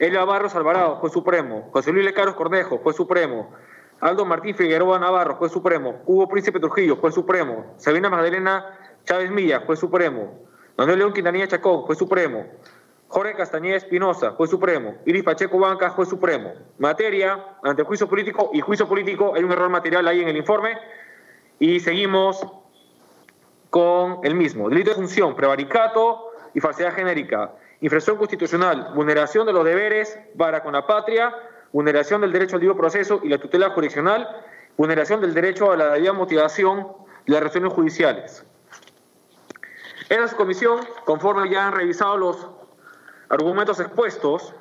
Elia 0.00 0.24
Barros 0.24 0.56
Alvarado, 0.56 0.96
juez 0.96 1.12
supremo. 1.12 1.70
José 1.72 1.92
Luis 1.92 2.04
Lecaros 2.04 2.34
Cornejo, 2.34 2.78
juez 2.78 2.96
supremo. 2.96 3.54
Aldo 4.00 4.24
Martín 4.24 4.56
Figueroa 4.56 4.98
Navarro, 4.98 5.36
juez 5.36 5.52
supremo. 5.52 6.02
Hugo 6.04 6.26
Príncipe 6.28 6.58
Trujillo, 6.58 6.96
juez 6.96 7.14
supremo. 7.14 7.74
Sabina 7.78 8.10
Magdalena 8.10 8.66
Chávez 9.04 9.30
Milla, 9.30 9.60
juez 9.60 9.78
supremo. 9.78 10.40
Manuel 10.76 10.98
León 10.98 11.12
Quintanilla 11.12 11.46
Chacón, 11.46 11.82
juez 11.82 11.98
supremo. 11.98 12.46
Jorge 13.08 13.34
Castañeda 13.34 13.76
Espinosa, 13.76 14.32
juez 14.32 14.50
supremo. 14.50 14.96
Iris 15.06 15.22
Pacheco 15.22 15.58
Banca, 15.58 15.90
juez 15.90 16.08
supremo. 16.08 16.52
Materia, 16.78 17.38
ante 17.62 17.82
juicio 17.84 18.08
político 18.08 18.50
y 18.52 18.60
juicio 18.60 18.88
político, 18.88 19.34
hay 19.36 19.44
un 19.44 19.52
error 19.52 19.68
material 19.68 20.08
ahí 20.08 20.20
en 20.20 20.28
el 20.28 20.36
informe. 20.36 20.76
Y 21.58 21.80
seguimos 21.80 22.44
con 23.70 24.20
el 24.24 24.34
mismo. 24.34 24.68
Delito 24.68 24.90
de 24.90 24.96
función, 24.96 25.36
prevaricato 25.36 26.32
y 26.54 26.60
falsedad 26.60 26.94
genérica. 26.94 27.52
Infracción 27.80 28.16
constitucional, 28.16 28.92
vulneración 28.94 29.46
de 29.46 29.52
los 29.52 29.64
deberes 29.64 30.18
para 30.38 30.62
con 30.62 30.72
la 30.72 30.86
patria, 30.86 31.34
vulneración 31.72 32.20
del 32.20 32.32
derecho 32.32 32.56
al 32.56 32.62
libre 32.62 32.76
proceso 32.76 33.20
y 33.22 33.28
la 33.28 33.38
tutela 33.38 33.70
jurisdiccional, 33.70 34.28
vulneración 34.76 35.20
del 35.20 35.34
derecho 35.34 35.70
a 35.70 35.76
la 35.76 35.90
debida 35.90 36.12
motivación 36.12 36.86
de 37.26 37.32
las 37.32 37.42
resoluciones 37.42 37.74
judiciales. 37.74 38.46
Esta 40.08 40.36
comisión, 40.36 40.80
conforme 41.04 41.48
ya 41.48 41.66
han 41.66 41.72
revisado 41.72 42.16
los 42.16 42.46
argumentos 43.28 43.80
expuestos, 43.80 44.54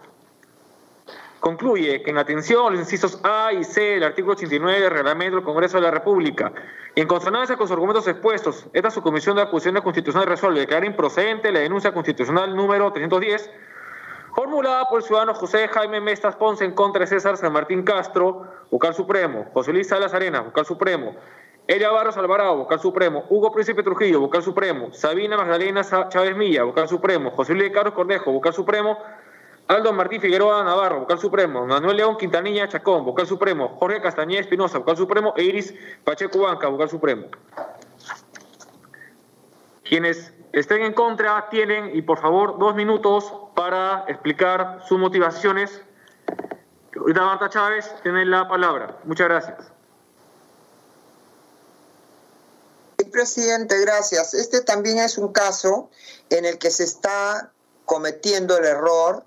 concluye 1.39 2.01
que 2.01 2.11
en 2.11 2.17
atención 2.17 2.67
a 2.67 2.69
los 2.69 2.79
incisos 2.79 3.19
A 3.23 3.51
y 3.51 3.65
C 3.65 3.81
del 3.81 4.03
artículo 4.03 4.33
89 4.33 4.79
del 4.79 4.89
reglamento 4.89 5.35
del 5.35 5.45
Congreso 5.45 5.77
de 5.77 5.83
la 5.83 5.91
República, 5.91 6.53
y 6.95 7.01
en 7.01 7.07
consonancia 7.07 7.57
con 7.57 7.65
los 7.65 7.71
argumentos 7.71 8.07
expuestos, 8.07 8.67
esta 8.71 8.89
subcomisión 8.89 9.35
de 9.35 9.41
acusaciones 9.41 9.83
constitucionales 9.83 10.29
resuelve 10.29 10.61
declarar 10.61 10.85
improcedente 10.85 11.51
la 11.51 11.59
denuncia 11.59 11.93
constitucional 11.93 12.55
número 12.55 12.93
310 12.93 13.49
formulada 14.35 14.87
por 14.89 14.99
el 14.99 15.05
ciudadano 15.05 15.33
José 15.33 15.67
Jaime 15.67 16.01
Mestas 16.01 16.35
Ponce 16.35 16.65
en 16.65 16.71
contra 16.71 17.01
de 17.01 17.07
César 17.07 17.37
San 17.37 17.53
Martín 17.53 17.83
Castro, 17.83 18.47
vocal 18.71 18.95
supremo, 18.95 19.49
José 19.53 19.73
Luis 19.73 19.87
Salas 19.87 20.13
Arenas, 20.13 20.45
vocal 20.45 20.65
supremo, 20.65 21.15
Elia 21.65 21.91
Barros 21.91 22.17
Alvarado, 22.17 22.57
vocal 22.57 22.79
supremo, 22.79 23.23
Hugo 23.29 23.53
Príncipe 23.53 23.83
Trujillo, 23.83 24.19
vocal 24.19 24.43
supremo, 24.43 24.91
Sabina 24.91 25.37
Magdalena 25.37 25.81
Chávez 26.09 26.35
Milla, 26.35 26.63
vocal 26.63 26.89
supremo, 26.89 27.31
José 27.31 27.53
Luis 27.53 27.71
Carlos 27.71 27.93
Cornejo, 27.93 28.33
vocal 28.33 28.53
supremo, 28.53 28.97
Aldo 29.69 29.93
Martín 29.93 30.19
Figueroa 30.19 30.61
Navarro, 30.63 30.99
vocal 30.99 31.19
supremo, 31.19 31.65
Manuel 31.65 31.95
León 31.95 32.17
Quintanilla 32.17 32.67
Chacón, 32.67 33.05
vocal 33.05 33.25
supremo, 33.25 33.77
Jorge 33.79 34.01
Castañeda 34.01 34.41
Espinosa, 34.41 34.79
vocal 34.79 34.97
supremo, 34.97 35.33
e 35.37 35.43
Iris 35.43 35.73
Pacheco 36.03 36.39
Banca, 36.39 36.67
vocal 36.67 36.89
supremo. 36.89 37.27
Quienes 39.83 40.33
estén 40.51 40.83
en 40.83 40.91
contra 40.91 41.47
tienen, 41.49 41.95
y 41.95 42.01
por 42.01 42.19
favor, 42.19 42.59
dos 42.59 42.75
minutos 42.75 43.33
para 43.55 44.03
explicar 44.09 44.79
sus 44.85 44.99
motivaciones. 44.99 45.81
Ahorita 46.97 47.21
Marta 47.21 47.49
Chávez 47.49 47.95
tiene 48.03 48.25
la 48.25 48.49
palabra. 48.49 48.97
Muchas 49.05 49.29
gracias. 49.29 49.72
Presidente, 53.13 53.79
gracias. 53.79 54.33
Este 54.33 54.61
también 54.61 54.97
es 54.97 55.19
un 55.19 55.31
caso 55.31 55.91
en 56.31 56.45
el 56.45 56.57
que 56.57 56.71
se 56.71 56.83
está 56.83 57.51
cometiendo 57.85 58.57
el 58.57 58.65
error 58.65 59.23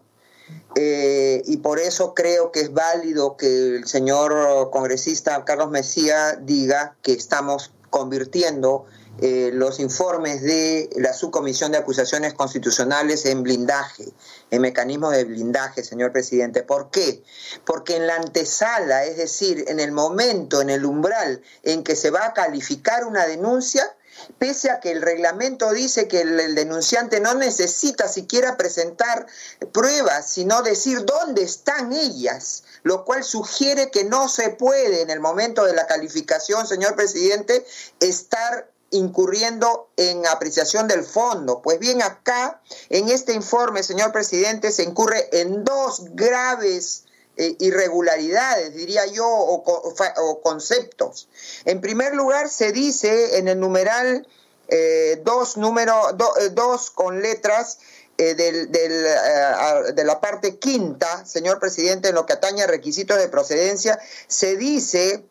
eh, 0.74 1.40
y 1.46 1.58
por 1.58 1.78
eso 1.78 2.12
creo 2.12 2.50
que 2.50 2.60
es 2.62 2.74
válido 2.74 3.36
que 3.36 3.76
el 3.76 3.86
señor 3.86 4.70
congresista 4.70 5.44
Carlos 5.44 5.70
Mesía 5.70 6.32
diga 6.34 6.96
que 7.02 7.12
estamos 7.12 7.72
convirtiendo 7.88 8.86
eh, 9.20 9.50
los 9.52 9.80
informes 9.80 10.42
de 10.42 10.90
la 10.96 11.14
subcomisión 11.14 11.72
de 11.72 11.78
acusaciones 11.78 12.34
constitucionales 12.34 13.24
en 13.24 13.42
blindaje, 13.42 14.04
en 14.50 14.60
mecanismos 14.60 15.12
de 15.12 15.24
blindaje, 15.24 15.82
señor 15.82 16.12
presidente. 16.12 16.62
¿Por 16.62 16.90
qué? 16.90 17.22
Porque 17.64 17.96
en 17.96 18.06
la 18.06 18.16
antesala, 18.16 19.04
es 19.04 19.16
decir, 19.16 19.64
en 19.68 19.80
el 19.80 19.92
momento, 19.92 20.60
en 20.60 20.68
el 20.68 20.84
umbral 20.84 21.42
en 21.62 21.82
que 21.82 21.96
se 21.96 22.10
va 22.10 22.26
a 22.26 22.34
calificar 22.34 23.06
una 23.06 23.26
denuncia, 23.26 23.96
pese 24.38 24.70
a 24.70 24.80
que 24.80 24.90
el 24.90 25.02
reglamento 25.02 25.72
dice 25.72 26.08
que 26.08 26.20
el, 26.20 26.54
denunciante 26.54 27.20
no 27.20 27.34
necesita 27.34 28.08
siquiera 28.08 28.56
presentar 28.56 29.26
pruebas, 29.72 30.28
sino 30.28 30.62
decir 30.62 31.04
dónde 31.04 31.42
están 31.42 31.92
ellas, 31.92 32.64
lo 32.82 33.04
cual 33.04 33.24
sugiere 33.24 33.90
que 33.90 34.04
no 34.04 34.28
se 34.28 34.50
puede 34.50 35.02
en 35.02 35.10
el 35.10 35.20
momento 35.20 35.64
de 35.64 35.74
la 35.74 35.86
calificación, 35.86 36.66
señor 36.66 36.96
presidente, 36.96 37.64
estar 38.00 38.70
incurriendo 38.90 39.88
en 39.96 40.26
apreciación 40.26 40.88
del 40.88 41.04
fondo. 41.04 41.60
Pues 41.62 41.78
bien, 41.78 42.02
acá, 42.02 42.60
en 42.88 43.08
este 43.08 43.32
informe, 43.32 43.82
señor 43.82 44.12
presidente, 44.12 44.70
se 44.70 44.84
incurre 44.84 45.28
en 45.32 45.64
dos 45.64 46.04
graves 46.14 47.04
eh, 47.36 47.56
irregularidades, 47.58 48.74
diría 48.74 49.04
yo, 49.06 49.28
o, 49.28 50.40
conceptos. 50.42 51.28
En 51.64 51.80
primer 51.80 52.14
lugar, 52.14 52.48
se 52.48 52.72
dice 52.72 53.38
en 53.38 53.48
el 53.48 53.60
numeral 53.60 54.26
eh, 54.68 55.20
dos, 55.22 55.56
número, 55.56 56.16
eh, 56.40 56.50
dos 56.52 56.90
con 56.90 57.20
letras 57.20 57.78
del, 58.16 58.72
de 58.72 60.04
la 60.04 60.20
parte 60.22 60.56
quinta, 60.56 61.26
señor 61.26 61.60
presidente, 61.60 62.08
en 62.08 62.14
lo 62.14 62.24
que 62.24 62.32
atañe 62.32 62.62
a 62.62 62.66
requisitos 62.66 63.18
de 63.18 63.28
procedencia, 63.28 63.98
se 64.26 64.56
dice 64.56 65.22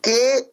que 0.00 0.50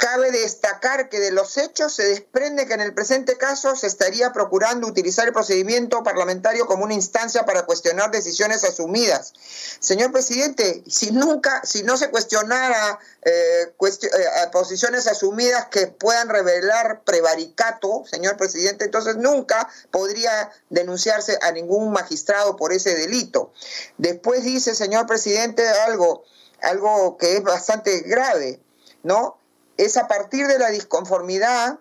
Cabe 0.00 0.30
destacar 0.30 1.10
que 1.10 1.20
de 1.20 1.30
los 1.30 1.58
hechos 1.58 1.94
se 1.94 2.04
desprende 2.04 2.66
que 2.66 2.72
en 2.72 2.80
el 2.80 2.94
presente 2.94 3.36
caso 3.36 3.76
se 3.76 3.86
estaría 3.86 4.32
procurando 4.32 4.86
utilizar 4.86 5.26
el 5.26 5.34
procedimiento 5.34 6.02
parlamentario 6.02 6.66
como 6.66 6.84
una 6.84 6.94
instancia 6.94 7.44
para 7.44 7.66
cuestionar 7.66 8.10
decisiones 8.10 8.64
asumidas. 8.64 9.34
Señor 9.78 10.10
presidente, 10.10 10.82
si 10.88 11.10
nunca, 11.10 11.60
si 11.66 11.82
no 11.82 11.98
se 11.98 12.08
cuestionara 12.08 12.98
eh, 13.20 13.74
eh, 13.78 14.48
posiciones 14.50 15.06
asumidas 15.06 15.66
que 15.66 15.88
puedan 15.88 16.30
revelar 16.30 17.02
prevaricato, 17.04 18.04
señor 18.10 18.38
presidente, 18.38 18.86
entonces 18.86 19.16
nunca 19.16 19.68
podría 19.90 20.50
denunciarse 20.70 21.38
a 21.42 21.52
ningún 21.52 21.92
magistrado 21.92 22.56
por 22.56 22.72
ese 22.72 22.94
delito. 22.94 23.52
Después 23.98 24.44
dice, 24.44 24.74
señor 24.74 25.06
presidente, 25.06 25.68
algo, 25.68 26.24
algo 26.62 27.18
que 27.18 27.36
es 27.36 27.42
bastante 27.42 28.00
grave, 28.00 28.62
¿no? 29.02 29.39
Es 29.80 29.96
a 29.96 30.08
partir 30.08 30.46
de 30.46 30.58
la 30.58 30.68
disconformidad, 30.68 31.78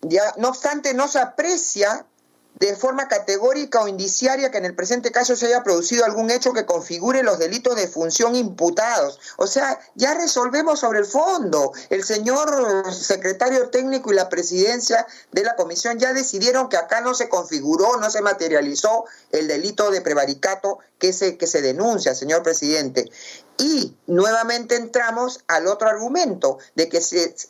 ya, 0.00 0.34
no 0.38 0.48
obstante 0.48 0.94
no 0.94 1.08
se 1.08 1.18
aprecia 1.18 2.06
de 2.54 2.76
forma 2.76 3.08
categórica 3.08 3.82
o 3.82 3.88
indiciaria 3.88 4.50
que 4.50 4.58
en 4.58 4.64
el 4.64 4.74
presente 4.74 5.10
caso 5.10 5.34
se 5.34 5.46
haya 5.46 5.64
producido 5.64 6.04
algún 6.04 6.30
hecho 6.30 6.52
que 6.52 6.64
configure 6.64 7.22
los 7.22 7.38
delitos 7.38 7.74
de 7.76 7.88
función 7.88 8.36
imputados. 8.36 9.18
O 9.36 9.46
sea, 9.46 9.78
ya 9.96 10.14
resolvemos 10.14 10.80
sobre 10.80 11.00
el 11.00 11.04
fondo. 11.04 11.72
El 11.90 12.04
señor 12.04 12.92
secretario 12.94 13.70
técnico 13.70 14.12
y 14.12 14.16
la 14.16 14.28
presidencia 14.28 15.06
de 15.32 15.42
la 15.42 15.56
comisión 15.56 15.98
ya 15.98 16.12
decidieron 16.12 16.68
que 16.68 16.76
acá 16.76 17.00
no 17.00 17.14
se 17.14 17.28
configuró, 17.28 17.96
no 17.96 18.08
se 18.08 18.22
materializó 18.22 19.04
el 19.32 19.48
delito 19.48 19.90
de 19.90 20.00
prevaricato 20.00 20.78
que 20.98 21.12
se, 21.12 21.36
que 21.36 21.48
se 21.48 21.60
denuncia, 21.60 22.14
señor 22.14 22.42
presidente. 22.42 23.10
Y 23.56 23.96
nuevamente 24.08 24.74
entramos 24.74 25.44
al 25.46 25.68
otro 25.68 25.88
argumento 25.88 26.58
de 26.74 26.88
que 26.88 27.00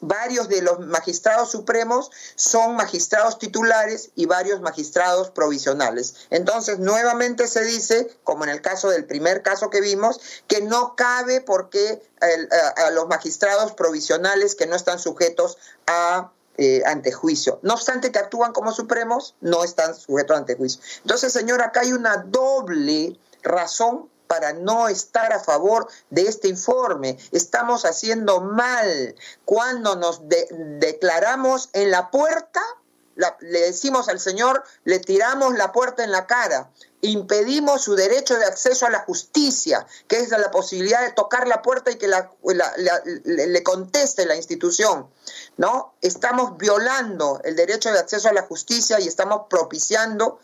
varios 0.01 0.49
de 0.49 0.61
los 0.61 0.81
magistrados 0.81 1.51
supremos 1.51 2.11
son 2.35 2.77
magistrados 2.77 3.39
titulares 3.39 4.11
y 4.15 4.27
varios 4.27 4.61
magistrados 4.61 5.31
provisionales. 5.31 6.27
Entonces, 6.29 6.79
nuevamente 6.79 7.49
se 7.49 7.65
dice, 7.65 8.15
como 8.23 8.45
en 8.45 8.51
el 8.51 8.61
caso 8.61 8.91
del 8.91 9.07
primer 9.07 9.43
caso 9.43 9.71
que 9.71 9.81
vimos, 9.81 10.21
que 10.47 10.61
no 10.61 10.95
cabe 10.95 11.41
porque 11.41 12.03
a, 12.21 12.91
los 12.91 13.09
magistrados 13.09 13.73
provisionales 13.73 14.55
que 14.55 14.67
no 14.67 14.77
están 14.77 14.99
sujetos 14.99 15.57
a 15.87 16.33
eh, 16.59 16.83
antejuicio. 16.87 17.59
No 17.63 17.75
obstante 17.75 18.13
que 18.13 18.19
actúan 18.19 18.53
como 18.53 18.73
supremos, 18.73 19.37
no 19.41 19.65
están 19.65 19.95
sujetos 19.95 20.37
a 20.37 20.41
antejuicio. 20.41 20.83
Entonces, 21.03 21.33
señor, 21.33 21.63
acá 21.63 21.81
hay 21.81 21.93
una 21.93 22.19
doble 22.19 23.19
razón 23.43 24.09
para 24.27 24.53
no 24.53 24.89
estar 24.89 25.33
a 25.33 25.41
favor 25.41 25.89
de 26.11 26.23
este 26.23 26.49
informe. 26.49 27.19
Estamos 27.33 27.85
haciendo 27.85 28.41
mal 28.41 29.15
cuando 29.45 29.97
nos 29.97 30.23
declaramos 30.29 31.71
en 31.73 31.91
la 31.91 32.11
puerta, 32.11 32.61
le 33.41 33.61
decimos 33.61 34.09
al 34.09 34.19
Señor, 34.19 34.65
le 34.85 34.99
tiramos 34.99 35.55
la 35.55 35.73
puerta 35.73 36.03
en 36.03 36.11
la 36.11 36.27
cara, 36.27 36.71
impedimos 37.01 37.83
su 37.83 37.95
derecho 37.95 38.37
de 38.37 38.45
acceso 38.45 38.87
a 38.87 38.91
la 38.91 39.01
justicia, 39.01 39.87
que 40.09 40.19
es 40.19 40.31
la 40.31 40.51
posibilidad 40.51 41.03
de 41.03 41.13
tocar 41.13 41.47
la 41.47 41.63
puerta 41.63 41.91
y 41.91 41.97
que 41.97 42.09
le 42.09 43.63
conteste 43.63 44.27
la 44.27 44.37
institución. 44.37 45.09
¿no? 45.57 45.95
Estamos 46.01 46.57
violando 46.57 47.41
el 47.45 47.57
derecho 47.57 47.93
de 47.93 47.99
acceso 47.99 48.29
a 48.29 48.33
la 48.33 48.43
justicia 48.43 48.99
y 49.01 49.07
estamos 49.07 49.43
propiciando 49.49 50.41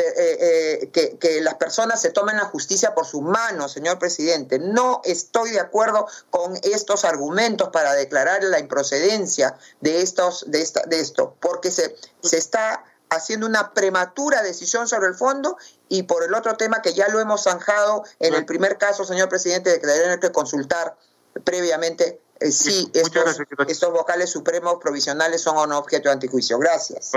eh, 0.00 0.90
eh, 0.92 1.18
que, 1.18 1.40
las 1.40 1.54
personas 1.54 2.00
se 2.00 2.10
tomen 2.10 2.36
la 2.36 2.44
justicia 2.44 2.94
por 2.94 3.06
sus 3.06 3.22
manos, 3.22 3.72
señor 3.72 3.98
presidente. 3.98 4.58
No 4.58 5.00
estoy 5.04 5.50
de 5.50 5.60
acuerdo 5.60 6.06
con 6.30 6.56
estos 6.62 7.04
argumentos 7.04 7.70
para 7.70 7.94
declarar 7.94 8.42
la 8.44 8.58
improcedencia 8.58 9.56
de, 9.80 10.02
estos, 10.02 10.50
de, 10.50 10.62
esta, 10.62 10.82
de 10.82 11.00
esto, 11.00 11.36
porque 11.40 11.70
se, 11.70 11.96
se 12.22 12.36
está 12.36 12.84
haciendo 13.10 13.46
una 13.46 13.74
prematura 13.74 14.42
decisión 14.42 14.86
sobre 14.86 15.08
el 15.08 15.14
fondo 15.14 15.56
y 15.88 16.04
por 16.04 16.22
el 16.22 16.34
otro 16.34 16.56
tema 16.56 16.82
que 16.82 16.94
ya 16.94 17.08
lo 17.08 17.20
hemos 17.20 17.44
zanjado 17.44 18.04
en 18.20 18.34
el 18.34 18.46
primer 18.46 18.78
caso, 18.78 19.04
señor 19.04 19.28
presidente, 19.28 19.70
de 19.70 19.80
que 19.80 19.86
deberían 19.86 20.20
que 20.20 20.30
consultar 20.30 20.96
previamente 21.44 22.20
eh, 22.38 22.52
si 22.52 22.90
estos, 22.94 23.38
estos, 23.68 23.92
vocales 23.92 24.30
supremos 24.30 24.76
provisionales 24.80 25.42
son 25.42 25.56
o 25.58 25.66
no 25.66 25.78
objeto 25.78 26.08
de 26.08 26.14
antijuicio. 26.14 26.58
Gracias. 26.58 27.12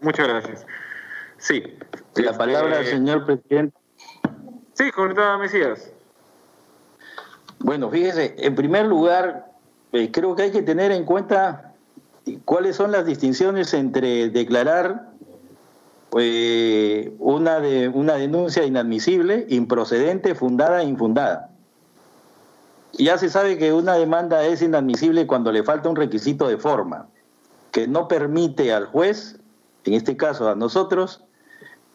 muchas 0.00 0.28
gracias. 0.28 0.66
Sí. 1.38 1.62
La 2.14 2.30
este, 2.30 2.38
palabra, 2.38 2.84
señor 2.84 3.26
presidente. 3.26 3.76
Sí, 4.74 4.90
coordinadora 4.90 5.38
Mesías. 5.38 5.90
Bueno, 7.60 7.90
fíjese, 7.90 8.34
en 8.38 8.54
primer 8.54 8.86
lugar, 8.86 9.52
eh, 9.92 10.10
creo 10.10 10.36
que 10.36 10.44
hay 10.44 10.50
que 10.50 10.62
tener 10.62 10.92
en 10.92 11.04
cuenta 11.04 11.74
cuáles 12.44 12.76
son 12.76 12.92
las 12.92 13.06
distinciones 13.06 13.72
entre 13.74 14.28
declarar 14.28 15.10
eh, 16.18 17.14
una, 17.18 17.60
de, 17.60 17.88
una 17.88 18.14
denuncia 18.14 18.64
inadmisible, 18.64 19.46
improcedente, 19.48 20.34
fundada 20.34 20.82
e 20.82 20.86
infundada. 20.86 21.50
Ya 22.92 23.18
se 23.18 23.28
sabe 23.28 23.58
que 23.58 23.72
una 23.72 23.94
demanda 23.94 24.44
es 24.46 24.62
inadmisible 24.62 25.26
cuando 25.26 25.52
le 25.52 25.62
falta 25.62 25.88
un 25.88 25.96
requisito 25.96 26.48
de 26.48 26.56
forma, 26.56 27.08
que 27.70 27.86
no 27.86 28.08
permite 28.08 28.72
al 28.72 28.86
juez, 28.86 29.38
en 29.84 29.94
este 29.94 30.16
caso 30.16 30.48
a 30.48 30.54
nosotros, 30.54 31.25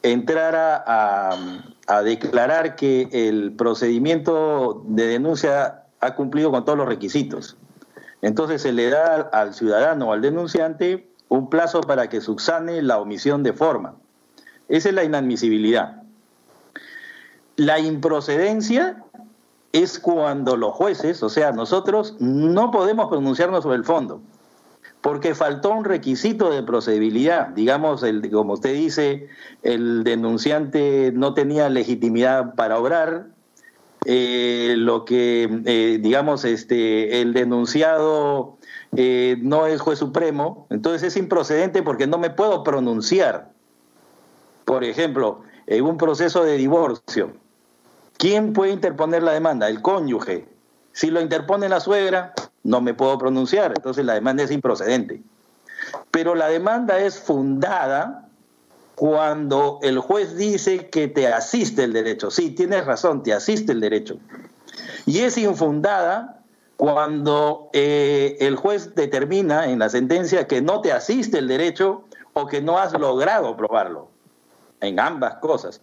entrar 0.03 0.55
a, 0.55 2.01
declarar 2.03 2.75
que 2.75 3.09
el 3.11 3.53
procedimiento 3.53 4.83
de 4.87 5.07
denuncia 5.07 5.83
ha 5.99 6.15
cumplido 6.15 6.51
con 6.51 6.65
todos 6.65 6.77
los 6.77 6.87
requisitos. 6.87 7.57
Entonces 8.21 8.61
se 8.61 8.71
le 8.71 8.89
da 8.89 9.29
al 9.33 9.53
ciudadano 9.53 10.09
o 10.09 10.13
al 10.13 10.21
denunciante 10.21 11.09
un 11.27 11.49
plazo 11.49 11.81
para 11.81 12.07
que 12.09 12.21
subsane 12.21 12.81
la 12.81 12.99
omisión 12.99 13.43
de 13.43 13.53
forma. 13.53 13.95
Esa 14.69 14.89
es 14.89 14.95
la 14.95 15.03
inadmisibilidad. 15.03 16.01
La 17.57 17.79
improcedencia 17.79 19.03
es 19.73 19.99
cuando 19.99 20.55
los 20.55 20.73
jueces, 20.73 21.21
o 21.23 21.29
sea, 21.29 21.51
nosotros 21.51 22.15
no 22.19 22.71
podemos 22.71 23.09
pronunciarnos 23.09 23.63
sobre 23.63 23.77
el 23.77 23.83
fondo 23.83 24.21
porque 25.01 25.33
faltó 25.35 25.71
un 25.71 25.83
requisito 25.83 26.51
de 26.51 26.63
procedibilidad. 26.63 27.47
Digamos, 27.49 28.03
el, 28.03 28.29
como 28.29 28.53
usted 28.53 28.73
dice, 28.73 29.27
el 29.63 30.03
denunciante 30.03 31.11
no 31.13 31.33
tenía 31.33 31.69
legitimidad 31.69 32.55
para 32.55 32.77
obrar, 32.79 33.27
eh, 34.05 34.75
lo 34.77 35.05
que, 35.05 35.61
eh, 35.65 35.99
digamos, 36.01 36.43
este, 36.43 37.21
el 37.21 37.33
denunciado 37.33 38.57
eh, 38.95 39.37
no 39.41 39.67
es 39.67 39.79
juez 39.79 39.99
supremo, 39.99 40.65
entonces 40.71 41.03
es 41.03 41.17
improcedente 41.17 41.83
porque 41.83 42.07
no 42.07 42.17
me 42.17 42.31
puedo 42.31 42.63
pronunciar. 42.63 43.51
Por 44.65 44.83
ejemplo, 44.83 45.41
en 45.67 45.85
un 45.85 45.97
proceso 45.97 46.43
de 46.43 46.57
divorcio, 46.57 47.33
¿quién 48.17 48.53
puede 48.53 48.71
interponer 48.71 49.21
la 49.21 49.33
demanda? 49.33 49.69
El 49.69 49.81
cónyuge. 49.81 50.47
Si 50.93 51.11
lo 51.11 51.21
interpone 51.21 51.69
la 51.69 51.79
suegra, 51.79 52.33
no 52.63 52.81
me 52.81 52.93
puedo 52.93 53.17
pronunciar, 53.17 53.73
entonces 53.75 54.05
la 54.05 54.13
demanda 54.13 54.43
es 54.43 54.51
improcedente. 54.51 55.21
Pero 56.11 56.35
la 56.35 56.47
demanda 56.47 56.99
es 56.99 57.19
fundada 57.19 58.27
cuando 58.95 59.79
el 59.81 59.99
juez 59.99 60.35
dice 60.35 60.89
que 60.89 61.07
te 61.07 61.27
asiste 61.27 61.83
el 61.83 61.93
derecho. 61.93 62.29
Sí, 62.29 62.51
tienes 62.51 62.85
razón, 62.85 63.23
te 63.23 63.33
asiste 63.33 63.71
el 63.71 63.79
derecho. 63.79 64.17
Y 65.05 65.19
es 65.19 65.37
infundada 65.37 66.41
cuando 66.77 67.69
eh, 67.73 68.37
el 68.39 68.55
juez 68.55 68.95
determina 68.95 69.67
en 69.67 69.79
la 69.79 69.89
sentencia 69.89 70.47
que 70.47 70.61
no 70.61 70.81
te 70.81 70.91
asiste 70.91 71.39
el 71.39 71.47
derecho 71.47 72.03
o 72.33 72.47
que 72.47 72.61
no 72.61 72.77
has 72.77 72.93
logrado 72.93 73.55
probarlo. 73.57 74.09
En 74.81 74.99
ambas 74.99 75.35
cosas. 75.35 75.81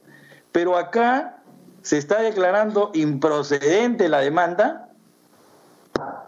Pero 0.52 0.76
acá 0.76 1.38
se 1.82 1.98
está 1.98 2.20
declarando 2.20 2.90
improcedente 2.94 4.08
la 4.08 4.20
demanda 4.20 4.87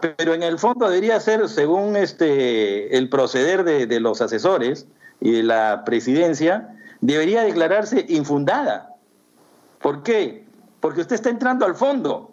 pero 0.00 0.34
en 0.34 0.42
el 0.42 0.58
fondo 0.58 0.88
debería 0.88 1.20
ser, 1.20 1.48
según 1.48 1.96
este, 1.96 2.96
el 2.96 3.08
proceder 3.08 3.64
de, 3.64 4.00
los 4.00 4.20
asesores 4.20 4.86
y 5.20 5.32
de 5.32 5.42
la 5.42 5.84
presidencia, 5.84 6.76
debería 7.00 7.42
declararse 7.42 8.06
infundada. 8.08 8.94
¿Por 9.80 10.02
qué? 10.02 10.44
Porque 10.80 11.02
usted 11.02 11.16
está 11.16 11.30
entrando 11.30 11.66
al 11.66 11.74
fondo. 11.74 12.32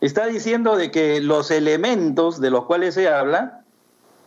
Está 0.00 0.26
diciendo 0.26 0.76
de 0.76 0.90
que 0.90 1.20
los 1.20 1.50
elementos 1.50 2.40
de 2.40 2.50
los 2.50 2.64
cuales 2.64 2.94
se 2.94 3.08
habla 3.08 3.62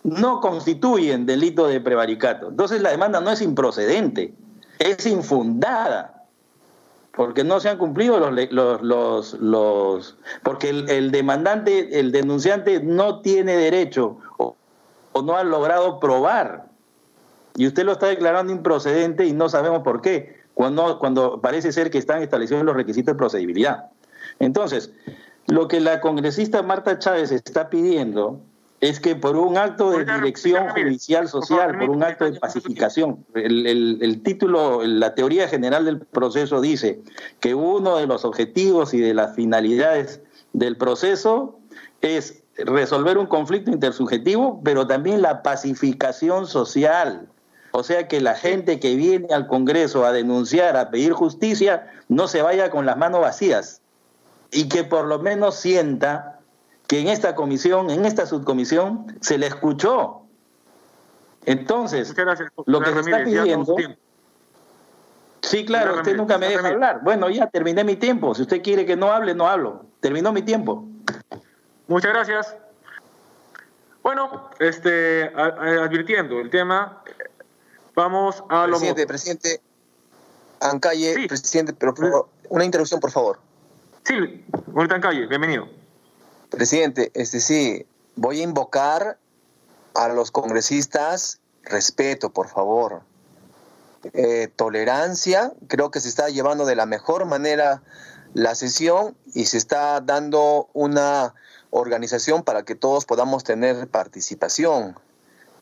no 0.03 0.39
constituyen 0.39 1.25
delito 1.25 1.67
de 1.67 1.81
prevaricato. 1.81 2.49
Entonces 2.49 2.81
la 2.81 2.91
demanda 2.91 3.19
no 3.19 3.29
es 3.29 3.41
improcedente, 3.41 4.33
es 4.79 5.05
infundada 5.05 6.16
porque 7.17 7.43
no 7.43 7.59
se 7.59 7.67
han 7.67 7.79
cumplido 7.79 8.19
los, 8.19 8.83
los, 8.83 9.33
los, 9.33 10.17
porque 10.43 10.69
el, 10.69 11.09
demandante, 11.09 11.99
el 11.99 12.11
denunciante 12.11 12.79
no 12.79 13.21
tiene 13.21 13.57
derecho 13.57 14.19
o, 14.37 14.55
no 15.23 15.35
ha 15.35 15.43
logrado 15.43 15.99
probar. 15.99 16.67
Y 17.55 17.65
usted 17.65 17.85
lo 17.85 17.93
está 17.93 18.05
declarando 18.05 18.53
improcedente 18.53 19.25
y 19.25 19.33
no 19.33 19.49
sabemos 19.49 19.81
por 19.81 19.99
qué, 20.01 20.41
cuando, 20.53 20.99
cuando 20.99 21.41
parece 21.41 21.71
ser 21.71 21.89
que 21.89 21.97
están 21.97 22.21
establecidos 22.21 22.63
los 22.63 22.75
requisitos 22.75 23.15
de 23.15 23.17
procedibilidad. 23.17 23.89
Entonces, 24.37 24.93
lo 25.47 25.67
que 25.67 25.79
la 25.79 26.01
congresista 26.01 26.61
Marta 26.61 26.99
Chávez 26.99 27.31
está 27.31 27.71
pidiendo 27.71 28.39
es 28.79 28.99
que 28.99 29.15
por 29.15 29.35
un 29.35 29.57
acto 29.57 29.89
de 29.91 30.05
dirección 30.05 30.69
judicial 30.69 31.27
social, 31.27 31.77
por 31.79 31.89
un 31.89 32.03
acto 32.03 32.25
de 32.25 32.39
pacificación, 32.39 33.25
el, 33.33 34.21
título, 34.23 34.83
la 34.83 35.15
teoría 35.15 35.47
general 35.47 35.85
del 35.85 35.99
proceso 35.99 36.61
dice 36.61 37.01
que 37.39 37.55
uno 37.55 37.97
de 37.97 38.05
los 38.05 38.23
objetivos 38.23 38.93
y 38.93 38.99
de 38.99 39.15
las 39.15 39.35
finalidades 39.35 40.21
del 40.53 40.77
proceso 40.77 41.59
es 42.01 42.43
resolver 42.57 43.17
un 43.17 43.25
conflicto 43.25 43.71
intersubjetivo, 43.71 44.61
pero 44.63 44.85
también 44.85 45.21
la 45.21 45.41
pacificación 45.41 46.45
social. 46.45 47.27
O 47.71 47.83
sea, 47.83 48.07
que 48.07 48.21
la 48.21 48.35
gente 48.35 48.79
que 48.79 48.95
viene 48.95 49.33
al 49.33 49.47
Congreso 49.47 50.05
a 50.05 50.11
denunciar, 50.11 50.77
a 50.77 50.89
pedir 50.89 51.13
justicia, 51.13 51.91
no 52.09 52.27
se 52.27 52.41
vaya 52.41 52.69
con 52.69 52.85
las 52.85 52.97
manos 52.97 53.21
vacías 53.21 53.81
y 54.51 54.69
que 54.69 54.83
por 54.83 55.05
lo 55.05 55.19
menos 55.19 55.55
sienta 55.55 56.36
que 56.87 56.99
en 56.99 57.07
esta 57.09 57.35
comisión, 57.35 57.89
en 57.89 58.05
esta 58.05 58.25
subcomisión, 58.25 59.17
se 59.21 59.37
le 59.37 59.47
escuchó. 59.47 60.21
Entonces, 61.45 62.13
lo 62.65 62.81
que 62.81 62.93
se 62.93 62.99
está 62.99 63.23
pidiendo... 63.23 63.75
Sí, 65.41 65.65
claro, 65.65 65.95
usted 65.95 66.15
nunca 66.15 66.37
me 66.37 66.49
deja 66.49 66.67
hablar. 66.67 67.01
Bueno, 67.03 67.29
ya 67.29 67.47
terminé 67.47 67.83
mi 67.83 67.95
tiempo. 67.95 68.35
Si 68.35 68.41
usted 68.41 68.61
quiere 68.61 68.85
que 68.85 68.95
no 68.97 69.11
hable, 69.11 69.33
no 69.33 69.47
hablo. 69.47 69.85
Terminó 70.01 70.33
mi 70.33 70.41
tiempo. 70.41 70.85
Muchas 71.87 72.11
gracias. 72.11 72.55
Bueno, 74.03 74.49
este, 74.59 75.31
advirtiendo 75.35 76.39
el 76.39 76.49
tema, 76.49 77.01
vamos 77.95 78.43
a 78.49 78.67
lo... 78.67 78.77
Presidente, 78.77 79.07
presidente, 79.07 79.61
Ancalle, 80.59 81.27
presidente, 81.27 81.73
pero 81.73 82.29
una 82.49 82.65
interrupción, 82.65 82.99
por 82.99 83.11
favor. 83.11 83.39
Sí, 84.03 84.45
ahorita 84.75 84.95
en 84.95 85.01
calle, 85.01 85.27
bienvenido. 85.27 85.67
Presidente, 86.49 87.11
este 87.13 87.39
sí, 87.39 87.85
voy 88.15 88.39
a 88.39 88.43
invocar 88.43 89.17
a 89.93 90.07
los 90.09 90.31
congresistas 90.31 91.39
respeto, 91.63 92.31
por 92.31 92.47
favor. 92.47 93.01
Eh, 94.13 94.47
tolerancia, 94.55 95.53
creo 95.67 95.91
que 95.91 95.99
se 95.99 96.07
está 96.07 96.29
llevando 96.29 96.65
de 96.65 96.75
la 96.75 96.85
mejor 96.85 97.25
manera 97.25 97.81
la 98.33 98.55
sesión 98.55 99.17
y 99.33 99.45
se 99.45 99.57
está 99.57 99.99
dando 99.99 100.69
una 100.73 101.33
organización 101.71 102.43
para 102.43 102.63
que 102.63 102.75
todos 102.75 103.05
podamos 103.05 103.43
tener 103.43 103.87
participación, 103.87 104.97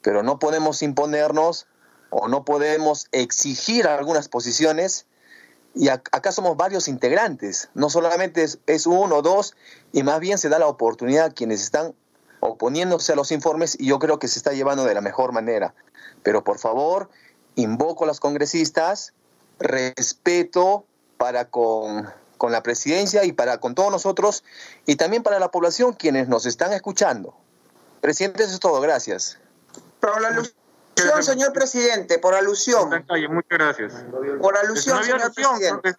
pero 0.01 0.21
no 0.21 0.37
podemos 0.37 0.83
imponernos 0.83 1.67
o 2.11 2.27
no 2.27 2.45
podemos 2.45 3.07
exigir 3.11 3.87
algunas 3.87 4.27
posiciones 4.27 5.07
y 5.75 5.89
acá 5.89 6.31
somos 6.31 6.55
varios 6.55 6.87
integrantes, 6.87 7.69
no 7.73 7.89
solamente 7.89 8.45
es, 8.65 8.87
uno 8.87 9.17
o 9.17 9.21
dos, 9.21 9.55
y 9.91 10.03
más 10.03 10.19
bien 10.19 10.37
se 10.37 10.49
da 10.49 10.57
la 10.57 10.67
oportunidad 10.67 11.25
a 11.25 11.29
quienes 11.31 11.61
están 11.61 11.93
oponiéndose 12.39 13.11
a 13.11 13.15
los 13.15 13.31
informes 13.31 13.77
y 13.79 13.87
yo 13.87 13.99
creo 13.99 14.17
que 14.17 14.27
se 14.27 14.39
está 14.39 14.53
llevando 14.53 14.85
de 14.85 14.93
la 14.93 15.01
mejor 15.01 15.33
manera. 15.33 15.73
Pero 16.23 16.43
por 16.43 16.59
favor, 16.59 17.09
invoco 17.55 18.05
a 18.05 18.07
los 18.07 18.19
congresistas, 18.19 19.13
respeto 19.59 20.85
para 21.17 21.49
con, 21.49 22.09
con 22.37 22.51
la 22.51 22.63
presidencia 22.63 23.25
y 23.25 23.33
para 23.33 23.59
con 23.59 23.75
todos 23.75 23.91
nosotros 23.91 24.43
y 24.85 24.95
también 24.95 25.23
para 25.23 25.39
la 25.39 25.51
población 25.51 25.93
quienes 25.93 26.29
nos 26.29 26.45
están 26.45 26.71
escuchando. 26.71 27.35
Presidente, 27.99 28.43
eso 28.43 28.53
es 28.53 28.59
todo, 28.59 28.79
gracias 28.79 29.39
señor 31.21 31.53
presidente, 31.53 32.19
por 32.19 32.35
alusión. 32.35 32.89
Muchas 32.89 33.49
gracias. 33.49 33.93
Por 34.41 34.57
alusión, 34.57 35.03
señor 35.03 35.33
presidente. 35.33 35.95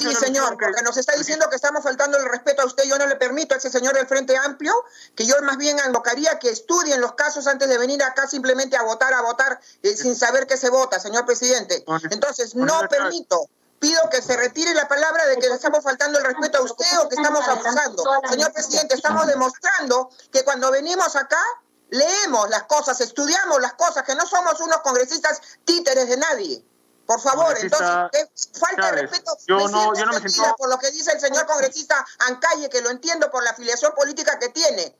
sí, 0.00 0.14
señor, 0.14 0.56
porque 0.58 0.82
nos 0.82 0.96
está 0.96 1.16
diciendo 1.16 1.46
que 1.48 1.56
estamos 1.56 1.82
faltando 1.82 2.18
el 2.18 2.28
respeto 2.28 2.62
a 2.62 2.66
usted. 2.66 2.84
Yo 2.84 2.98
no 2.98 3.06
le 3.06 3.16
permito 3.16 3.54
a 3.54 3.58
ese 3.58 3.70
señor 3.70 3.94
del 3.94 4.06
Frente 4.06 4.36
Amplio, 4.36 4.74
que 5.14 5.26
yo 5.26 5.34
más 5.42 5.56
bien 5.56 5.76
invocaría 5.86 6.38
que 6.38 6.50
estudien 6.50 7.00
los 7.00 7.14
casos 7.14 7.46
antes 7.46 7.68
de 7.68 7.78
venir 7.78 8.02
acá 8.02 8.26
simplemente 8.26 8.76
a 8.76 8.82
votar, 8.82 9.12
a 9.14 9.22
votar, 9.22 9.60
eh, 9.82 9.96
sin 9.96 10.14
saber 10.14 10.46
qué 10.46 10.56
se 10.56 10.70
vota, 10.70 10.98
señor 10.98 11.24
presidente. 11.24 11.84
Entonces, 12.10 12.54
no 12.54 12.80
permito 12.88 13.48
pido 13.78 14.00
que 14.10 14.20
se 14.20 14.36
retire 14.36 14.74
la 14.74 14.88
palabra 14.88 15.24
de 15.26 15.36
que 15.36 15.48
le 15.48 15.54
estamos 15.54 15.82
faltando 15.84 16.18
el 16.18 16.24
respeto 16.24 16.58
a 16.58 16.62
usted 16.62 16.98
o 17.00 17.08
que 17.08 17.14
estamos 17.14 17.46
abusando. 17.46 18.02
Señor 18.28 18.52
presidente, 18.52 18.94
estamos 18.94 19.26
demostrando 19.26 20.10
que 20.32 20.44
cuando 20.44 20.70
venimos 20.70 21.14
acá 21.16 21.40
leemos 21.90 22.48
las 22.50 22.64
cosas, 22.64 23.00
estudiamos 23.00 23.60
las 23.60 23.74
cosas, 23.74 24.04
que 24.04 24.14
no 24.14 24.26
somos 24.26 24.60
unos 24.60 24.78
congresistas 24.78 25.40
títeres 25.64 26.08
de 26.08 26.16
nadie. 26.16 26.64
Por 27.06 27.20
favor, 27.22 27.56
entonces, 27.58 28.50
falta 28.52 28.92
de 28.92 29.02
respeto. 29.02 29.36
Yo 29.46 29.66
no, 29.68 29.94
yo 29.94 30.04
no 30.04 30.20
me 30.20 30.28
siento... 30.28 30.54
Por 30.56 30.68
lo 30.68 30.78
que 30.78 30.90
dice 30.90 31.12
el 31.12 31.20
señor 31.20 31.46
congresista 31.46 32.04
Ancalle, 32.18 32.68
que 32.68 32.82
lo 32.82 32.90
entiendo 32.90 33.30
por 33.30 33.42
la 33.42 33.50
afiliación 33.50 33.94
política 33.94 34.38
que 34.38 34.50
tiene, 34.50 34.94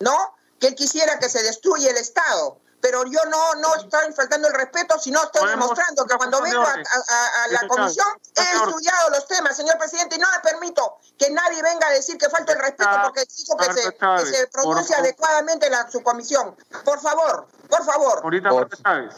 ¿no? 0.00 0.36
Que 0.60 0.66
él 0.68 0.74
quisiera 0.74 1.18
que 1.18 1.30
se 1.30 1.42
destruya 1.42 1.90
el 1.90 1.96
Estado 1.96 2.60
pero 2.84 3.02
yo 3.06 3.18
no, 3.30 3.54
no 3.62 3.76
estoy 3.76 4.12
faltando 4.12 4.46
el 4.46 4.52
respeto, 4.52 4.98
sino 4.98 5.22
estoy 5.22 5.48
demostrando 5.48 6.04
que 6.04 6.16
cuando 6.18 6.42
vengo 6.42 6.60
a, 6.60 7.48
la 7.48 7.66
comisión 7.66 8.06
he 8.36 8.56
estudiado 8.56 9.08
los 9.08 9.26
temas, 9.26 9.56
señor 9.56 9.78
presidente, 9.78 10.16
y 10.16 10.18
no 10.18 10.26
me 10.30 10.40
permito 10.50 10.98
que 11.16 11.30
nadie 11.30 11.62
venga 11.62 11.86
a 11.86 11.92
decir 11.92 12.18
que 12.18 12.28
falta 12.28 12.52
el 12.52 12.58
respeto 12.58 12.90
porque 13.04 13.22
exijo 13.22 13.56
que 13.56 13.72
se, 13.72 13.90
que 13.90 14.26
se 14.26 14.46
pronuncie 14.48 14.94
adecuadamente 14.96 15.70
la 15.70 15.90
subcomisión. 15.90 16.54
Por 16.84 17.00
favor, 17.00 17.46
por 17.70 17.84
favor. 17.86 18.20
Ahorita, 18.22 18.50
por, 18.50 18.68
Chávez, 18.68 19.14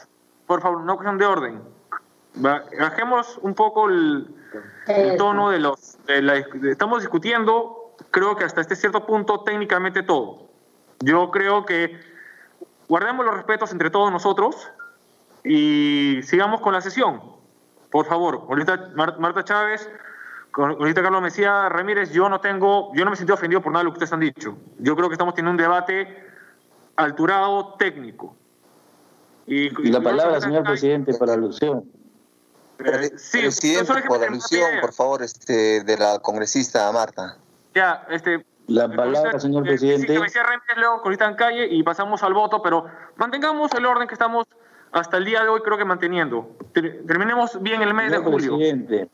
por 0.46 0.62
favor, 0.62 0.82
no 0.82 0.94
cuestión 0.94 1.18
de 1.18 1.26
orden. 1.26 1.62
Bajemos 2.34 3.36
un 3.42 3.56
poco 3.56 3.88
el, 3.88 4.32
tono 5.18 5.50
de 5.50 5.58
los... 5.58 5.96
estamos 6.70 7.00
discutiendo, 7.00 7.96
creo 8.12 8.36
que 8.36 8.44
hasta 8.44 8.60
este 8.60 8.76
cierto 8.76 9.04
punto, 9.04 9.42
técnicamente 9.42 10.04
todo. 10.04 10.46
Yo 11.00 11.32
creo 11.32 11.66
que 11.66 12.15
guardemos 12.88 13.24
los 13.24 13.34
respetos 13.34 13.72
entre 13.72 13.90
todos 13.90 14.10
nosotros 14.10 14.70
y 15.44 16.20
sigamos 16.22 16.60
con 16.60 16.72
la 16.72 16.80
sesión. 16.80 17.20
Por 17.90 18.06
favor, 18.06 18.46
ahorita 18.48 18.90
Marta 18.94 19.44
Chávez, 19.44 19.88
ahorita 20.54 21.02
Carlos 21.02 21.22
Mesía 21.22 21.68
Ramírez, 21.68 22.10
yo 22.10 22.28
no 22.28 22.40
tengo, 22.40 22.92
yo 22.94 23.04
no 23.04 23.10
me 23.10 23.16
siento 23.16 23.34
ofendido 23.34 23.62
por 23.62 23.72
nada 23.72 23.80
de 23.80 23.84
lo 23.84 23.90
que 23.92 23.98
ustedes 23.98 24.12
han 24.12 24.20
dicho. 24.20 24.56
Yo 24.78 24.96
creo 24.96 25.08
que 25.08 25.14
estamos 25.14 25.34
teniendo 25.34 25.52
un 25.52 25.56
debate 25.56 26.24
alturado 26.96 27.74
técnico. 27.78 28.34
Y, 29.46 29.70
la 29.90 30.00
palabra, 30.00 30.40
señor 30.40 30.64
presidente, 30.64 31.14
para 31.14 31.34
alusión. 31.34 31.84
Eh, 32.84 33.12
sí, 33.16 33.38
presidente, 33.38 34.02
por 34.08 34.22
alusión, 34.22 34.68
por 34.80 34.92
favor, 34.92 35.22
este, 35.22 35.84
de 35.84 35.96
la 35.96 36.18
congresista 36.18 36.90
Marta. 36.90 37.36
Ya, 37.72 38.04
este, 38.10 38.44
la 38.68 38.88
palabra, 38.88 39.38
señor 39.38 39.64
presidente. 39.64 40.08
Sí, 40.08 40.22
sí, 40.28 40.38
luego 40.76 41.02
en 41.06 41.34
calle 41.34 41.68
y 41.70 41.82
pasamos 41.82 42.22
al 42.22 42.34
voto, 42.34 42.62
pero 42.62 42.86
mantengamos 43.16 43.72
el 43.74 43.86
orden 43.86 44.08
que 44.08 44.14
estamos 44.14 44.46
hasta 44.92 45.18
el 45.18 45.24
día 45.24 45.42
de 45.42 45.48
hoy, 45.48 45.60
creo 45.60 45.78
que 45.78 45.84
manteniendo. 45.84 46.56
Terminemos 46.72 47.62
bien 47.62 47.82
el 47.82 47.94
mes 47.94 48.10
de 48.10 48.18
julio. 48.18 48.56
Presidente, 48.56 49.08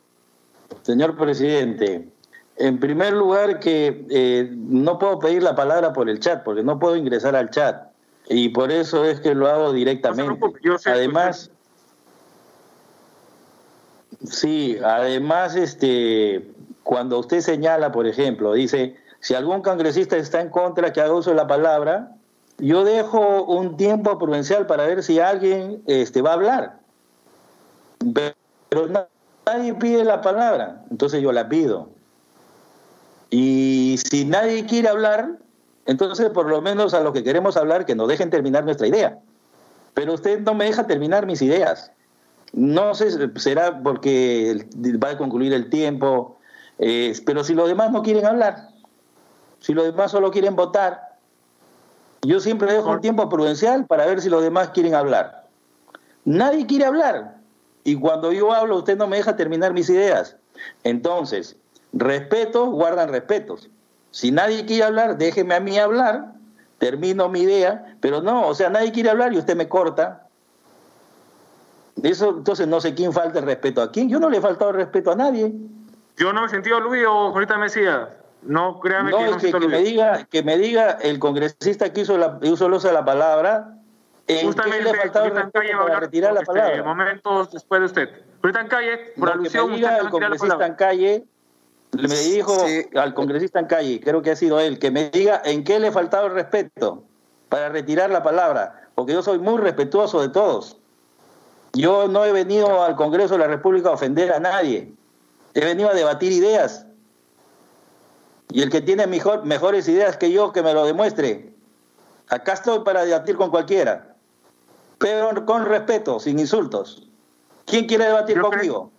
señor 0.83 1.17
presidente, 1.17 2.09
en 2.57 2.79
primer 2.79 3.13
lugar 3.13 3.59
que 3.59 4.07
eh, 4.11 4.51
no 4.53 4.99
puedo 4.99 5.19
pedir 5.19 5.43
la 5.43 5.55
palabra 5.55 5.93
por 5.93 6.09
el 6.09 6.21
chat, 6.21 6.43
porque 6.45 6.63
no 6.63 6.79
puedo 6.79 6.97
ingresar 6.97 7.37
al 7.37 7.51
chat. 7.51 7.91
Y 8.29 8.51
por 8.51 8.71
eso 8.71 9.05
es 9.05 9.21
que 9.21 9.35
lo 9.35 9.49
hago 9.49 9.73
directamente. 9.73 10.39
además, 10.87 11.51
sí, 14.25 14.79
además, 14.83 15.57
este, 15.57 16.49
cuando 16.83 17.19
usted 17.19 17.41
señala, 17.41 17.93
por 17.93 18.07
ejemplo, 18.07 18.53
dice 18.55 18.97
si 19.23 19.35
algún 19.35 19.63
congresista 19.63 20.17
está 20.17 20.41
en 20.41 20.51
contra 20.51 20.93
que 20.93 21.01
haga 21.01 21.15
uso 21.15 21.31
de 21.31 21.37
la 21.37 21.47
palabra, 21.47 22.11
yo 22.59 22.85
dejo 22.85 23.45
un 23.45 23.77
tiempo 23.77 24.19
prudencial 24.19 24.67
para 24.67 24.85
ver 24.85 25.05
si 25.05 25.21
alguien 25.21 25.81
este, 25.87 26.23
va 26.23 26.31
a 26.31 26.35
hablar. 26.35 26.79
Pero 28.69 28.89
nadie 29.47 29.75
pide 29.75 30.03
la 30.03 30.21
palabra, 30.23 30.83
entonces 30.91 31.23
yo 31.23 31.31
la 31.31 31.49
pido. 31.49 31.89
Y 33.31 33.97
si 34.11 34.25
nadie 34.25 34.67
quiere 34.67 34.89
hablar, 34.89 35.39
entonces 35.87 36.29
por 36.31 36.47
lo 36.47 36.61
menos 36.61 36.93
a 36.93 37.01
lo 37.01 37.13
que 37.13 37.23
queremos 37.23 37.57
hablar, 37.57 37.87
que 37.87 37.95
nos 37.95 38.09
dejen 38.09 38.29
terminar 38.29 38.65
nuestra 38.65 38.89
idea. 38.89 39.21
Pero 39.95 40.15
usted 40.15 40.41
no 40.41 40.55
me 40.55 40.65
deja 40.65 40.89
terminar 40.89 41.27
mis 41.27 41.43
ideas. 41.43 41.93
No 42.53 42.97
sé, 42.97 43.31
será 43.37 43.85
porque 43.85 44.67
va 45.03 45.11
a 45.11 45.17
concluir 45.17 45.53
el 45.53 45.71
tiempo, 45.71 46.39
eh, 46.81 47.15
pero 47.25 47.45
si 47.45 47.55
los 47.55 47.69
demás 47.69 47.93
no 47.93 48.03
quieren 48.03 48.27
hablar, 48.27 48.72
si 49.63 49.75
los 49.75 49.85
demás 49.85 50.11
solo 50.11 50.31
quieren 50.31 50.57
votar. 50.57 51.17
Yo 52.23 52.41
siempre 52.41 52.73
dejo 52.73 52.91
un 52.91 53.01
tiempo 53.01 53.29
prudencial 53.29 53.87
para 53.87 54.07
ver 54.07 54.21
si 54.21 54.29
los 54.29 54.43
demás 54.43 54.71
quieren 54.71 54.95
hablar. 54.95 55.47
Nadie 56.25 56.67
quiere 56.67 56.85
hablar. 56.85 57.37
Y 57.85 57.97
cuando 57.97 58.33
yo 58.33 58.53
hablo, 58.53 58.77
usted 58.79 58.97
no 58.97 59.07
me 59.07 59.17
deja 59.17 59.37
terminar 59.37 59.73
mis 59.73 59.89
ideas. 59.89 60.37
Entonces, 60.85 61.57
respeto, 61.93 62.67
guardan 62.67 63.09
respetos. 63.09 63.71
Si 64.11 64.31
nadie 64.31 64.67
quiere 64.67 64.85
hablar, 64.85 65.17
déjeme 65.17 65.55
a 65.55 65.61
mí 65.61 65.79
hablar, 65.79 66.33
termino 66.79 67.29
mi 67.29 67.41
idea, 67.41 67.97
pero 68.01 68.21
no, 68.21 68.47
o 68.47 68.55
sea, 68.55 68.69
nadie 68.69 68.93
quiere 68.93 69.11
hablar 69.11 69.33
y 69.33 69.39
usted 69.39 69.57
me 69.57 69.69
corta. 69.69 70.27
Eso, 72.03 72.31
entonces 72.31 72.67
no 72.67 72.81
sé 72.81 72.95
quién 72.95 73.13
falta 73.13 73.39
el 73.39 73.45
respeto 73.45 73.81
a 73.81 73.93
quién. 73.93 74.09
Yo 74.09 74.19
no 74.19 74.29
le 74.29 74.39
he 74.39 74.41
faltado 74.41 74.71
el 74.73 74.77
respeto 74.77 75.13
a 75.13 75.17
nadie. 75.17 75.53
Yo 76.17 76.33
no 76.33 76.45
he 76.45 76.49
sentido 76.49 76.77
aludido, 76.77 77.11
ahorita 77.11 77.57
me 77.59 77.65
decía. 77.65 78.17
No, 78.43 78.81
créame 78.81 79.13
que, 79.13 79.51
no 79.53 79.61
que, 79.61 79.69
me 79.69 79.79
diga 79.79 80.25
que 80.25 80.43
me 80.43 80.59
diga 80.59 80.99
el 81.01 81.19
congresista 81.19 81.93
que 81.93 82.01
hizo 82.01 82.19
la 82.19 82.39
hizo 82.43 82.67
el 82.67 82.73
uso 82.73 82.89
de 82.89 82.95
la 82.95 83.05
palabra 83.05 83.77
en 84.27 84.47
Justamente, 84.47 84.79
qué 84.79 84.93
le 84.93 84.99
faltaba 84.99 85.27
el 85.27 85.35
respeto 85.35 85.79
para 85.87 86.01
retirar 86.01 86.33
la 86.33 86.41
este, 86.41 86.53
palabra. 86.53 86.83
momentos 86.83 87.53
después 87.53 87.81
de 87.81 87.87
usted. 87.87 88.09
Ahorita 88.43 88.61
en 88.61 88.69
calle, 88.69 89.13
por 89.17 89.29
no, 89.29 89.35
alusión, 89.35 89.67
que 89.67 89.71
me 89.71 89.77
diga 89.77 89.97
el 89.99 90.11
congresista 90.11 90.67
en 90.67 90.75
calle 90.75 91.27
me 91.93 92.09
dijo 92.09 92.57
al 92.95 93.15
congresista 93.15 93.61
en 93.61 93.67
calle, 93.67 94.01
creo 94.01 94.23
que 94.23 94.31
ha 94.31 94.37
sido 94.37 94.59
él, 94.61 94.79
que 94.79 94.91
me 94.91 95.11
diga 95.11 95.43
en 95.45 95.63
qué 95.63 95.79
le 95.79 95.93
faltaba 95.93 96.27
el 96.27 96.33
respeto 96.33 97.05
para 97.49 97.69
retirar 97.69 98.11
la 98.11 98.23
palabra, 98.23 98.89
porque 98.95 99.13
yo 99.13 99.23
soy 99.23 99.39
muy 99.39 99.59
respetuoso 99.59 100.21
de 100.23 100.31
todos. 100.31 100.79
Yo 101.75 102.09
no 102.09 102.25
he 102.25 102.33
venido 102.33 102.83
al 102.83 102.97
Congreso 102.97 103.35
de 103.35 103.41
la 103.41 103.47
República 103.47 103.91
a 103.91 103.93
ofender 103.93 104.33
a 104.33 104.41
nadie. 104.41 104.93
He 105.55 105.65
venido 105.65 105.91
a 105.91 105.95
debatir 105.95 106.33
ideas 106.33 106.87
y 108.53 108.63
el 108.63 108.71
que 108.71 108.81
tiene 108.81 109.07
mejor, 109.07 109.45
mejores 109.45 109.89
ideas 109.89 110.17
que 110.17 110.31
yo, 110.31 110.53
que 110.53 110.63
me 110.63 110.75
lo 110.75 110.85
demuestre. 110.85 111.53
Acá 112.29 112.53
estoy 112.53 112.81
para 112.81 113.05
debatir 113.05 113.37
con 113.37 113.51
cualquiera, 113.51 114.15
pero 114.99 115.45
con 115.47 115.67
respeto, 115.67 116.21
sin 116.21 116.39
insultos. 116.39 117.09
¿Quién 117.65 117.87
quiere 117.87 118.05
debatir 118.05 118.41
conmigo? 118.41 118.91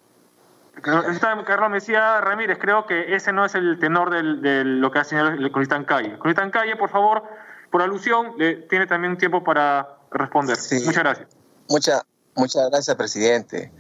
Carlos 0.81 1.69
Mesía 1.69 2.19
Ramírez, 2.21 2.57
creo 2.59 2.85
que 2.85 3.15
ese 3.15 3.31
no 3.31 3.45
es 3.45 3.55
el 3.55 3.79
tenor 3.79 4.09
de 4.09 4.63
lo 4.65 4.91
que 4.91 4.99
ha 4.99 5.03
señalado 5.03 5.35
el 5.35 5.51
cronista 5.51 5.75
en 5.75 5.85
calle. 5.85 6.17
Cronista 6.17 6.43
en 6.43 6.51
calle, 6.51 6.75
por 6.75 6.89
favor, 6.89 7.23
por 7.71 7.81
alusión, 7.81 8.35
tiene 8.69 8.87
también 8.87 9.11
un 9.11 9.17
tiempo 9.17 9.43
para 9.43 9.97
responder. 10.11 10.57
Muchas 10.57 11.03
gracias. 11.03 11.27
Mucha, 11.69 12.01
muchas 12.35 12.69
gracias, 12.69 12.95
presidente. 12.95 13.71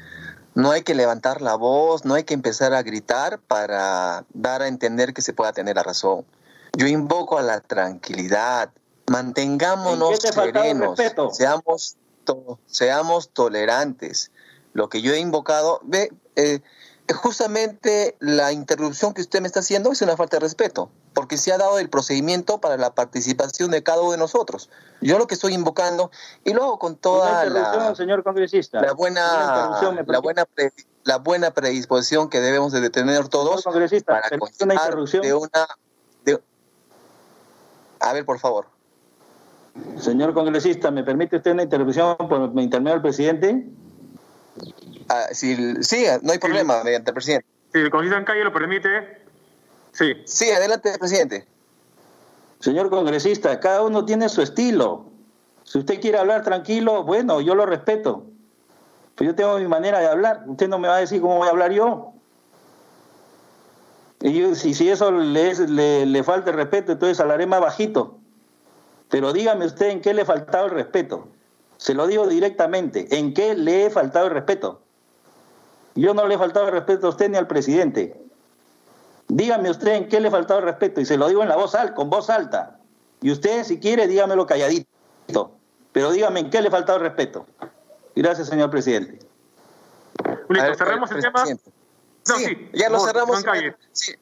No 0.55 0.71
hay 0.71 0.83
que 0.83 0.93
levantar 0.93 1.41
la 1.41 1.55
voz, 1.55 2.05
no 2.05 2.13
hay 2.13 2.23
que 2.23 2.33
empezar 2.33 2.73
a 2.73 2.83
gritar 2.83 3.39
para 3.39 4.25
dar 4.33 4.61
a 4.61 4.67
entender 4.67 5.13
que 5.13 5.21
se 5.21 5.33
pueda 5.33 5.51
tener 5.51 5.75
la 5.75 5.83
razón. 5.83 6.25
Yo 6.77 6.87
invoco 6.87 7.37
a 7.37 7.41
la 7.41 7.59
tranquilidad, 7.61 8.71
mantengámonos 9.07 10.19
serenos, 10.19 10.99
seamos, 11.31 11.97
seamos 12.65 13.29
tolerantes. 13.29 14.31
Lo 14.73 14.89
que 14.89 15.01
yo 15.01 15.13
he 15.13 15.19
invocado, 15.19 15.79
ve, 15.83 16.11
eh, 16.35 16.61
justamente 17.13 18.15
la 18.19 18.51
interrupción 18.51 19.13
que 19.13 19.21
usted 19.21 19.41
me 19.41 19.47
está 19.47 19.59
haciendo 19.59 19.91
es 19.91 20.01
una 20.01 20.17
falta 20.17 20.37
de 20.37 20.41
respeto, 20.41 20.89
porque 21.13 21.37
se 21.37 21.51
ha 21.51 21.57
dado 21.57 21.79
el 21.79 21.89
procedimiento 21.89 22.59
para 22.59 22.77
la 22.77 22.93
participación 22.93 23.71
de 23.71 23.83
cada 23.83 24.01
uno 24.01 24.11
de 24.11 24.17
nosotros. 24.17 24.69
Yo 25.01 25.17
lo 25.17 25.27
que 25.27 25.35
estoy 25.35 25.53
invocando, 25.53 26.11
y 26.43 26.53
luego 26.53 26.79
con 26.79 26.95
toda 26.95 27.45
la, 27.45 27.95
señor 27.95 28.23
congresista. 28.23 28.81
la 28.81 28.93
buena, 28.93 29.79
la 30.05 30.19
buena, 30.19 30.45
la 31.03 31.17
buena 31.17 31.51
predisposición 31.51 32.29
que 32.29 32.39
debemos 32.39 32.71
de 32.71 32.89
tener 32.89 33.27
todos 33.27 33.63
para 33.63 34.29
una 34.61 34.73
interrupción. 34.73 35.21
de 35.21 35.33
una... 35.33 35.67
De, 36.23 36.41
a 37.99 38.13
ver, 38.13 38.25
por 38.25 38.39
favor. 38.39 38.67
Señor 39.99 40.33
congresista, 40.33 40.91
¿me 40.91 41.03
permite 41.03 41.37
usted 41.37 41.51
una 41.51 41.63
interrupción 41.63 42.15
por 42.17 42.51
intermedio 42.61 42.93
del 42.93 43.01
presidente? 43.01 43.67
Ah, 45.09 45.27
si, 45.31 45.83
sí, 45.83 46.05
no 46.21 46.31
hay 46.31 46.37
problema 46.37 46.83
mediante 46.83 47.09
el 47.09 47.13
presidente. 47.13 47.47
Si 47.71 47.79
el 47.79 47.89
congresista 47.89 48.19
en 48.19 48.25
calle 48.25 48.43
lo 48.43 48.53
permite, 48.53 49.22
sí. 49.93 50.13
Sí, 50.25 50.51
adelante, 50.51 50.97
presidente. 50.99 51.47
Señor 52.59 52.89
congresista, 52.89 53.59
cada 53.59 53.81
uno 53.83 54.05
tiene 54.05 54.29
su 54.29 54.41
estilo. 54.41 55.05
Si 55.63 55.79
usted 55.79 55.99
quiere 55.99 56.17
hablar 56.17 56.43
tranquilo, 56.43 57.03
bueno, 57.03 57.41
yo 57.41 57.55
lo 57.55 57.65
respeto. 57.65 58.25
Pero 59.15 59.31
yo 59.31 59.35
tengo 59.35 59.57
mi 59.57 59.67
manera 59.67 59.99
de 59.99 60.07
hablar. 60.07 60.43
Usted 60.47 60.67
no 60.67 60.79
me 60.79 60.87
va 60.87 60.97
a 60.97 60.99
decir 60.99 61.21
cómo 61.21 61.37
voy 61.37 61.47
a 61.47 61.51
hablar 61.51 61.71
yo. 61.71 62.13
Y 64.21 64.55
si, 64.55 64.73
si 64.73 64.89
eso 64.89 65.11
le, 65.11 65.53
le, 65.67 66.05
le 66.05 66.23
falta 66.23 66.51
el 66.51 66.55
respeto, 66.55 66.93
entonces 66.93 67.19
hablaré 67.19 67.45
más 67.45 67.59
bajito. 67.59 68.17
Pero 69.09 69.33
dígame 69.33 69.65
usted 69.65 69.89
en 69.89 70.01
qué 70.01 70.13
le 70.13 70.23
faltaba 70.23 70.65
el 70.65 70.71
respeto. 70.71 71.27
Se 71.77 71.93
lo 71.93 72.07
digo 72.07 72.27
directamente. 72.27 73.07
¿En 73.17 73.33
qué 73.33 73.55
le 73.55 73.85
he 73.85 73.89
faltado 73.89 74.27
el 74.27 74.33
respeto? 74.33 74.81
Yo 75.95 76.13
no 76.13 76.25
le 76.27 76.35
he 76.35 76.37
faltado 76.37 76.67
el 76.67 76.71
respeto 76.71 77.07
a 77.07 77.09
usted 77.09 77.29
ni 77.29 77.37
al 77.37 77.47
presidente. 77.47 78.22
Dígame 79.27 79.69
usted 79.69 79.93
en 79.93 80.07
qué 80.07 80.19
le 80.19 80.27
he 80.27 80.31
faltado 80.31 80.59
el 80.59 80.65
respeto 80.65 81.01
y 81.01 81.05
se 81.05 81.17
lo 81.17 81.27
digo 81.27 81.41
en 81.43 81.49
la 81.49 81.55
voz 81.55 81.75
alta, 81.75 81.95
con 81.95 82.09
voz 82.09 82.29
alta. 82.29 82.77
Y 83.21 83.31
usted, 83.31 83.63
si 83.63 83.79
quiere, 83.79 84.07
dígamelo 84.07 84.45
calladito. 84.45 84.87
Pero 85.91 86.11
dígame 86.11 86.41
en 86.41 86.49
qué 86.49 86.61
le 86.61 86.67
he 86.67 86.71
faltado 86.71 86.97
el 86.97 87.05
respeto. 87.05 87.45
Gracias, 88.15 88.47
señor 88.47 88.69
presidente. 88.69 89.19
Listo, 90.49 90.75
cerramos 90.75 91.11
el 91.11 91.21
tema. 91.21 91.45
sí, 91.45 92.69
ya 92.73 92.89
lo 92.89 92.99
cerramos. 92.99 93.43
Sí, 93.91 94.13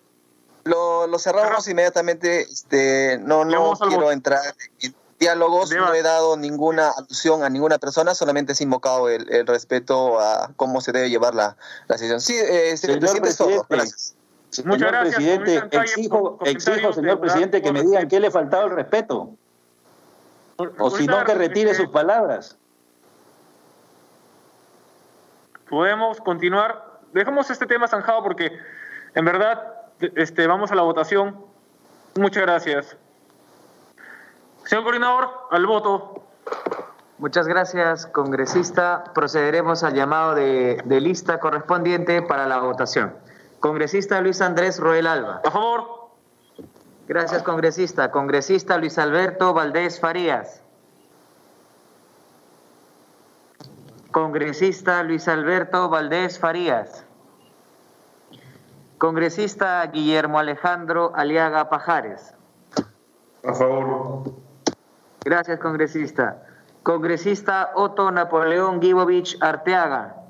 lo, 0.63 1.19
cerramos 1.19 1.67
inmediatamente. 1.67 2.41
Este, 2.41 3.17
no 3.21 3.45
no 3.45 3.73
quiero 3.73 4.11
entrar 4.11 4.41
en 4.79 4.95
diálogos, 5.19 5.71
no 5.71 5.93
he 5.93 6.01
dado 6.01 6.35
ninguna 6.35 6.91
alusión 6.91 7.43
a 7.43 7.49
ninguna 7.49 7.77
persona, 7.77 8.15
solamente 8.15 8.53
he 8.53 8.63
invocado 8.63 9.07
el, 9.07 9.45
respeto 9.45 10.19
a 10.19 10.51
cómo 10.55 10.81
se 10.81 10.91
debe 10.91 11.09
llevar 11.09 11.35
la, 11.35 11.57
la 11.87 11.97
sesión. 11.97 12.19
Sí, 12.19 12.35
eh, 12.35 12.75
señor, 12.75 12.99
presidente, 12.99 13.29
es 13.29 13.37
todo. 13.37 13.65
Gracias. 13.69 14.15
Muchas 14.65 14.91
gracias. 14.91 15.15
Presidente, 15.15 15.77
exijo, 15.77 16.39
exijo, 16.43 16.93
señor 16.93 17.19
presidente, 17.19 17.61
que 17.61 17.71
me 17.71 17.83
digan 17.83 18.07
qué 18.07 18.19
le 18.19 18.29
faltaba 18.31 18.65
el 18.65 18.71
respeto. 18.71 19.31
O 20.57 20.89
si 20.91 21.07
no, 21.07 21.23
que 21.23 21.33
retire 21.33 21.73
sus 21.73 21.87
palabras. 21.87 22.57
Podemos 25.69 26.19
continuar. 26.19 26.99
Dejemos 27.13 27.49
este 27.49 27.65
tema 27.65 27.87
zanjado 27.87 28.21
porque, 28.23 28.51
en 29.15 29.25
verdad, 29.25 29.73
este, 30.15 30.47
vamos 30.47 30.71
a 30.71 30.75
la 30.75 30.81
votación. 30.81 31.37
Muchas 32.15 32.43
gracias. 32.43 32.97
Señor 34.65 34.83
coordinador, 34.83 35.29
al 35.49 35.65
voto. 35.65 36.23
Muchas 37.17 37.47
gracias, 37.47 38.07
congresista. 38.07 39.03
Procederemos 39.13 39.83
al 39.83 39.93
llamado 39.93 40.35
de, 40.35 40.81
lista 41.01 41.39
correspondiente 41.39 42.21
para 42.21 42.47
la 42.47 42.59
votación. 42.59 43.13
Congresista 43.61 44.19
Luis 44.21 44.41
Andrés 44.41 44.79
Roel 44.79 45.05
Alba. 45.05 45.41
A 45.45 45.51
favor. 45.51 46.09
Gracias, 47.07 47.43
congresista. 47.43 48.09
Congresista 48.09 48.77
Luis 48.77 48.97
Alberto 48.97 49.53
Valdés 49.53 49.99
Farías. 49.99 50.63
Congresista 54.11 55.03
Luis 55.03 55.27
Alberto 55.27 55.89
Valdés 55.89 56.39
Farías. 56.39 57.05
Congresista 58.97 59.85
Guillermo 59.85 60.39
Alejandro 60.39 61.11
Aliaga 61.15 61.69
Pajares. 61.69 62.33
A 63.45 63.53
favor. 63.53 64.33
Gracias, 65.23 65.59
congresista. 65.59 66.43
Congresista 66.81 67.73
Otto 67.75 68.09
Napoleón 68.09 68.81
Gibovich 68.81 69.37
Arteaga. 69.39 70.20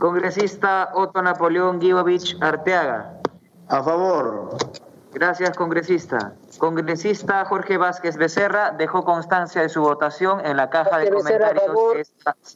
Congresista 0.00 0.92
Otto 0.94 1.20
Napoleón 1.20 1.78
Gibovich 1.78 2.34
Arteaga. 2.40 3.20
A 3.68 3.82
favor. 3.82 4.56
Gracias, 5.12 5.54
congresista. 5.56 6.32
Congresista 6.58 7.44
Jorge 7.44 7.76
Vázquez 7.76 8.16
Becerra 8.16 8.70
dejó 8.70 9.04
constancia 9.04 9.60
de 9.60 9.68
su 9.68 9.82
votación 9.82 10.44
en 10.46 10.56
la 10.56 10.70
caja 10.70 10.98
de 10.98 11.10
comentarios. 11.10 11.70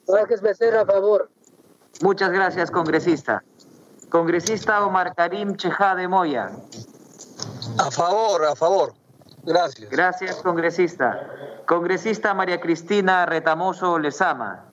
Vázquez 0.09 0.41
Becerra, 0.41 0.81
a 0.81 0.87
favor. 0.87 1.29
Muchas 2.01 2.31
gracias, 2.31 2.71
congresista. 2.71 3.45
Congresista 4.09 4.85
Omar 4.85 5.15
Karim 5.15 5.57
Chejá 5.57 5.95
de 5.97 6.09
Moya. 6.09 6.51
A 7.79 7.91
favor, 7.91 8.45
a 8.47 8.57
favor. 8.57 8.95
Gracias. 9.43 9.91
Gracias, 9.91 10.37
congresista. 10.37 11.29
Congresista 11.67 12.33
María 12.33 12.59
Cristina 12.59 13.27
Retamoso 13.27 13.99
Lezama. 13.99 14.65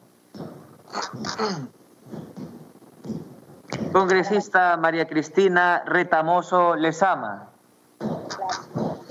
Congresista 3.91 4.77
María 4.77 5.07
Cristina 5.07 5.83
Retamoso 5.85 6.75
Lezama. 6.75 7.49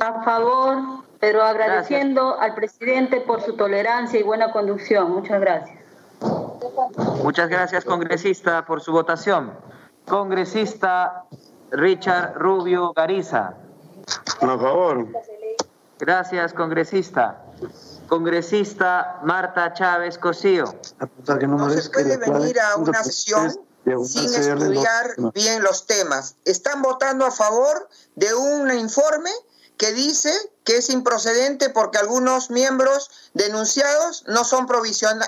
A 0.01 0.25
favor, 0.25 1.05
pero 1.19 1.43
agradeciendo 1.43 2.39
al 2.41 2.55
presidente 2.55 3.21
por 3.21 3.43
su 3.43 3.55
tolerancia 3.57 4.19
y 4.19 4.23
buena 4.23 4.53
conducción. 4.53 5.11
Muchas 5.13 5.41
gracias. 5.41 5.79
Muchas 7.23 7.49
gracias, 7.49 7.85
congresista, 7.85 8.65
por 8.65 8.81
su 8.81 8.93
votación. 8.93 9.53
Congresista 10.07 11.25
Richard 11.71 12.35
Rubio 12.35 12.93
Gariza. 12.95 13.55
A 14.41 14.47
favor. 14.47 15.07
Gracias, 15.99 16.55
congresista. 16.55 17.43
Congresista 18.09 19.21
Marta 19.23 19.73
Chávez 19.75 20.19
Cosío. 20.19 20.65
No 21.47 21.71
se 21.71 21.91
puede 21.91 22.17
venir 22.17 22.59
a 22.59 22.77
una 22.77 23.05
sesión 23.05 23.53
sin 24.07 24.35
estudiar 24.35 25.15
bien 25.35 25.63
los 25.63 25.87
temas. 25.87 26.37
Están 26.45 26.83
votando 26.83 27.27
a 27.27 27.31
favor 27.31 27.89
de 28.15 28.35
un 28.35 28.71
informe 28.73 29.31
que 29.81 29.93
dice 29.95 30.31
que 30.63 30.77
es 30.77 30.91
improcedente 30.91 31.71
porque 31.71 31.97
algunos 31.97 32.51
miembros 32.51 33.11
denunciados 33.33 34.25
no 34.27 34.45
son 34.45 34.67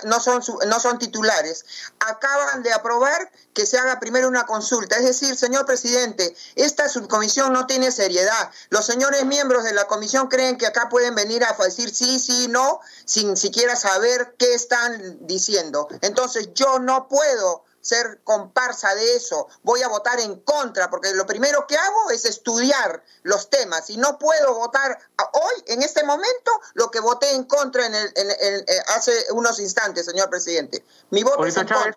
no 0.05 0.21
son 0.21 0.43
no 0.67 0.79
son 0.79 0.99
titulares. 0.99 1.65
Acaban 2.01 2.63
de 2.63 2.71
aprobar 2.71 3.33
que 3.55 3.65
se 3.65 3.79
haga 3.79 3.99
primero 3.99 4.29
una 4.29 4.45
consulta, 4.45 4.97
es 4.97 5.05
decir, 5.05 5.37
señor 5.37 5.65
presidente, 5.65 6.37
esta 6.55 6.91
subcomisión 6.91 7.55
no 7.55 7.67
tiene 7.67 7.91
seriedad. 7.91 8.51
Los 8.69 8.85
señores 8.85 9.25
miembros 9.25 9.65
de 9.65 9.73
la 9.73 9.87
comisión 9.87 10.29
creen 10.29 10.59
que 10.59 10.67
acá 10.67 10.91
pueden 10.91 11.15
venir 11.15 11.43
a 11.45 11.57
decir 11.65 11.95
sí, 11.95 12.19
sí, 12.21 12.49
no, 12.49 12.81
sin 13.07 13.39
siquiera 13.39 13.75
saber 13.75 14.35
qué 14.39 14.53
están 14.53 15.27
diciendo. 15.27 15.89
Entonces, 16.03 16.51
yo 16.53 16.79
no 16.79 17.09
puedo 17.09 17.65
ser 17.83 18.21
comparsa 18.25 18.95
de 18.95 19.17
eso, 19.17 19.49
voy 19.63 19.83
a 19.83 19.89
votar 19.89 20.19
en 20.21 20.41
contra, 20.41 20.89
porque 20.89 21.13
lo 21.15 21.27
primero 21.27 21.67
que 21.67 21.77
hago 21.77 22.11
es 22.11 22.25
estudiar 22.25 23.03
los 23.25 23.51
temas 23.51 23.91
y 23.91 23.99
no 23.99 24.19
puedo 24.19 24.55
votar 24.55 24.99
hoy, 25.33 25.65
en 25.67 25.83
este 25.83 26.05
momento, 26.05 26.53
lo 26.75 26.91
que 26.91 27.01
voté 27.01 27.35
en 27.35 27.45
contra 27.45 27.85
en 27.85 27.95
el, 27.95 28.07
eh, 28.17 28.65
hace 28.97 29.13
unos 29.33 29.59
instantes, 29.59 30.07
señor 30.07 30.31
presidente. 30.31 30.85
Mi 31.11 31.23
voto 31.23 31.45
es 31.45 31.57
en 31.57 31.67
Chávez, 31.67 31.97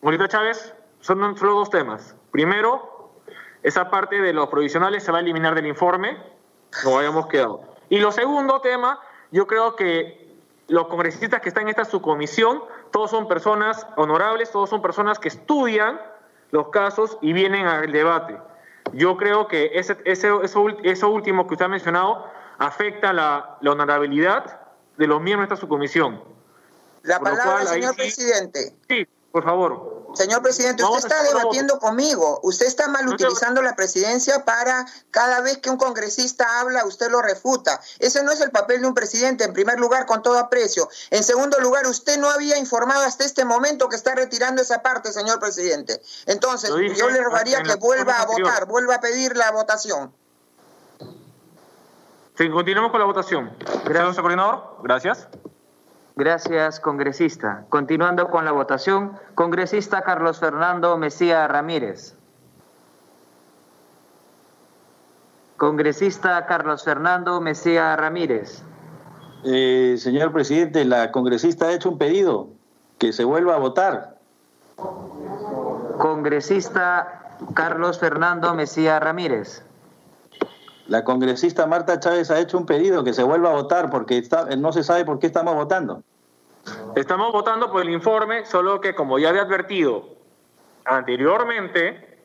contra. 0.00 0.28
Chávez, 0.28 0.72
son 1.00 1.36
solo 1.36 1.54
dos 1.54 1.70
temas. 1.70 2.14
Primero, 2.30 3.10
esa 3.62 3.90
parte 3.90 4.20
de 4.20 4.32
los 4.32 4.48
provisionales 4.48 5.02
se 5.02 5.10
va 5.10 5.18
a 5.18 5.20
eliminar 5.20 5.54
del 5.54 5.66
informe, 5.66 6.22
como 6.82 6.98
habíamos 6.98 7.26
quedado. 7.26 7.62
Y 7.88 7.98
lo 7.98 8.12
segundo 8.12 8.60
tema, 8.60 9.00
yo 9.32 9.46
creo 9.46 9.74
que 9.74 10.24
los 10.68 10.86
congresistas 10.86 11.40
que 11.40 11.48
están 11.48 11.64
en 11.64 11.70
esta 11.70 11.84
subcomisión 11.84 12.62
todos 12.94 13.10
son 13.10 13.26
personas 13.26 13.88
honorables, 13.96 14.52
todos 14.52 14.70
son 14.70 14.80
personas 14.80 15.18
que 15.18 15.26
estudian 15.26 16.00
los 16.52 16.68
casos 16.68 17.18
y 17.20 17.32
vienen 17.32 17.66
al 17.66 17.90
debate. 17.90 18.38
Yo 18.92 19.16
creo 19.16 19.48
que 19.48 19.72
ese, 19.74 19.96
eso, 20.04 20.44
eso, 20.44 21.10
último 21.10 21.48
que 21.48 21.54
usted 21.54 21.64
ha 21.64 21.68
mencionado 21.68 22.24
afecta 22.58 23.12
la, 23.12 23.58
honorabilidad 23.66 24.60
de 24.96 25.08
los 25.08 25.20
miembros 25.20 25.48
de 25.48 25.54
esta 25.54 25.66
subcomisión. 25.66 26.22
La 27.02 27.18
palabra, 27.18 27.66
señor 27.66 27.96
presidente. 27.96 28.76
Sí, 28.88 29.08
por 29.32 29.42
favor. 29.42 30.03
Señor 30.14 30.42
presidente, 30.42 30.84
usted 30.84 30.98
está 30.98 31.22
debatiendo 31.22 31.78
conmigo. 31.78 32.40
Usted 32.42 32.66
está 32.66 32.88
mal 32.88 33.08
utilizando 33.08 33.62
la 33.62 33.74
presidencia 33.74 34.44
para 34.44 34.86
cada 35.10 35.40
vez 35.40 35.58
que 35.58 35.70
un 35.70 35.76
congresista 35.76 36.60
habla, 36.60 36.84
usted 36.84 37.10
lo 37.10 37.20
refuta. 37.22 37.80
Ese 37.98 38.22
no 38.22 38.32
es 38.32 38.40
el 38.40 38.50
papel 38.50 38.80
de 38.82 38.86
un 38.86 38.94
presidente, 38.94 39.44
en 39.44 39.52
primer 39.52 39.78
lugar, 39.78 40.06
con 40.06 40.22
todo 40.22 40.38
aprecio. 40.38 40.88
En 41.10 41.24
segundo 41.24 41.58
lugar, 41.60 41.86
usted 41.86 42.18
no 42.18 42.30
había 42.30 42.58
informado 42.58 43.02
hasta 43.02 43.24
este 43.24 43.44
momento 43.44 43.88
que 43.88 43.96
está 43.96 44.14
retirando 44.14 44.62
esa 44.62 44.82
parte, 44.82 45.12
señor 45.12 45.40
presidente. 45.40 46.00
Entonces, 46.26 46.70
yo 46.96 47.10
le 47.10 47.22
rogaría 47.22 47.62
que 47.62 47.74
vuelva 47.76 48.20
a 48.20 48.26
votar, 48.26 48.66
vuelva 48.66 48.96
a 48.96 49.00
pedir 49.00 49.36
la 49.36 49.50
votación. 49.50 50.12
Sí, 52.36 52.50
continuamos 52.50 52.90
con 52.90 53.00
la 53.00 53.06
votación. 53.06 53.56
Gracias, 53.84 54.16
coordinador. 54.16 54.78
Gracias. 54.82 55.28
Gracias, 56.16 56.78
congresista. 56.78 57.64
Continuando 57.68 58.30
con 58.30 58.44
la 58.44 58.52
votación, 58.52 59.18
congresista 59.34 60.02
Carlos 60.02 60.38
Fernando 60.38 60.96
Mesía 60.96 61.48
Ramírez. 61.48 62.16
Congresista 65.56 66.46
Carlos 66.46 66.84
Fernando 66.84 67.40
Mesía 67.40 67.96
Ramírez. 67.96 68.62
Eh, 69.44 69.96
señor 69.98 70.32
presidente, 70.32 70.84
la 70.84 71.10
congresista 71.10 71.66
ha 71.66 71.72
hecho 71.72 71.90
un 71.90 71.98
pedido 71.98 72.48
que 72.98 73.12
se 73.12 73.24
vuelva 73.24 73.56
a 73.56 73.58
votar. 73.58 74.18
Congresista 75.98 77.36
Carlos 77.54 77.98
Fernando 77.98 78.54
Mesía 78.54 79.00
Ramírez. 79.00 79.63
La 80.86 81.02
congresista 81.04 81.66
Marta 81.66 81.98
Chávez 81.98 82.30
ha 82.30 82.38
hecho 82.38 82.58
un 82.58 82.66
pedido 82.66 83.04
que 83.04 83.12
se 83.12 83.22
vuelva 83.22 83.50
a 83.50 83.54
votar 83.54 83.90
porque 83.90 84.22
no 84.58 84.72
se 84.72 84.84
sabe 84.84 85.04
por 85.04 85.18
qué 85.18 85.26
estamos 85.26 85.54
votando. 85.54 86.02
Estamos 86.94 87.32
votando 87.32 87.70
por 87.70 87.82
el 87.82 87.90
informe, 87.90 88.44
solo 88.46 88.80
que 88.80 88.94
como 88.94 89.18
ya 89.18 89.30
había 89.30 89.42
advertido 89.42 90.08
anteriormente, 90.84 92.18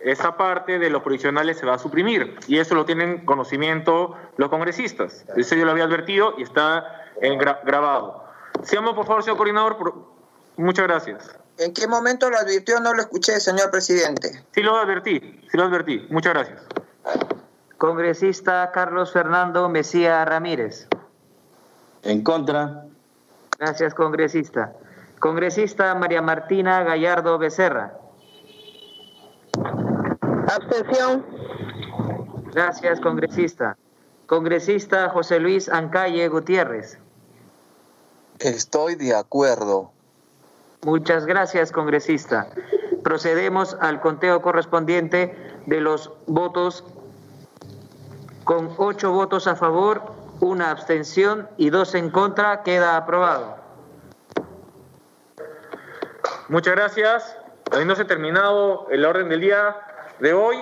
esa 0.00 0.36
parte 0.36 0.78
de 0.78 0.90
los 0.90 1.02
provisionales 1.02 1.58
se 1.58 1.66
va 1.66 1.74
a 1.74 1.78
suprimir 1.78 2.38
y 2.46 2.58
eso 2.58 2.74
lo 2.74 2.84
tienen 2.84 3.24
conocimiento 3.24 4.16
los 4.36 4.48
congresistas. 4.48 5.24
Eso 5.36 5.54
yo 5.54 5.64
lo 5.64 5.72
había 5.72 5.84
advertido 5.84 6.34
y 6.38 6.42
está 6.42 7.06
en 7.20 7.38
grabado. 7.38 8.24
Seamos, 8.62 8.94
por 8.94 9.06
favor, 9.06 9.22
señor 9.22 9.36
coordinador. 9.36 9.94
Muchas 10.56 10.86
gracias. 10.86 11.36
¿En 11.58 11.72
qué 11.72 11.86
momento 11.88 12.28
lo 12.28 12.38
advirtió? 12.38 12.80
No 12.80 12.92
lo 12.92 13.00
escuché, 13.00 13.40
señor 13.40 13.70
presidente. 13.70 14.44
Sí 14.54 14.62
lo 14.62 14.76
advertí, 14.76 15.20
sí 15.50 15.56
lo 15.56 15.64
advertí. 15.64 16.06
Muchas 16.10 16.34
gracias. 16.34 16.62
Congresista 17.78 18.70
Carlos 18.72 19.12
Fernando 19.12 19.68
Mesía 19.68 20.24
Ramírez. 20.24 20.88
En 22.02 22.22
contra. 22.22 22.84
Gracias, 23.58 23.94
congresista. 23.94 24.72
Congresista 25.18 25.94
María 25.94 26.22
Martina 26.22 26.82
Gallardo 26.84 27.38
Becerra. 27.38 27.98
Abstención. 30.48 31.24
Gracias, 32.52 33.00
congresista. 33.00 33.76
Congresista 34.26 35.10
José 35.10 35.40
Luis 35.40 35.68
Ancalle 35.68 36.28
Gutiérrez. 36.28 36.98
Estoy 38.38 38.94
de 38.94 39.14
acuerdo. 39.14 39.90
Muchas 40.82 41.26
gracias, 41.26 41.72
congresista. 41.72 42.48
Procedemos 43.02 43.76
al 43.80 44.00
conteo 44.00 44.42
correspondiente 44.42 45.36
de 45.66 45.80
los 45.80 46.12
votos 46.26 46.84
con 48.46 48.72
ocho 48.76 49.10
votos 49.10 49.48
a 49.48 49.56
favor, 49.56 50.02
una 50.38 50.70
abstención 50.70 51.48
y 51.56 51.70
dos 51.70 51.96
en 51.96 52.10
contra, 52.10 52.62
queda 52.62 52.96
aprobado. 52.96 53.56
Muchas 56.48 56.76
gracias. 56.76 57.36
Habiéndose 57.72 58.04
terminado 58.04 58.86
el 58.90 59.04
orden 59.04 59.28
del 59.28 59.40
día 59.40 59.76
de 60.20 60.32
hoy, 60.32 60.58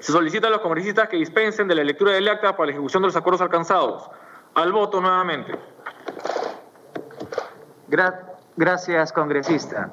se 0.00 0.10
solicita 0.10 0.48
a 0.48 0.50
los 0.50 0.60
congresistas 0.60 1.08
que 1.08 1.16
dispensen 1.16 1.68
de 1.68 1.76
la 1.76 1.84
lectura 1.84 2.10
del 2.10 2.26
acta 2.26 2.56
para 2.56 2.66
la 2.66 2.72
ejecución 2.72 3.04
de 3.04 3.06
los 3.06 3.16
acuerdos 3.16 3.40
alcanzados. 3.40 4.10
Al 4.54 4.72
voto 4.72 5.00
nuevamente. 5.00 5.56
gracias, 8.56 9.12
congresista. 9.12 9.92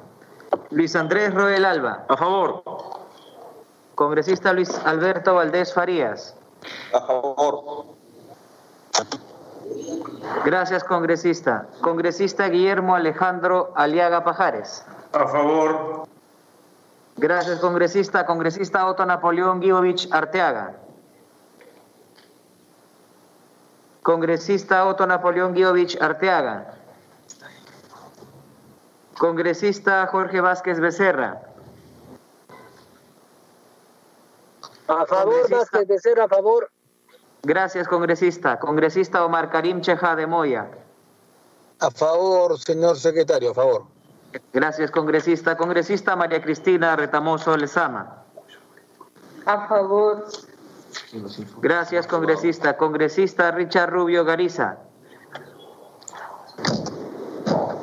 Luis 0.70 0.96
Andrés 0.96 1.32
Roel 1.32 1.64
Alba. 1.64 2.06
A 2.08 2.16
favor. 2.16 2.64
Congresista 3.94 4.52
Luis 4.52 4.76
Alberto 4.84 5.36
Valdés 5.36 5.72
Farías. 5.72 6.36
A 6.92 7.00
favor. 7.00 7.84
Gracias, 10.44 10.84
congresista. 10.84 11.66
Congresista 11.80 12.48
Guillermo 12.48 12.94
Alejandro 12.94 13.72
Aliaga 13.74 14.24
Pajares. 14.24 14.84
A 15.12 15.26
favor. 15.26 16.06
Gracias, 17.16 17.58
congresista. 17.60 18.26
Congresista 18.26 18.86
Otto 18.86 19.04
Napoleón 19.06 19.60
Guiovich 19.60 20.08
Arteaga. 20.12 20.74
Congresista 24.02 24.86
Otto 24.86 25.06
Napoleón 25.06 25.54
Guiovich 25.54 26.00
Arteaga. 26.00 26.74
Congresista 29.18 30.06
Jorge 30.06 30.40
Vázquez 30.40 30.78
Becerra. 30.78 31.40
A 34.88 35.04
favor, 35.06 35.50
Vázquez 35.50 35.86
Becerra, 35.86 36.24
a 36.24 36.28
favor. 36.28 36.70
Gracias, 37.42 37.88
congresista. 37.88 38.58
Congresista 38.58 39.24
Omar 39.24 39.50
Karim 39.50 39.80
Cheja 39.80 40.16
de 40.16 40.26
Moya. 40.26 40.68
A 41.80 41.90
favor, 41.90 42.58
señor 42.58 42.96
secretario, 42.98 43.50
a 43.50 43.54
favor. 43.54 43.84
Gracias, 44.52 44.90
congresista. 44.90 45.56
Congresista 45.56 46.16
María 46.16 46.40
Cristina 46.42 46.96
Retamoso 46.96 47.56
Lezama. 47.56 48.22
A 49.44 49.68
favor. 49.68 50.26
Gracias, 51.60 52.06
congresista. 52.06 52.76
Congresista 52.76 53.50
Richard 53.50 53.90
Rubio 53.90 54.24
Gariza. 54.24 54.78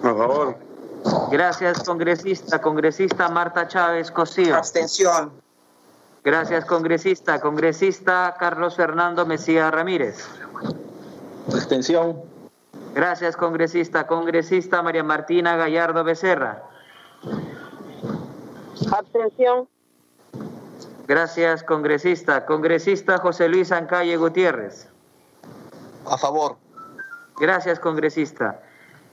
A 0.04 0.14
favor. 0.14 0.58
Gracias, 1.32 1.84
congresista. 1.84 2.62
Congresista 2.62 3.30
Marta 3.30 3.68
Chávez 3.68 4.12
Cosío. 4.12 4.56
Abstención. 4.56 5.43
Gracias, 6.24 6.64
congresista. 6.66 7.41
Congresista 7.41 8.36
Carlos 8.40 8.76
Fernando 8.76 9.26
Mesía 9.26 9.70
Ramírez. 9.72 10.26
Extensión. 11.50 12.22
Gracias, 12.95 13.36
congresista. 13.36 14.08
Congresista 14.08 14.82
María 14.82 15.04
Martina 15.04 15.58
Gallardo 15.58 16.04
Becerra. 16.04 16.64
Abstención. 18.91 19.68
Gracias, 21.08 21.64
congresista. 21.64 22.45
Congresista 22.45 23.18
José 23.18 23.50
Luis 23.50 23.72
Ancalle 23.74 24.16
Gutiérrez. 24.16 24.88
A 26.06 26.18
favor. 26.18 26.56
Gracias, 27.38 27.80
congresista. 27.80 28.62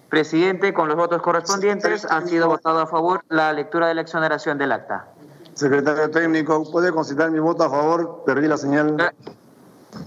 Presidente, 0.09 0.73
con 0.73 0.89
los 0.89 0.97
votos 0.97 1.23
correspondientes, 1.23 2.05
ha 2.05 2.21
sido 2.23 2.49
votado 2.49 2.81
a 2.81 2.87
favor 2.87 3.25
la 3.29 3.53
lectura 3.53 3.89
de 3.89 3.95
la 3.95 4.01
exoneración 4.03 4.59
del 4.59 4.73
acta. 4.73 5.09
Secretario 5.55 6.11
técnico, 6.11 6.71
¿puede 6.71 6.93
considerar 6.93 7.31
mi 7.31 7.39
voto 7.39 7.65
a 7.65 7.71
favor? 7.71 8.23
Perdí 8.25 8.49
la 8.49 8.57
señal. 8.57 9.13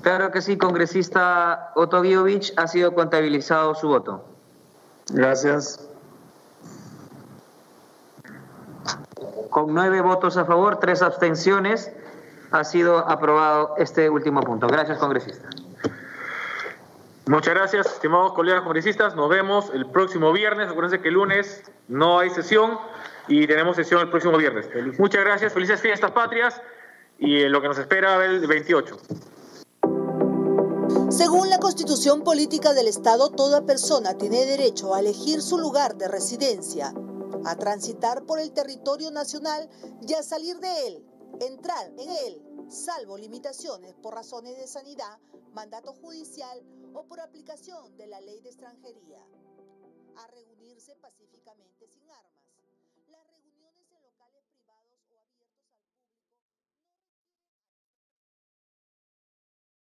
Claro 0.01 0.31
que 0.31 0.41
sí, 0.41 0.57
congresista 0.57 1.71
Otto 1.75 2.01
ha 2.57 2.67
sido 2.67 2.95
contabilizado 2.95 3.75
su 3.75 3.87
voto. 3.87 4.23
Gracias. 5.09 5.87
Con 9.49 9.73
nueve 9.73 10.01
votos 10.01 10.37
a 10.37 10.45
favor, 10.45 10.77
tres 10.77 11.01
abstenciones, 11.01 11.91
ha 12.51 12.63
sido 12.63 12.97
aprobado 12.97 13.75
este 13.77 14.09
último 14.09 14.41
punto. 14.41 14.67
Gracias, 14.67 14.97
congresista. 14.97 15.49
Muchas 17.25 17.53
gracias, 17.53 17.87
estimados 17.87 18.33
colegas 18.33 18.63
congresistas. 18.63 19.15
Nos 19.15 19.29
vemos 19.29 19.71
el 19.73 19.85
próximo 19.85 20.33
viernes. 20.33 20.69
Acuérdense 20.69 21.01
que 21.01 21.07
el 21.07 21.13
lunes 21.13 21.63
no 21.87 22.19
hay 22.19 22.29
sesión 22.29 22.77
y 23.27 23.47
tenemos 23.47 23.75
sesión 23.75 24.01
el 24.01 24.09
próximo 24.09 24.37
viernes. 24.37 24.67
Muchas 24.99 25.23
gracias, 25.23 25.53
felices 25.53 25.79
fiestas 25.79 26.11
patrias 26.11 26.61
y 27.17 27.47
lo 27.47 27.61
que 27.61 27.67
nos 27.67 27.77
espera 27.77 28.23
el 28.25 28.45
28. 28.45 28.97
Según 31.09 31.49
la 31.49 31.59
Constitución 31.59 32.23
Política 32.23 32.73
del 32.73 32.87
Estado, 32.87 33.29
toda 33.29 33.65
persona 33.65 34.17
tiene 34.17 34.45
derecho 34.45 34.95
a 34.95 34.99
elegir 34.99 35.41
su 35.41 35.57
lugar 35.57 35.95
de 35.95 36.07
residencia, 36.07 36.93
a 37.45 37.55
transitar 37.55 38.25
por 38.25 38.39
el 38.39 38.51
territorio 38.51 39.11
nacional 39.11 39.69
y 40.01 40.13
a 40.13 40.23
salir 40.23 40.57
de 40.59 40.87
él, 40.87 41.05
entrar 41.39 41.87
en 41.97 42.09
él, 42.09 42.41
salvo 42.67 43.17
limitaciones 43.17 43.93
por 43.95 44.15
razones 44.15 44.57
de 44.57 44.67
sanidad, 44.67 45.19
mandato 45.53 45.93
judicial 45.93 46.61
o 46.93 47.05
por 47.05 47.19
aplicación 47.19 47.95
de 47.95 48.07
la 48.07 48.19
ley 48.21 48.41
de 48.41 48.49
extranjería, 48.49 49.23
a 50.17 50.27
reunirse 50.27 50.95
pacíficamente 50.95 51.87
sin. 51.87 52.02